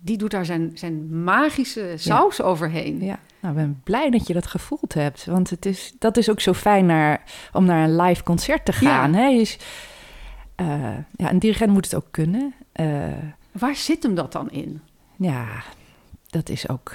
die 0.00 0.16
doet 0.16 0.30
daar 0.30 0.44
zijn, 0.44 0.70
zijn 0.74 1.22
magische 1.22 1.92
saus 1.96 2.42
overheen. 2.42 3.04
Ja, 3.04 3.18
nou, 3.40 3.54
ik 3.54 3.60
ben 3.60 3.80
blij 3.84 4.10
dat 4.10 4.26
je 4.26 4.32
dat 4.34 4.46
gevoeld 4.46 4.94
hebt. 4.94 5.24
Want 5.24 5.50
het 5.50 5.66
is, 5.66 5.94
dat 5.98 6.16
is 6.16 6.30
ook 6.30 6.40
zo 6.40 6.52
fijn 6.52 6.86
naar, 6.86 7.22
om 7.52 7.64
naar 7.64 7.88
een 7.88 7.96
live 7.96 8.22
concert 8.22 8.64
te 8.64 8.72
gaan. 8.72 9.14
Hè? 9.14 9.28
Uh, 10.60 10.96
ja, 11.16 11.30
een 11.30 11.38
dirigent 11.38 11.72
moet 11.72 11.84
het 11.84 11.94
ook 11.94 12.08
kunnen. 12.10 12.54
Uh, 12.80 13.06
Waar 13.52 13.76
zit 13.76 14.02
hem 14.02 14.14
dat 14.14 14.32
dan 14.32 14.50
in? 14.50 14.80
Ja, 15.16 15.62
dat 16.30 16.48
is 16.48 16.68
ook. 16.68 16.94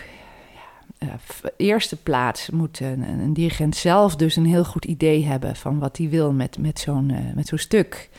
Ja, 0.99 1.07
uh, 1.07 1.49
eerste 1.57 1.95
plaats 1.95 2.49
moet 2.49 2.79
een, 2.79 3.01
een, 3.01 3.33
dirigent 3.33 3.75
zelf 3.75 4.15
dus 4.15 4.35
een 4.35 4.45
heel 4.45 4.65
goed 4.65 4.85
idee 4.85 5.25
hebben 5.25 5.55
van 5.55 5.79
wat 5.79 5.97
hij 5.97 6.09
wil 6.09 6.31
met, 6.31 6.57
met 6.57 6.79
zo'n 6.79 7.33
met 7.35 7.47
zo'n 7.47 7.57
stuk. 7.57 8.09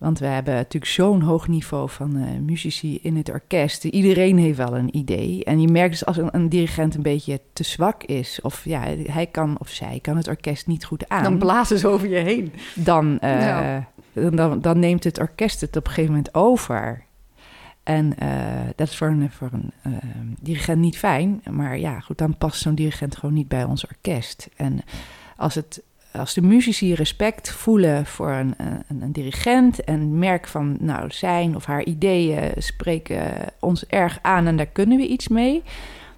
Want 0.00 0.18
we 0.18 0.26
hebben 0.26 0.54
natuurlijk 0.54 0.92
zo'n 0.92 1.20
hoog 1.20 1.48
niveau 1.48 1.90
van 1.90 2.16
uh, 2.16 2.24
muzici 2.42 2.98
in 3.02 3.16
het 3.16 3.30
orkest. 3.30 3.84
Iedereen 3.84 4.38
heeft 4.38 4.56
wel 4.56 4.76
een 4.76 4.96
idee. 4.96 5.44
En 5.44 5.60
je 5.60 5.68
merkt 5.68 5.90
dus 5.90 6.06
als 6.06 6.16
een, 6.16 6.28
een, 6.32 6.48
dirigent 6.48 6.94
een 6.94 7.02
beetje 7.02 7.40
te 7.52 7.64
zwak 7.64 8.02
is... 8.02 8.40
of 8.42 8.64
ja, 8.64 8.80
hij 9.02 9.26
kan 9.26 9.56
of 9.58 9.68
zij 9.68 9.98
kan 10.02 10.16
het 10.16 10.28
orkest 10.28 10.66
niet 10.66 10.84
goed 10.84 11.08
aan... 11.08 11.22
Dan 11.22 11.38
blazen 11.38 11.78
ze 11.78 11.88
over 11.88 12.08
je 12.08 12.18
heen. 12.18 12.52
Dan, 12.74 13.18
uh, 13.24 13.40
ja. 13.46 13.88
dan, 14.12 14.60
dan 14.60 14.78
neemt 14.78 15.04
het 15.04 15.18
orkest 15.18 15.60
het 15.60 15.76
op 15.76 15.86
een 15.86 15.92
gegeven 15.92 16.14
moment 16.14 16.34
over... 16.34 17.04
En 17.82 18.14
uh, 18.22 18.28
dat 18.76 18.88
is 18.88 18.96
voor 18.96 19.08
een, 19.08 19.30
voor 19.30 19.50
een 19.52 20.36
dirigent 20.40 20.78
niet 20.78 20.98
fijn. 20.98 21.42
Maar 21.50 21.78
ja, 21.78 22.00
goed, 22.00 22.18
dan 22.18 22.36
past 22.38 22.60
zo'n 22.60 22.74
dirigent 22.74 23.16
gewoon 23.16 23.34
niet 23.34 23.48
bij 23.48 23.64
ons 23.64 23.86
orkest. 23.86 24.48
En 24.56 24.80
als, 25.36 25.54
het, 25.54 25.82
als 26.12 26.34
de 26.34 26.42
muzici 26.42 26.94
respect 26.94 27.50
voelen 27.50 28.06
voor 28.06 28.30
een, 28.30 28.54
een, 28.56 29.02
een 29.02 29.12
dirigent... 29.12 29.84
en 29.84 30.18
merk 30.18 30.46
van, 30.46 30.76
nou, 30.80 31.10
zijn 31.10 31.56
of 31.56 31.64
haar 31.64 31.84
ideeën 31.84 32.52
spreken 32.56 33.32
ons 33.60 33.86
erg 33.86 34.18
aan... 34.22 34.46
en 34.46 34.56
daar 34.56 34.66
kunnen 34.66 34.98
we 34.98 35.06
iets 35.06 35.28
mee... 35.28 35.62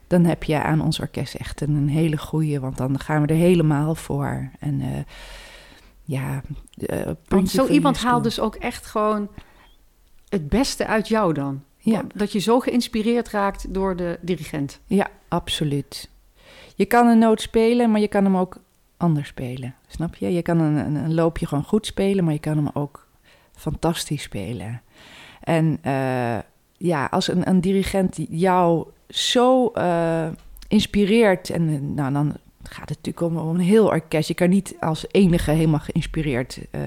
dan 0.07 0.25
heb 0.25 0.45
je 0.45 0.63
aan 0.63 0.81
ons 0.81 1.01
orkest 1.01 1.35
echt 1.35 1.61
een, 1.61 1.75
een 1.75 1.89
hele 1.89 2.19
goede... 2.19 2.61
want 2.61 2.77
dan 2.77 3.01
gaan 3.01 3.23
we 3.23 3.27
er 3.27 3.35
helemaal 3.35 3.95
voor. 3.95 4.51
En 4.59 4.81
uh, 4.81 4.89
ja... 6.03 6.43
want 7.29 7.51
zo 7.51 7.67
iemand 7.67 7.99
haalt 7.99 8.25
dus 8.25 8.41
ook 8.41 8.55
echt 8.55 8.87
gewoon 8.87 9.29
het 10.29 10.49
beste 10.49 10.87
uit 10.87 11.09
jou 11.09 11.33
dan? 11.33 11.63
Ja. 11.79 12.03
Dat 12.15 12.33
je 12.33 12.39
zo 12.39 12.61
geïnspireerd 12.61 13.29
raakt 13.29 13.75
door 13.75 13.97
de 13.97 14.19
dirigent. 14.21 14.81
Ja, 14.87 15.11
absoluut. 15.29 16.11
Je 16.75 16.85
kan 16.85 17.07
een 17.07 17.19
noot 17.19 17.41
spelen, 17.41 17.91
maar 17.91 18.01
je 18.01 18.09
kan 18.09 18.25
hem 18.25 18.37
ook 18.37 18.61
anders 19.03 19.29
spelen. 19.29 19.75
Snap 19.87 20.15
je? 20.15 20.33
Je 20.33 20.43
kan 20.43 20.59
een, 20.59 20.77
een, 20.77 20.95
een 20.95 21.15
loopje 21.15 21.47
gewoon 21.47 21.65
goed 21.65 21.87
spelen, 21.87 22.25
maar 22.25 22.33
je 22.33 22.39
kan 22.39 22.57
hem 22.57 22.69
ook 22.75 23.09
fantastisch 23.55 24.23
spelen. 24.23 24.83
En 25.41 25.79
uh, 25.87 26.39
ja, 26.77 27.07
als 27.11 27.29
een, 27.29 27.49
een, 27.49 27.61
dirigent 27.61 28.19
jou 28.29 28.87
zo 29.09 29.73
uh, 29.75 30.27
inspireert, 30.69 31.51
en 31.51 31.95
nou, 31.95 32.13
dan 32.13 32.37
gaat 32.63 32.89
het 32.89 32.99
natuurlijk 33.03 33.37
om, 33.37 33.49
een 33.49 33.61
heel 33.61 33.87
orkest. 33.87 34.29
Je 34.29 34.35
kan 34.35 34.49
niet 34.49 34.75
als 34.81 35.05
enige 35.11 35.51
helemaal 35.51 35.81
geïnspireerd 35.81 36.59
uh, 36.71 36.81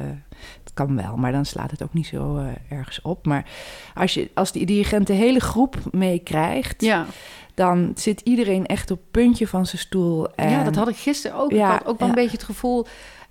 kan 0.73 0.95
wel, 0.95 1.15
maar 1.15 1.31
dan 1.31 1.45
slaat 1.45 1.71
het 1.71 1.83
ook 1.83 1.93
niet 1.93 2.07
zo 2.07 2.45
ergens 2.69 3.01
op. 3.01 3.25
Maar 3.25 3.45
als, 3.93 4.13
je, 4.13 4.29
als 4.33 4.51
die 4.51 4.65
dirigent 4.65 5.07
de 5.07 5.13
hele 5.13 5.39
groep 5.39 5.77
meekrijgt, 5.91 6.81
ja. 6.81 7.05
Dan 7.55 7.91
zit 7.95 8.21
iedereen 8.21 8.65
echt 8.65 8.91
op 8.91 8.97
het 8.97 9.11
puntje 9.11 9.47
van 9.47 9.65
zijn 9.65 9.81
stoel. 9.81 10.35
En, 10.35 10.49
ja, 10.49 10.63
dat 10.63 10.75
had 10.75 10.87
ik 10.87 10.97
gisteren 10.97 11.37
ook. 11.37 11.51
Ja, 11.51 11.73
ik 11.73 11.79
had 11.79 11.87
ook 11.87 11.99
wel 11.99 12.07
ja. 12.07 12.13
een 12.13 12.21
beetje 12.21 12.37
het 12.37 12.45
gevoel... 12.45 12.85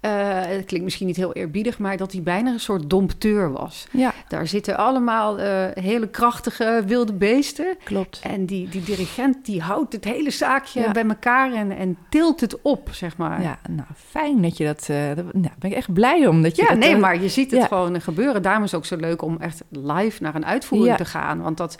Uh, 0.04 0.10
het 0.40 0.64
klinkt 0.64 0.84
misschien 0.84 1.06
niet 1.06 1.16
heel 1.16 1.32
eerbiedig, 1.32 1.78
maar 1.78 1.96
dat 1.96 2.12
hij 2.12 2.22
bijna 2.22 2.52
een 2.52 2.60
soort 2.60 2.90
dompteur 2.90 3.52
was. 3.52 3.86
Ja. 3.90 4.12
Daar 4.28 4.46
zitten 4.46 4.76
allemaal 4.76 5.40
uh, 5.40 5.66
hele 5.74 6.08
krachtige 6.08 6.82
wilde 6.86 7.12
beesten. 7.12 7.76
Klopt. 7.84 8.20
En 8.22 8.46
die, 8.46 8.68
die 8.68 8.82
dirigent 8.82 9.44
die 9.44 9.60
houdt 9.60 9.92
het 9.92 10.04
hele 10.04 10.30
zaakje 10.30 10.80
ja. 10.80 10.92
bij 10.92 11.04
elkaar 11.06 11.52
en, 11.52 11.76
en 11.76 11.96
tilt 12.08 12.40
het 12.40 12.62
op, 12.62 12.88
zeg 12.92 13.16
maar. 13.16 13.42
Ja, 13.42 13.58
nou 13.68 13.88
fijn 13.96 14.42
dat 14.42 14.56
je 14.56 14.64
dat. 14.64 14.88
Uh, 14.90 14.96
nou, 15.14 15.54
ben 15.58 15.70
ik 15.70 15.76
echt 15.76 15.92
blij 15.92 16.26
om 16.26 16.42
dat 16.42 16.56
je. 16.56 16.62
Ja, 16.62 16.68
dat, 16.68 16.78
nee, 16.78 16.96
maar 16.96 17.22
je 17.22 17.28
ziet 17.28 17.50
het 17.50 17.60
ja. 17.60 17.66
gewoon 17.66 18.00
gebeuren. 18.00 18.42
Daarom 18.42 18.64
is 18.64 18.70
het 18.70 18.80
ook 18.80 18.86
zo 18.86 18.96
leuk 18.96 19.22
om 19.22 19.36
echt 19.40 19.62
live 19.70 20.22
naar 20.22 20.34
een 20.34 20.46
uitvoering 20.46 20.96
te 20.96 21.04
gaan. 21.04 21.42
Want 21.42 21.56
dat, 21.56 21.78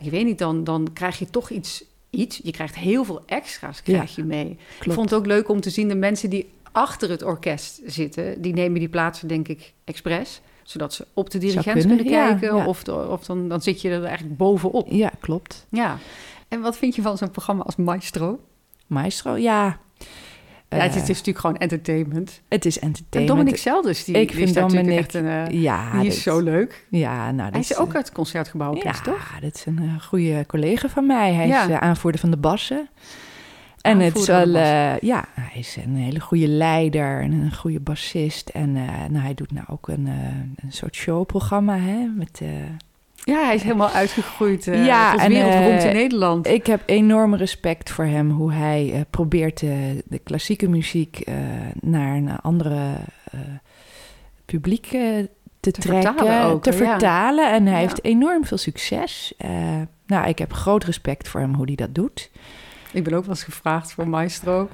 ik 0.00 0.10
weet 0.10 0.24
niet, 0.24 0.38
dan, 0.38 0.64
dan 0.64 0.88
krijg 0.92 1.18
je 1.18 1.30
toch 1.30 1.50
iets. 1.50 1.84
Iets. 2.10 2.40
Je 2.42 2.50
krijgt 2.50 2.74
heel 2.74 3.04
veel 3.04 3.22
extra's 3.26 3.82
krijg 3.82 4.16
je 4.16 4.24
mee. 4.24 4.44
Klopt. 4.44 4.86
Ik 4.86 4.92
vond 4.92 5.10
het 5.10 5.18
ook 5.18 5.26
leuk 5.26 5.48
om 5.48 5.60
te 5.60 5.70
zien 5.70 5.88
de 5.88 5.94
mensen 5.94 6.30
die 6.30 6.48
achter 6.72 7.10
het 7.10 7.22
orkest 7.22 7.80
zitten, 7.86 8.42
die 8.42 8.52
nemen 8.52 8.78
die 8.78 8.88
plaatsen 8.88 9.28
denk 9.28 9.48
ik 9.48 9.72
expres. 9.84 10.40
Zodat 10.62 10.94
ze 10.94 11.06
op 11.14 11.30
de 11.30 11.38
dirigent 11.38 11.78
kunnen, 11.78 11.96
kunnen, 11.96 12.12
kijken. 12.12 12.56
Ja, 12.56 12.62
ja. 12.62 12.66
Of, 12.66 12.84
de, 12.84 13.08
of 13.08 13.24
dan, 13.24 13.48
dan 13.48 13.62
zit 13.62 13.80
je 13.80 13.90
er 13.90 14.04
eigenlijk 14.04 14.36
bovenop. 14.36 14.86
Ja, 14.90 15.10
klopt. 15.20 15.66
Ja. 15.68 15.98
En 16.48 16.60
wat 16.60 16.76
vind 16.76 16.94
je 16.94 17.02
van 17.02 17.18
zo'n 17.18 17.30
programma 17.30 17.62
als 17.62 17.76
Maestro? 17.76 18.40
Maestro, 18.86 19.36
ja. 19.36 19.78
Ja, 20.68 20.76
het, 20.80 20.88
is, 20.90 20.94
Eh, 20.94 21.00
het 21.00 21.10
is 21.10 21.16
natuurlijk 21.16 21.38
gewoon 21.38 21.56
entertainment. 21.56 22.40
het 22.48 22.64
is 22.64 22.78
En 22.78 22.86
entertainment. 22.86 23.38
Dominic 23.38 23.60
Zelders, 23.60 24.04
die, 24.04 24.14
ik 24.20 24.32
vind 24.32 24.48
is 24.48 24.54
Dominic, 24.54 24.98
echt 24.98 25.14
een... 25.14 25.26
eh, 25.26 25.62
ja, 25.62 25.90
die 25.98 26.06
is 26.06 26.14
dit- 26.14 26.22
zo 26.22 26.40
leuk. 26.40 26.86
Ja, 26.90 27.30
nou, 27.30 27.50
Hij 27.50 27.60
is 27.60 27.76
ook 27.76 27.94
uit 27.94 28.04
het 28.04 28.14
Concertgebouw, 28.14 28.74
ja, 28.82 28.92
toch? 28.92 29.38
dat 29.40 29.54
is 29.54 29.66
een 29.66 29.78
eh, 29.78 30.00
goede 30.02 30.44
collega 30.46 30.88
van 30.88 31.06
mij. 31.06 31.32
Hij 31.32 31.46
Ja. 31.46 31.68
is 31.68 31.72
aanvoerder 31.78 32.20
van 32.20 32.30
de 32.30 32.36
bassen. 32.36 32.88
En 33.80 34.00
het 34.00 34.16
is 34.16 34.26
wel, 34.26 34.48
ja, 35.00 35.24
hij 35.34 35.52
is 35.60 35.76
een 35.84 35.96
hele 35.96 36.20
goede 36.20 36.48
leider 36.48 37.20
en 37.20 37.32
een 37.32 37.54
goede 37.54 37.80
bassist. 37.80 38.48
En 38.48 38.72
nou, 38.72 39.16
hij 39.18 39.34
doet 39.34 39.52
nou 39.52 39.66
ook 39.70 39.88
een, 39.88 40.06
een 40.56 40.72
soort 40.72 40.94
showprogramma, 40.94 41.78
hè, 41.78 42.06
met... 42.16 42.40
Ja, 43.24 43.44
hij 43.44 43.54
is 43.54 43.62
helemaal 43.62 43.90
uitgegroeid. 43.90 44.68
eh 44.68 44.84
Ja, 44.86 45.10
tot 45.12 45.20
en, 45.20 45.28
wereldberoemd 45.28 45.80
eh, 45.82 45.88
in 45.88 45.96
Nederland. 45.96 46.46
Ik 46.46 46.66
heb 46.66 46.82
enorm 46.86 47.34
respect 47.34 47.90
voor 47.90 48.04
hem, 48.04 48.30
hoe 48.30 48.52
hij 48.52 48.90
eh, 48.94 49.00
probeert 49.10 49.60
de, 49.60 50.02
de 50.06 50.18
klassieke 50.18 50.68
muziek 50.68 51.24
naar 51.80 52.16
een 52.16 52.36
andere 52.40 52.90
publiek 54.44 54.86
te, 54.86 55.28
Te 55.60 55.70
trekken, 55.70 56.14
vertalen 56.16 56.44
ook, 56.44 56.62
te 56.62 56.70
ja. 56.70 56.76
vertalen. 56.76 57.52
En 57.52 57.62
hij 57.66 57.72
Ja. 57.74 57.78
heeft 57.80 58.04
enorm 58.04 58.44
veel 58.44 58.56
succes. 58.58 59.32
Nou, 60.06 60.28
ik 60.28 60.38
heb 60.38 60.52
groot 60.52 60.84
respect 60.84 61.28
voor 61.28 61.40
hem, 61.40 61.54
hoe 61.54 61.66
hij 61.66 61.74
dat 61.74 61.94
doet. 61.94 62.30
Ik 62.94 63.04
ben 63.04 63.12
ook 63.12 63.20
wel 63.20 63.30
eens 63.30 63.42
gevraagd 63.44 63.92
voor 63.92 64.08
Maestro. 64.08 64.68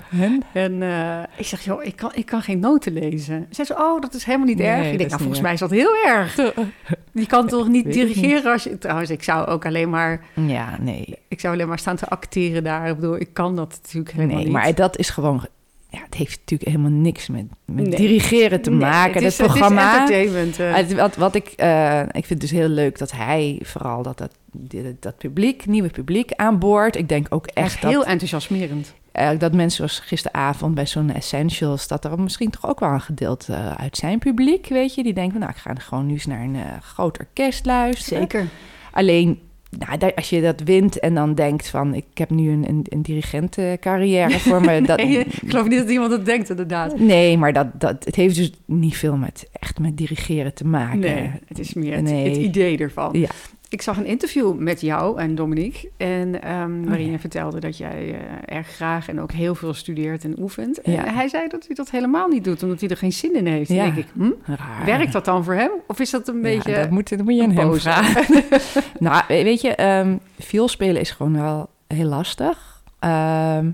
En 0.53 0.83
eh, 0.83 1.23
ik 1.37 1.47
zeg, 1.47 1.65
joh, 1.65 1.85
ik 1.85 1.97
kan, 1.97 2.11
ik 2.15 2.27
kan 2.27 2.43
geen 2.43 2.59
noten 2.59 2.93
lezen. 2.93 3.47
Zij 3.51 3.65
zei, 3.65 3.79
oh, 3.79 4.01
dat 4.01 4.15
is 4.15 4.25
helemaal 4.25 4.47
niet 4.47 4.59
Nee, 4.59 4.67
erg. 4.67 4.91
Ik 4.93 4.99
denk, 4.99 5.11
nou, 5.11 5.21
volgens 5.23 5.41
mij 5.43 5.53
is 5.53 5.61
dat 5.61 5.71
heel 5.71 5.95
erg. 6.07 6.37
Je 7.13 7.27
kan 7.27 7.47
toch 7.47 7.69
niet 7.69 7.85
Weet 7.85 7.93
dirigeren 7.95 8.53
als 8.53 8.63
je... 8.65 8.79
Trouwens, 8.79 9.11
ik 9.11 9.23
zou 9.23 9.47
ook 9.47 9.67
alleen 9.67 9.91
maar... 9.91 10.25
Ja, 10.35 10.77
nee. 10.81 11.19
Ik 11.29 11.41
zou 11.41 11.55
alleen 11.55 11.69
maar 11.69 11.79
staan 11.79 11.97
te 11.97 12.09
acteren 12.09 12.65
daar. 12.65 12.89
Ik 12.89 12.95
bedoel, 12.95 13.17
ik 13.21 13.29
kan 13.33 13.57
dat 13.57 13.79
natuurlijk 13.83 14.13
helemaal 14.15 14.35
nee 14.37 14.45
niet. 14.45 14.53
maar 14.53 14.75
dat 14.75 14.99
is 14.99 15.11
gewoon... 15.11 15.47
Ja, 15.89 15.99
het 16.05 16.15
heeft 16.15 16.39
natuurlijk 16.39 16.71
helemaal 16.71 16.91
niks 17.01 17.29
met, 17.29 17.45
met 17.65 17.87
Nee. 17.87 17.97
dirigeren 17.97 18.63
te 18.63 18.71
Nee, 18.71 18.79
maken. 18.79 19.13
het 19.15 19.23
is, 19.23 19.39
het 19.39 19.47
is 19.47 19.53
programma... 19.53 19.93
entertainment. 20.01 20.59
eh. 20.59 20.75
Het- 20.75 20.95
wat, 20.95 21.17
wat 21.17 21.35
ik, 21.35 21.47
eh, 21.57 22.01
ik 22.01 22.07
vind 22.13 22.29
het 22.29 22.41
dus 22.41 22.51
heel 22.51 22.69
leuk 22.69 22.99
dat 22.99 23.13
hij 23.13 23.61
vooral 23.65 24.03
dat, 24.03 24.19
dat, 24.19 24.31
dat, 24.53 25.03
dat 25.03 25.17
publiek, 25.19 25.67
nieuwe 25.67 25.89
publiek 25.89 26.33
aan 26.33 26.59
boord. 26.59 26.97
Ik 26.97 27.09
denk 27.09 27.27
ook 27.31 27.47
echt 27.47 27.75
echt 27.75 27.83
heel 27.85 27.99
dat, 27.99 28.07
enthousiasmerend. 28.09 28.95
eh, 29.13 29.31
dat 29.39 29.53
mensen 29.53 29.77
zoals 29.77 29.99
gisteravond 30.09 30.75
bij 30.75 30.87
zo'n 30.87 31.13
Essentials, 31.15 31.89
dat 31.89 32.05
er 32.05 32.21
misschien 32.21 32.51
toch 32.51 32.69
ook 32.69 32.81
wel 32.81 32.91
een 32.91 33.01
gedeelte 33.01 33.53
eh, 33.53 33.75
uit 33.75 33.97
zijn 33.97 34.19
publiek, 34.19 34.67
weet 34.69 34.95
je, 34.95 35.03
die 35.03 35.13
denken 35.15 35.33
van 35.33 35.41
nou, 35.41 35.53
ik 35.53 35.59
ga 35.59 35.75
gewoon 35.75 36.07
nu 36.07 36.13
eens 36.13 36.27
naar 36.27 36.41
een 36.43 36.57
eh, 36.57 36.63
groot 36.83 37.19
orkest 37.19 37.67
luisteren. 37.67 38.19
Zeker. 38.21 38.47
Alleen, 38.93 39.39
nou, 39.79 40.13
als 40.15 40.31
je 40.31 40.41
dat 40.41 40.61
wint 40.61 40.99
en 40.99 41.15
dan 41.15 41.35
denkt 41.35 41.69
van 41.69 41.95
ik 41.95 42.05
heb 42.15 42.31
nu 42.31 42.51
een, 42.51 42.69
een, 42.69 42.85
een 42.89 43.03
dirigentencarrière 43.03 44.39
voor 44.39 44.61
me. 44.61 44.83
Dat, 44.87 44.97
Nee, 45.03 45.19
ik 45.19 45.33
geloof 45.47 45.69
niet 45.69 45.79
dat 45.79 45.91
iemand 45.91 46.13
het 46.13 46.25
denkt, 46.25 46.51
inderdaad. 46.51 46.99
Nee, 46.99 47.39
maar 47.39 47.53
dat, 47.53 47.67
dat, 47.81 48.05
het 48.05 48.15
heeft 48.17 48.37
dus 48.37 48.53
niet 48.65 48.97
veel 48.97 49.17
met 49.17 49.49
echt 49.53 49.79
met 49.79 49.97
dirigeren 49.97 50.55
te 50.55 50.67
maken. 50.67 50.99
Nee, 51.01 51.31
het 51.47 51.59
is 51.59 51.75
meer 51.75 51.95
het, 51.95 52.03
Nee. 52.05 52.29
het 52.29 52.37
idee 52.37 52.79
ervan. 52.79 53.19
Ja. 53.19 53.29
Ik 53.71 53.83
zag 53.83 53.97
een 53.97 54.07
interview 54.07 54.55
met 54.59 54.81
jou 54.81 55.19
en 55.21 55.35
Dominique. 55.35 55.91
En, 55.97 56.43
ehm, 56.43 56.85
waarin 56.85 57.07
ja. 57.07 57.13
je 57.13 57.19
vertelde 57.19 57.61
dat 57.61 57.77
jij 57.77 58.15
eh, 58.15 58.57
erg 58.57 58.69
graag 58.69 59.09
en 59.09 59.21
ook 59.21 59.33
heel 59.33 59.55
veel 59.55 59.75
studeert 59.75 60.25
en 60.25 60.35
oefent. 60.41 60.81
En 60.81 61.15
hij 61.15 61.29
zei 61.29 61.49
dat 61.49 61.67
hij 61.67 61.75
dat 61.75 61.91
helemaal 61.91 62.29
niet 62.29 62.45
doet, 62.45 62.63
omdat 62.63 62.81
hij 62.81 62.89
er 62.89 62.97
geen 62.97 63.13
zin 63.13 63.35
in 63.35 63.47
heeft. 63.47 63.69
Ja. 63.69 63.85
Dan 63.85 63.95
denk 63.95 64.07
ik, 64.07 64.13
hm? 64.15 64.53
Raar. 64.53 64.85
werkt 64.85 65.13
dat 65.13 65.25
dan 65.25 65.45
voor 65.45 65.55
hem? 65.55 65.71
Of 65.87 66.01
is 66.01 66.11
dat 66.11 66.29
een 66.29 66.35
Ja, 66.35 66.41
beetje... 66.41 66.75
dat, 66.75 66.91
moet, 66.91 67.09
dat 67.09 67.23
moet 67.23 67.35
je 67.37 67.43
aan 67.43 67.51
een 67.51 67.57
hem 67.57 67.75
vragen. 67.75 68.45
nou, 68.99 69.23
we- 69.29 69.43
weet 69.43 69.61
je, 69.61 70.19
viool 70.39 70.69
spelen 70.69 71.01
is 71.01 71.11
gewoon 71.11 71.33
wel 71.33 71.69
heel 71.87 72.09
lastig. 72.09 72.83
Ehm, 72.99 73.71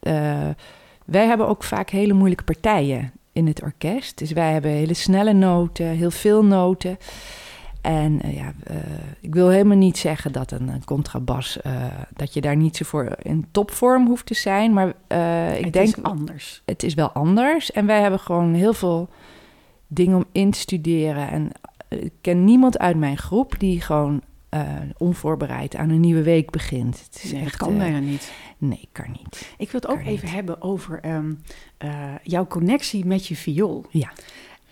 eh, 0.00 0.48
wij 1.04 1.26
hebben 1.26 1.48
ook 1.48 1.64
vaak 1.64 1.90
hele 1.90 2.12
moeilijke 2.12 2.44
partijen 2.44 3.12
in 3.32 3.46
het 3.46 3.62
orkest. 3.62 4.18
Dus 4.18 4.32
wij 4.32 4.52
hebben 4.52 4.70
hele 4.70 4.94
snelle 4.94 5.32
noten, 5.32 5.86
heel 5.86 6.10
veel 6.10 6.44
noten. 6.44 6.98
En 7.88 8.20
eh, 8.22 8.36
ja, 8.36 8.52
eh, 8.64 8.76
ik 9.20 9.34
wil 9.34 9.48
helemaal 9.48 9.76
niet 9.76 9.98
zeggen 9.98 10.32
dat 10.32 10.50
een, 10.50 10.68
een 10.68 10.84
contrabas, 10.84 11.60
eh, 11.60 11.84
dat 12.16 12.34
je 12.34 12.40
daar 12.40 12.56
niet 12.56 12.76
zo 12.76 12.84
voor 12.84 13.16
in 13.22 13.46
topvorm 13.50 14.06
hoeft 14.06 14.26
te 14.26 14.34
zijn. 14.34 14.72
Maar 14.72 14.92
eh, 15.06 15.58
ik 15.58 15.64
het 15.64 15.72
denk, 15.72 15.96
is 15.96 16.02
anders. 16.02 16.62
het 16.64 16.82
is 16.82 16.94
wel 16.94 17.10
anders. 17.12 17.72
En 17.72 17.86
wij 17.86 18.00
hebben 18.00 18.20
gewoon 18.20 18.54
heel 18.54 18.72
veel 18.74 19.08
dingen 19.86 20.16
om 20.16 20.24
in 20.32 20.50
te 20.50 20.58
studeren. 20.58 21.30
En 21.30 21.50
eh, 21.88 22.02
ik 22.04 22.12
ken 22.20 22.44
niemand 22.44 22.78
uit 22.78 22.96
mijn 22.96 23.18
groep 23.18 23.58
die 23.58 23.80
gewoon 23.80 24.22
eh, 24.48 24.62
onvoorbereid 24.96 25.76
aan 25.76 25.90
een 25.90 26.00
nieuwe 26.00 26.22
week 26.22 26.50
begint. 26.50 27.02
Het 27.04 27.20
is 27.24 27.30
Nee, 27.30 27.40
dat 27.40 27.48
echt, 27.48 27.56
kan 27.58 27.72
eh, 27.72 27.78
bijna 27.78 27.98
niet. 27.98 28.32
Nee, 28.58 28.88
kan 28.92 29.10
niet. 29.10 29.52
Ik 29.58 29.70
wil 29.70 29.80
het 29.80 29.90
ook 29.90 29.96
kan 29.96 30.06
even 30.06 30.24
niet. 30.24 30.34
hebben 30.34 30.62
over 30.62 31.00
ehm, 31.00 31.32
eh, 31.78 32.14
jouw 32.22 32.46
connectie 32.46 33.04
met 33.04 33.26
je 33.26 33.36
viool. 33.36 33.84
Ja. 33.90 34.12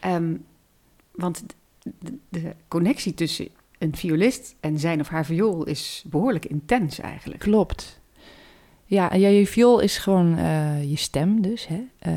Ehm, 0.00 0.34
want 1.12 1.44
de, 2.28 2.54
connectie 2.68 3.14
tussen 3.14 3.48
een 3.78 3.96
violist 3.96 4.54
en 4.60 4.78
zijn 4.78 5.00
of 5.00 5.08
haar 5.08 5.24
viool 5.24 5.64
is 5.64 6.04
behoorlijk 6.06 6.44
intens 6.44 6.98
eigenlijk. 6.98 7.40
Klopt. 7.40 8.00
Ja, 8.88 9.14
je 9.14 9.46
viool 9.46 9.80
is 9.80 9.98
gewoon 9.98 10.36
eh, 10.36 10.90
je 10.90 10.96
stem 10.96 11.42
dus. 11.42 11.66
Hè? 11.66 11.82
Eh, 11.98 12.12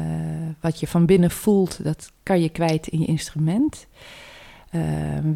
wat 0.60 0.80
je 0.80 0.88
van 0.88 1.06
binnen 1.06 1.32
voelt, 1.32 1.84
dat 1.84 2.12
kan 2.24 2.42
je 2.42 2.50
kwijt 2.50 2.88
in 2.88 3.00
je 3.00 3.06
instrument. 3.06 3.88
Eh, 4.70 4.82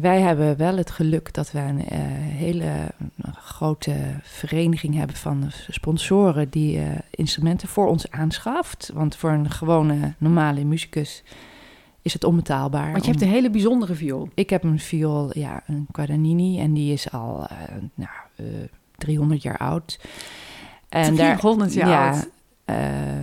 wij 0.00 0.20
hebben 0.20 0.56
wel 0.56 0.76
het 0.76 0.90
geluk 0.90 1.32
dat 1.32 1.52
we 1.52 1.58
een 1.58 1.80
hele 2.28 2.90
grote 3.32 3.94
vereniging 4.22 4.94
hebben 4.94 5.16
van 5.16 5.50
sponsoren 5.68 6.50
die 6.50 6.80
instrumenten 7.10 7.68
voor 7.68 7.86
ons 7.86 8.10
aanschaft. 8.10 8.90
Want 8.94 9.16
voor 9.16 9.30
een 9.30 9.50
gewone 9.50 10.14
normale 10.18 10.64
muzikus 10.64 11.22
is 12.04 12.12
het 12.12 12.24
onbetaalbaar. 12.24 12.92
Want 12.92 13.04
je 13.04 13.10
hebt 13.10 13.22
een 13.22 13.28
hele 13.28 13.50
bijzondere 13.50 13.94
viool. 13.94 14.28
Ik 14.34 14.50
heb 14.50 14.64
een 14.64 14.78
viool, 14.78 15.30
ja, 15.38 15.62
een 15.66 15.86
Guadagnini 15.92 16.60
en 16.60 16.72
die 16.72 16.92
is 16.92 17.10
al 17.12 17.46
eh, 17.50 17.56
nou, 17.94 18.10
eh, 18.36 18.44
300 18.98 19.42
jaar 19.42 19.58
oud. 19.58 20.00
En 20.88 21.14
300 21.14 21.74
jaar 21.74 21.88
ja, 21.88 22.10
oud. 22.10 22.28
eh, 22.64 22.76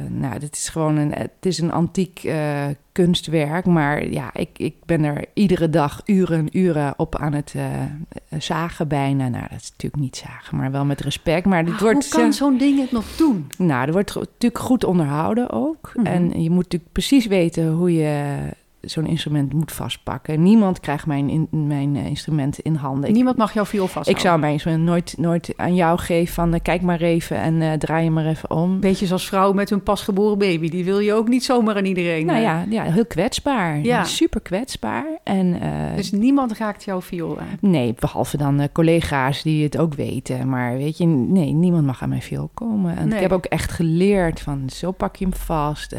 nou, 0.10 0.40
dit 0.40 0.56
is 0.56 0.70
gewoon 0.70 0.98
een, 0.98 1.12
het 1.14 1.32
is 1.46 1.58
een 1.60 1.72
antiek 1.72 2.24
eh, 2.24 2.66
kunstwerk, 2.92 3.66
maar 3.66 4.08
ja, 4.10 4.30
ik, 4.34 4.50
ik 4.58 4.76
ben 4.86 5.04
er 5.04 5.26
iedere 5.34 5.70
dag 5.70 6.02
uren 6.06 6.40
en 6.40 6.58
uren 6.58 6.94
op 6.98 7.16
aan 7.16 7.34
het 7.34 7.54
eh, 7.56 8.40
zagen 8.40 8.88
bijna. 8.88 9.28
Nou, 9.28 9.46
dat 9.50 9.60
is 9.62 9.70
natuurlijk 9.72 10.02
niet 10.04 10.16
zagen, 10.18 10.58
maar 10.58 10.72
wel 10.72 10.86
met 10.86 11.02
respect. 11.02 11.46
Maar 11.46 11.64
dit 11.66 11.74
Maar 11.74 11.82
wordt, 11.82 12.04
hoe 12.12 12.20
kan 12.20 12.30
eh, 12.30 12.36
zo'n 12.36 12.58
ding 12.58 12.80
het 12.80 12.92
nog 12.92 13.06
doen? 13.18 13.48
nou, 13.58 13.86
er 13.88 13.92
wordt 13.94 14.16
natuurlijk 14.16 14.60
goed 14.64 14.84
onderhouden 14.84 15.50
ook. 15.50 15.92
Mhm. 15.96 16.06
En 16.06 16.44
je 16.44 16.50
moet 16.50 16.64
natuurlijk 16.64 16.92
precies 16.92 17.26
weten 17.26 17.72
hoe 17.72 17.94
je 17.94 18.36
zo'n 18.82 19.06
instrument 19.06 19.54
moet 19.54 19.72
vastpakken. 19.72 20.44
Niemand 20.44 20.80
krijgt 20.80 21.06
mijn, 21.06 21.30
in, 21.30 21.48
mijn 21.52 21.96
eh, 21.96 22.06
instrumenten 22.06 22.64
in 22.64 22.76
handen. 22.76 23.10
Ik, 23.10 23.16
Niemand 23.16 23.38
mag 23.38 23.54
jouw 23.54 23.66
viool 23.66 23.84
vasthouden. 23.88 24.14
ik 24.16 24.20
zou 24.30 24.40
mijn 24.40 24.52
instrument 24.54 24.84
nooit, 24.84 25.16
nooit 25.18 25.54
aan 25.56 25.76
jou 25.76 26.00
geven 26.00 26.34
van... 26.34 26.54
eh, 26.54 26.60
kijk 26.62 26.82
maar 26.82 27.02
even 27.02 27.38
en 27.38 27.62
eh, 27.62 27.72
draai 27.74 28.04
je 28.04 28.12
maar 28.12 28.26
even 28.26 28.52
om. 28.52 28.80
Beetje 28.80 29.06
zoals 29.06 29.28
vrouwen 29.28 29.56
met 29.56 29.70
hun 29.70 29.84
pasgeboren 29.84 30.38
baby. 30.38 30.70
Die 30.70 30.84
wil 30.86 31.00
je 31.00 31.14
ook 31.14 31.28
niet 31.28 31.44
zomaar 31.44 31.76
aan 31.76 31.86
iedereen. 31.86 32.26
Nou 32.26 32.40
ja, 32.42 32.66
ja 32.70 32.84
heel 32.84 33.06
kwetsbaar. 33.06 33.80
Ja. 33.80 34.04
Super 34.04 34.42
kwetsbaar. 34.42 35.06
En, 35.24 35.60
Dus 35.96 36.12
niemand 36.12 36.58
raakt 36.58 36.84
jouw 36.84 37.02
viool 37.02 37.40
aan. 37.40 37.58
Nee, 37.60 37.96
behalve 38.00 38.38
dan 38.38 38.70
collega's 38.72 39.42
die 39.42 39.64
het 39.64 39.78
ook 39.78 39.94
weten. 39.94 40.50
Maar 40.50 40.78
weet 40.78 40.98
je, 40.98 41.06
nee, 41.06 41.52
niemand 41.52 41.86
mag 41.86 42.02
aan 42.02 42.10
mijn 42.10 42.22
viool 42.22 42.50
komen. 42.54 42.98
En 42.98 43.08
Nee. 43.08 43.16
ik 43.16 43.22
heb 43.22 43.32
ook 43.32 43.46
echt 43.46 43.72
geleerd 43.72 44.40
van, 44.40 44.70
zo 44.70 44.92
pak 44.92 45.16
je 45.16 45.26
hem 45.26 45.34
vast. 45.34 45.96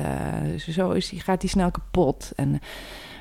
zo 0.68 0.90
is 0.90 1.08
die, 1.08 1.20
gaat 1.20 1.42
hij 1.42 1.50
snel 1.50 1.70
kapot. 1.70 2.32
En, 2.36 2.60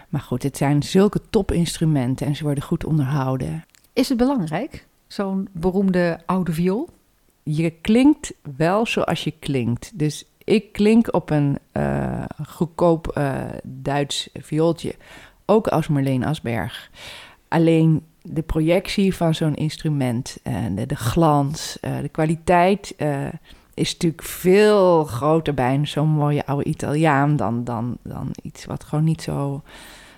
maar 0.09 0.21
goed, 0.21 0.43
het 0.43 0.57
zijn 0.57 0.83
zulke 0.83 1.21
topinstrumenten 1.29 2.27
en 2.27 2.35
ze 2.35 2.43
worden 2.43 2.63
goed 2.63 2.85
onderhouden. 2.85 3.65
Is 3.93 4.09
het 4.09 4.17
belangrijk, 4.17 4.87
zo'n 5.07 5.47
beroemde 5.51 6.19
oude 6.25 6.53
viool? 6.53 6.89
Je 7.43 7.69
klinkt 7.69 8.33
wel 8.57 8.85
zoals 8.85 9.23
je 9.23 9.33
klinkt. 9.39 9.91
Dus 9.99 10.25
ik 10.43 10.71
klink 10.71 11.13
op 11.13 11.29
een 11.29 11.57
eh, 11.71 12.23
goedkoop 12.47 13.07
eh, 13.07 13.41
Duits 13.63 14.29
viooltje. 14.33 14.95
Ook 15.45 15.67
als 15.67 15.87
Marleen 15.87 16.25
Asberg. 16.25 16.89
Alleen 17.47 18.05
de 18.21 18.41
projectie 18.41 19.15
van 19.15 19.35
zo'n 19.35 19.55
instrument, 19.55 20.37
en 20.43 20.75
de, 20.75 20.85
de 20.85 20.95
glans, 20.95 21.79
eh, 21.79 21.99
de 22.01 22.09
kwaliteit 22.09 22.95
is 23.73 23.91
natuurlijk 23.91 24.23
veel 24.23 25.03
groter 25.03 25.53
bij 25.53 25.73
een 25.73 25.87
zo'n 25.87 26.09
mooie 26.09 26.45
oude 26.45 26.63
Italiaan 26.63 27.35
dan, 27.35 27.63
dan, 27.63 27.97
dan 28.03 28.29
iets 28.41 28.65
wat 28.65 28.83
gewoon 28.83 29.03
niet 29.03 29.21
zo. 29.21 29.61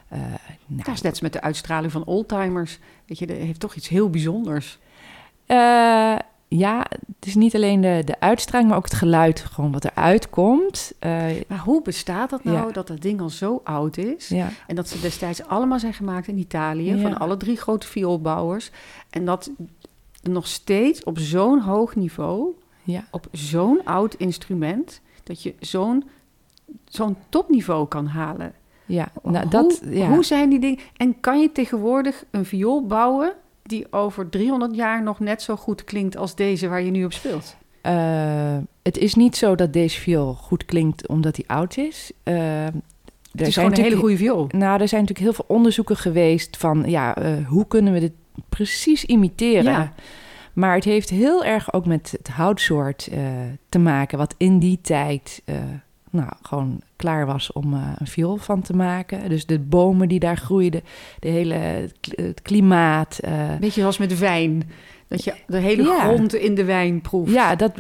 nou, 0.10 0.22
Dat 0.68 0.96
is 0.96 1.02
net 1.02 1.12
als 1.12 1.22
met 1.22 1.34
de 1.34 1.42
uitstraling 1.42 1.92
van 1.92 2.04
oldtimers. 2.06 2.80
Weet 3.06 3.20
je, 3.20 3.28
dat 3.28 3.38
heeft 3.38 3.60
toch 3.60 3.76
iets 3.76 3.88
heel 3.88 4.10
bijzonders. 4.10 4.80
Eh, 5.46 6.16
ja, 6.48 6.80
het 7.20 7.26
is 7.26 7.36
niet 7.36 7.56
alleen 7.56 7.82
de, 7.82 8.02
de 8.06 8.20
uitstraling, 8.20 8.70
maar 8.70 8.78
ook 8.78 8.84
het 8.84 8.94
geluid 8.94 9.40
gewoon 9.40 9.72
wat 9.72 9.86
eruit 9.86 10.30
komt. 10.30 10.94
Eh, 11.00 11.26
Maar 11.48 11.58
hoe 11.60 11.82
bestaat 11.82 12.30
dat 12.30 12.44
nou 12.44 12.58
Ja. 12.68 12.72
dat 12.72 12.88
dat 12.88 13.02
ding 13.02 13.22
al 13.22 13.30
zo 13.30 13.62
oud 13.64 13.98
is? 13.98 14.28
ja. 14.28 14.50
En 14.68 14.76
dat 14.76 14.88
ze 14.90 15.00
destijds 15.00 15.44
allemaal 15.48 15.80
zijn 15.80 15.94
gemaakt 15.94 16.28
in 16.28 16.38
Italië, 16.38 16.96
Ja. 16.96 17.02
van 17.02 17.18
alle 17.20 17.38
drie 17.38 17.58
grote 17.58 17.88
vioolbouwers. 17.88 18.72
En 19.10 19.26
dat 19.26 19.50
nog 20.22 20.48
steeds 20.48 21.04
op 21.04 21.20
zo'n 21.20 21.60
hoog 21.62 21.96
niveau 21.96 22.54
Ja. 22.84 23.04
op 23.12 23.28
zo'n 23.32 23.82
oud 23.84 24.14
instrument 24.14 25.02
dat 25.24 25.44
je 25.44 25.54
zo'n 25.60 26.04
zo'n 26.86 27.16
topniveau 27.30 27.88
kan 27.88 28.06
halen. 28.06 28.54
Ja, 28.86 29.12
nou, 29.24 29.38
hoe, 29.38 29.50
dat, 29.50 29.82
ja. 29.90 30.08
hoe 30.08 30.26
zijn 30.26 30.50
die 30.50 30.60
dingen? 30.60 30.80
En 30.98 31.20
kan 31.20 31.42
je 31.42 31.52
tegenwoordig 31.52 32.26
een 32.32 32.46
viool 32.46 32.86
bouwen 32.86 33.34
die 33.64 33.94
over 33.94 34.30
300 34.30 34.76
jaar 34.76 35.04
nog 35.04 35.20
net 35.20 35.42
zo 35.42 35.56
goed 35.56 35.84
klinkt 35.84 36.18
als 36.18 36.36
deze 36.36 36.68
waar 36.68 36.82
je 36.82 36.92
nu 36.92 37.06
op 37.06 37.14
speelt? 37.14 37.56
Eh, 37.82 38.58
het 38.82 38.98
is 38.98 39.16
niet 39.16 39.36
zo 39.36 39.56
dat 39.56 39.74
deze 39.74 40.00
viool 40.00 40.34
goed 40.34 40.66
klinkt 40.66 41.08
omdat 41.08 41.36
hij 41.36 41.46
oud 41.48 41.78
is. 41.78 42.12
Eh, 42.24 42.66
er 42.66 42.74
Het 43.32 43.48
is 43.48 43.54
zijn 43.54 43.66
gewoon 43.66 43.72
een 43.72 43.92
hele 43.92 44.02
goede 44.02 44.18
viool. 44.18 44.48
Nou, 44.50 44.82
er 44.82 44.88
zijn 44.88 45.02
natuurlijk 45.02 45.20
heel 45.20 45.34
veel 45.34 45.56
onderzoeken 45.56 45.98
geweest 45.98 46.58
van, 46.58 46.84
ja, 46.88 47.16
eh, 47.16 47.48
hoe 47.48 47.68
kunnen 47.68 47.94
we 47.94 48.00
dit 48.00 48.14
precies 48.50 49.06
imiteren? 49.06 49.64
Ja. 49.64 49.94
Maar 50.54 50.76
het 50.76 50.84
heeft 50.84 51.10
heel 51.10 51.44
erg 51.46 51.74
ook 51.74 51.86
met 51.86 52.14
het 52.18 52.28
houtsoort 52.28 53.08
eh, 53.08 53.20
te 53.70 53.80
maken, 53.80 54.18
wat 54.18 54.36
in 54.38 54.60
die 54.60 54.80
tijd 54.82 55.42
eh, 55.46 55.56
nou, 56.10 56.30
gewoon 56.42 56.82
klaar 56.96 57.26
was 57.26 57.52
om 57.52 57.74
eh, 57.74 57.90
een 57.98 58.08
viool 58.08 58.36
van 58.38 58.62
te 58.62 58.76
maken. 58.76 59.30
Dus 59.30 59.46
de 59.46 59.60
bomen 59.60 60.08
die 60.08 60.20
daar 60.20 60.38
groeiden, 60.38 60.82
de 61.20 61.28
hele, 61.30 61.54
het 61.54 61.94
kli- 62.00 62.26
het 62.26 62.42
klimaat. 62.42 63.20
Beetje 63.60 63.80
zoals 63.82 63.98
met 63.98 64.20
wijn. 64.20 64.70
Dat 65.08 65.24
je 65.24 65.34
de 65.48 65.58
hele 65.58 65.84
Ja. 65.84 66.00
grond 66.00 66.34
in 66.36 66.56
de 66.56 66.64
wijn 66.64 67.02
proeft. 67.02 67.32
Ja, 67.34 67.56
dat 67.56 67.72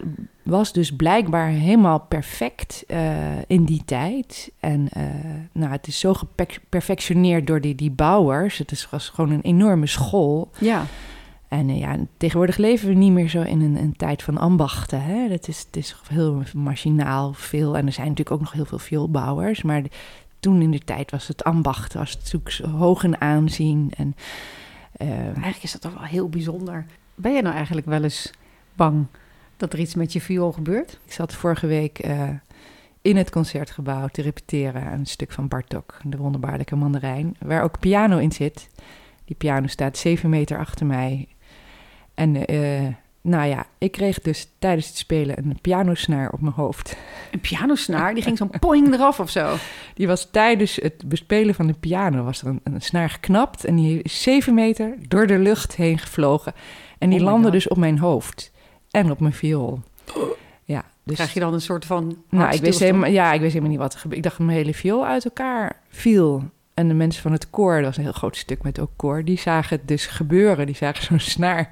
was 0.43 0.73
dus 0.73 0.95
blijkbaar 0.95 1.47
helemaal 1.47 1.99
perfect 1.99 2.85
in 3.47 3.63
die 3.65 3.81
tijd. 3.85 4.51
En 4.59 4.89
nou, 5.51 5.71
het 5.71 5.87
is 5.87 5.99
zo 5.99 6.13
geperfectioneerd 6.13 7.47
door 7.47 7.61
die, 7.61 7.75
die 7.75 7.91
bouwers. 7.91 8.57
Het 8.57 8.71
is, 8.71 8.89
was 8.89 9.09
gewoon 9.09 9.31
een 9.31 9.41
enorme 9.41 9.87
school. 9.87 10.49
ja. 10.59 10.85
En 11.53 11.69
eh, 11.69 11.79
ja, 11.79 11.97
tegenwoordig 12.17 12.57
leven 12.57 12.87
we 12.87 12.93
niet 12.93 13.11
meer 13.11 13.29
zo 13.29 13.41
in 13.41 13.61
een, 13.61 13.75
een 13.75 13.95
tijd 13.95 14.23
van 14.23 14.37
ambachten. 14.37 15.01
Hè? 15.03 15.27
Dat 15.29 15.47
is, 15.47 15.59
het 15.59 15.75
is 15.75 15.95
heel 16.07 16.43
machinaal 16.53 17.33
veel. 17.33 17.77
En 17.77 17.85
er 17.85 17.91
zijn 17.91 18.07
natuurlijk 18.07 18.35
ook 18.35 18.41
nog 18.41 18.51
heel 18.51 18.65
veel 18.65 18.79
veelbouwers. 18.79 19.61
Maar 19.61 19.83
de- 19.83 19.89
toen 20.39 20.61
in 20.61 20.71
de 20.71 20.79
tijd 20.79 21.11
was 21.11 21.27
het 21.27 21.43
ambacht, 21.43 21.93
was 21.93 22.09
het 22.09 22.19
natuurlijk 22.19 22.51
zo 22.51 22.67
hoog 22.67 23.03
in 23.03 23.21
aanzien. 23.21 23.91
En 23.97 24.15
eh, 24.91 25.09
Eigenlijk 25.25 25.63
is 25.63 25.71
dat 25.71 25.81
toch 25.81 25.93
wel 25.93 26.03
heel 26.03 26.29
bijzonder. 26.29 26.85
Ben 27.15 27.33
je 27.33 27.41
nou 27.41 27.55
eigenlijk 27.55 27.85
wel 27.87 28.03
eens 28.03 28.31
bang 28.75 29.05
dat 29.57 29.73
er 29.73 29.79
iets 29.79 29.95
met 29.95 30.13
je 30.13 30.21
viool 30.21 30.51
gebeurt? 30.51 30.99
Ik 31.05 31.11
zat 31.11 31.33
vorige 31.33 31.67
week 31.67 31.99
eh, 31.99 32.29
in 33.01 33.17
het 33.17 33.29
concertgebouw 33.31 34.07
te 34.07 34.21
repeteren 34.21 34.83
aan 34.83 34.99
een 34.99 35.05
stuk 35.05 35.31
van 35.31 35.47
Bartok, 35.47 35.97
de 36.03 36.17
wonderbaarlijke 36.17 36.75
mandarijn, 36.75 37.35
waar 37.39 37.63
ook 37.63 37.79
piano 37.79 38.17
in 38.17 38.31
zit. 38.31 38.69
Die 39.25 39.35
piano 39.35 39.67
staat 39.67 39.97
zeven 39.97 40.29
meter 40.29 40.57
achter 40.57 40.85
mij. 40.85 41.27
En 42.13 42.45
eh, 42.45 42.87
nou 43.21 43.47
ja, 43.47 43.65
ik 43.77 43.91
kreeg 43.91 44.19
dus 44.19 44.49
tijdens 44.59 44.87
het 44.87 44.97
spelen 44.97 45.37
een 45.37 45.59
pianosnaar 45.61 46.31
op 46.31 46.41
mijn 46.41 46.53
hoofd. 46.53 46.97
Een 47.31 47.39
pianosnaar, 47.39 48.13
die 48.13 48.23
ging 48.23 48.37
zo'n 48.37 48.49
poing 48.59 48.93
eraf 48.93 49.19
of 49.19 49.29
zo. 49.29 49.55
Die 49.95 50.07
was 50.07 50.27
tijdens 50.31 50.75
het 50.75 51.03
bespelen 51.05 51.55
van 51.55 51.67
de 51.67 51.73
piano, 51.73 52.23
was 52.23 52.41
er 52.41 52.47
een, 52.47 52.59
een 52.63 52.81
snaar 52.81 53.09
geknapt 53.09 53.65
en 53.65 53.75
die 53.75 54.01
is 54.01 54.21
zeven 54.21 54.53
meter 54.53 54.95
door 55.07 55.27
de 55.27 55.37
lucht 55.37 55.75
heen 55.75 55.97
gevlogen. 55.97 56.53
En 56.97 57.09
die 57.09 57.19
Oh 57.19 57.25
landde 57.25 57.43
God. 57.43 57.53
dus 57.53 57.67
op 57.67 57.77
mijn 57.77 57.99
hoofd 57.99 58.51
en 58.91 59.11
op 59.11 59.19
mijn 59.19 59.33
viool. 59.33 59.81
Ja, 60.63 60.83
dus 61.03 61.15
Krijg 61.15 61.33
je 61.33 61.39
dan 61.39 61.53
een 61.53 61.61
soort 61.61 61.85
van 61.85 62.17
Nou, 62.29 62.53
ik 62.53 62.61
wist, 62.61 62.79
helemaal, 62.79 63.09
ja, 63.09 63.33
ik 63.33 63.39
wist 63.39 63.53
helemaal 63.53 63.71
niet 63.71 63.81
wat 63.81 63.93
er 63.93 63.99
gebeurde. 63.99 64.17
Ik 64.17 64.23
dacht 64.23 64.37
dat 64.37 64.45
mijn 64.45 64.57
hele 64.57 64.73
viool 64.73 65.05
uit 65.05 65.25
elkaar 65.25 65.81
viel. 65.89 66.43
En 66.73 66.87
de 66.87 66.93
mensen 66.93 67.21
van 67.21 67.31
het 67.31 67.49
koor, 67.49 67.75
dat 67.75 67.85
was 67.85 67.97
een 67.97 68.03
heel 68.03 68.11
groot 68.11 68.37
stuk 68.37 68.63
met 68.63 68.79
ook 68.79 68.91
koor, 68.95 69.23
die 69.23 69.39
zagen 69.39 69.77
het 69.77 69.87
dus 69.87 70.05
gebeuren. 70.05 70.65
Die 70.65 70.75
zagen 70.75 71.03
zo'n 71.03 71.19
snaar, 71.19 71.67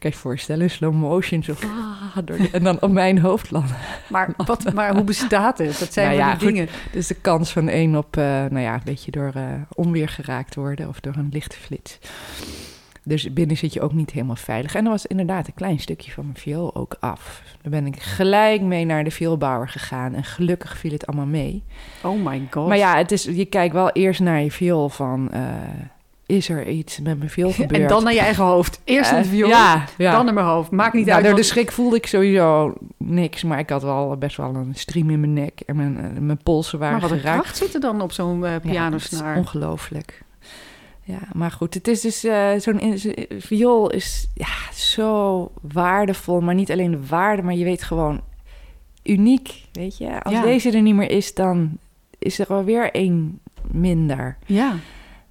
je 0.00 0.12
voorstellen, 0.12 0.70
slow 0.70 0.94
motion, 0.94 1.42
zo 1.42 1.52
ah, 1.62 2.16
door 2.24 2.36
de- 2.36 2.50
en 2.52 2.62
dan 2.64 2.80
op 2.80 2.90
mijn 2.90 3.18
hoofd 3.18 3.50
landen. 3.50 3.76
Maar, 4.08 4.30
wat, 4.46 4.72
maar 4.74 4.94
hoe 4.94 5.04
bestaat 5.04 5.58
het? 5.58 5.78
Dat 5.78 5.92
zijn 5.92 6.06
Nou 6.06 6.18
wel 6.18 6.26
ja, 6.28 6.34
die 6.36 6.46
goed. 6.46 6.54
dingen. 6.56 6.68
Dus 6.92 7.06
de 7.06 7.14
kans 7.14 7.52
van 7.52 7.68
één 7.68 7.96
op, 7.96 8.16
eh, 8.16 8.24
nou 8.24 8.58
ja, 8.60 8.74
een 8.74 8.80
beetje 8.84 9.10
door 9.10 9.32
eh, 9.34 9.42
onweer 9.74 10.08
geraakt 10.08 10.54
worden 10.54 10.88
of 10.88 11.00
door 11.00 11.14
een 11.16 11.28
lichte 11.32 11.56
flits. 11.56 11.98
Dus 13.08 13.32
binnen 13.32 13.56
zit 13.56 13.72
je 13.72 13.80
ook 13.80 13.92
niet 13.92 14.10
helemaal 14.10 14.36
veilig. 14.36 14.74
En 14.74 14.84
er 14.84 14.90
was 14.90 15.06
inderdaad 15.06 15.46
een 15.46 15.54
klein 15.54 15.78
stukje 15.78 16.10
van 16.12 16.24
mijn 16.24 16.36
viool 16.36 16.74
ook 16.74 16.96
af. 17.00 17.42
Daar 17.62 17.70
ben 17.70 17.86
ik 17.86 18.02
gelijk 18.02 18.60
mee 18.62 18.84
naar 18.84 19.04
de 19.04 19.10
vioolbouwer 19.10 19.68
gegaan. 19.68 20.14
En 20.14 20.24
gelukkig 20.24 20.78
viel 20.78 20.92
het 20.92 21.06
allemaal 21.06 21.26
mee. 21.26 21.62
Oh 22.02 22.24
my 22.24 22.46
god. 22.50 22.68
Maar 22.68 22.76
ja, 22.76 22.96
het 22.96 23.12
is, 23.12 23.24
je 23.24 23.44
kijkt 23.44 23.74
wel 23.74 23.90
eerst 23.90 24.20
naar 24.20 24.40
je 24.42 24.50
viool 24.50 24.88
van... 24.88 25.30
eh, 25.32 25.42
is 26.26 26.48
er 26.48 26.68
iets 26.68 27.00
met 27.00 27.18
mijn 27.18 27.30
viool 27.30 27.52
gebeurd? 27.62 27.82
En 27.82 27.88
dan 27.88 28.04
naar 28.04 28.12
je 28.12 28.20
eigen 28.20 28.44
hoofd. 28.44 28.80
Eerst 28.84 29.10
Eh, 29.12 29.18
een 29.18 29.24
viool, 29.24 29.48
ja, 29.48 29.84
ja. 29.98 30.12
dan 30.12 30.24
naar 30.24 30.34
mijn 30.34 30.46
hoofd. 30.46 30.70
Maakt 30.70 30.94
niet 30.94 31.04
Nou, 31.06 31.16
uit. 31.16 31.26
door 31.26 31.34
de 31.36 31.42
schrik 31.42 31.72
voelde 31.72 31.96
ik 31.96 32.06
sowieso 32.06 32.74
niks. 32.96 33.44
Maar 33.44 33.58
ik 33.58 33.70
had 33.70 33.82
wel 33.82 34.16
best 34.16 34.36
wel 34.36 34.54
een 34.54 34.74
stream 34.74 35.10
in 35.10 35.20
mijn 35.20 35.32
nek. 35.32 35.60
En 35.66 35.76
mijn, 35.76 35.98
eh, 35.98 36.20
mijn 36.20 36.42
polsen 36.42 36.78
waren 36.78 36.92
maar 36.92 37.02
wat 37.02 37.10
een 37.10 37.18
geraakt. 37.18 37.40
kracht 37.42 37.56
zit 37.56 37.74
er 37.74 37.80
dan 37.80 38.00
op 38.00 38.12
zo'n 38.12 38.44
eh, 38.44 38.52
Ja, 38.52 38.58
pianosnaar? 38.58 39.32
is 39.32 39.38
ongelooflijk. 39.38 40.22
Ja, 41.08 41.18
maar 41.32 41.50
goed, 41.50 41.74
het 41.74 41.88
is 41.88 42.00
dus 42.00 42.24
eh, 42.24 42.50
zo'n 42.58 42.80
viool 43.38 43.90
is 43.90 44.28
ja, 44.34 44.72
zo 44.74 45.50
waardevol, 45.60 46.40
maar 46.40 46.54
niet 46.54 46.70
alleen 46.70 46.90
de 46.90 47.06
waarde, 47.06 47.42
maar 47.42 47.54
je 47.54 47.64
weet 47.64 47.82
gewoon 47.82 48.20
uniek, 49.04 49.62
weet 49.72 49.98
je. 49.98 50.22
Als 50.22 50.34
Ja. 50.34 50.42
deze 50.42 50.70
er 50.70 50.82
niet 50.82 50.94
meer 50.94 51.10
is, 51.10 51.34
dan 51.34 51.78
is 52.18 52.38
er 52.38 52.46
alweer 52.46 52.90
één 52.92 53.40
minder. 53.70 54.36
ja. 54.46 54.74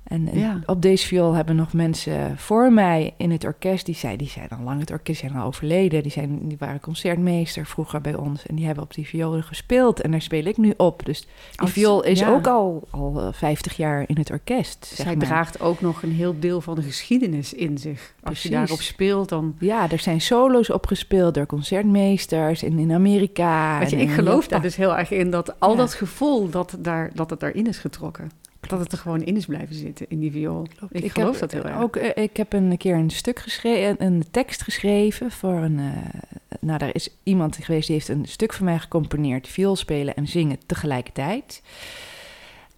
En 0.07 0.27
eh, 0.27 0.39
Ja. 0.39 0.59
op 0.65 0.81
deze 0.81 1.07
viool 1.07 1.33
hebben 1.33 1.55
nog 1.55 1.73
mensen 1.73 2.37
voor 2.37 2.73
mij 2.73 3.13
in 3.17 3.31
het 3.31 3.43
orkest, 3.45 3.85
die, 3.85 3.95
zei, 3.95 4.17
die 4.17 4.27
zijn 4.29 4.49
al 4.49 4.63
lang 4.63 4.79
het 4.79 4.91
orkest, 4.91 5.19
zijn 5.19 5.35
al 5.35 5.45
overleden. 5.47 6.03
Die, 6.03 6.11
zijn, 6.11 6.39
die 6.47 6.57
waren 6.59 6.79
concertmeester 6.79 7.65
vroeger 7.65 8.01
bij 8.01 8.15
ons 8.15 8.45
en 8.45 8.55
die 8.55 8.65
hebben 8.65 8.83
op 8.83 8.93
die 8.93 9.07
violen 9.07 9.43
gespeeld. 9.43 10.01
En 10.01 10.11
daar 10.11 10.21
speel 10.21 10.45
ik 10.45 10.57
nu 10.57 10.73
op. 10.77 11.05
Dus 11.05 11.19
die 11.21 11.29
Als- 11.55 11.71
viool 11.71 12.03
is 12.03 12.19
ja. 12.19 12.29
ook 12.29 12.47
al, 12.47 12.87
al 12.91 13.21
eh, 13.21 13.27
50 13.31 13.77
jaar 13.77 14.03
in 14.07 14.17
het 14.17 14.31
orkest. 14.31 14.85
Zeg 14.85 15.05
Zij 15.05 15.15
maar. 15.15 15.25
draagt 15.25 15.59
ook 15.61 15.81
nog 15.81 16.03
een 16.03 16.11
heel 16.11 16.35
deel 16.39 16.61
van 16.61 16.75
de 16.75 16.81
geschiedenis 16.81 17.53
in 17.53 17.77
zich. 17.77 18.13
Als 18.23 18.43
je 18.43 18.49
daarop 18.49 18.81
speelt, 18.81 19.29
dan... 19.29 19.55
Ja, 19.59 19.91
er 19.91 19.99
zijn 19.99 20.21
solo's 20.21 20.71
opgespeeld 20.71 21.33
door 21.33 21.45
concertmeesters 21.45 22.63
in, 22.63 22.79
in 22.79 22.91
Amerika. 22.91 23.79
Weet 23.79 23.89
je, 23.89 23.95
en 23.95 24.01
ik 24.01 24.09
geloof 24.11 24.47
daar 24.47 24.61
dus 24.61 24.75
heel 24.75 24.97
erg 24.97 25.11
in 25.11 25.31
dat 25.31 25.59
al 25.59 25.71
Ja. 25.71 25.77
dat 25.77 25.93
gevoel 25.93 26.49
dat, 26.49 26.75
daar, 26.79 27.11
dat 27.13 27.29
het 27.29 27.39
daarin 27.39 27.67
is 27.67 27.77
getrokken. 27.77 28.31
Dat 28.67 28.79
het 28.79 28.91
er 28.91 28.97
gewoon 28.97 29.21
in 29.21 29.35
is 29.35 29.45
blijven 29.45 29.75
zitten 29.75 30.05
in 30.09 30.19
die 30.19 30.31
viool. 30.31 30.67
Ik, 30.89 31.11
geloof 31.11 31.31
heb, 31.31 31.39
dat 31.39 31.51
heel 31.51 31.71
erg. 31.71 31.81
Ook, 31.81 31.95
eh, 31.95 32.23
ik 32.23 32.37
heb 32.37 32.53
een 32.53 32.77
keer 32.77 32.95
een 32.95 33.09
stuk 33.09 33.39
geschreven, 33.39 34.05
een 34.05 34.23
tekst 34.31 34.61
geschreven 34.61 35.31
voor 35.31 35.53
een. 35.53 35.79
eh, 35.79 36.21
nou, 36.59 36.79
daar 36.79 36.95
is 36.95 37.09
iemand 37.23 37.57
geweest 37.61 37.87
die 37.87 37.95
heeft 37.95 38.07
een 38.07 38.25
stuk 38.25 38.53
voor 38.53 38.65
mij 38.65 38.79
gecomponeerd, 38.79 39.47
viool 39.47 39.75
spelen 39.75 40.15
en 40.15 40.27
zingen 40.27 40.57
tegelijkertijd. 40.65 41.61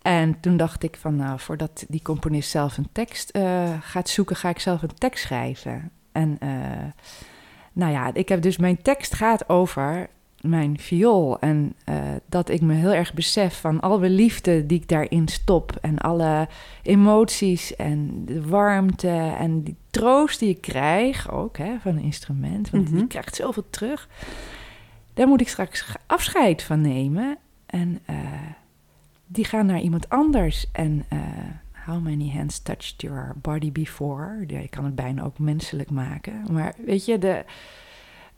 En 0.01 0.39
toen 0.39 0.57
dacht 0.57 0.83
ik 0.83 0.97
van, 0.99 1.15
nou, 1.15 1.39
voordat 1.39 1.85
die 1.87 2.01
componist 2.01 2.49
zelf 2.49 2.77
een 2.77 2.89
tekst 2.91 3.29
eh, 3.29 3.73
gaat 3.81 4.09
zoeken, 4.09 4.35
ga 4.35 4.49
ik 4.49 4.59
zelf 4.59 4.81
een 4.81 4.93
tekst 4.93 5.23
schrijven. 5.23 5.91
En 6.11 6.37
eh, 6.39 6.49
nou 7.73 7.91
ja, 7.91 8.13
ik 8.13 8.29
heb 8.29 8.41
dus 8.41 8.57
mijn 8.57 8.81
tekst 8.81 9.13
gaat 9.13 9.49
over 9.49 10.09
mijn 10.41 10.79
viool. 10.79 11.39
En 11.39 11.73
eh, 11.83 11.95
dat 12.25 12.49
ik 12.49 12.61
me 12.61 12.73
heel 12.73 12.93
erg 12.93 13.13
besef 13.13 13.59
van 13.59 13.79
alle 13.79 14.09
liefde 14.09 14.65
die 14.65 14.79
ik 14.81 14.87
daarin 14.87 15.27
stop. 15.27 15.77
En 15.81 15.97
alle 15.97 16.47
emoties 16.83 17.75
en 17.75 18.25
de 18.25 18.47
warmte 18.47 19.33
en 19.39 19.63
die 19.63 19.75
troost 19.89 20.39
die 20.39 20.49
ik 20.49 20.61
krijg 20.61 21.31
ook 21.31 21.57
hè, 21.57 21.75
van 21.79 21.95
een 21.97 22.03
instrument. 22.03 22.69
Want 22.69 22.89
Mhm. 22.89 22.97
je 22.99 23.07
krijgt 23.07 23.35
zoveel 23.35 23.65
terug. 23.69 24.07
Daar 25.13 25.27
moet 25.27 25.41
ik 25.41 25.49
straks 25.49 25.85
afscheid 26.05 26.63
van 26.63 26.81
nemen. 26.81 27.37
En 27.65 27.99
eh, 28.05 28.15
die 29.27 29.45
gaan 29.45 29.65
naar 29.65 29.79
iemand 29.81 30.09
anders. 30.09 30.65
En 30.71 31.05
eh, 31.09 31.19
how 31.85 32.01
many 32.03 32.31
hands 32.35 32.59
touched 32.59 33.01
your 33.01 33.35
body 33.41 33.71
before? 33.71 34.43
Ja, 34.47 34.59
je 34.59 34.67
kan 34.67 34.85
het 34.85 34.95
bijna 34.95 35.23
ook 35.23 35.39
menselijk 35.39 35.89
maken. 35.91 36.45
Maar 36.51 36.73
weet 36.85 37.05
je, 37.05 37.17
de, 37.17 37.43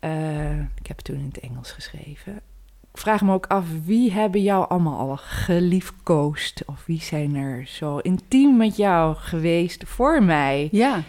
eh, 0.02 0.60
ik 0.60 0.88
heb 0.88 0.98
het 0.98 1.06
toen 1.06 1.18
in 1.18 1.26
het 1.26 1.40
Engels 1.40 1.72
geschreven. 1.72 2.36
Ik 2.94 2.98
vraag 2.98 3.22
me 3.22 3.34
ook 3.34 3.46
af, 3.46 3.66
wie 3.86 4.12
hebben 4.12 4.42
jou 4.42 4.70
allemaal 4.70 5.10
al 5.10 5.18
geliefkoosd? 5.18 6.64
Of 6.66 6.86
wie 6.86 7.02
zijn 7.02 7.36
er 7.36 7.66
zo 7.66 7.98
intiem 7.98 8.58
met 8.58 8.76
jou 8.76 9.16
geweest 9.16 9.84
voor 9.88 10.24
mij? 10.24 10.70
Ja, 10.72 11.04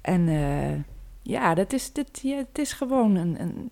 En 0.00 0.28
eh, 0.28 0.80
ja, 1.22 1.54
dat 1.54 1.72
is, 1.72 1.92
dat, 1.92 2.20
ja, 2.22 2.36
het 2.36 2.58
is 2.58 2.72
gewoon 2.72 3.14
een, 3.14 3.40
een, 3.40 3.70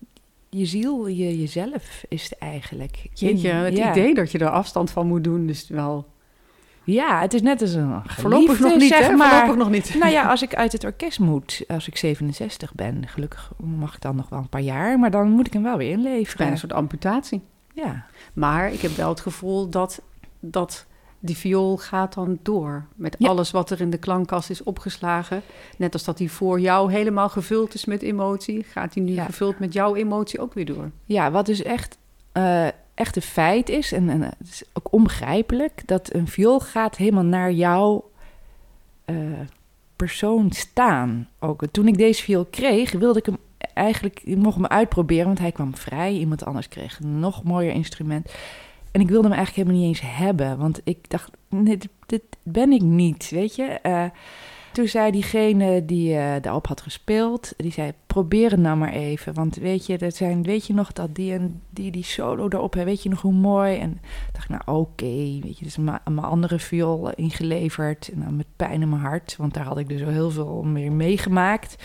je 0.49 0.65
ziel, 0.65 1.07
je, 1.07 1.39
jezelf 1.39 2.03
is 2.09 2.23
het 2.23 2.37
eigenlijk. 2.37 3.09
jeetje, 3.13 3.49
het 3.49 3.77
ja. 3.77 3.91
idee 3.91 4.13
dat 4.13 4.31
je 4.31 4.37
er 4.37 4.49
afstand 4.49 4.91
van 4.91 5.07
moet 5.07 5.23
doen, 5.23 5.49
is 5.49 5.67
wel... 5.67 6.05
Ja, 6.85 7.19
het 7.21 7.33
is 7.33 7.41
net 7.41 7.61
als 7.61 7.73
een 7.73 8.01
Voorlopig 8.05 8.59
nog 8.59 8.75
niet, 8.75 8.87
zeg 8.93 9.11
maar. 9.15 9.29
Voorlopig 9.29 9.55
nog 9.55 9.69
niet. 9.69 9.95
Nou 9.99 10.11
ja, 10.11 10.29
als 10.31 10.41
ik 10.41 10.55
uit 10.55 10.71
het 10.71 10.83
orkest 10.83 11.19
moet, 11.19 11.63
als 11.67 11.87
ik 11.87 11.97
67 11.97 12.73
ben, 12.73 13.07
gelukkig 13.07 13.51
mag 13.57 13.95
ik 13.95 14.01
dan 14.01 14.15
nog 14.15 14.29
wel 14.29 14.39
een 14.39 14.49
paar 14.49 14.61
jaar, 14.61 14.99
maar 14.99 15.11
dan 15.11 15.29
moet 15.29 15.47
ik 15.47 15.53
hem 15.53 15.63
wel 15.63 15.77
weer 15.77 15.89
inleveren. 15.91 16.37
Bijna 16.37 16.51
een 16.51 16.57
soort 16.57 16.73
amputatie. 16.73 17.41
Ja, 17.73 18.05
Maar 18.33 18.71
ik 18.73 18.81
heb 18.81 18.91
wel 18.95 19.09
het 19.09 19.19
gevoel 19.19 19.69
dat, 19.69 20.01
dat 20.39 20.85
die 21.19 21.37
viool 21.37 21.77
gaat 21.77 22.13
dan 22.13 22.39
door 22.41 22.85
met 22.95 23.15
Ja. 23.19 23.27
alles 23.29 23.51
wat 23.51 23.69
er 23.69 23.81
in 23.81 23.89
de 23.89 23.97
klankkast 23.97 24.49
is 24.49 24.63
opgeslagen. 24.63 25.41
Net 25.77 25.93
als 25.93 26.03
dat 26.03 26.17
die 26.17 26.31
voor 26.31 26.59
jou 26.59 26.91
helemaal 26.91 27.29
gevuld 27.29 27.73
is 27.73 27.85
met 27.85 28.01
emotie, 28.01 28.63
gaat 28.63 28.93
die 28.93 29.03
nu 29.03 29.11
Ja. 29.13 29.25
gevuld 29.25 29.59
met 29.59 29.73
jouw 29.73 29.95
emotie 29.95 30.39
ook 30.39 30.53
weer 30.53 30.65
door. 30.65 30.91
Ja, 31.05 31.31
wat 31.31 31.45
dus 31.45 31.61
echt, 31.63 31.97
eh 32.31 32.67
echt 32.93 33.15
een 33.15 33.21
feit 33.21 33.69
is, 33.69 33.91
en, 33.91 34.09
en 34.09 34.21
het 34.21 34.49
is 34.49 34.63
ook 34.73 34.93
onbegrijpelijk, 34.93 35.81
dat 35.85 36.13
een 36.13 36.27
viool 36.27 36.59
gaat 36.59 36.97
helemaal 36.97 37.23
naar 37.23 37.51
jouw 37.51 38.11
eh, 39.05 39.15
persoon 39.95 40.51
staan. 40.51 41.29
Ook 41.39 41.63
toen 41.71 41.87
ik 41.87 41.97
deze 41.97 42.23
viool 42.23 42.45
kreeg, 42.45 42.91
wilde 42.91 43.19
ik 43.19 43.25
hem 43.25 43.37
eigenlijk, 43.73 44.21
ik 44.23 44.37
mocht 44.37 44.55
hem 44.55 44.65
uitproberen, 44.65 45.25
want 45.25 45.39
hij 45.39 45.51
kwam 45.51 45.75
vrij. 45.75 46.13
Iemand 46.13 46.45
anders 46.45 46.67
kreeg 46.67 46.99
een 46.99 47.19
nog 47.19 47.43
mooier 47.43 47.73
instrument. 47.73 48.33
En 48.91 49.01
ik 49.01 49.09
wilde 49.09 49.27
hem 49.27 49.37
eigenlijk 49.37 49.67
helemaal 49.67 49.87
niet 49.87 49.97
eens 49.97 50.15
hebben, 50.17 50.57
want 50.57 50.81
ik 50.83 51.09
dacht, 51.09 51.31
nee, 51.49 51.77
dit, 51.77 51.89
dit 52.05 52.23
ben 52.43 52.71
ik 52.71 52.81
niet, 52.81 53.29
weet 53.29 53.55
je. 53.55 53.63
Eh, 53.63 54.05
toen 54.73 54.87
zei 54.87 55.11
diegene 55.11 55.85
die 55.85 56.15
eh 56.15 56.41
daarop 56.41 56.67
had 56.67 56.81
gespeeld, 56.81 57.53
die 57.57 57.71
zei, 57.71 57.91
probeer 58.07 58.51
het 58.51 58.59
nou 58.59 58.77
maar 58.77 58.91
even. 58.91 59.33
Want 59.33 59.55
weet 59.55 59.85
je, 59.85 59.97
dat 59.97 60.15
zijn, 60.15 60.43
weet 60.43 60.67
je 60.67 60.73
nog 60.73 60.91
dat 60.91 61.15
die 61.15 61.33
en 61.33 61.61
die, 61.69 61.91
die 61.91 62.03
solo 62.03 62.47
daarop, 62.47 62.75
weet 62.75 63.03
je 63.03 63.09
nog 63.09 63.21
hoe 63.21 63.33
mooi? 63.33 63.77
En 63.77 64.01
dacht 64.31 64.49
ik, 64.49 64.49
nou 64.49 64.79
oké, 64.79 65.39
weet 65.41 65.57
je, 65.57 65.63
dus 65.63 65.77
mijn 65.77 66.19
andere 66.19 66.59
viool 66.59 67.11
ingeleverd. 67.11 68.11
En 68.13 68.35
met 68.35 68.45
pijn 68.55 68.81
in 68.81 68.89
mijn 68.89 69.01
hart, 69.01 69.35
want 69.37 69.53
daar 69.53 69.65
had 69.65 69.77
ik 69.77 69.89
dus 69.89 70.03
al 70.03 70.09
heel 70.09 70.31
veel 70.31 70.63
meer 70.63 70.91
meegemaakt. 70.91 71.83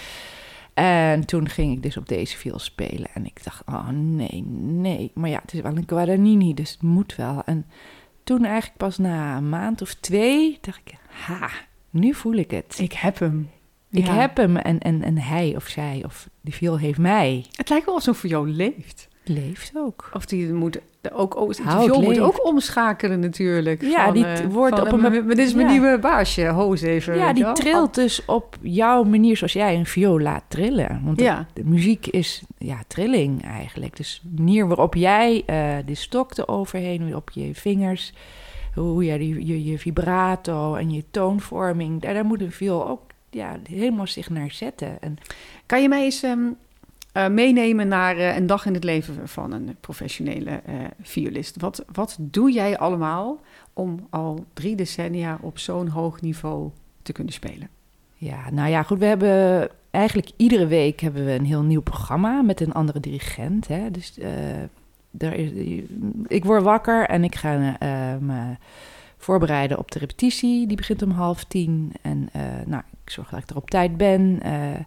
En 0.74 1.26
toen 1.26 1.48
ging 1.48 1.72
ik 1.72 1.82
dus 1.82 1.96
op 1.96 2.08
deze 2.08 2.36
viool 2.36 2.58
spelen. 2.58 3.08
En 3.14 3.26
ik 3.26 3.44
dacht, 3.44 3.62
oh 3.66 3.88
nee, 3.88 4.44
nee. 4.58 5.10
Maar 5.14 5.30
ja, 5.30 5.40
het 5.40 5.52
is 5.52 5.60
wel 5.60 5.76
een 5.76 5.84
Guadagnini, 5.86 6.54
dus 6.54 6.70
het 6.70 6.82
moet 6.82 7.16
wel. 7.16 7.42
En 7.44 7.66
toen 8.24 8.44
eigenlijk 8.44 8.76
pas 8.76 8.98
na 8.98 9.36
een 9.36 9.48
maand 9.48 9.82
of 9.82 9.94
twee, 9.94 10.58
dacht 10.60 10.80
ik, 10.84 10.94
ha, 11.08 11.50
nu 11.90 12.14
voel 12.14 12.34
ik 12.34 12.50
het. 12.50 12.78
Ik 12.80 12.92
heb 12.92 13.18
hem. 13.18 13.50
Ik 13.90 14.06
Ja. 14.06 14.14
heb 14.14 14.36
hem 14.36 14.56
en, 14.56 14.78
en, 14.78 15.02
en 15.02 15.18
hij 15.18 15.52
of 15.56 15.66
zij 15.68 16.02
of 16.04 16.28
die 16.40 16.54
viool 16.54 16.78
heeft 16.78 16.98
mij. 16.98 17.44
Het 17.56 17.68
lijkt 17.68 17.86
wel 17.86 17.94
alsof 17.94 18.18
viool 18.18 18.46
leeft. 18.46 19.08
Leeft 19.24 19.72
ook. 19.76 20.10
Of 20.12 20.26
die 20.26 20.52
moet 20.52 20.80
ook, 21.12 21.36
ook, 21.36 21.56
die 21.56 21.64
viool 21.68 22.02
moet 22.02 22.18
ook 22.20 22.46
omschakelen 22.46 23.20
natuurlijk. 23.20 23.82
Ja, 23.82 24.04
Van, 24.04 24.14
die 24.14 24.24
eh, 24.24 24.46
wordt 24.46 24.78
van, 24.78 24.86
op 24.86 25.12
een 25.12 25.26
Dit 25.28 25.38
is 25.38 25.54
mijn 25.54 25.66
ja. 25.66 25.72
nieuwe 25.72 25.98
baasje, 25.98 26.46
Hoos 26.46 26.80
even. 26.82 27.16
Ja, 27.16 27.32
die 27.32 27.52
trilt 27.52 27.94
dus 27.94 28.24
op 28.24 28.56
jouw 28.60 29.02
manier 29.04 29.36
zoals 29.36 29.52
jij 29.52 29.76
een 29.76 29.86
viool 29.86 30.20
laat 30.20 30.44
trillen. 30.48 31.00
Want 31.04 31.20
Ja. 31.20 31.46
de, 31.54 31.62
de 31.62 31.68
muziek 31.68 32.06
is 32.06 32.42
ja, 32.58 32.78
trilling 32.86 33.44
eigenlijk. 33.44 33.96
Dus 33.96 34.20
de 34.24 34.42
manier 34.42 34.66
waarop 34.68 34.94
jij 34.94 35.42
eh, 35.46 35.76
de 35.86 35.94
stok 35.94 36.36
eroverheen, 36.38 37.16
op 37.16 37.30
je 37.30 37.54
vingers, 37.54 38.12
hoe 38.74 39.04
jij 39.04 39.18
die, 39.18 39.46
je, 39.46 39.64
je 39.64 39.78
vibrato 39.78 40.74
en 40.74 40.90
je 40.90 41.04
toonvorming, 41.10 42.02
daar, 42.02 42.14
daar 42.14 42.24
moet 42.24 42.40
een 42.40 42.52
viool 42.52 42.88
ook 42.88 43.00
ja, 43.30 43.56
helemaal 43.68 44.06
zich 44.06 44.30
naar 44.30 44.50
zetten. 44.50 45.02
En 45.02 45.18
Kan 45.68 45.82
je 45.82 45.88
mij 45.88 46.04
eens 46.04 46.22
ehm, 46.22 46.50
eh, 47.12 47.28
meenemen 47.28 47.88
naar 47.88 48.16
eh, 48.16 48.36
een 48.36 48.46
dag 48.46 48.66
in 48.66 48.74
het 48.74 48.84
leven 48.84 49.28
van 49.28 49.52
een 49.52 49.76
professionele 49.80 50.50
eh, 50.50 50.74
violist? 51.02 51.60
Wat, 51.60 51.84
wat 51.92 52.16
doe 52.20 52.52
jij 52.52 52.78
allemaal 52.78 53.40
om 53.72 54.06
al 54.10 54.44
drie 54.52 54.76
decennia 54.76 55.38
op 55.40 55.58
zo'n 55.58 55.88
hoog 55.88 56.20
niveau 56.20 56.70
te 57.02 57.12
kunnen 57.12 57.32
spelen? 57.32 57.68
Ja, 58.14 58.50
nou 58.50 58.68
ja, 58.68 58.82
goed. 58.82 58.98
We 58.98 59.04
hebben 59.04 59.68
eigenlijk 59.90 60.30
iedere 60.36 60.66
week 60.66 61.00
hebben 61.00 61.24
we 61.24 61.32
een 61.32 61.44
heel 61.44 61.62
nieuw 61.62 61.82
programma 61.82 62.42
met 62.42 62.60
een 62.60 62.72
andere 62.72 63.00
dirigent. 63.00 63.68
Hè? 63.68 63.90
Dus 63.90 64.18
daar 65.10 65.34
is, 65.34 65.50
ik 66.26 66.44
word 66.44 66.62
wakker 66.62 67.06
en 67.06 67.24
ik 67.24 67.34
ga 67.34 67.78
eh, 67.78 68.16
me 68.20 68.56
voorbereiden 69.16 69.78
op 69.78 69.90
de 69.90 69.98
repetitie. 69.98 70.66
Die 70.66 70.76
begint 70.76 71.02
om 71.02 71.10
half 71.10 71.44
tien. 71.44 71.92
En 72.02 72.28
eh, 72.32 72.42
nou, 72.66 72.82
ik 73.04 73.10
zorg 73.10 73.30
dat 73.30 73.42
ik 73.42 73.50
er 73.50 73.56
op 73.56 73.70
tijd 73.70 73.96
ben. 73.96 74.38
Eh, 74.42 74.78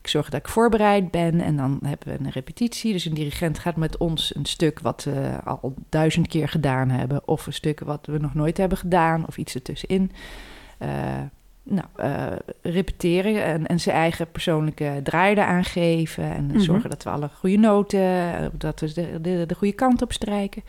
ik 0.00 0.08
zorg 0.08 0.30
dat 0.30 0.40
ik 0.40 0.48
voorbereid 0.48 1.10
ben. 1.10 1.40
En 1.40 1.56
dan 1.56 1.78
hebben 1.84 2.08
we 2.08 2.24
een 2.24 2.30
repetitie. 2.30 2.92
Dus 2.92 3.04
een 3.04 3.14
dirigent 3.14 3.58
gaat 3.58 3.76
met 3.76 3.96
ons 3.96 4.34
een 4.34 4.44
stuk 4.44 4.80
wat 4.80 5.04
we 5.04 5.38
al 5.44 5.74
duizend 5.88 6.28
keer 6.28 6.48
gedaan 6.48 6.88
hebben. 6.88 7.28
Of 7.28 7.46
een 7.46 7.52
stuk 7.52 7.80
wat 7.80 8.06
we 8.06 8.18
nog 8.18 8.34
nooit 8.34 8.56
hebben 8.56 8.78
gedaan. 8.78 9.26
Of 9.26 9.36
iets 9.36 9.54
ertussenin. 9.54 10.12
Eh 10.78 11.20
nou, 11.62 11.86
eh, 11.96 12.26
repeteren 12.62 13.44
en, 13.44 13.66
en 13.66 13.80
zijn 13.80 13.96
eigen 13.96 14.30
persoonlijke 14.30 15.00
draai 15.02 15.34
eraan 15.34 15.64
geven. 15.64 16.24
En 16.24 16.46
Mhm. 16.46 16.58
zorgen 16.58 16.90
dat 16.90 17.02
we 17.02 17.10
alle 17.10 17.28
goede 17.38 17.56
noten, 17.56 18.00
eh, 18.00 18.46
dat 18.52 18.80
we 18.80 18.92
de, 18.92 19.20
de, 19.20 19.44
de 19.46 19.54
goede 19.54 19.74
kant 19.74 20.02
op 20.02 20.12
strijken. 20.12 20.62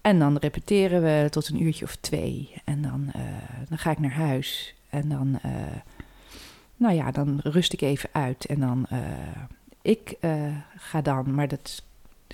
En 0.00 0.18
dan 0.18 0.36
repeteren 0.36 1.02
we 1.02 1.26
tot 1.30 1.48
een 1.48 1.62
uurtje 1.62 1.84
of 1.84 1.96
twee. 1.96 2.52
En 2.64 2.82
dan, 2.82 3.10
eh, 3.12 3.20
dan 3.68 3.78
ga 3.78 3.90
ik 3.90 3.98
naar 3.98 4.12
huis. 4.12 4.74
En 4.90 5.08
dan, 5.08 5.38
nou 6.76 6.94
ja, 6.94 7.10
dan 7.10 7.40
rust 7.42 7.72
ik 7.72 7.80
even 7.80 8.08
uit. 8.12 8.44
En 8.44 8.60
dan, 8.60 8.86
ik 9.82 10.16
ga 10.76 11.00
dan, 11.00 11.34
maar 11.34 11.48
dat 11.48 11.82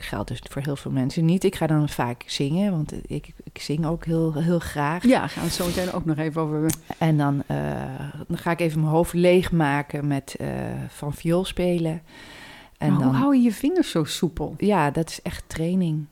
geldt 0.01 0.29
dus 0.29 0.41
voor 0.51 0.63
heel 0.63 0.77
veel 0.77 0.91
mensen 0.91 1.25
niet. 1.25 1.45
Ik 1.45 1.55
ga 1.55 1.67
dan 1.67 1.89
vaak 1.89 2.23
zingen, 2.27 2.73
want 2.73 2.93
ik, 3.07 3.33
ik 3.45 3.61
zing 3.61 3.87
ook 3.87 4.05
heel, 4.05 4.35
heel 4.35 4.59
graag. 4.59 5.07
Ja, 5.07 5.27
gaan 5.27 5.43
we 5.43 5.49
het 5.49 5.59
zo 5.59 5.67
meteen 5.67 5.93
ook 5.93 6.05
nog 6.05 6.17
even 6.17 6.43
over. 6.43 6.71
En 6.99 7.17
dan, 7.17 7.43
eh, 7.47 7.57
dan 8.29 8.39
ga 8.39 8.51
ik 8.51 8.61
even 8.61 8.81
mijn 8.81 8.93
hoofd 8.93 9.13
leegmaken 9.13 10.07
met 10.07 10.37
eh, 10.39 10.49
van 10.89 11.13
viool 11.13 11.45
spelen. 11.45 12.03
En 12.79 12.91
maar 12.91 12.99
dan, 12.99 13.09
hoe 13.09 13.17
hou 13.17 13.37
je 13.37 13.43
je 13.43 13.53
vingers 13.53 13.91
zo 13.91 14.05
soepel? 14.05 14.55
Ja, 14.59 14.91
dat 14.91 15.09
is 15.09 15.23
echt 15.23 15.45
training. 15.47 16.07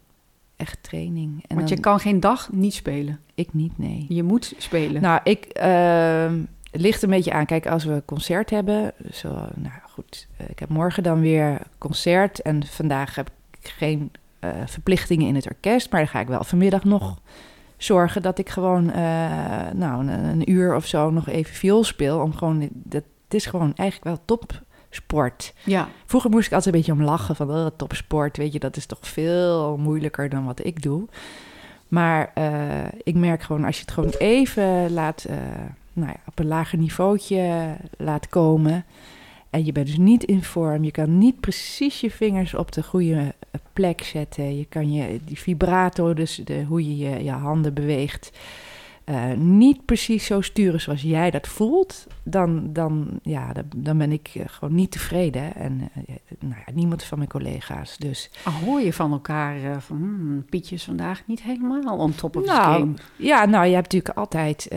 Echt 0.56 0.78
training. 0.80 1.44
En 1.46 1.56
Want 1.56 1.68
dan, 1.68 1.76
je 1.76 1.82
kan 1.82 2.00
geen 2.00 2.20
dag 2.20 2.52
niet 2.52 2.74
spelen. 2.74 3.20
Ik 3.34 3.54
niet, 3.54 3.78
nee. 3.78 4.06
Je 4.08 4.22
moet 4.22 4.54
spelen. 4.56 5.02
Nou, 5.02 5.20
ik... 5.24 5.44
ehm, 5.44 6.38
het 6.70 6.84
ligt 6.84 7.02
een 7.02 7.10
beetje 7.10 7.32
aan. 7.32 7.46
Kijk, 7.46 7.66
als 7.66 7.84
we 7.84 7.92
een 7.92 8.04
concert 8.04 8.50
hebben... 8.50 8.92
Zo, 9.12 9.28
nou 9.54 9.74
goed, 9.88 10.26
eh, 10.36 10.48
ik 10.48 10.58
heb 10.58 10.68
morgen 10.68 11.02
dan 11.02 11.20
weer 11.20 11.60
concert. 11.78 12.42
En 12.42 12.66
vandaag 12.66 13.14
heb 13.14 13.26
ik 13.26 13.34
geen 13.68 14.10
eh, 14.38 14.50
verplichtingen 14.66 15.26
in 15.26 15.34
het 15.34 15.46
orkest. 15.46 15.90
Maar 15.90 16.00
dan 16.00 16.08
ga 16.08 16.20
ik 16.20 16.26
wel 16.28 16.44
vanmiddag 16.44 16.84
nog 16.84 17.20
zorgen 17.76 18.22
dat 18.22 18.38
ik 18.38 18.48
gewoon... 18.48 18.90
eh, 18.92 19.70
nou, 19.74 20.08
een, 20.08 20.24
een 20.24 20.50
uur 20.50 20.74
of 20.74 20.86
zo 20.86 21.10
nog 21.10 21.28
even 21.28 21.54
viool 21.54 21.84
speel. 21.84 22.20
Om 22.20 22.34
gewoon... 22.34 22.68
Dat, 22.72 23.02
het 23.24 23.34
is 23.34 23.46
gewoon 23.46 23.72
eigenlijk 23.74 24.16
wel 24.26 24.38
topsport. 24.38 25.54
ja, 25.64 25.88
Vroeger 26.04 26.30
moest 26.30 26.46
ik 26.46 26.52
altijd 26.52 26.74
een 26.74 26.80
beetje 26.80 26.96
om 26.96 27.02
lachen 27.02 27.36
van 27.36 27.50
oh, 27.50 27.66
topsport, 27.76 28.36
weet 28.36 28.52
je, 28.52 28.58
dat 28.58 28.76
is 28.76 28.86
toch 28.86 28.98
veel 29.00 29.76
moeilijker 29.76 30.28
dan 30.28 30.44
wat 30.44 30.64
ik 30.64 30.82
doe. 30.82 31.08
Maar 31.88 32.30
eh, 32.34 32.84
ik 33.02 33.14
merk 33.14 33.42
gewoon 33.42 33.64
als 33.64 33.76
je 33.76 33.80
het 33.80 33.90
gewoon 33.90 34.10
even 34.18 34.92
laat, 34.92 35.26
nou 35.92 36.08
ja, 36.08 36.20
op 36.26 36.38
een 36.38 36.46
lager 36.46 36.78
niveautje 36.78 37.76
laat 37.98 38.28
komen. 38.28 38.84
En 39.56 39.64
je 39.64 39.72
bent 39.72 39.86
dus 39.86 39.96
niet 39.96 40.24
in 40.24 40.42
vorm, 40.42 40.84
je 40.84 40.90
kan 40.90 41.18
niet 41.18 41.40
precies 41.40 42.00
je 42.00 42.10
vingers 42.10 42.54
op 42.54 42.72
de 42.72 42.82
goede 42.82 43.34
eh, 43.50 43.60
plek 43.72 44.02
zetten. 44.02 44.58
Je 44.58 44.64
kan 44.64 44.92
je, 44.92 45.20
die 45.24 45.38
vibrato, 45.38 46.14
dus 46.14 46.40
de, 46.44 46.64
hoe 46.64 46.98
je, 46.98 47.08
je 47.08 47.24
je 47.24 47.30
handen 47.30 47.74
beweegt, 47.74 48.38
eh, 49.04 49.32
niet 49.32 49.84
precies 49.84 50.26
zo 50.26 50.40
sturen 50.40 50.80
zoals 50.80 51.02
jij 51.02 51.30
dat 51.30 51.48
voelt, 51.48 52.06
dan, 52.22 52.72
dan, 52.72 53.18
ja, 53.22 53.52
dan, 53.52 53.64
dan 53.76 53.98
ben 53.98 54.12
ik 54.12 54.30
eh, 54.34 54.42
gewoon 54.46 54.74
niet 54.74 54.90
tevreden. 54.90 55.54
En 55.54 55.90
nou 56.38 56.62
ja, 56.66 56.72
niemand 56.72 57.02
van 57.02 57.18
mijn 57.18 57.30
collega's. 57.30 57.96
Dus 57.96 58.30
hoor 58.64 58.80
je 58.80 58.92
van 58.92 59.12
elkaar 59.12 59.82
van 59.82 59.96
hmm, 59.96 60.44
Pietje 60.44 60.74
is 60.74 60.84
vandaag 60.84 61.22
niet 61.26 61.42
helemaal 61.42 61.98
on 61.98 62.14
top 62.14 62.36
of 62.36 62.44
Nou, 62.44 62.78
game. 62.78 62.94
ja, 63.16 63.44
nou, 63.44 63.66
je 63.66 63.74
hebt 63.74 63.92
natuurlijk 63.92 64.18
altijd 64.18 64.68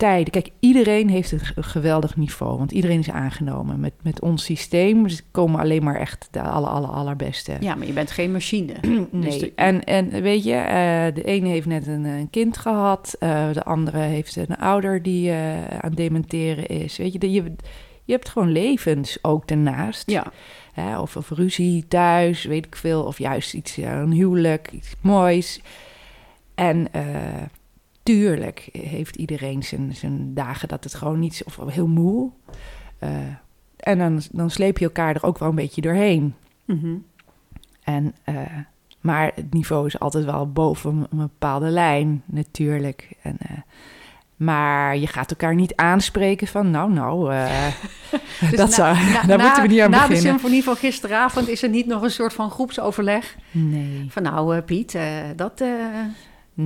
tijden. 0.00 0.32
Kijk, 0.32 0.50
iedereen 0.60 1.08
heeft 1.08 1.32
een 1.32 1.40
ge- 1.40 1.62
geweldig 1.62 2.16
niveau, 2.16 2.58
want 2.58 2.72
iedereen 2.72 2.98
is 2.98 3.10
aangenomen. 3.10 3.80
Met, 3.80 3.92
met 4.02 4.20
ons 4.20 4.44
systeem 4.44 5.02
dus 5.02 5.22
komen 5.30 5.60
alleen 5.60 5.82
maar 5.84 5.96
echt 5.96 6.28
de 6.30 6.42
aller, 6.42 6.68
aller, 6.68 6.88
allerbeste. 6.90 7.56
Ja, 7.60 7.74
maar 7.74 7.86
je 7.86 7.92
bent 7.92 8.10
geen 8.10 8.32
machine. 8.32 8.72
Nee, 9.10 9.20
Dus 9.30 9.38
de- 9.38 9.52
en, 9.54 9.84
en 9.84 10.22
weet 10.22 10.44
je, 10.44 10.54
eh, 10.54 11.14
de 11.14 11.22
ene 11.24 11.48
heeft 11.48 11.66
net 11.66 11.86
een, 11.86 12.04
een 12.04 12.30
kind 12.30 12.56
gehad, 12.58 13.16
eh, 13.18 13.52
de 13.52 13.64
andere 13.64 13.98
heeft 13.98 14.36
een 14.36 14.56
ouder 14.56 15.02
die 15.02 15.30
eh, 15.30 15.66
aan 15.80 15.92
dementeren 15.94 16.66
is. 16.66 16.96
Weet 16.96 17.12
je, 17.12 17.18
de- 17.18 17.30
je, 17.32 17.42
je 18.04 18.12
hebt 18.12 18.28
gewoon 18.28 18.52
levens 18.52 19.18
ook 19.22 19.48
daarnaast. 19.48 20.10
Ja, 20.10 20.32
Hè, 20.72 20.98
of, 21.00 21.16
of 21.16 21.30
ruzie 21.30 21.88
thuis, 21.88 22.44
weet 22.44 22.66
ik 22.66 22.76
veel. 22.76 23.02
Of 23.02 23.18
juist 23.18 23.54
iets, 23.54 23.74
ja, 23.74 24.00
een 24.00 24.12
huwelijk, 24.12 24.70
iets 24.72 24.94
moois. 25.00 25.60
En 26.54 26.88
tuurlijk 28.14 28.68
heeft 28.72 29.16
iedereen 29.16 29.62
zijn, 29.62 29.94
zijn 29.94 30.34
dagen 30.34 30.68
dat 30.68 30.84
het 30.84 30.94
gewoon 30.94 31.18
niet... 31.18 31.42
Of 31.46 31.58
heel 31.74 31.86
moe. 31.88 32.30
Eh, 32.98 33.10
en 33.76 33.98
dan, 33.98 34.20
dan 34.32 34.50
sleep 34.50 34.78
je 34.78 34.84
elkaar 34.84 35.14
er 35.14 35.22
ook 35.24 35.38
wel 35.38 35.48
een 35.48 35.54
beetje 35.54 35.80
doorheen. 35.80 36.34
Mhm. 36.64 36.94
En, 37.82 38.14
eh, 38.24 38.34
maar 39.00 39.32
het 39.34 39.52
niveau 39.54 39.86
is 39.86 39.98
altijd 39.98 40.24
wel 40.24 40.52
boven 40.52 41.06
een, 41.10 41.18
bepaalde 41.18 41.68
lijn, 41.68 42.22
natuurlijk. 42.26 43.08
En, 43.22 43.36
eh, 43.38 43.56
maar 44.36 44.96
je 44.96 45.06
gaat 45.06 45.30
elkaar 45.30 45.54
niet 45.54 45.76
aanspreken 45.76 46.46
van, 46.46 46.70
nou, 46.70 46.92
nou, 46.92 47.30
Dus 48.40 48.50
dat 48.50 48.68
na- 48.68 48.74
zou, 48.74 48.94
na- 48.96 49.22
daar 49.26 49.38
na- 49.38 49.44
moeten 49.44 49.62
we 49.62 49.68
niet 49.68 49.80
aan 49.80 49.90
Na 49.90 50.02
de 50.02 50.08
beginnen. 50.08 50.32
symfonie 50.32 50.64
van 50.64 50.76
gisteravond 50.76 51.48
is 51.48 51.62
er 51.62 51.68
niet 51.68 51.86
nog 51.86 52.02
een 52.02 52.10
soort 52.10 52.32
van 52.32 52.50
groepsoverleg. 52.50 53.36
Nee. 53.50 54.06
Van 54.08 54.22
nou, 54.22 54.60
Piet, 54.60 54.98
dat... 55.36 55.62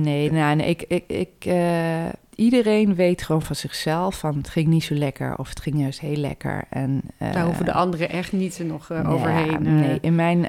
Nee, 0.01 0.31
nou, 0.31 0.55
nee, 0.55 0.69
ik, 0.69 0.81
ik, 0.87 1.03
ik, 1.07 1.45
eh, 1.45 2.05
iedereen 2.35 2.95
weet 2.95 3.21
gewoon 3.21 3.41
van 3.41 3.55
zichzelf 3.55 4.19
van 4.19 4.37
het 4.37 4.49
ging 4.49 4.67
niet 4.67 4.83
zo 4.83 4.93
lekker 4.93 5.37
of 5.37 5.49
het 5.49 5.59
ging 5.59 5.79
juist 5.79 5.99
heel 5.99 6.15
lekker. 6.15 6.63
En, 6.69 7.01
eh, 7.17 7.33
Daar 7.33 7.45
hoeven 7.45 7.65
de 7.65 7.73
anderen 7.73 8.09
echt 8.09 8.31
niet 8.31 8.61
nog 8.63 8.89
eh, 8.89 9.01
ja, 9.03 9.09
overheen. 9.09 9.61
Nee, 9.61 9.97
in 10.01 10.15
mijn, 10.15 10.47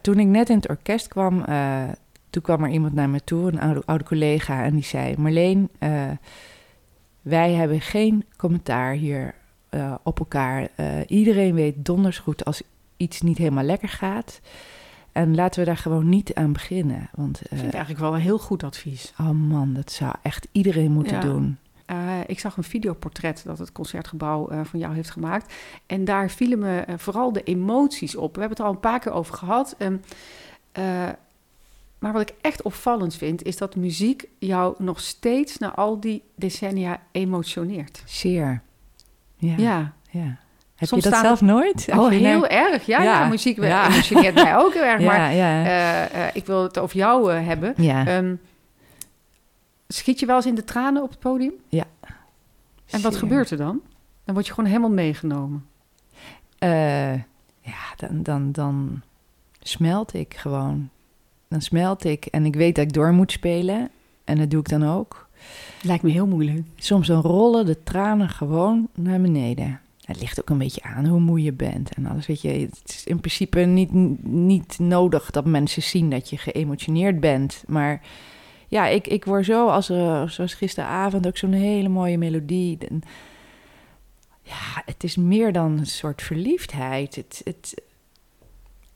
toen 0.00 0.18
ik 0.18 0.26
net 0.26 0.48
in 0.48 0.56
het 0.56 0.68
orkest 0.68 1.08
kwam, 1.08 1.44
toen 2.30 2.42
kwam 2.42 2.64
er 2.64 2.70
iemand 2.70 2.94
naar 2.94 3.10
me 3.10 3.24
toe, 3.24 3.52
een 3.52 3.60
oude, 3.60 3.82
oude 3.84 4.04
collega, 4.04 4.64
en 4.64 4.74
die 4.74 4.84
zei: 4.84 5.14
Marleen, 5.18 5.68
wij 7.22 7.52
hebben 7.52 7.80
geen 7.80 8.24
commentaar 8.36 8.92
hier 8.92 9.34
op 10.02 10.18
elkaar. 10.18 10.68
Iedereen 11.06 11.54
weet 11.54 11.84
donders 11.84 12.18
goed 12.18 12.44
als 12.44 12.62
iets 12.96 13.20
niet 13.20 13.38
helemaal 13.38 13.64
lekker 13.64 13.88
gaat. 13.88 14.40
En 15.12 15.34
laten 15.34 15.60
we 15.60 15.66
daar 15.66 15.76
gewoon 15.76 16.08
niet 16.08 16.34
aan 16.34 16.52
beginnen. 16.52 17.08
Want, 17.14 17.36
Ik 17.40 17.42
eh, 17.42 17.48
vind 17.50 17.62
het 17.62 17.74
eigenlijk 17.74 18.04
wel 18.04 18.14
een 18.14 18.20
heel 18.20 18.38
goed 18.38 18.62
advies. 18.62 19.12
oh 19.20 19.30
man, 19.30 19.72
dat 19.74 19.92
zou 19.92 20.14
echt 20.22 20.48
iedereen 20.52 20.92
moeten 20.92 21.14
Ja. 21.16 21.20
doen. 21.20 21.58
Eh, 21.86 21.96
ik 22.26 22.38
zag 22.40 22.56
een 22.56 22.64
videoportret 22.64 23.42
dat 23.46 23.58
het 23.58 23.72
concertgebouw 23.72 24.48
eh, 24.48 24.60
van 24.64 24.78
jou 24.78 24.94
heeft 24.94 25.10
gemaakt. 25.10 25.52
En 25.86 26.04
daar 26.04 26.30
vielen 26.30 26.58
me 26.58 26.78
eh, 26.80 26.94
vooral 26.98 27.32
de 27.32 27.42
emoties 27.42 28.16
op. 28.16 28.34
We 28.34 28.40
hebben 28.40 28.50
het 28.50 28.58
er 28.58 28.64
al 28.64 28.72
een 28.72 28.80
paar 28.90 28.98
keer 29.00 29.12
over 29.12 29.34
gehad. 29.34 29.74
Ehm, 29.78 29.96
eh, 30.72 31.08
maar 31.98 32.12
wat 32.12 32.22
ik 32.22 32.34
echt 32.40 32.62
opvallend 32.62 33.14
vind, 33.14 33.42
is 33.42 33.56
dat 33.56 33.76
muziek 33.76 34.24
jou 34.38 34.74
nog 34.78 35.00
steeds 35.00 35.58
na 35.58 35.74
al 35.74 36.00
die 36.00 36.22
decennia 36.34 37.00
emotioneert. 37.10 38.02
Zeer. 38.06 38.62
Ja. 39.36 39.54
Ja. 39.56 39.92
ja. 40.10 40.38
Heb 40.82 40.90
Soms 40.90 41.04
je 41.04 41.10
dat 41.10 41.20
zelf 41.20 41.40
nooit? 41.40 41.88
Oh, 41.96 42.08
heel 42.08 42.46
erg. 42.46 42.86
Ja, 42.86 43.02
Ja. 43.02 43.20
ja. 43.20 43.28
muziek 43.28 43.62
Ja. 43.62 43.88
mij 44.34 44.56
ook 44.56 44.72
heel 44.74 44.82
erg. 44.92 45.00
Ja, 45.00 45.06
Maar 45.06 45.34
ja. 45.34 45.64
eh, 45.64 46.26
eh, 46.26 46.34
ik 46.34 46.46
wil 46.46 46.62
het 46.62 46.78
over 46.78 46.96
jou 46.96 47.32
eh, 47.32 47.46
hebben. 47.46 47.74
ja. 47.76 48.06
Ehm, 48.06 48.34
schiet 49.88 50.20
je 50.20 50.26
wel 50.26 50.36
eens 50.36 50.46
in 50.46 50.54
de 50.54 50.64
tranen 50.64 51.02
op 51.02 51.10
het 51.10 51.18
podium? 51.18 51.52
En 52.90 53.00
wat 53.02 53.16
gebeurt 53.16 53.50
er 53.50 53.56
dan? 53.56 53.80
Dan 54.24 54.34
word 54.34 54.46
je 54.46 54.52
gewoon 54.52 54.70
helemaal 54.70 54.90
meegenomen. 54.90 55.66
Ja, 56.58 57.94
dan, 57.96 58.22
dan, 58.22 58.52
dan 58.52 59.02
smelt 59.60 60.14
ik 60.14 60.34
gewoon. 60.36 60.88
Dan 61.48 61.60
smelt 61.60 62.04
ik 62.04 62.26
en 62.26 62.44
ik 62.44 62.54
weet 62.54 62.74
dat 62.74 62.84
ik 62.84 62.92
door 62.92 63.12
moet 63.12 63.32
spelen. 63.32 63.90
En 64.24 64.38
dat 64.38 64.50
doe 64.50 64.60
ik 64.60 64.68
dan 64.68 64.88
ook. 64.88 65.28
Lijkt 65.82 66.02
me 66.02 66.10
heel 66.10 66.26
moeilijk. 66.26 66.66
Soms 66.76 67.06
dan 67.06 67.20
rollen 67.20 67.66
de 67.66 67.82
tranen 67.82 68.28
gewoon 68.28 68.88
naar 68.94 69.20
beneden. 69.20 69.80
Het 70.02 70.20
ligt 70.20 70.40
ook 70.40 70.50
een 70.50 70.58
beetje 70.58 70.82
aan 70.82 71.06
hoe 71.06 71.20
moe 71.20 71.42
je 71.42 71.52
bent 71.52 71.94
en 71.94 72.06
alles. 72.06 72.26
Weet 72.26 72.40
je, 72.40 72.48
het 72.48 72.82
is 72.84 73.04
in 73.04 73.20
principe 73.20 73.60
niet, 73.60 73.92
niet 74.22 74.78
nodig 74.78 75.30
dat 75.30 75.44
mensen 75.44 75.82
zien 75.82 76.10
dat 76.10 76.30
je 76.30 76.38
geëmotioneerd 76.38 77.20
bent. 77.20 77.64
Maar 77.66 78.00
ja, 78.68 78.86
ik, 78.86 79.06
ik 79.06 79.24
word 79.24 79.44
zo, 79.44 79.68
als 79.68 79.88
er, 79.88 80.30
zoals 80.30 80.54
gisteravond, 80.54 81.26
ook 81.26 81.36
zo'n 81.36 81.52
hele 81.52 81.88
mooie 81.88 82.18
melodie. 82.18 82.78
Ja, 84.42 84.82
het 84.84 85.04
is 85.04 85.16
meer 85.16 85.52
dan 85.52 85.78
een 85.78 85.86
soort 85.86 86.22
verliefdheid. 86.22 87.14
Het, 87.14 87.40
het, 87.44 87.82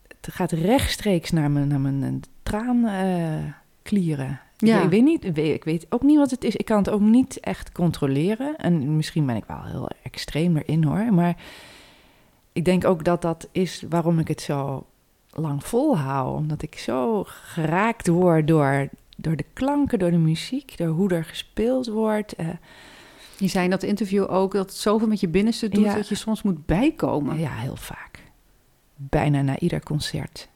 het 0.07 0.33
gaat 0.33 0.51
rechtstreeks 0.51 1.31
naar 1.31 1.51
mijn, 1.51 1.67
naar 1.67 1.79
mijn 1.79 2.21
traanklieren. 2.43 4.39
Ja. 4.57 4.81
Ik, 4.81 4.89
weet 4.89 5.03
niet, 5.03 5.25
ik 5.37 5.63
weet- 5.63 5.85
ook 5.89 6.01
niet 6.01 6.17
wat 6.17 6.31
het 6.31 6.43
is. 6.43 6.55
Ik 6.55 6.65
kan 6.65 6.77
het 6.77 6.89
ook 6.89 7.01
niet 7.01 7.39
echt 7.39 7.71
controleren. 7.71 8.55
En 8.55 8.95
misschien 8.95 9.25
ben 9.25 9.35
ik 9.35 9.43
wel 9.47 9.63
heel 9.63 9.89
extreem 10.03 10.57
erin 10.57 10.83
hoor. 10.83 11.13
Maar 11.13 11.35
ik 12.53 12.65
denk 12.65 12.85
ook 12.85 13.03
dat 13.03 13.21
dat 13.21 13.47
is 13.51 13.83
waarom 13.89 14.19
ik 14.19 14.27
het 14.27 14.41
zo 14.41 14.85
lang 15.29 15.63
volhoud. 15.63 16.35
Omdat 16.37 16.61
ik 16.61 16.77
zo 16.77 17.23
geraakt 17.27 18.07
word 18.07 18.47
door, 18.47 18.89
door 19.17 19.35
de 19.35 19.45
klanken, 19.53 19.99
door 19.99 20.11
de 20.11 20.17
muziek, 20.17 20.77
door 20.77 20.87
hoe 20.87 21.09
er 21.09 21.23
gespeeld 21.25 21.87
wordt. 21.87 22.33
Eh, 22.35 22.47
Je 23.37 23.47
zei 23.47 23.63
in 23.63 23.69
dat 23.69 23.83
interview 23.83 24.31
ook 24.31 24.53
dat 24.53 24.65
het 24.69 24.77
zoveel 24.77 25.07
met 25.07 25.19
je 25.19 25.27
binnenste 25.27 25.69
doet 25.69 25.83
Ja. 25.83 25.95
dat 25.95 26.07
je 26.07 26.15
soms 26.15 26.41
moet 26.41 26.65
bijkomen. 26.65 27.39
Ja, 27.39 27.51
heel 27.53 27.75
vaak. 27.75 28.23
Bijna 28.95 29.41
na 29.41 29.59
ieder 29.59 29.83
concert. 29.83 30.49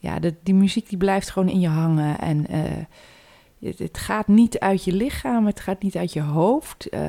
Ja, 0.00 0.18
de, 0.18 0.34
die 0.42 0.54
muziek 0.54 0.88
die 0.88 0.98
blijft 0.98 1.30
gewoon 1.30 1.48
in 1.48 1.60
je 1.60 1.68
hangen. 1.68 2.18
En 2.18 2.46
eh, 2.46 2.60
het, 3.60 3.78
het 3.78 3.98
gaat 3.98 4.26
niet 4.26 4.58
uit 4.58 4.84
je 4.84 4.92
lichaam, 4.92 5.46
het 5.46 5.60
gaat 5.60 5.82
niet 5.82 5.96
uit 5.96 6.12
je 6.12 6.20
hoofd. 6.20 6.88
Eh, 6.88 7.00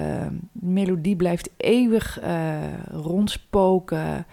de 0.52 0.68
melodie 0.68 1.16
blijft 1.16 1.50
eeuwig 1.58 2.20
eh, 2.20 2.58
rondspoken. 2.92 4.26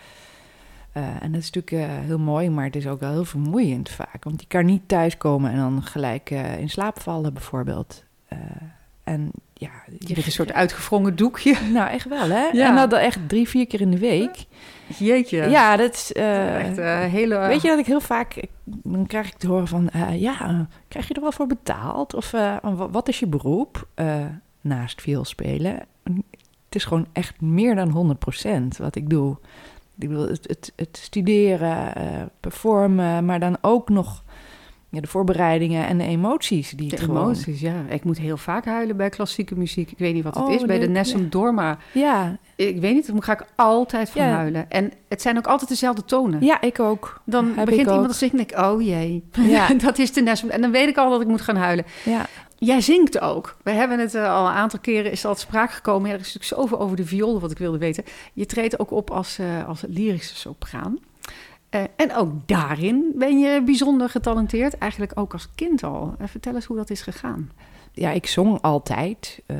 En 0.92 1.32
dat 1.32 1.40
is 1.40 1.50
natuurlijk 1.50 1.92
heel 2.04 2.18
mooi, 2.18 2.50
maar 2.50 2.64
het 2.64 2.76
is 2.76 2.86
ook 2.86 3.00
wel 3.00 3.10
heel 3.10 3.24
vermoeiend 3.24 3.88
vaak. 3.88 4.24
Want 4.24 4.40
je 4.40 4.46
kan 4.46 4.64
niet 4.64 4.82
thuiskomen 4.86 5.50
en 5.50 5.56
dan 5.56 5.82
gelijk 5.82 6.30
in 6.58 6.68
slaap 6.68 7.00
vallen 7.00 7.32
bijvoorbeeld. 7.32 8.04
En 9.04 9.30
ja, 9.54 9.70
Je 9.98 10.14
bent 10.14 10.26
een 10.26 10.32
soort 10.32 10.52
uitgevrongen 10.52 11.16
doekje. 11.16 11.56
nou, 11.72 11.90
echt 11.90 12.08
wel, 12.08 12.28
hè? 12.28 12.48
Ja. 12.52 12.68
En 12.68 12.88
dat 12.88 13.00
echt 13.00 13.28
drie, 13.28 13.48
vier 13.48 13.66
keer 13.66 13.80
in 13.80 13.90
de 13.90 13.98
week. 13.98 14.46
Jeetje. 14.98 15.48
Ja, 15.48 15.76
dat 15.76 15.94
is... 15.94 16.12
eh, 16.12 16.56
Echt 16.68 16.78
eh, 16.78 16.98
hele... 17.00 17.38
Weet 17.38 17.62
je 17.62 17.68
dat 17.68 17.78
ik 17.78 17.86
heel 17.86 18.00
vaak... 18.00 18.42
Dan 18.64 19.06
krijg 19.06 19.26
ik 19.26 19.34
te 19.36 19.46
horen 19.48 19.68
van... 19.68 19.88
eh, 19.90 20.20
ja, 20.20 20.66
krijg 20.88 21.08
je 21.08 21.14
er 21.14 21.20
wel 21.20 21.32
voor 21.32 21.46
betaald? 21.46 22.14
Of 22.14 22.30
wa- 22.30 22.88
wat 22.90 23.08
is 23.08 23.18
je 23.18 23.26
beroep? 23.26 23.86
Naast 24.60 25.00
viool 25.00 25.24
spelen. 25.24 25.74
Het 26.64 26.74
is 26.76 26.84
gewoon 26.84 27.06
echt 27.12 27.40
meer 27.40 27.74
dan 27.74 28.16
100% 28.74 28.76
wat 28.78 28.94
ik 28.96 29.10
doe. 29.10 29.36
Ik 29.98 30.08
bedoel, 30.08 30.28
het, 30.28 30.48
het, 30.48 30.72
het 30.76 30.96
studeren, 31.02 31.92
performen... 32.40 33.24
maar 33.24 33.40
dan 33.40 33.56
ook 33.60 33.88
nog 33.88 34.24
ja, 34.90 35.00
de 35.00 35.06
voorbereidingen 35.06 35.86
en 35.86 35.98
de 35.98 36.04
emoties. 36.04 36.70
Die 36.70 36.88
De 36.88 36.94
het 36.96 37.04
gewoon- 37.04 37.22
emoties, 37.24 37.60
ja. 37.60 37.84
Ik 37.88 38.04
moet 38.04 38.18
heel 38.18 38.36
vaak 38.36 38.64
huilen 38.64 38.96
bij 38.96 39.08
klassieke 39.08 39.56
muziek. 39.56 39.90
Ik 39.90 39.98
weet 39.98 40.14
niet 40.14 40.24
wat 40.24 40.34
het 40.34 40.44
Oh, 40.44 40.52
is. 40.52 40.64
Bij 40.64 40.78
de 40.78 40.88
Nessum 40.88 41.20
ja. 41.20 41.26
Dorma. 41.28 41.78
Ja, 41.92 42.36
Ik 42.56 42.80
weet 42.80 42.94
niet, 42.94 43.06
daar 43.12 43.22
ga 43.22 43.32
ik 43.32 43.44
altijd 43.56 44.10
van 44.10 44.22
Ja. 44.22 44.28
huilen. 44.34 44.70
En 44.70 44.92
het 45.08 45.22
zijn 45.22 45.36
ook 45.36 45.46
altijd 45.46 45.70
dezelfde 45.70 46.04
tonen. 46.04 46.44
ja, 46.44 46.60
ik 46.60 46.80
ook. 46.80 47.20
Dan 47.24 47.52
Heb 47.56 47.64
begint 47.64 47.86
iemand 47.88 48.08
te 48.08 48.14
zingen 48.14 48.34
en 48.34 48.40
ik, 48.40 48.58
oh 48.58 48.82
jee. 48.82 49.24
Ja. 49.32 49.74
dat 49.84 49.98
is 49.98 50.12
de 50.12 50.22
Nessum. 50.22 50.48
En 50.50 50.60
dan 50.60 50.70
weet 50.70 50.88
ik 50.88 50.96
al 50.96 51.10
dat 51.10 51.20
ik 51.20 51.26
moet 51.26 51.40
gaan 51.40 51.56
huilen. 51.56 51.84
Ja, 52.04 52.26
Jij 52.60 52.80
zingt 52.80 53.20
ook. 53.20 53.56
We 53.62 53.70
hebben 53.70 53.98
het 53.98 54.14
eh, 54.14 54.34
al 54.34 54.46
een 54.46 54.52
aantal 54.52 54.78
keren, 54.78 55.10
is 55.10 55.24
al 55.24 55.34
te 55.34 55.40
sprake 55.40 55.72
gekomen. 55.72 56.10
Er 56.10 56.20
is 56.20 56.32
natuurlijk 56.34 56.44
zoveel 56.62 56.80
over 56.80 56.96
de 56.96 57.04
viool 57.06 57.40
wat 57.40 57.50
ik 57.50 57.58
wilde 57.58 57.78
weten. 57.78 58.04
Je 58.32 58.46
treedt 58.46 58.78
ook 58.80 58.90
op 58.90 59.10
als, 59.10 59.38
eh, 59.38 59.68
als 59.68 59.84
lyrische 59.88 60.36
sopraan. 60.36 60.98
Eh, 61.70 61.82
en 61.96 62.14
ook 62.14 62.32
daarin 62.46 63.12
ben 63.16 63.38
je 63.38 63.62
bijzonder 63.64 64.08
getalenteerd. 64.08 64.78
Eigenlijk 64.78 65.12
ook 65.14 65.32
als 65.32 65.48
kind 65.54 65.82
al. 65.82 66.14
Eh, 66.18 66.28
vertel 66.28 66.54
eens 66.54 66.64
hoe 66.64 66.76
dat 66.76 66.90
is 66.90 67.02
gegaan. 67.02 67.50
ja, 67.92 68.10
ik 68.10 68.26
zong 68.26 68.60
altijd. 68.60 69.42
eh, 69.46 69.56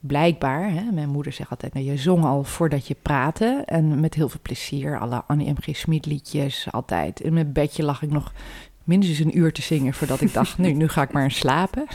blijkbaar. 0.00 0.70
Hè? 0.72 0.90
Mijn 0.92 1.08
moeder 1.08 1.32
zegt 1.32 1.50
altijd, 1.50 1.74
nou, 1.74 1.86
je 1.86 1.96
zong 1.96 2.24
al 2.24 2.44
voordat 2.44 2.86
je 2.86 2.96
praatte. 3.02 3.62
En 3.66 4.00
met 4.00 4.14
heel 4.14 4.28
veel 4.28 4.40
plezier. 4.42 4.98
Alle 4.98 5.22
Annie 5.26 5.50
M.G. 5.50 5.76
Schmid 5.76 6.06
liedjes, 6.06 6.72
altijd. 6.72 7.20
In 7.20 7.32
mijn 7.32 7.52
bedje 7.52 7.82
lag 7.82 8.02
ik 8.02 8.10
nog 8.10 8.32
minstens 8.84 9.18
een 9.18 9.38
uur 9.38 9.52
te 9.52 9.62
zingen... 9.62 9.94
voordat 9.94 10.20
ik 10.20 10.32
dacht, 10.32 10.58
nu, 10.58 10.72
nu 10.72 10.88
ga 10.88 11.02
ik 11.02 11.12
maar 11.12 11.22
eens 11.22 11.36
slapen. 11.36 11.86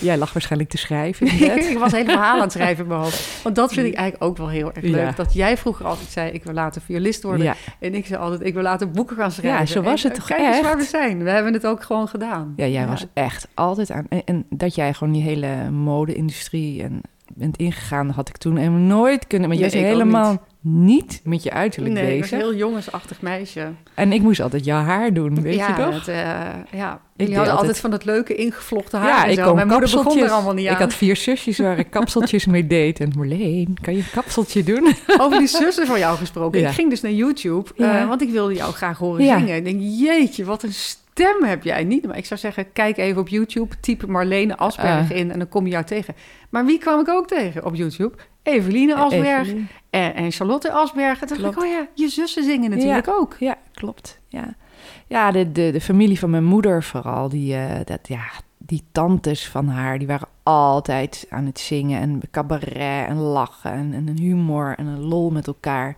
Jij 0.00 0.18
lag 0.18 0.32
waarschijnlijk 0.32 0.70
te 0.70 0.78
schrijven 0.78 1.26
ik 1.70 1.78
was 1.78 1.92
hele 1.92 2.10
verhaal 2.10 2.34
aan 2.34 2.40
het 2.40 2.52
schrijven 2.52 2.82
in 2.82 2.88
mijn 2.90 3.00
hoofd. 3.00 3.42
Want 3.42 3.56
dat 3.56 3.72
vind 3.72 3.86
ik 3.86 3.94
eigenlijk 3.94 4.30
ook 4.30 4.36
wel 4.36 4.48
heel 4.48 4.72
erg 4.72 4.84
leuk. 4.84 5.00
Ja. 5.00 5.12
Dat 5.12 5.34
jij 5.34 5.56
vroeger 5.56 5.86
altijd 5.86 6.08
zei, 6.08 6.30
ik 6.30 6.44
wil 6.44 6.54
later 6.54 6.82
violist 6.82 7.22
worden. 7.22 7.44
Ja, 7.44 7.54
En 7.80 7.94
ik 7.94 8.06
zei 8.06 8.20
altijd, 8.20 8.44
ik 8.44 8.54
wil 8.54 8.62
later 8.62 8.90
boeken 8.90 9.16
gaan 9.16 9.32
schrijven. 9.32 9.68
zo 9.68 9.82
was 9.82 10.04
En, 10.04 10.08
het 10.10 10.18
eh, 10.18 10.24
toch 10.24 10.36
Kijk 10.36 10.40
eens 10.40 10.56
echt? 10.56 10.66
waar 10.66 10.76
we 10.76 10.84
zijn. 10.84 11.22
We 11.22 11.30
hebben 11.30 11.52
het 11.52 11.66
ook 11.66 11.82
gewoon 11.82 12.08
gedaan. 12.08 12.52
ja, 12.56 12.66
jij 12.66 12.86
was 12.86 13.06
echt 13.12 13.48
altijd 13.54 13.90
aan... 13.90 14.06
En, 14.08 14.22
en 14.24 14.46
dat 14.50 14.74
jij 14.74 14.94
gewoon 14.94 15.12
die 15.12 15.22
hele 15.22 15.70
mode-industrie... 15.70 16.82
en 16.82 17.00
bent 17.34 17.56
ingegaan, 17.56 18.10
had 18.10 18.28
ik 18.28 18.36
toen 18.36 18.56
helemaal 18.56 18.78
nooit 18.80 19.26
kunnen... 19.26 19.48
Maar 19.48 19.58
Ja, 19.58 19.66
jij 19.66 19.82
helemaal 19.82 20.46
niet. 20.68 21.20
met 21.24 21.42
je 21.42 21.50
uiterlijk 21.50 21.94
Nee, 21.94 22.14
ik 22.14 22.20
bezig. 22.20 22.32
een 22.32 22.38
heel 22.38 22.54
jongensachtig 22.54 23.20
meisje. 23.20 23.68
En 23.94 24.12
ik 24.12 24.22
moest 24.22 24.40
altijd 24.40 24.64
jouw 24.64 24.82
haar 24.82 25.12
doen, 25.12 25.42
weet 25.42 25.54
ja, 25.54 25.68
je 25.68 25.74
toch? 25.84 25.94
Het, 25.94 26.08
eh, 26.08 26.14
ja. 26.72 27.00
Jullie 27.16 27.34
hadden 27.36 27.36
altijd 27.36 27.56
altijd- 27.56 27.78
van 27.80 27.90
dat 27.90 28.04
leuke 28.04 28.34
ingevlochten 28.34 28.98
haar 28.98 29.08
Ja, 29.08 29.24
en 29.24 29.30
ik 29.30 29.38
zo. 29.38 29.44
kon 29.44 29.54
Mijn 29.54 29.68
moeder 29.68 29.90
begon 29.90 30.18
er 30.22 30.30
allemaal 30.30 30.54
niet 30.54 30.66
aan. 30.66 30.72
Ik 30.74 30.78
had 30.80 30.94
vier 30.94 31.16
zusjes 31.16 31.58
waar 31.58 31.78
ik 31.78 31.90
kapseltjes 31.90 32.46
mee 32.46 32.66
deed. 32.76 33.00
En 33.00 33.12
Marleen, 33.16 33.76
kan 33.82 33.92
je 33.94 33.98
een 33.98 34.10
kapseltje 34.12 34.62
doen? 34.62 34.94
Over 35.20 35.38
die 35.38 35.46
zussen 35.46 35.86
van 35.86 35.98
jou 35.98 36.16
gesproken. 36.16 36.60
Ja. 36.60 36.68
Ik 36.68 36.74
ging 36.74 36.90
dus 36.90 37.00
naar 37.00 37.12
YouTube, 37.12 37.70
Ja. 37.76 38.00
eh, 38.00 38.08
want 38.08 38.22
ik 38.22 38.30
wilde 38.30 38.54
jou 38.54 38.72
graag 38.72 38.98
horen 38.98 39.24
Ja. 39.24 39.38
zingen. 39.38 39.56
Ik 39.56 39.64
denk, 39.64 39.80
jeetje, 39.80 40.44
wat 40.44 40.62
een 40.62 40.72
stem 40.72 41.44
heb 41.44 41.64
jij 41.64 41.84
niet. 41.84 42.06
Maar 42.06 42.16
ik 42.16 42.26
zou 42.26 42.40
zeggen, 42.40 42.72
kijk 42.72 42.96
even 42.96 43.20
op 43.20 43.28
YouTube, 43.28 43.74
type 43.80 44.06
Marlene 44.06 44.56
Asberg 44.56 45.10
Ah. 45.10 45.16
in 45.16 45.30
en 45.32 45.38
dan 45.38 45.48
kom 45.48 45.64
je 45.64 45.70
jou 45.72 45.84
tegen. 45.84 46.14
Maar 46.50 46.64
wie 46.66 46.78
kwam 46.78 47.00
ik 47.00 47.08
ook 47.08 47.26
tegen 47.28 47.64
op 47.64 47.74
YouTube? 47.74 48.14
Eveline 48.46 48.94
Asberg 48.94 49.48
en, 49.90 50.14
en 50.14 50.32
Charlotte 50.32 50.72
Asberg. 50.72 51.20
En 51.20 51.26
toen 51.26 51.40
dacht 51.40 51.56
ik, 51.56 51.62
oh 51.62 51.68
ja, 51.68 51.86
je 51.94 52.08
zussen 52.08 52.44
zingen 52.44 52.70
natuurlijk 52.70 53.08
ook. 53.08 53.36
Ja, 53.38 53.58
klopt. 53.74 54.20
Ja, 54.28 54.54
ja 55.06 55.30
de, 55.30 55.52
de, 55.52 55.70
de 55.72 55.80
familie 55.80 56.18
van 56.18 56.30
mijn 56.30 56.44
moeder 56.44 56.82
vooral. 56.82 57.28
Die, 57.28 57.54
eh, 57.54 57.80
dat, 57.84 58.08
ja, 58.08 58.24
die 58.58 58.82
tantes 58.92 59.48
van 59.48 59.68
haar, 59.68 59.98
die 59.98 60.06
waren 60.06 60.28
altijd 60.42 61.26
aan 61.30 61.46
het 61.46 61.58
zingen. 61.58 62.00
En 62.00 62.20
cabaret 62.30 63.08
en 63.08 63.16
lachen 63.16 63.72
en, 63.72 63.92
en 63.94 64.08
een 64.08 64.18
humor 64.18 64.74
en 64.76 64.86
een 64.86 65.04
lol 65.04 65.30
met 65.30 65.46
elkaar. 65.46 65.96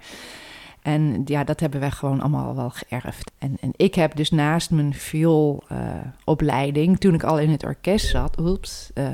En 0.82 1.22
ja, 1.24 1.44
dat 1.44 1.60
hebben 1.60 1.80
wij 1.80 1.90
gewoon 1.90 2.20
allemaal 2.20 2.54
wel 2.54 2.70
geërfd. 2.70 3.30
En, 3.38 3.56
en 3.60 3.72
ik 3.76 3.94
heb 3.94 4.16
dus 4.16 4.30
naast 4.30 4.70
mijn 4.70 4.94
vioolopleiding, 4.94 6.98
toen 6.98 7.14
ik 7.14 7.22
al 7.22 7.38
in 7.38 7.50
het 7.50 7.64
orkest 7.64 8.06
zat, 8.06 8.40
oeps, 8.40 8.90
uh, 8.94 9.04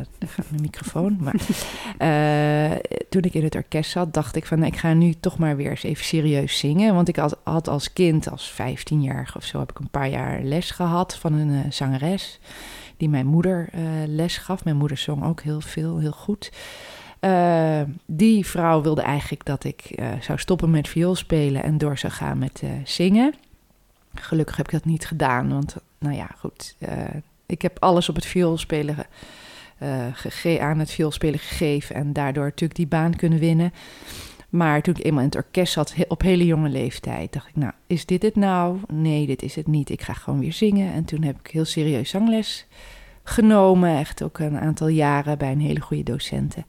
mijn 0.49 0.61
microfoon, 0.61 1.17
maar 1.21 1.35
uh, 1.99 2.71
toen 3.11 3.23
ik 3.23 3.35
in 3.35 3.45
het 3.45 3.55
orkest 3.55 3.91
zat, 3.91 4.15
dacht 4.15 4.37
ik 4.37 4.47
van, 4.47 4.63
ik 4.63 4.77
ga 4.77 4.93
nu 4.93 5.15
toch 5.21 5.39
maar 5.39 5.57
weer 5.57 5.71
eens 5.71 5.83
even 5.83 6.05
serieus 6.05 6.59
zingen. 6.59 6.95
Want 6.95 7.09
ik 7.09 7.17
had, 7.17 7.39
had 7.43 7.69
als 7.69 7.93
kind, 7.93 8.31
als 8.31 8.53
15-jarige 8.53 9.37
of 9.37 9.45
zo, 9.45 9.59
heb 9.59 9.71
ik 9.71 9.79
een 9.79 9.91
paar 9.91 10.09
jaar 10.09 10.43
les 10.43 10.71
gehad 10.71 11.17
van 11.17 11.33
een 11.33 11.51
uh, 11.51 11.61
zangeres 11.69 12.39
die 12.97 13.09
mijn 13.09 13.27
moeder 13.27 13.69
les 14.07 14.39
gaf. 14.39 14.65
Mijn 14.65 14.77
moeder 14.77 14.97
zong 14.97 15.25
ook 15.25 15.41
heel 15.41 15.61
veel, 15.61 15.99
heel 15.99 16.13
goed. 16.13 16.51
Uh, 17.25 17.81
die 18.07 18.47
vrouw 18.47 18.83
wilde 18.83 19.03
eigenlijk 19.03 19.45
dat 19.45 19.65
ik 19.65 19.93
uh, 19.97 20.09
zou 20.21 20.39
stoppen 20.39 20.71
met 20.71 20.89
viool 20.89 21.15
spelen 21.15 21.63
en 21.63 21.79
door 21.79 21.99
zou 21.99 22.13
gaan 22.13 22.39
met 22.39 22.61
uh, 22.65 22.71
zingen. 22.85 23.35
Gelukkig 24.15 24.57
heb 24.57 24.67
ik 24.67 24.73
dat 24.73 24.85
niet 24.85 25.07
gedaan, 25.07 25.49
want 25.49 25.77
nou 25.99 26.15
ja, 26.15 26.31
goed. 26.39 26.77
ik 27.47 27.63
heb 27.63 27.77
alles 27.81 28.09
op 28.09 28.15
het 28.15 28.27
vioolspelen 28.27 28.97
aan 30.61 30.79
het 30.79 30.91
vioolspelen 30.91 31.39
gegeven 31.39 31.95
en 31.95 32.13
daardoor 32.13 32.45
natuurlijk 32.45 32.79
die 32.79 32.87
baan 32.87 33.17
kunnen 33.17 33.39
winnen. 33.39 33.73
Maar 34.49 34.83
toen 34.83 34.95
ik 34.95 35.05
eenmaal 35.05 35.23
in 35.23 35.29
het 35.29 35.37
orkest 35.37 35.73
zat, 35.73 35.95
op 36.09 36.23
hele 36.23 36.47
jonge 36.47 36.69
leeftijd, 36.69 37.33
dacht 37.33 37.49
ik, 37.49 37.57
nou, 37.57 37.73
is 37.87 38.07
dit 38.07 38.23
het 38.23 38.37
nou? 38.37 38.79
Nee, 38.93 39.27
dit 39.27 39.43
is 39.43 39.55
het 39.55 39.67
niet. 39.67 39.91
Ik 39.91 40.03
ga 40.03 40.13
gewoon 40.13 40.41
weer 40.41 40.53
zingen. 40.53 40.93
En 40.93 41.05
toen 41.05 41.23
heb 41.23 41.39
ik 41.39 41.51
heel 41.51 41.65
serieus 41.65 42.11
zangles 42.11 42.67
genomen, 43.25 43.99
echt 43.99 44.23
ook 44.23 44.39
een 44.39 44.59
aantal 44.59 44.89
jaren 44.89 45.39
bij 45.39 45.53
een 45.53 45.61
hele 45.61 45.81
goede 45.81 46.03
docenten. 46.03 46.67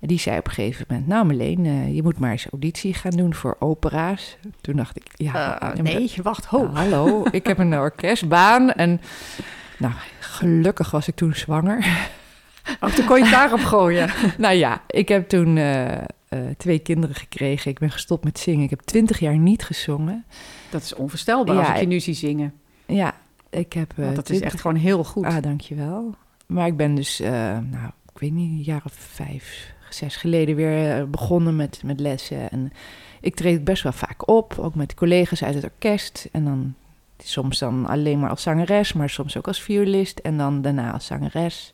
En 0.00 0.08
die 0.08 0.18
zei 0.18 0.38
op 0.38 0.46
een 0.46 0.52
gegeven 0.52 0.84
moment, 0.88 1.06
nou 1.06 1.26
Marleen, 1.26 1.64
uh, 1.64 1.94
je 1.94 2.02
moet 2.02 2.18
maar 2.18 2.30
eens 2.30 2.46
auditie 2.50 2.94
gaan 2.94 3.10
doen 3.10 3.34
voor 3.34 3.56
opera's. 3.58 4.36
Toen 4.60 4.76
dacht 4.76 4.96
ik, 4.96 5.06
ja... 5.14 5.62
Uh, 5.62 5.82
nee, 5.82 6.12
wacht, 6.22 6.44
ho. 6.44 6.62
Nou, 6.62 6.76
hallo, 6.76 7.26
ik 7.30 7.46
heb 7.46 7.58
een 7.58 7.78
orkestbaan 7.88 8.72
en 8.72 9.00
nou, 9.78 9.92
gelukkig 10.18 10.90
was 10.90 11.08
ik 11.08 11.14
toen 11.14 11.34
zwanger. 11.34 11.86
Oh, 12.80 12.90
toen 12.90 13.04
kon 13.04 13.16
je 13.16 13.22
het 13.22 13.32
daarop 13.32 13.60
gooien. 13.60 14.10
nou 14.38 14.54
ja, 14.54 14.82
ik 14.86 15.08
heb 15.08 15.28
toen 15.28 15.56
uh, 15.56 15.92
twee 16.56 16.78
kinderen 16.78 17.16
gekregen. 17.16 17.70
Ik 17.70 17.78
ben 17.78 17.90
gestopt 17.90 18.24
met 18.24 18.38
zingen. 18.38 18.64
Ik 18.64 18.70
heb 18.70 18.80
twintig 18.80 19.18
jaar 19.18 19.36
niet 19.36 19.62
gezongen. 19.64 20.24
Dat 20.70 20.82
is 20.82 20.94
onvoorstelbaar 20.94 21.54
ja, 21.54 21.60
als 21.60 21.70
ik 21.70 21.80
je 21.80 21.86
nu 21.86 22.00
zie 22.00 22.14
zingen. 22.14 22.54
Ja, 22.86 23.14
ik 23.50 23.72
heb... 23.72 23.92
Want 23.96 24.14
dat 24.16 24.24
20... 24.24 24.46
is 24.46 24.52
echt 24.52 24.62
gewoon 24.62 24.76
heel 24.76 25.04
goed. 25.04 25.24
Ah, 25.24 25.42
dankjewel. 25.42 26.14
Maar 26.46 26.66
ik 26.66 26.76
ben 26.76 26.94
dus, 26.94 27.18
nou, 27.18 27.86
ik 28.12 28.18
weet 28.18 28.32
niet, 28.32 28.50
een 28.50 28.62
jaar 28.62 28.82
of 28.84 28.92
vijf, 28.92 29.72
zes 29.90 30.16
geleden 30.16 30.56
weer 30.56 30.96
eh, 30.96 31.04
begonnen 31.04 31.56
met, 31.56 31.80
met 31.84 32.00
lessen. 32.00 32.50
En 32.50 32.72
ik 33.20 33.34
treed 33.34 33.64
best 33.64 33.82
wel 33.82 33.92
vaak 33.92 34.28
op, 34.28 34.58
ook 34.58 34.74
met 34.74 34.94
collega's 34.94 35.44
uit 35.44 35.54
het 35.54 35.64
orkest. 35.64 36.28
En 36.32 36.44
dan 36.44 36.74
soms 37.18 37.58
dan 37.58 37.86
alleen 37.86 38.20
maar 38.20 38.30
als 38.30 38.42
zangeres, 38.42 38.92
maar 38.92 39.10
soms 39.10 39.36
ook 39.36 39.46
als 39.46 39.62
violist. 39.62 40.18
En 40.18 40.36
dan 40.36 40.62
daarna 40.62 40.92
als 40.92 41.06
zangeres. 41.06 41.72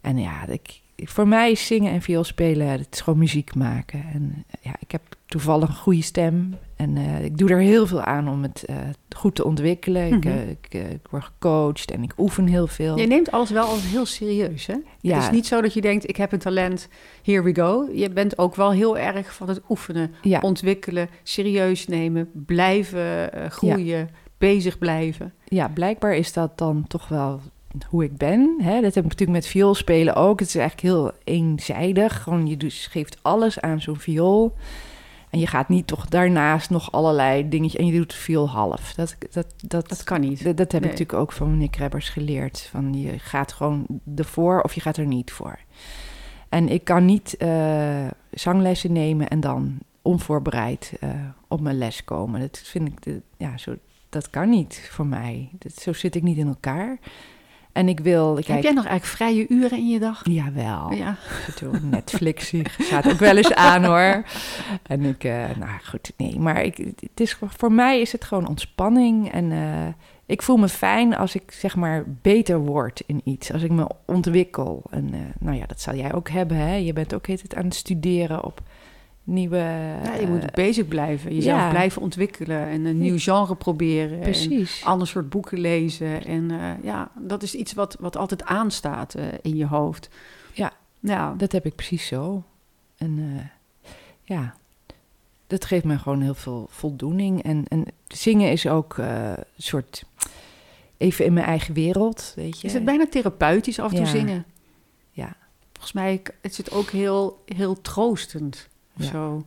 En 0.00 0.18
ja, 0.18 0.46
ik, 0.46 0.80
voor 0.96 1.28
mij 1.28 1.54
zingen 1.54 1.92
en 1.92 2.02
viool 2.02 2.24
spelen, 2.24 2.66
het 2.66 2.86
is 2.90 3.00
gewoon 3.00 3.18
muziek 3.18 3.54
maken. 3.54 4.04
En 4.12 4.44
ja, 4.60 4.72
ik 4.78 4.90
heb 4.90 5.02
toevallig 5.26 5.68
een 5.68 5.74
goede 5.74 6.02
stem. 6.02 6.54
En 6.76 6.96
uh, 6.96 7.24
ik 7.24 7.38
doe 7.38 7.50
er 7.50 7.58
heel 7.58 7.86
veel 7.86 8.00
aan 8.00 8.28
om 8.28 8.42
het 8.42 8.64
uh, 8.70 8.76
goed 9.16 9.34
te 9.34 9.44
ontwikkelen. 9.44 10.12
Ik, 10.12 10.24
uh, 10.24 10.48
ik, 10.48 10.74
ik, 10.74 11.06
word 11.10 11.24
gecoacht 11.24 11.90
en 11.90 12.02
ik 12.02 12.12
oefen 12.18 12.46
heel 12.46 12.66
veel. 12.66 12.98
Je 12.98 13.06
neemt 13.06 13.30
alles 13.30 13.50
wel 13.50 13.66
als 13.66 13.86
heel 13.86 14.06
serieus, 14.06 14.66
hè? 14.66 14.76
Ja. 15.00 15.14
Het 15.14 15.22
is 15.22 15.30
niet 15.30 15.46
zo 15.46 15.60
dat 15.60 15.74
je 15.74 15.80
denkt, 15.80 16.08
ik 16.08 16.16
heb 16.16 16.32
een 16.32 16.38
talent, 16.38 16.88
here 17.22 17.42
we 17.42 17.54
go. 17.54 17.88
Je 17.92 18.10
bent 18.10 18.38
ook 18.38 18.54
wel 18.54 18.70
heel 18.70 18.98
erg 18.98 19.34
van 19.34 19.48
het 19.48 19.60
oefenen, 19.68 20.10
ja. 20.22 20.40
ontwikkelen, 20.40 21.08
serieus 21.22 21.86
nemen, 21.86 22.30
blijven 22.32 23.30
groeien, 23.50 23.86
ja. 23.86 24.06
bezig 24.38 24.78
blijven. 24.78 25.32
Ja, 25.44 25.68
blijkbaar 25.68 26.16
is 26.16 26.32
dat 26.32 26.58
dan 26.58 26.84
toch 26.86 27.08
wel 27.08 27.40
hoe 27.88 28.04
ik 28.04 28.16
ben. 28.16 28.56
Hè? 28.58 28.80
Dat 28.80 28.94
heb 28.94 29.04
ik 29.04 29.10
natuurlijk 29.10 29.38
met 29.38 29.46
viool 29.46 29.74
spelen 29.74 30.14
ook. 30.14 30.40
Het 30.40 30.48
is 30.48 30.54
eigenlijk 30.54 30.94
heel 30.94 31.12
eenzijdig. 31.24 32.22
Gewoon, 32.22 32.46
je 32.46 32.56
dus 32.56 32.86
geeft 32.86 33.18
alles 33.22 33.60
aan 33.60 33.80
zo'n 33.80 33.98
viool. 33.98 34.54
En 35.36 35.42
je 35.42 35.48
gaat 35.48 35.68
niet 35.68 35.86
toch 35.86 36.06
daarnaast 36.06 36.70
nog 36.70 36.92
allerlei 36.92 37.48
dingetjes... 37.48 37.80
en 37.80 37.86
je 37.86 37.98
doet 37.98 38.14
veel 38.14 38.48
half. 38.48 38.94
Dat, 38.94 39.16
dat, 39.30 39.54
dat, 39.66 39.88
dat 39.88 40.04
kan 40.04 40.20
niet. 40.20 40.44
Dat, 40.44 40.56
dat 40.56 40.72
heb 40.72 40.80
nee. 40.82 40.90
ik 40.90 40.98
natuurlijk 40.98 41.28
ook 41.28 41.32
van 41.32 41.50
meneer 41.50 41.70
Krebbers 41.70 42.08
geleerd. 42.08 42.68
Van 42.70 42.94
je 42.94 43.18
gaat 43.18 43.52
gewoon 43.52 43.86
ervoor 44.16 44.60
of 44.60 44.74
je 44.74 44.80
gaat 44.80 44.96
er 44.96 45.06
niet 45.06 45.32
voor. 45.32 45.58
En 46.48 46.68
ik 46.68 46.84
kan 46.84 47.04
niet 47.04 47.36
uh, 47.38 48.06
zanglessen 48.30 48.92
nemen 48.92 49.28
en 49.28 49.40
dan 49.40 49.78
onvoorbereid 50.02 50.92
uh, 51.00 51.10
op 51.48 51.60
mijn 51.60 51.78
les 51.78 52.04
komen. 52.04 52.40
Dat 52.40 52.58
vind 52.64 52.88
ik, 52.88 53.02
de, 53.02 53.22
ja, 53.36 53.56
zo, 53.56 53.76
dat 54.08 54.30
kan 54.30 54.48
niet 54.48 54.88
voor 54.92 55.06
mij. 55.06 55.50
Dat, 55.58 55.72
zo 55.72 55.92
zit 55.92 56.14
ik 56.14 56.22
niet 56.22 56.38
in 56.38 56.48
elkaar. 56.48 56.98
En 57.76 57.88
ik 57.88 58.00
wil... 58.00 58.34
Kijk, 58.34 58.46
Heb 58.46 58.62
jij 58.62 58.72
nog 58.72 58.86
eigenlijk 58.86 59.16
vrije 59.16 59.46
uren 59.48 59.78
in 59.78 59.88
je 59.88 59.98
dag? 59.98 60.22
Jawel. 60.24 60.92
Ja. 60.92 61.16
Netflix 61.82 62.52
gaat 62.78 63.08
ook 63.08 63.18
wel 63.18 63.36
eens 63.36 63.54
aan 63.54 63.84
hoor. 63.84 64.24
En 64.82 65.04
ik, 65.04 65.24
uh, 65.24 65.44
nou 65.58 65.70
goed, 65.84 66.12
nee. 66.16 66.38
Maar 66.38 66.62
ik, 66.62 66.76
het 66.76 67.20
is, 67.20 67.38
voor 67.40 67.72
mij 67.72 68.00
is 68.00 68.12
het 68.12 68.24
gewoon 68.24 68.48
ontspanning. 68.48 69.32
En 69.32 69.50
uh, 69.50 69.86
ik 70.26 70.42
voel 70.42 70.56
me 70.56 70.68
fijn 70.68 71.16
als 71.16 71.34
ik 71.34 71.52
zeg 71.52 71.76
maar 71.76 72.04
beter 72.22 72.58
word 72.58 73.02
in 73.06 73.20
iets. 73.24 73.52
Als 73.52 73.62
ik 73.62 73.70
me 73.70 73.86
ontwikkel. 74.04 74.82
En 74.90 75.14
uh, 75.14 75.20
nou 75.38 75.56
ja, 75.56 75.66
dat 75.66 75.80
zal 75.80 75.94
jij 75.94 76.14
ook 76.14 76.28
hebben. 76.28 76.56
Hè? 76.56 76.74
Je 76.74 76.92
bent 76.92 77.14
ook 77.14 77.26
het 77.26 77.54
aan 77.54 77.64
het 77.64 77.74
studeren 77.74 78.44
op 78.44 78.60
nieuwe... 79.26 79.56
Ja, 79.56 80.14
je 80.14 80.26
moet 80.26 80.50
bezig 80.50 80.88
blijven. 80.88 81.34
Jezelf 81.34 81.60
ja. 81.60 81.70
blijven 81.70 82.02
ontwikkelen 82.02 82.66
en 82.66 82.84
een 82.84 82.98
nieuw 82.98 83.18
genre 83.18 83.56
proberen. 83.56 84.18
Precies. 84.18 84.80
En 84.80 84.86
ander 84.86 85.06
soort 85.06 85.28
boeken 85.28 85.58
lezen. 85.58 86.24
En 86.24 86.50
uh, 86.50 86.82
ja, 86.82 87.10
dat 87.18 87.42
is 87.42 87.54
iets 87.54 87.72
wat, 87.72 87.96
wat 88.00 88.16
altijd 88.16 88.44
aanstaat 88.44 89.16
uh, 89.16 89.24
in 89.42 89.56
je 89.56 89.66
hoofd. 89.66 90.08
Ja, 90.52 90.72
ja, 91.00 91.34
dat 91.34 91.52
heb 91.52 91.66
ik 91.66 91.74
precies 91.74 92.06
zo. 92.06 92.42
En 92.96 93.18
uh, 93.18 93.40
ja, 94.22 94.54
dat 95.46 95.64
geeft 95.64 95.84
me 95.84 95.98
gewoon 95.98 96.20
heel 96.20 96.34
veel 96.34 96.66
voldoening. 96.70 97.42
En, 97.42 97.64
en 97.68 97.84
zingen 98.06 98.50
is 98.50 98.66
ook 98.66 98.96
een 98.96 99.36
soort... 99.56 100.04
Even 100.96 101.24
in 101.24 101.32
mijn 101.32 101.46
eigen 101.46 101.74
wereld, 101.74 102.32
weet 102.36 102.60
je. 102.60 102.66
Is 102.66 102.72
het 102.72 102.84
bijna 102.84 103.06
therapeutisch 103.06 103.78
af 103.78 103.90
en 103.90 103.96
toe 103.96 104.04
ja. 104.04 104.10
zingen? 104.10 104.44
Ja. 105.10 105.36
Volgens 105.72 105.92
mij 105.92 106.22
is 106.40 106.56
het 106.56 106.72
ook 106.72 106.90
heel, 106.90 107.42
heel 107.44 107.80
troostend. 107.80 108.68
Ja. 108.96 109.04
Zo. 109.04 109.44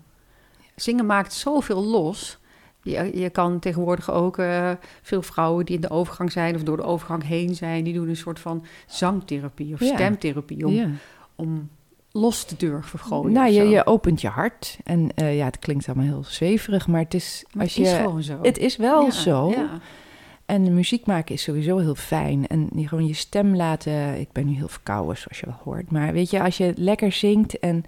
Zingen 0.76 1.06
maakt 1.06 1.34
zoveel 1.34 1.84
los. 1.84 2.38
Je, 2.84 3.12
je 3.20 3.30
kan 3.30 3.60
tegenwoordig 3.60 4.12
ook 4.12 4.38
uh, 4.38 4.72
veel 5.02 5.22
vrouwen 5.22 5.66
die 5.66 5.76
in 5.76 5.82
de 5.82 5.89
overgang 5.89 6.32
zijn 6.32 6.56
of 6.56 6.64
door 6.64 6.78
de 6.78 6.84
overgang 6.84 7.24
heen 7.24 7.56
zijn, 7.56 7.84
die 7.84 7.93
doen 7.93 8.10
een 8.10 8.16
soort 8.16 8.39
van 8.39 8.66
zangtherapie 8.88 9.74
of 9.74 9.80
Ja. 9.80 9.93
stemtherapie 9.93 10.66
om, 10.66 10.74
Ja. 10.74 10.88
om 11.36 11.70
los 12.12 12.43
te 12.43 12.56
durven 12.58 13.00
gooien. 13.00 13.32
Nou, 13.32 13.52
je, 13.52 13.64
je 13.64 13.86
opent 13.86 14.22
je 14.22 14.28
hart. 14.28 14.78
En 14.84 15.12
eh, 15.16 15.38
ja, 15.38 15.45
het 15.45 15.60
klinkt 15.60 15.88
allemaal 15.88 16.06
heel 16.06 16.24
zweverig, 16.24 16.88
maar 16.88 17.02
het 17.02 17.14
is... 17.14 17.45
Maar 17.54 17.64
als 17.64 17.76
het 17.76 17.86
is 17.86 17.91
je, 17.91 17.97
gewoon 17.97 18.24
zo. 18.24 18.39
Het 18.41 18.58
is 18.58 18.76
wel 18.78 19.04
Ja, 19.04 19.12
zo. 19.12 19.50
Ja. 19.50 19.80
En 20.45 20.74
muziek 20.74 21.06
maken 21.06 21.36
is 21.36 21.43
sowieso 21.43 21.78
heel 21.78 21.95
fijn. 21.95 22.47
En 22.47 22.70
je 22.76 22.88
gewoon 22.88 23.08
je 23.08 23.14
stem 23.14 23.56
laten... 23.56 24.20
Ik 24.20 24.32
ben 24.32 24.45
nu 24.45 24.54
heel 24.54 24.68
verkouden, 24.68 25.18
zoals 25.18 25.39
je 25.39 25.45
wel 25.45 25.60
hoort. 25.64 25.91
Maar 25.91 26.14
weet 26.14 26.30
je, 26.30 26.41
als 26.43 26.58
je 26.58 26.74
lekker 26.76 27.12
zingt 27.12 27.60
en 27.60 27.84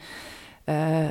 eh, 0.64 1.09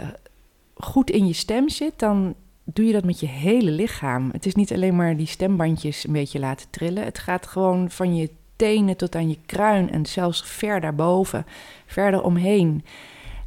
goed 0.83 1.11
in 1.11 1.27
je 1.27 1.33
stem 1.33 1.69
zit... 1.69 1.93
dan 1.97 2.35
doe 2.65 2.87
je 2.87 2.93
dat 2.93 3.05
met 3.05 3.21
je 3.21 3.27
hele 3.27 3.71
lichaam. 3.71 4.29
Het 4.33 4.47
is 4.47 4.55
niet 4.55 4.73
alleen 4.73 4.97
maar 4.97 5.17
die 5.17 5.27
stembandjes 5.27 6.07
een 6.07 6.13
beetje 6.13 6.39
laten 6.39 6.67
trillen. 6.71 7.05
Het 7.05 7.19
gaat 7.19 7.47
gewoon 7.47 7.91
van 7.91 8.17
je 8.17 8.31
tenen 8.57 8.97
tot 8.97 9.15
aan 9.15 9.29
je 9.29 9.39
kruin... 9.47 9.91
en 9.91 10.07
zelfs 10.07 10.43
ver 10.45 10.81
daarboven, 10.81 11.47
verder 11.87 12.23
omheen. 12.23 12.85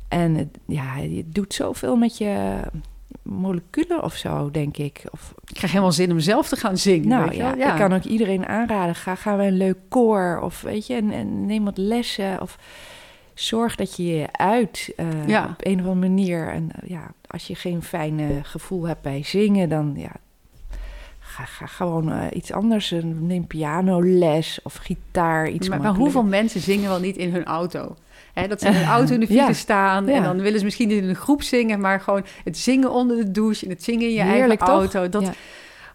En 0.07 0.35
het- 0.35 0.57
ja, 0.67 0.97
je 0.97 1.23
doet 1.29 1.53
zoveel 1.53 1.95
met 1.95 2.17
je 2.17 2.59
moleculen 3.21 4.03
of 4.03 4.13
zo, 4.15 4.51
denk 4.51 4.77
ik. 4.77 5.03
Of 5.11 5.33
Ik 5.45 5.53
krijg 5.55 5.71
helemaal 5.71 5.91
zin 5.93 6.11
om 6.11 6.19
zelf 6.19 6.47
te 6.49 6.55
gaan 6.55 6.77
zingen. 6.77 7.07
nou 7.07 7.23
weet 7.25 7.35
je 7.35 7.41
ja, 7.57 7.71
ik 7.71 7.79
kan 7.79 7.93
ook 7.93 8.03
iedereen 8.03 8.45
aanraden. 8.45 8.95
Ga, 8.95 9.15
ga 9.15 9.35
bij 9.35 9.47
een 9.47 9.57
leuk 9.57 9.77
koor 9.89 10.39
of 10.43 10.61
weet 10.61 10.87
je, 10.87 10.93
en, 10.95 11.11
en 11.11 11.45
neem 11.45 11.63
wat 11.63 11.77
lessen. 11.77 12.41
Of 12.41 12.57
zorg 13.33 13.75
dat 13.75 13.95
je 13.95 14.05
je 14.05 14.27
uit 14.31 14.93
eh, 14.95 15.27
Ja. 15.27 15.43
op 15.49 15.65
een 15.65 15.79
of 15.79 15.87
andere 15.87 16.09
manier. 16.09 16.47
En 16.47 16.69
eh, 16.81 16.89
ja, 16.89 17.11
als 17.33 17.47
je 17.47 17.55
geen 17.55 17.81
fijn 17.83 18.19
eh, 18.19 18.25
gevoel 18.41 18.87
hebt 18.87 19.01
bij 19.01 19.23
zingen, 19.23 19.69
dan 19.69 19.93
ja, 19.97 20.11
ga, 21.19 21.45
ga 21.45 21.65
gewoon 21.65 22.11
eh, 22.11 22.25
iets 22.33 22.51
anders. 22.51 22.91
Eh, 22.91 23.03
Neem 23.03 23.47
pianoles 23.47 24.59
of 24.63 24.75
gitaar. 24.75 25.49
Iets 25.49 25.69
maar, 25.69 25.81
maar 25.81 25.93
hoeveel 25.95 26.23
mensen 26.23 26.61
zingen 26.61 26.89
wel 26.89 26.99
niet 26.99 27.17
in 27.17 27.31
hun 27.33 27.43
auto? 27.45 27.95
Hè, 28.33 28.47
dat 28.47 28.61
ze 28.61 28.67
in 28.67 28.73
hun 28.73 28.85
auto 28.85 29.13
in 29.13 29.19
de 29.19 29.25
file 29.27 29.39
Ja. 29.47 29.53
staan 29.53 30.07
en 30.07 30.13
Ja. 30.15 30.21
dan 30.23 30.41
willen 30.41 30.59
ze 30.59 30.65
misschien 30.65 30.91
in 30.91 31.03
een 31.03 31.15
groep 31.15 31.41
zingen, 31.41 31.79
maar 31.79 31.99
gewoon 31.99 32.25
het 32.43 32.57
zingen 32.57 32.91
onder 32.91 33.17
de 33.17 33.31
douche 33.31 33.65
en 33.65 33.71
het 33.71 33.83
zingen 33.83 34.07
in 34.07 34.13
je 34.13 34.21
Heerlijk, 34.23 34.61
eigen 34.61 34.79
toch? 34.89 34.93
auto. 34.95 35.09
Dat, 35.09 35.21
Ja. 35.23 35.33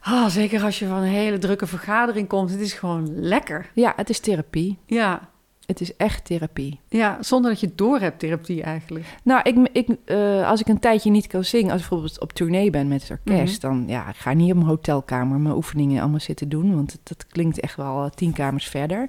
ah, 0.01 0.27
zeker 0.27 0.63
als 0.63 0.79
je 0.79 0.87
van 0.87 0.97
een 0.99 1.09
hele 1.09 1.39
drukke 1.39 1.67
vergadering 1.67 2.29
komt, 2.29 2.51
het 2.51 2.61
is 2.61 2.73
gewoon 2.73 3.21
lekker. 3.21 3.71
Ja, 3.73 3.93
het 3.97 4.11
is 4.11 4.21
therapie. 4.21 4.79
Ja, 4.87 5.29
Het 5.69 5.81
is 5.81 5.97
echt 5.97 6.25
therapie. 6.25 6.81
Ja, 6.89 7.19
zonder 7.21 7.51
dat 7.51 7.61
je 7.61 7.67
het 7.67 7.79
door 7.79 7.99
hebt, 8.01 8.19
therapie 8.19 8.63
eigenlijk. 8.63 9.05
Nou, 9.23 9.41
ik, 9.43 9.69
ik, 9.73 9.89
eh, 10.05 10.49
als 10.49 10.61
ik 10.61 10.67
een 10.69 10.79
tijdje 10.79 11.11
niet 11.11 11.27
kan 11.27 11.45
zingen, 11.45 11.71
als 11.73 11.83
ik 11.83 11.89
bijvoorbeeld 11.89 12.21
op 12.21 12.33
tournee 12.33 12.71
ben 12.71 12.89
met 12.89 13.03
het 13.09 13.11
orkest, 13.11 13.63
Mhm. 13.63 13.73
dan 13.73 13.85
ja, 13.89 14.09
ik 14.09 14.17
ga 14.17 14.33
niet 14.33 14.51
op 14.51 14.57
mijn 14.57 14.69
hotelkamer 14.69 15.39
mijn 15.41 15.55
oefeningen 15.55 16.01
allemaal 16.03 16.21
zitten 16.21 16.49
doen, 16.49 16.75
want 16.75 16.93
het- 16.93 17.01
dat 17.09 17.27
klinkt 17.27 17.61
echt 17.61 17.77
wel 17.77 18.05
eh, 18.05 18.11
tien 18.11 18.33
kamers 18.33 18.67
verder. 18.69 19.09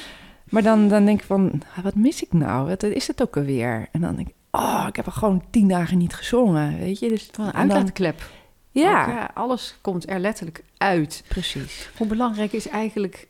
maar 0.50 0.62
dan, 0.62 0.88
dan 0.88 1.04
denk 1.04 1.20
ik 1.20 1.26
van, 1.26 1.62
ah, 1.76 1.84
wat 1.84 1.94
mis 1.94 2.22
ik 2.22 2.32
nou? 2.32 2.68
Wat 2.68 2.82
is 2.82 3.06
het 3.06 3.22
ook 3.22 3.36
alweer? 3.36 3.88
En 3.92 4.00
dan 4.00 4.16
denk 4.16 4.28
ik, 4.28 4.34
oh, 4.50 4.84
ik 4.88 4.96
heb 4.96 5.06
al 5.06 5.12
gewoon 5.12 5.42
tien 5.50 5.68
dagen 5.68 5.98
niet 5.98 6.14
gezongen, 6.14 6.78
weet 6.78 6.98
je? 6.98 7.08
Dus 7.08 7.28
Van 7.32 7.46
een 7.46 7.52
uitlaatklep. 7.52 8.30
ja, 8.70 9.08
ja, 9.08 9.30
alles 9.34 9.78
komt 9.80 10.10
er 10.10 10.18
letterlijk 10.20 10.64
uit. 10.76 11.24
precies. 11.28 11.90
Hoe 11.96 12.06
belangrijk 12.06 12.52
is 12.52 12.68
eigenlijk 12.68 13.28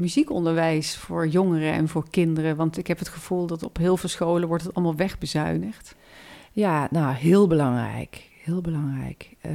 muziekonderwijs 0.00 0.96
voor 0.96 1.26
jongeren 1.28 1.72
en 1.72 1.88
voor 1.88 2.10
kinderen? 2.10 2.56
Want 2.56 2.78
ik 2.78 2.86
heb 2.86 2.98
het 2.98 3.08
gevoel 3.08 3.46
dat 3.46 3.62
op 3.62 3.76
heel 3.76 3.96
veel 3.96 4.08
scholen 4.08 4.48
wordt 4.48 4.64
het 4.64 4.74
allemaal 4.74 4.96
wegbezuinigd. 4.96 5.94
Ja, 6.52 6.88
nou, 6.90 7.14
heel 7.14 7.46
belangrijk. 7.46 8.28
Heel 8.44 8.60
belangrijk. 8.60 9.30
Eh, 9.40 9.52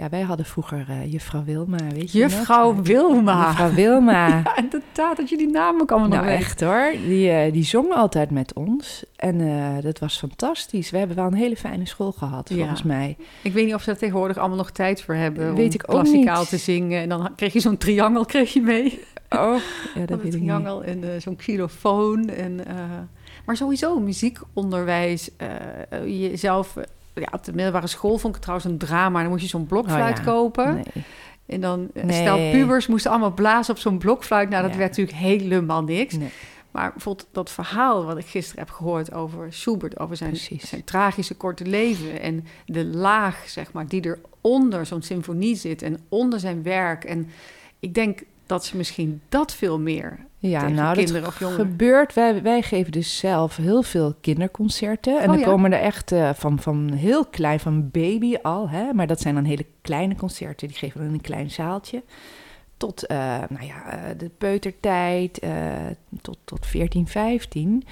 ja, 0.00 0.08
wij 0.08 0.20
hadden 0.20 0.46
vroeger 0.46 0.86
eh, 0.88 1.12
juffrouw 1.12 1.44
Wilma, 1.44 1.76
weet 1.76 2.12
je 2.12 2.22
nog? 2.22 2.30
Juffrouw 2.30 2.82
Wilma. 2.82 3.46
Juffrouw 3.46 3.72
Wilma. 3.72 4.28
Ja, 4.44 4.56
inderdaad, 4.56 5.16
dat 5.16 5.28
je 5.28 5.36
die 5.36 5.48
namen 5.50 5.86
kan 5.86 6.00
nog 6.00 6.08
Nou, 6.08 6.26
echt 6.26 6.60
hoor. 6.60 6.92
Die, 7.06 7.30
eh, 7.30 7.52
die 7.52 7.64
zong 7.64 7.92
altijd 7.92 8.30
met 8.30 8.52
ons. 8.52 9.04
En 9.16 9.40
eh, 9.40 9.82
dat 9.82 9.98
was 9.98 10.18
fantastisch. 10.18 10.90
We 10.90 10.98
hebben 10.98 11.16
wel 11.16 11.26
een 11.26 11.34
hele 11.34 11.56
fijne 11.56 11.86
school 11.86 12.12
gehad, 12.12 12.48
Ja. 12.48 12.56
volgens 12.56 12.82
mij. 12.82 13.16
Ik 13.42 13.52
weet 13.52 13.64
niet 13.64 13.74
of 13.74 13.82
ze 13.82 13.90
er 13.90 13.98
tegenwoordig 13.98 14.36
allemaal 14.38 14.56
nog 14.56 14.70
tijd 14.70 15.02
voor 15.02 15.14
hebben 15.14 15.54
Weet 15.54 15.66
om 15.66 15.74
ik 15.74 15.82
ook 15.86 16.00
klassikaal 16.02 16.44
te 16.44 16.56
zingen. 16.56 17.00
En 17.02 17.08
dan 17.08 17.32
kreeg 17.36 17.52
je 17.52 17.60
zo'n 17.60 17.76
triangel 17.78 18.24
kreeg 18.24 18.52
je 18.52 18.60
mee. 18.60 19.00
Oh, 19.30 19.56
ja, 19.94 20.06
dat 20.06 20.18
ik 20.18 20.22
niet. 20.24 20.32
triangel 20.32 20.84
en 20.84 21.22
zo'n 21.22 21.36
xylofoon. 21.36 22.28
En, 22.28 22.60
maar 23.46 23.56
sowieso 23.56 23.98
muziekonderwijs. 24.00 25.30
jezelf... 26.04 26.76
ja, 27.14 27.28
op 27.32 27.44
de 27.44 27.52
middelbare 27.52 27.86
school 27.86 28.10
vond 28.10 28.24
ik 28.26 28.32
het 28.34 28.42
trouwens 28.42 28.68
een 28.70 28.78
drama. 28.78 29.20
Dan 29.20 29.30
moest 29.30 29.42
je 29.42 29.48
zo'n 29.48 29.66
blokfluit 29.66 30.18
Oh 30.18 30.24
ja. 30.24 30.30
kopen. 30.30 30.74
Nee. 30.74 31.04
En 31.46 31.60
dan, 31.60 31.88
eh, 31.94 32.04
Nee. 32.04 32.20
stel 32.20 32.50
pubers 32.50 32.86
moesten 32.86 33.10
allemaal 33.10 33.32
blazen 33.32 33.74
op 33.74 33.80
zo'n 33.80 33.98
blokfluit. 33.98 34.48
Nou, 34.48 34.62
dat 34.62 34.72
Ja. 34.72 34.78
werd 34.78 34.90
natuurlijk 34.90 35.18
helemaal 35.18 35.82
niks. 35.82 36.14
Nee. 36.16 36.28
Maar 36.70 36.90
bijvoorbeeld 36.92 37.28
dat 37.32 37.50
verhaal 37.50 38.04
wat 38.04 38.18
ik 38.18 38.26
gisteren 38.26 38.64
heb 38.64 38.70
gehoord 38.74 39.12
over 39.12 39.52
Schubert, 39.52 39.98
over 39.98 40.16
zijn, 40.16 40.36
zijn 40.58 40.84
tragische 40.84 41.34
korte 41.34 41.64
leven 41.66 42.20
en 42.20 42.44
de 42.66 42.84
laag, 42.84 43.44
zeg 43.48 43.72
maar, 43.72 43.86
die 43.88 44.16
eronder 44.40 44.86
zo'n 44.86 45.02
symfonie 45.02 45.56
zit 45.56 45.82
en 45.82 45.98
onder 46.08 46.40
zijn 46.40 46.62
werk. 46.62 47.04
En 47.04 47.28
ik 47.80 47.94
denk 47.94 48.22
dat 48.50 48.64
ze 48.64 48.76
misschien 48.76 49.20
dat 49.28 49.54
veel 49.54 49.78
meer 49.78 50.18
Ja, 50.38 50.60
tegen 50.60 50.74
nou, 50.74 50.96
kinderen 50.96 51.20
dat 51.22 51.30
of 51.30 51.38
jongeren. 51.40 51.66
gebeurt. 51.66 52.14
Wij, 52.14 52.42
wij 52.42 52.62
geven 52.62 52.92
dus 52.92 53.18
zelf 53.18 53.56
heel 53.56 53.82
veel 53.82 54.14
kinderconcerten. 54.20 55.16
En 55.16 55.24
Oh, 55.24 55.26
dan 55.30 55.38
ja? 55.38 55.44
komen 55.44 55.72
er 55.72 55.80
echt 55.80 56.12
eh, 56.12 56.30
van, 56.34 56.58
van 56.58 56.92
heel 56.92 57.24
klein, 57.26 57.60
van 57.60 57.90
baby 57.90 58.36
al. 58.42 58.68
Hè? 58.68 58.92
Maar 58.92 59.06
dat 59.06 59.20
zijn 59.20 59.34
dan 59.34 59.44
hele 59.44 59.66
kleine 59.82 60.14
concerten. 60.16 60.68
Die 60.68 60.76
geven 60.76 61.00
we 61.00 61.06
in 61.06 61.12
een 61.12 61.20
klein 61.20 61.50
zaaltje. 61.50 62.02
Tot 62.76 63.06
eh, 63.06 63.16
nou 63.48 63.66
ja, 63.66 63.84
eh, 63.86 64.18
de 64.18 64.30
peutertijd, 64.38 65.40
tot, 66.22 66.38
tot 66.44 66.66
14, 66.66 67.06
15. 67.06 67.84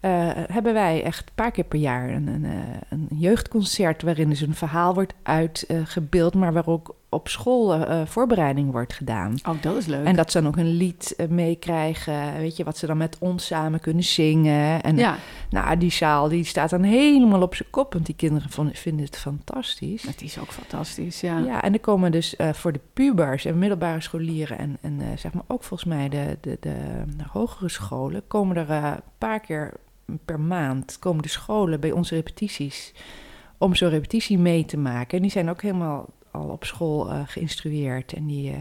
eh, 0.00 0.10
hebben 0.34 0.72
wij 0.74 1.02
echt 1.02 1.26
een 1.28 1.34
paar 1.34 1.50
keer 1.50 1.64
per 1.64 1.78
jaar 1.78 2.08
een, 2.10 2.26
een, 2.26 2.46
een 2.88 3.08
jeugdconcert... 3.14 4.02
waarin 4.02 4.28
dus 4.28 4.40
een 4.40 4.54
verhaal 4.54 4.94
wordt 4.94 5.14
uitgebeeld... 5.22 6.34
maar 6.34 6.52
waar 6.52 6.66
ook 6.66 6.94
op 7.14 7.28
school 7.28 7.74
eh, 7.74 8.00
eh, 8.00 8.06
voorbereiding 8.06 8.70
wordt 8.70 8.92
gedaan. 8.92 9.36
Oh, 9.48 9.54
dat 9.62 9.76
is 9.76 9.86
leuk. 9.86 10.06
En 10.06 10.16
dat 10.16 10.30
ze 10.30 10.38
dan 10.38 10.48
ook 10.48 10.56
een 10.56 10.76
lied 10.76 11.14
eh, 11.16 11.28
meekrijgen, 11.28 12.36
weet 12.36 12.56
je, 12.56 12.64
wat 12.64 12.76
ze 12.76 12.86
dan 12.86 12.96
met 12.96 13.16
ons 13.18 13.46
samen 13.46 13.80
kunnen 13.80 14.04
zingen. 14.04 14.82
En 14.82 14.96
ja, 14.96 15.16
nou, 15.50 15.78
die 15.78 15.92
zaal 15.92 16.28
die 16.28 16.44
staat 16.44 16.70
dan 16.70 16.82
helemaal 16.82 17.42
op 17.42 17.54
zijn 17.54 17.70
kop, 17.70 17.92
want 17.92 18.06
die 18.06 18.14
kinderen 18.14 18.50
van, 18.50 18.70
vinden 18.72 19.04
het 19.04 19.16
fantastisch. 19.16 20.02
het 20.02 20.22
is 20.22 20.38
ook 20.38 20.52
fantastisch, 20.52 21.20
ja. 21.20 21.38
Ja, 21.38 21.62
en 21.62 21.72
er 21.72 21.80
komen 21.80 22.12
dus 22.12 22.36
voor 22.52 22.72
de 22.72 22.80
pubers 22.92 23.44
en 23.44 23.58
middelbare 23.58 24.00
scholieren 24.00 24.58
en, 24.58 24.78
en 24.80 25.18
zeg 25.18 25.32
maar 25.32 25.44
ook 25.46 25.62
volgens 25.62 25.88
mij 25.88 26.08
de, 26.08 26.38
de, 26.40 26.56
de, 26.60 26.74
de 27.16 27.24
hogere 27.30 27.68
scholen, 27.68 28.22
komen 28.26 28.56
er 28.56 28.70
een 28.70 29.00
paar 29.18 29.40
keer 29.40 29.72
per 30.24 30.40
maand, 30.40 30.98
komen 30.98 31.22
de 31.22 31.28
scholen 31.28 31.80
bij 31.80 31.92
onze 31.92 32.14
repetities 32.14 32.92
om 33.58 33.74
zo'n 33.74 33.88
repetitie 33.88 34.38
mee 34.38 34.64
te 34.64 34.76
maken. 34.76 35.16
En 35.16 35.22
die 35.22 35.30
zijn 35.30 35.50
ook 35.50 35.62
helemaal 35.62 36.08
al 36.34 36.48
op 36.48 36.64
school 36.64 37.10
eh, 37.10 37.20
geïnstrueerd 37.26 38.12
en 38.12 38.26
die... 38.26 38.50
eh, 38.50 38.56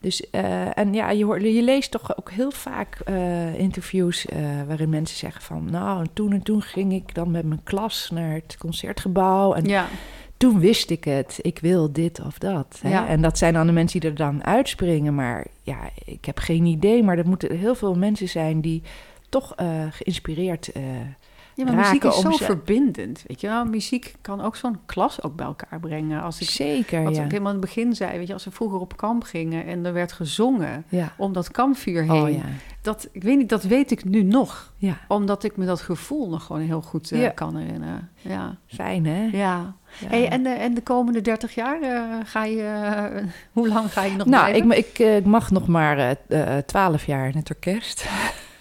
dus, 0.00 0.30
eh, 0.30 0.78
en 0.78 0.94
ja, 0.94 1.10
je, 1.10 1.24
hoort, 1.24 1.42
je 1.42 1.62
leest 1.62 1.90
toch 1.90 2.18
ook 2.18 2.30
heel 2.30 2.50
vaak 2.50 2.98
interviews 3.56 4.26
waarin 4.66 4.88
mensen 4.88 5.16
zeggen 5.16 5.42
van... 5.42 5.70
nou, 5.70 6.00
en 6.00 6.10
toen 6.12 6.32
en 6.32 6.42
toen 6.42 6.62
ging 6.62 6.92
ik 6.92 7.14
dan 7.14 7.30
met 7.30 7.44
mijn 7.44 7.60
klas 7.62 8.10
naar 8.12 8.32
het 8.32 8.56
concertgebouw... 8.58 9.54
en 9.54 9.64
Ja, 9.64 9.86
toen 10.36 10.60
wist 10.60 10.90
ik 10.90 11.04
het, 11.04 11.38
ik 11.42 11.58
wil 11.58 11.92
dit 11.92 12.20
of 12.20 12.38
dat. 12.38 12.78
Hè? 12.82 12.88
Ja. 12.88 13.08
En 13.08 13.22
dat 13.22 13.38
zijn 13.38 13.54
dan 13.54 13.66
de 13.66 13.72
mensen 13.72 14.00
die 14.00 14.10
er 14.10 14.16
dan 14.16 14.44
uitspringen. 14.44 15.14
Maar 15.14 15.46
ja, 15.62 15.78
ik 16.04 16.24
heb 16.24 16.38
geen 16.38 16.64
idee. 16.64 17.02
Maar 17.02 17.18
er 17.18 17.28
moeten 17.28 17.56
heel 17.56 17.74
veel 17.74 17.94
mensen 17.94 18.28
zijn 18.28 18.60
die 18.60 18.82
toch 19.28 19.54
geïnspireerd... 19.90 20.72
eh, 20.72 20.82
ja 21.54 21.64
maar 21.64 21.74
muziek 21.74 22.04
is 22.04 22.20
zo 22.20 22.30
ze- 22.30 22.44
verbindend, 22.44 23.22
weet 23.26 23.40
je 23.40 23.46
wel. 23.46 23.64
Muziek 23.64 24.14
kan 24.20 24.40
ook 24.40 24.56
zo'n 24.56 24.78
klas 24.86 25.22
ook 25.22 25.36
bij 25.36 25.46
elkaar 25.46 25.80
brengen. 25.80 26.22
Als 26.22 26.40
ik, 26.40 26.48
zeker, 26.50 27.02
wat 27.02 27.16
ja. 27.16 27.22
ik 27.24 27.30
helemaal 27.30 27.52
in 27.52 27.58
het 27.58 27.66
begin 27.66 27.94
zei, 27.94 28.18
weet 28.18 28.26
je, 28.26 28.32
als 28.32 28.44
we 28.44 28.50
vroeger 28.50 28.78
op 28.80 28.96
kamp 28.96 29.22
gingen 29.22 29.66
en 29.66 29.86
er 29.86 29.92
werd 29.92 30.12
gezongen 30.12 30.84
ja. 30.88 31.12
om 31.16 31.32
dat 31.32 31.50
kampvuur 31.50 32.02
heen. 32.02 32.22
Oh 32.22 32.30
ja, 32.30 32.42
Dat, 32.82 33.08
ik 33.12 33.22
weet 33.22 33.36
niet, 33.36 33.48
dat 33.48 33.62
weet 33.62 33.90
ik 33.90 34.04
nu 34.04 34.22
nog. 34.22 34.72
ja. 34.76 34.98
Omdat 35.08 35.44
ik 35.44 35.56
me 35.56 35.64
dat 35.66 35.80
gevoel 35.80 36.28
nog 36.28 36.44
gewoon 36.44 36.62
heel 36.62 36.82
goed 36.82 37.10
eh, 37.12 37.28
kan 37.34 37.56
herinneren. 37.56 38.10
Ja, 38.20 38.56
Fijn 38.66 39.06
hè? 39.06 39.22
ja. 39.32 39.74
Ja. 40.00 40.08
Hey, 40.08 40.28
en, 40.28 40.42
de, 40.42 40.48
en 40.48 40.74
de 40.74 40.82
komende 40.82 41.20
30 41.20 41.54
jaar 41.54 41.80
eh, 41.82 42.02
ga 42.24 42.44
je... 42.44 42.62
eh, 42.62 43.22
hoe 43.52 43.68
lang 43.68 43.92
ga 43.92 44.02
je 44.02 44.16
nog 44.16 44.26
nou, 44.26 44.54
ik, 44.54 44.64
blijven? 44.66 44.90
ik, 44.90 44.98
ik 45.18 45.24
mag 45.24 45.50
nog 45.50 45.66
maar 45.66 46.16
twaalf 46.66 47.06
jaar 47.06 47.28
in 47.28 47.36
het 47.36 47.50
orkest. 47.50 48.04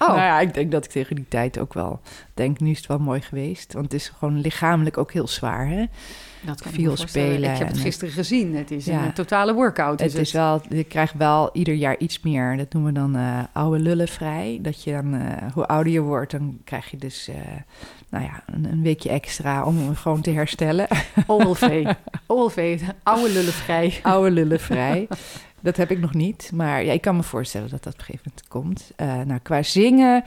Oh, 0.03 0.15
Nou 0.15 0.19
ja, 0.21 0.39
ik 0.39 0.53
denk 0.53 0.71
dat 0.71 0.85
ik 0.85 0.91
tegen 0.91 1.15
die 1.15 1.25
tijd 1.27 1.59
ook 1.59 1.73
wel 1.73 1.99
denk, 2.33 2.59
nu 2.59 2.69
is 2.71 2.77
het 2.77 2.87
wel 2.87 2.99
mooi 2.99 3.21
geweest. 3.21 3.73
Want 3.73 3.85
het 3.85 3.93
is 3.93 4.09
gewoon 4.17 4.39
lichamelijk 4.41 4.97
ook 4.97 5.11
heel 5.13 5.27
zwaar, 5.27 5.67
hè? 5.67 5.85
dat 6.45 6.61
kan 6.61 6.71
veel 6.71 6.97
spelen 6.97 7.51
Ik 7.51 7.57
heb 7.57 7.67
het 7.67 7.75
en- 7.77 7.81
gisteren 7.83 8.13
gezien. 8.13 8.55
Het 8.55 8.71
is 8.71 8.85
Ja. 8.85 9.05
een 9.05 9.13
totale 9.13 9.53
workout. 9.53 9.99
Het 9.99 10.15
is 10.15 10.31
wel, 10.31 10.61
je 10.69 10.83
krijgt 10.83 11.13
wel 11.17 11.49
ieder 11.53 11.73
jaar 11.73 11.97
iets 11.97 12.19
meer. 12.21 12.57
Dat 12.57 12.73
noemen 12.73 12.93
we 12.93 12.99
dan 12.99 13.15
eh, 13.15 13.39
oude 13.53 13.79
lullen 13.79 14.07
vrij. 14.07 14.59
Dat 14.61 14.83
je 14.83 14.91
dan, 14.91 15.13
eh, 15.13 15.51
hoe 15.53 15.65
ouder 15.65 15.93
je 15.93 16.01
wordt, 16.01 16.31
dan 16.31 16.57
krijg 16.63 16.91
je 16.91 16.97
dus, 16.97 17.27
eh, 17.27 17.35
nou 18.09 18.23
ja, 18.23 18.43
een, 18.45 18.65
een 18.71 18.81
weekje 18.81 19.09
extra 19.09 19.63
om 19.65 19.77
hem 19.77 19.95
gewoon 19.95 20.21
te 20.21 20.31
herstellen. 20.31 20.87
OLV. 21.27 21.93
OLV, 22.27 22.81
oude 23.03 23.31
lullen 23.31 23.53
vrij. 23.53 23.99
oude 24.01 24.31
lullen 24.31 24.59
vrij. 24.59 25.07
Dat 25.63 25.77
heb 25.77 25.91
ik 25.91 25.99
nog 25.99 26.13
niet, 26.13 26.51
maar 26.53 26.83
ja, 26.83 26.91
ik 26.91 27.01
kan 27.01 27.15
me 27.15 27.23
voorstellen 27.23 27.69
dat 27.69 27.83
dat 27.83 27.93
op 27.93 27.99
een 27.99 28.05
gegeven 28.05 28.31
moment 28.31 28.47
komt. 28.47 28.91
Eh, 28.95 29.21
nou, 29.21 29.39
qua 29.39 29.63
zingen, 29.63 30.23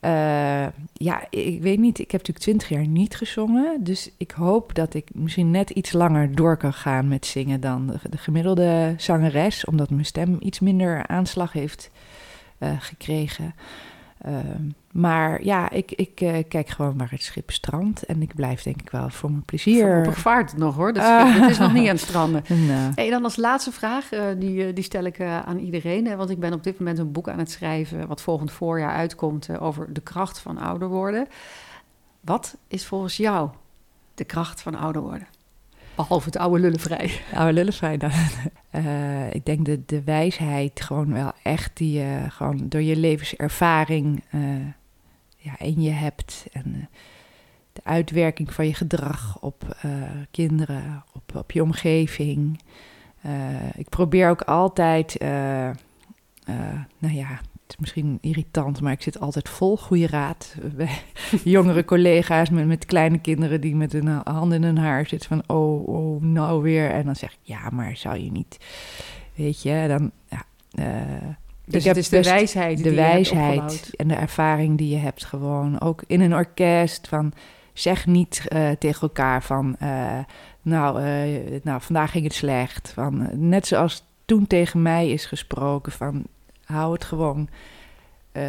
eh, 0.00 0.66
ja, 0.92 1.26
ik 1.30 1.62
weet 1.62 1.78
niet. 1.78 1.98
Ik 1.98 2.10
heb 2.10 2.20
natuurlijk 2.20 2.38
twintig 2.38 2.68
jaar 2.68 2.86
niet 2.86 3.16
gezongen, 3.16 3.84
dus 3.84 4.10
ik 4.16 4.30
hoop 4.30 4.74
dat 4.74 4.94
ik 4.94 5.08
misschien 5.14 5.50
net 5.50 5.70
iets 5.70 5.92
langer 5.92 6.34
door 6.34 6.56
kan 6.56 6.72
gaan 6.72 7.08
met 7.08 7.26
zingen 7.26 7.60
dan 7.60 7.86
de, 7.86 7.98
de 8.10 8.16
gemiddelde 8.16 8.94
zangeres, 8.96 9.64
omdat 9.64 9.90
mijn 9.90 10.04
stem 10.04 10.36
iets 10.40 10.60
minder 10.60 11.06
aanslag 11.06 11.52
heeft 11.52 11.90
eh, 12.58 12.80
gekregen. 12.80 13.54
Maar 14.92 15.44
ja, 15.44 15.70
ik, 15.70 15.92
ik 15.92 16.20
eh, 16.20 16.34
kijk 16.48 16.68
gewoon 16.68 16.98
waar 16.98 17.10
het 17.10 17.22
schip 17.22 17.50
strandt 17.50 18.02
en 18.02 18.22
ik 18.22 18.34
blijf 18.34 18.62
denk 18.62 18.80
ik 18.80 18.90
wel 18.90 19.10
voor 19.10 19.30
mijn 19.30 19.44
plezier. 19.44 19.86
Voorlopig 19.86 20.18
vaart 20.18 20.56
nog 20.56 20.74
hoor. 20.74 20.92
Dat 20.92 21.04
het 21.40 21.50
is 21.50 21.58
nog 21.58 21.72
niet 21.72 21.88
aan 21.88 21.94
het 21.94 22.00
stranden. 22.00 22.44
En, 22.46 22.92
Hey, 22.94 23.10
dan 23.10 23.24
als 23.24 23.36
laatste 23.36 23.72
vraag, 23.72 24.12
eh, 24.12 24.24
die, 24.38 24.66
eh, 24.66 24.74
die 24.74 24.84
stel 24.84 25.04
ik 25.04 25.20
aan 25.20 25.58
iedereen. 25.58 26.06
Hè, 26.06 26.16
want 26.16 26.30
ik 26.30 26.38
ben 26.38 26.52
op 26.52 26.64
dit 26.64 26.78
moment 26.78 26.98
een 26.98 27.12
boek 27.12 27.28
aan 27.28 27.38
het 27.38 27.50
schrijven... 27.50 28.06
wat 28.06 28.20
volgend 28.20 28.52
voorjaar 28.52 28.92
uitkomt 28.92 29.58
over 29.60 29.92
de 29.92 30.00
kracht 30.00 30.38
van 30.38 30.58
ouder 30.58 30.88
worden. 30.88 31.26
Wat 32.20 32.56
is 32.68 32.86
volgens 32.86 33.16
jou 33.16 33.50
de 34.14 34.24
kracht 34.24 34.62
van 34.62 34.74
ouder 34.74 35.02
worden? 35.02 35.26
Behalve 35.94 36.26
het 36.26 36.36
oude 36.36 36.60
lullenvrij. 36.60 37.20
Oude 37.34 37.52
lullen 37.52 37.72
vrij 37.72 37.96
dan. 37.96 38.10
Ik 39.32 39.44
denk 39.44 39.64
de, 39.64 39.82
de 39.86 40.02
wijsheid 40.02 40.80
gewoon 40.80 41.12
wel 41.12 41.32
echt 41.42 41.76
die 41.76 41.98
je 41.98 42.24
gewoon 42.28 42.68
door 42.68 42.82
je 42.82 42.96
levenservaring 42.96 44.22
ja, 45.42 45.66
je 45.76 45.90
hebt. 45.90 46.46
En 46.52 46.74
eh, 46.74 46.86
de 47.72 47.80
uitwerking 47.84 48.52
van 48.52 48.66
je 48.66 48.74
gedrag 48.74 49.38
op 49.40 49.76
eh, 49.82 49.90
kinderen, 50.30 51.04
op, 51.12 51.36
op 51.36 51.50
je 51.50 51.62
omgeving. 51.62 52.60
Eh, 53.20 53.76
ik 53.76 53.88
probeer 53.88 54.28
ook 54.28 54.42
altijd, 54.42 55.16
nou 56.98 57.14
ja, 57.14 57.28
het 57.28 57.68
is 57.68 57.76
misschien 57.78 58.18
irritant, 58.20 58.80
maar 58.80 58.92
ik 58.92 59.02
zit 59.02 59.20
altijd 59.20 59.48
vol 59.48 59.76
goede 59.76 60.06
raad 60.06 60.54
bij 60.76 60.98
jongere 61.44 61.84
collega's 61.84 62.50
met, 62.50 62.66
met 62.66 62.86
kleine 62.86 63.18
kinderen 63.18 63.60
die 63.60 63.76
met 63.76 63.92
hun 63.92 64.06
handen 64.08 64.56
in 64.56 64.64
hun 64.64 64.78
haar 64.78 65.06
zitten 65.06 65.28
van 65.28 65.56
oh, 65.56 65.88
oh, 65.88 66.22
nou 66.22 66.62
weer. 66.62 66.90
En 66.90 67.04
dan 67.04 67.16
zeg 67.16 67.32
ik, 67.32 67.38
ja, 67.42 67.70
maar 67.70 67.96
zou 67.96 68.18
je 68.18 68.30
niet, 68.30 68.58
weet 69.34 69.62
je, 69.62 69.84
dan, 69.88 70.10
ja, 70.28 70.44
Dus 71.72 71.84
het 71.84 71.96
is 71.96 72.08
de 72.08 72.22
wijsheid 72.22 72.82
de 72.82 72.94
wijsheid 72.94 73.90
en 73.96 74.08
de 74.08 74.14
ervaring 74.14 74.78
die 74.78 74.88
je 74.88 74.96
hebt 74.96 75.24
gewoon. 75.24 75.80
Ook 75.80 76.02
in 76.06 76.20
een 76.20 76.34
orkest 76.34 77.08
van 77.08 77.32
zeg 77.72 78.06
niet 78.06 78.44
eh, 78.48 78.70
tegen 78.70 79.00
elkaar 79.00 79.42
van 79.42 79.76
eh, 79.78 80.18
nou, 80.62 81.02
eh, 81.02 81.60
nou 81.62 81.80
vandaag 81.80 82.10
ging 82.10 82.24
het 82.24 82.34
slecht. 82.34 82.92
Van, 82.94 83.28
net 83.32 83.66
zoals 83.66 84.04
toen 84.24 84.46
tegen 84.46 84.82
mij 84.82 85.10
is 85.10 85.26
gesproken 85.26 85.92
van 85.92 86.22
hou 86.64 86.92
het 86.92 87.04
gewoon 87.04 87.48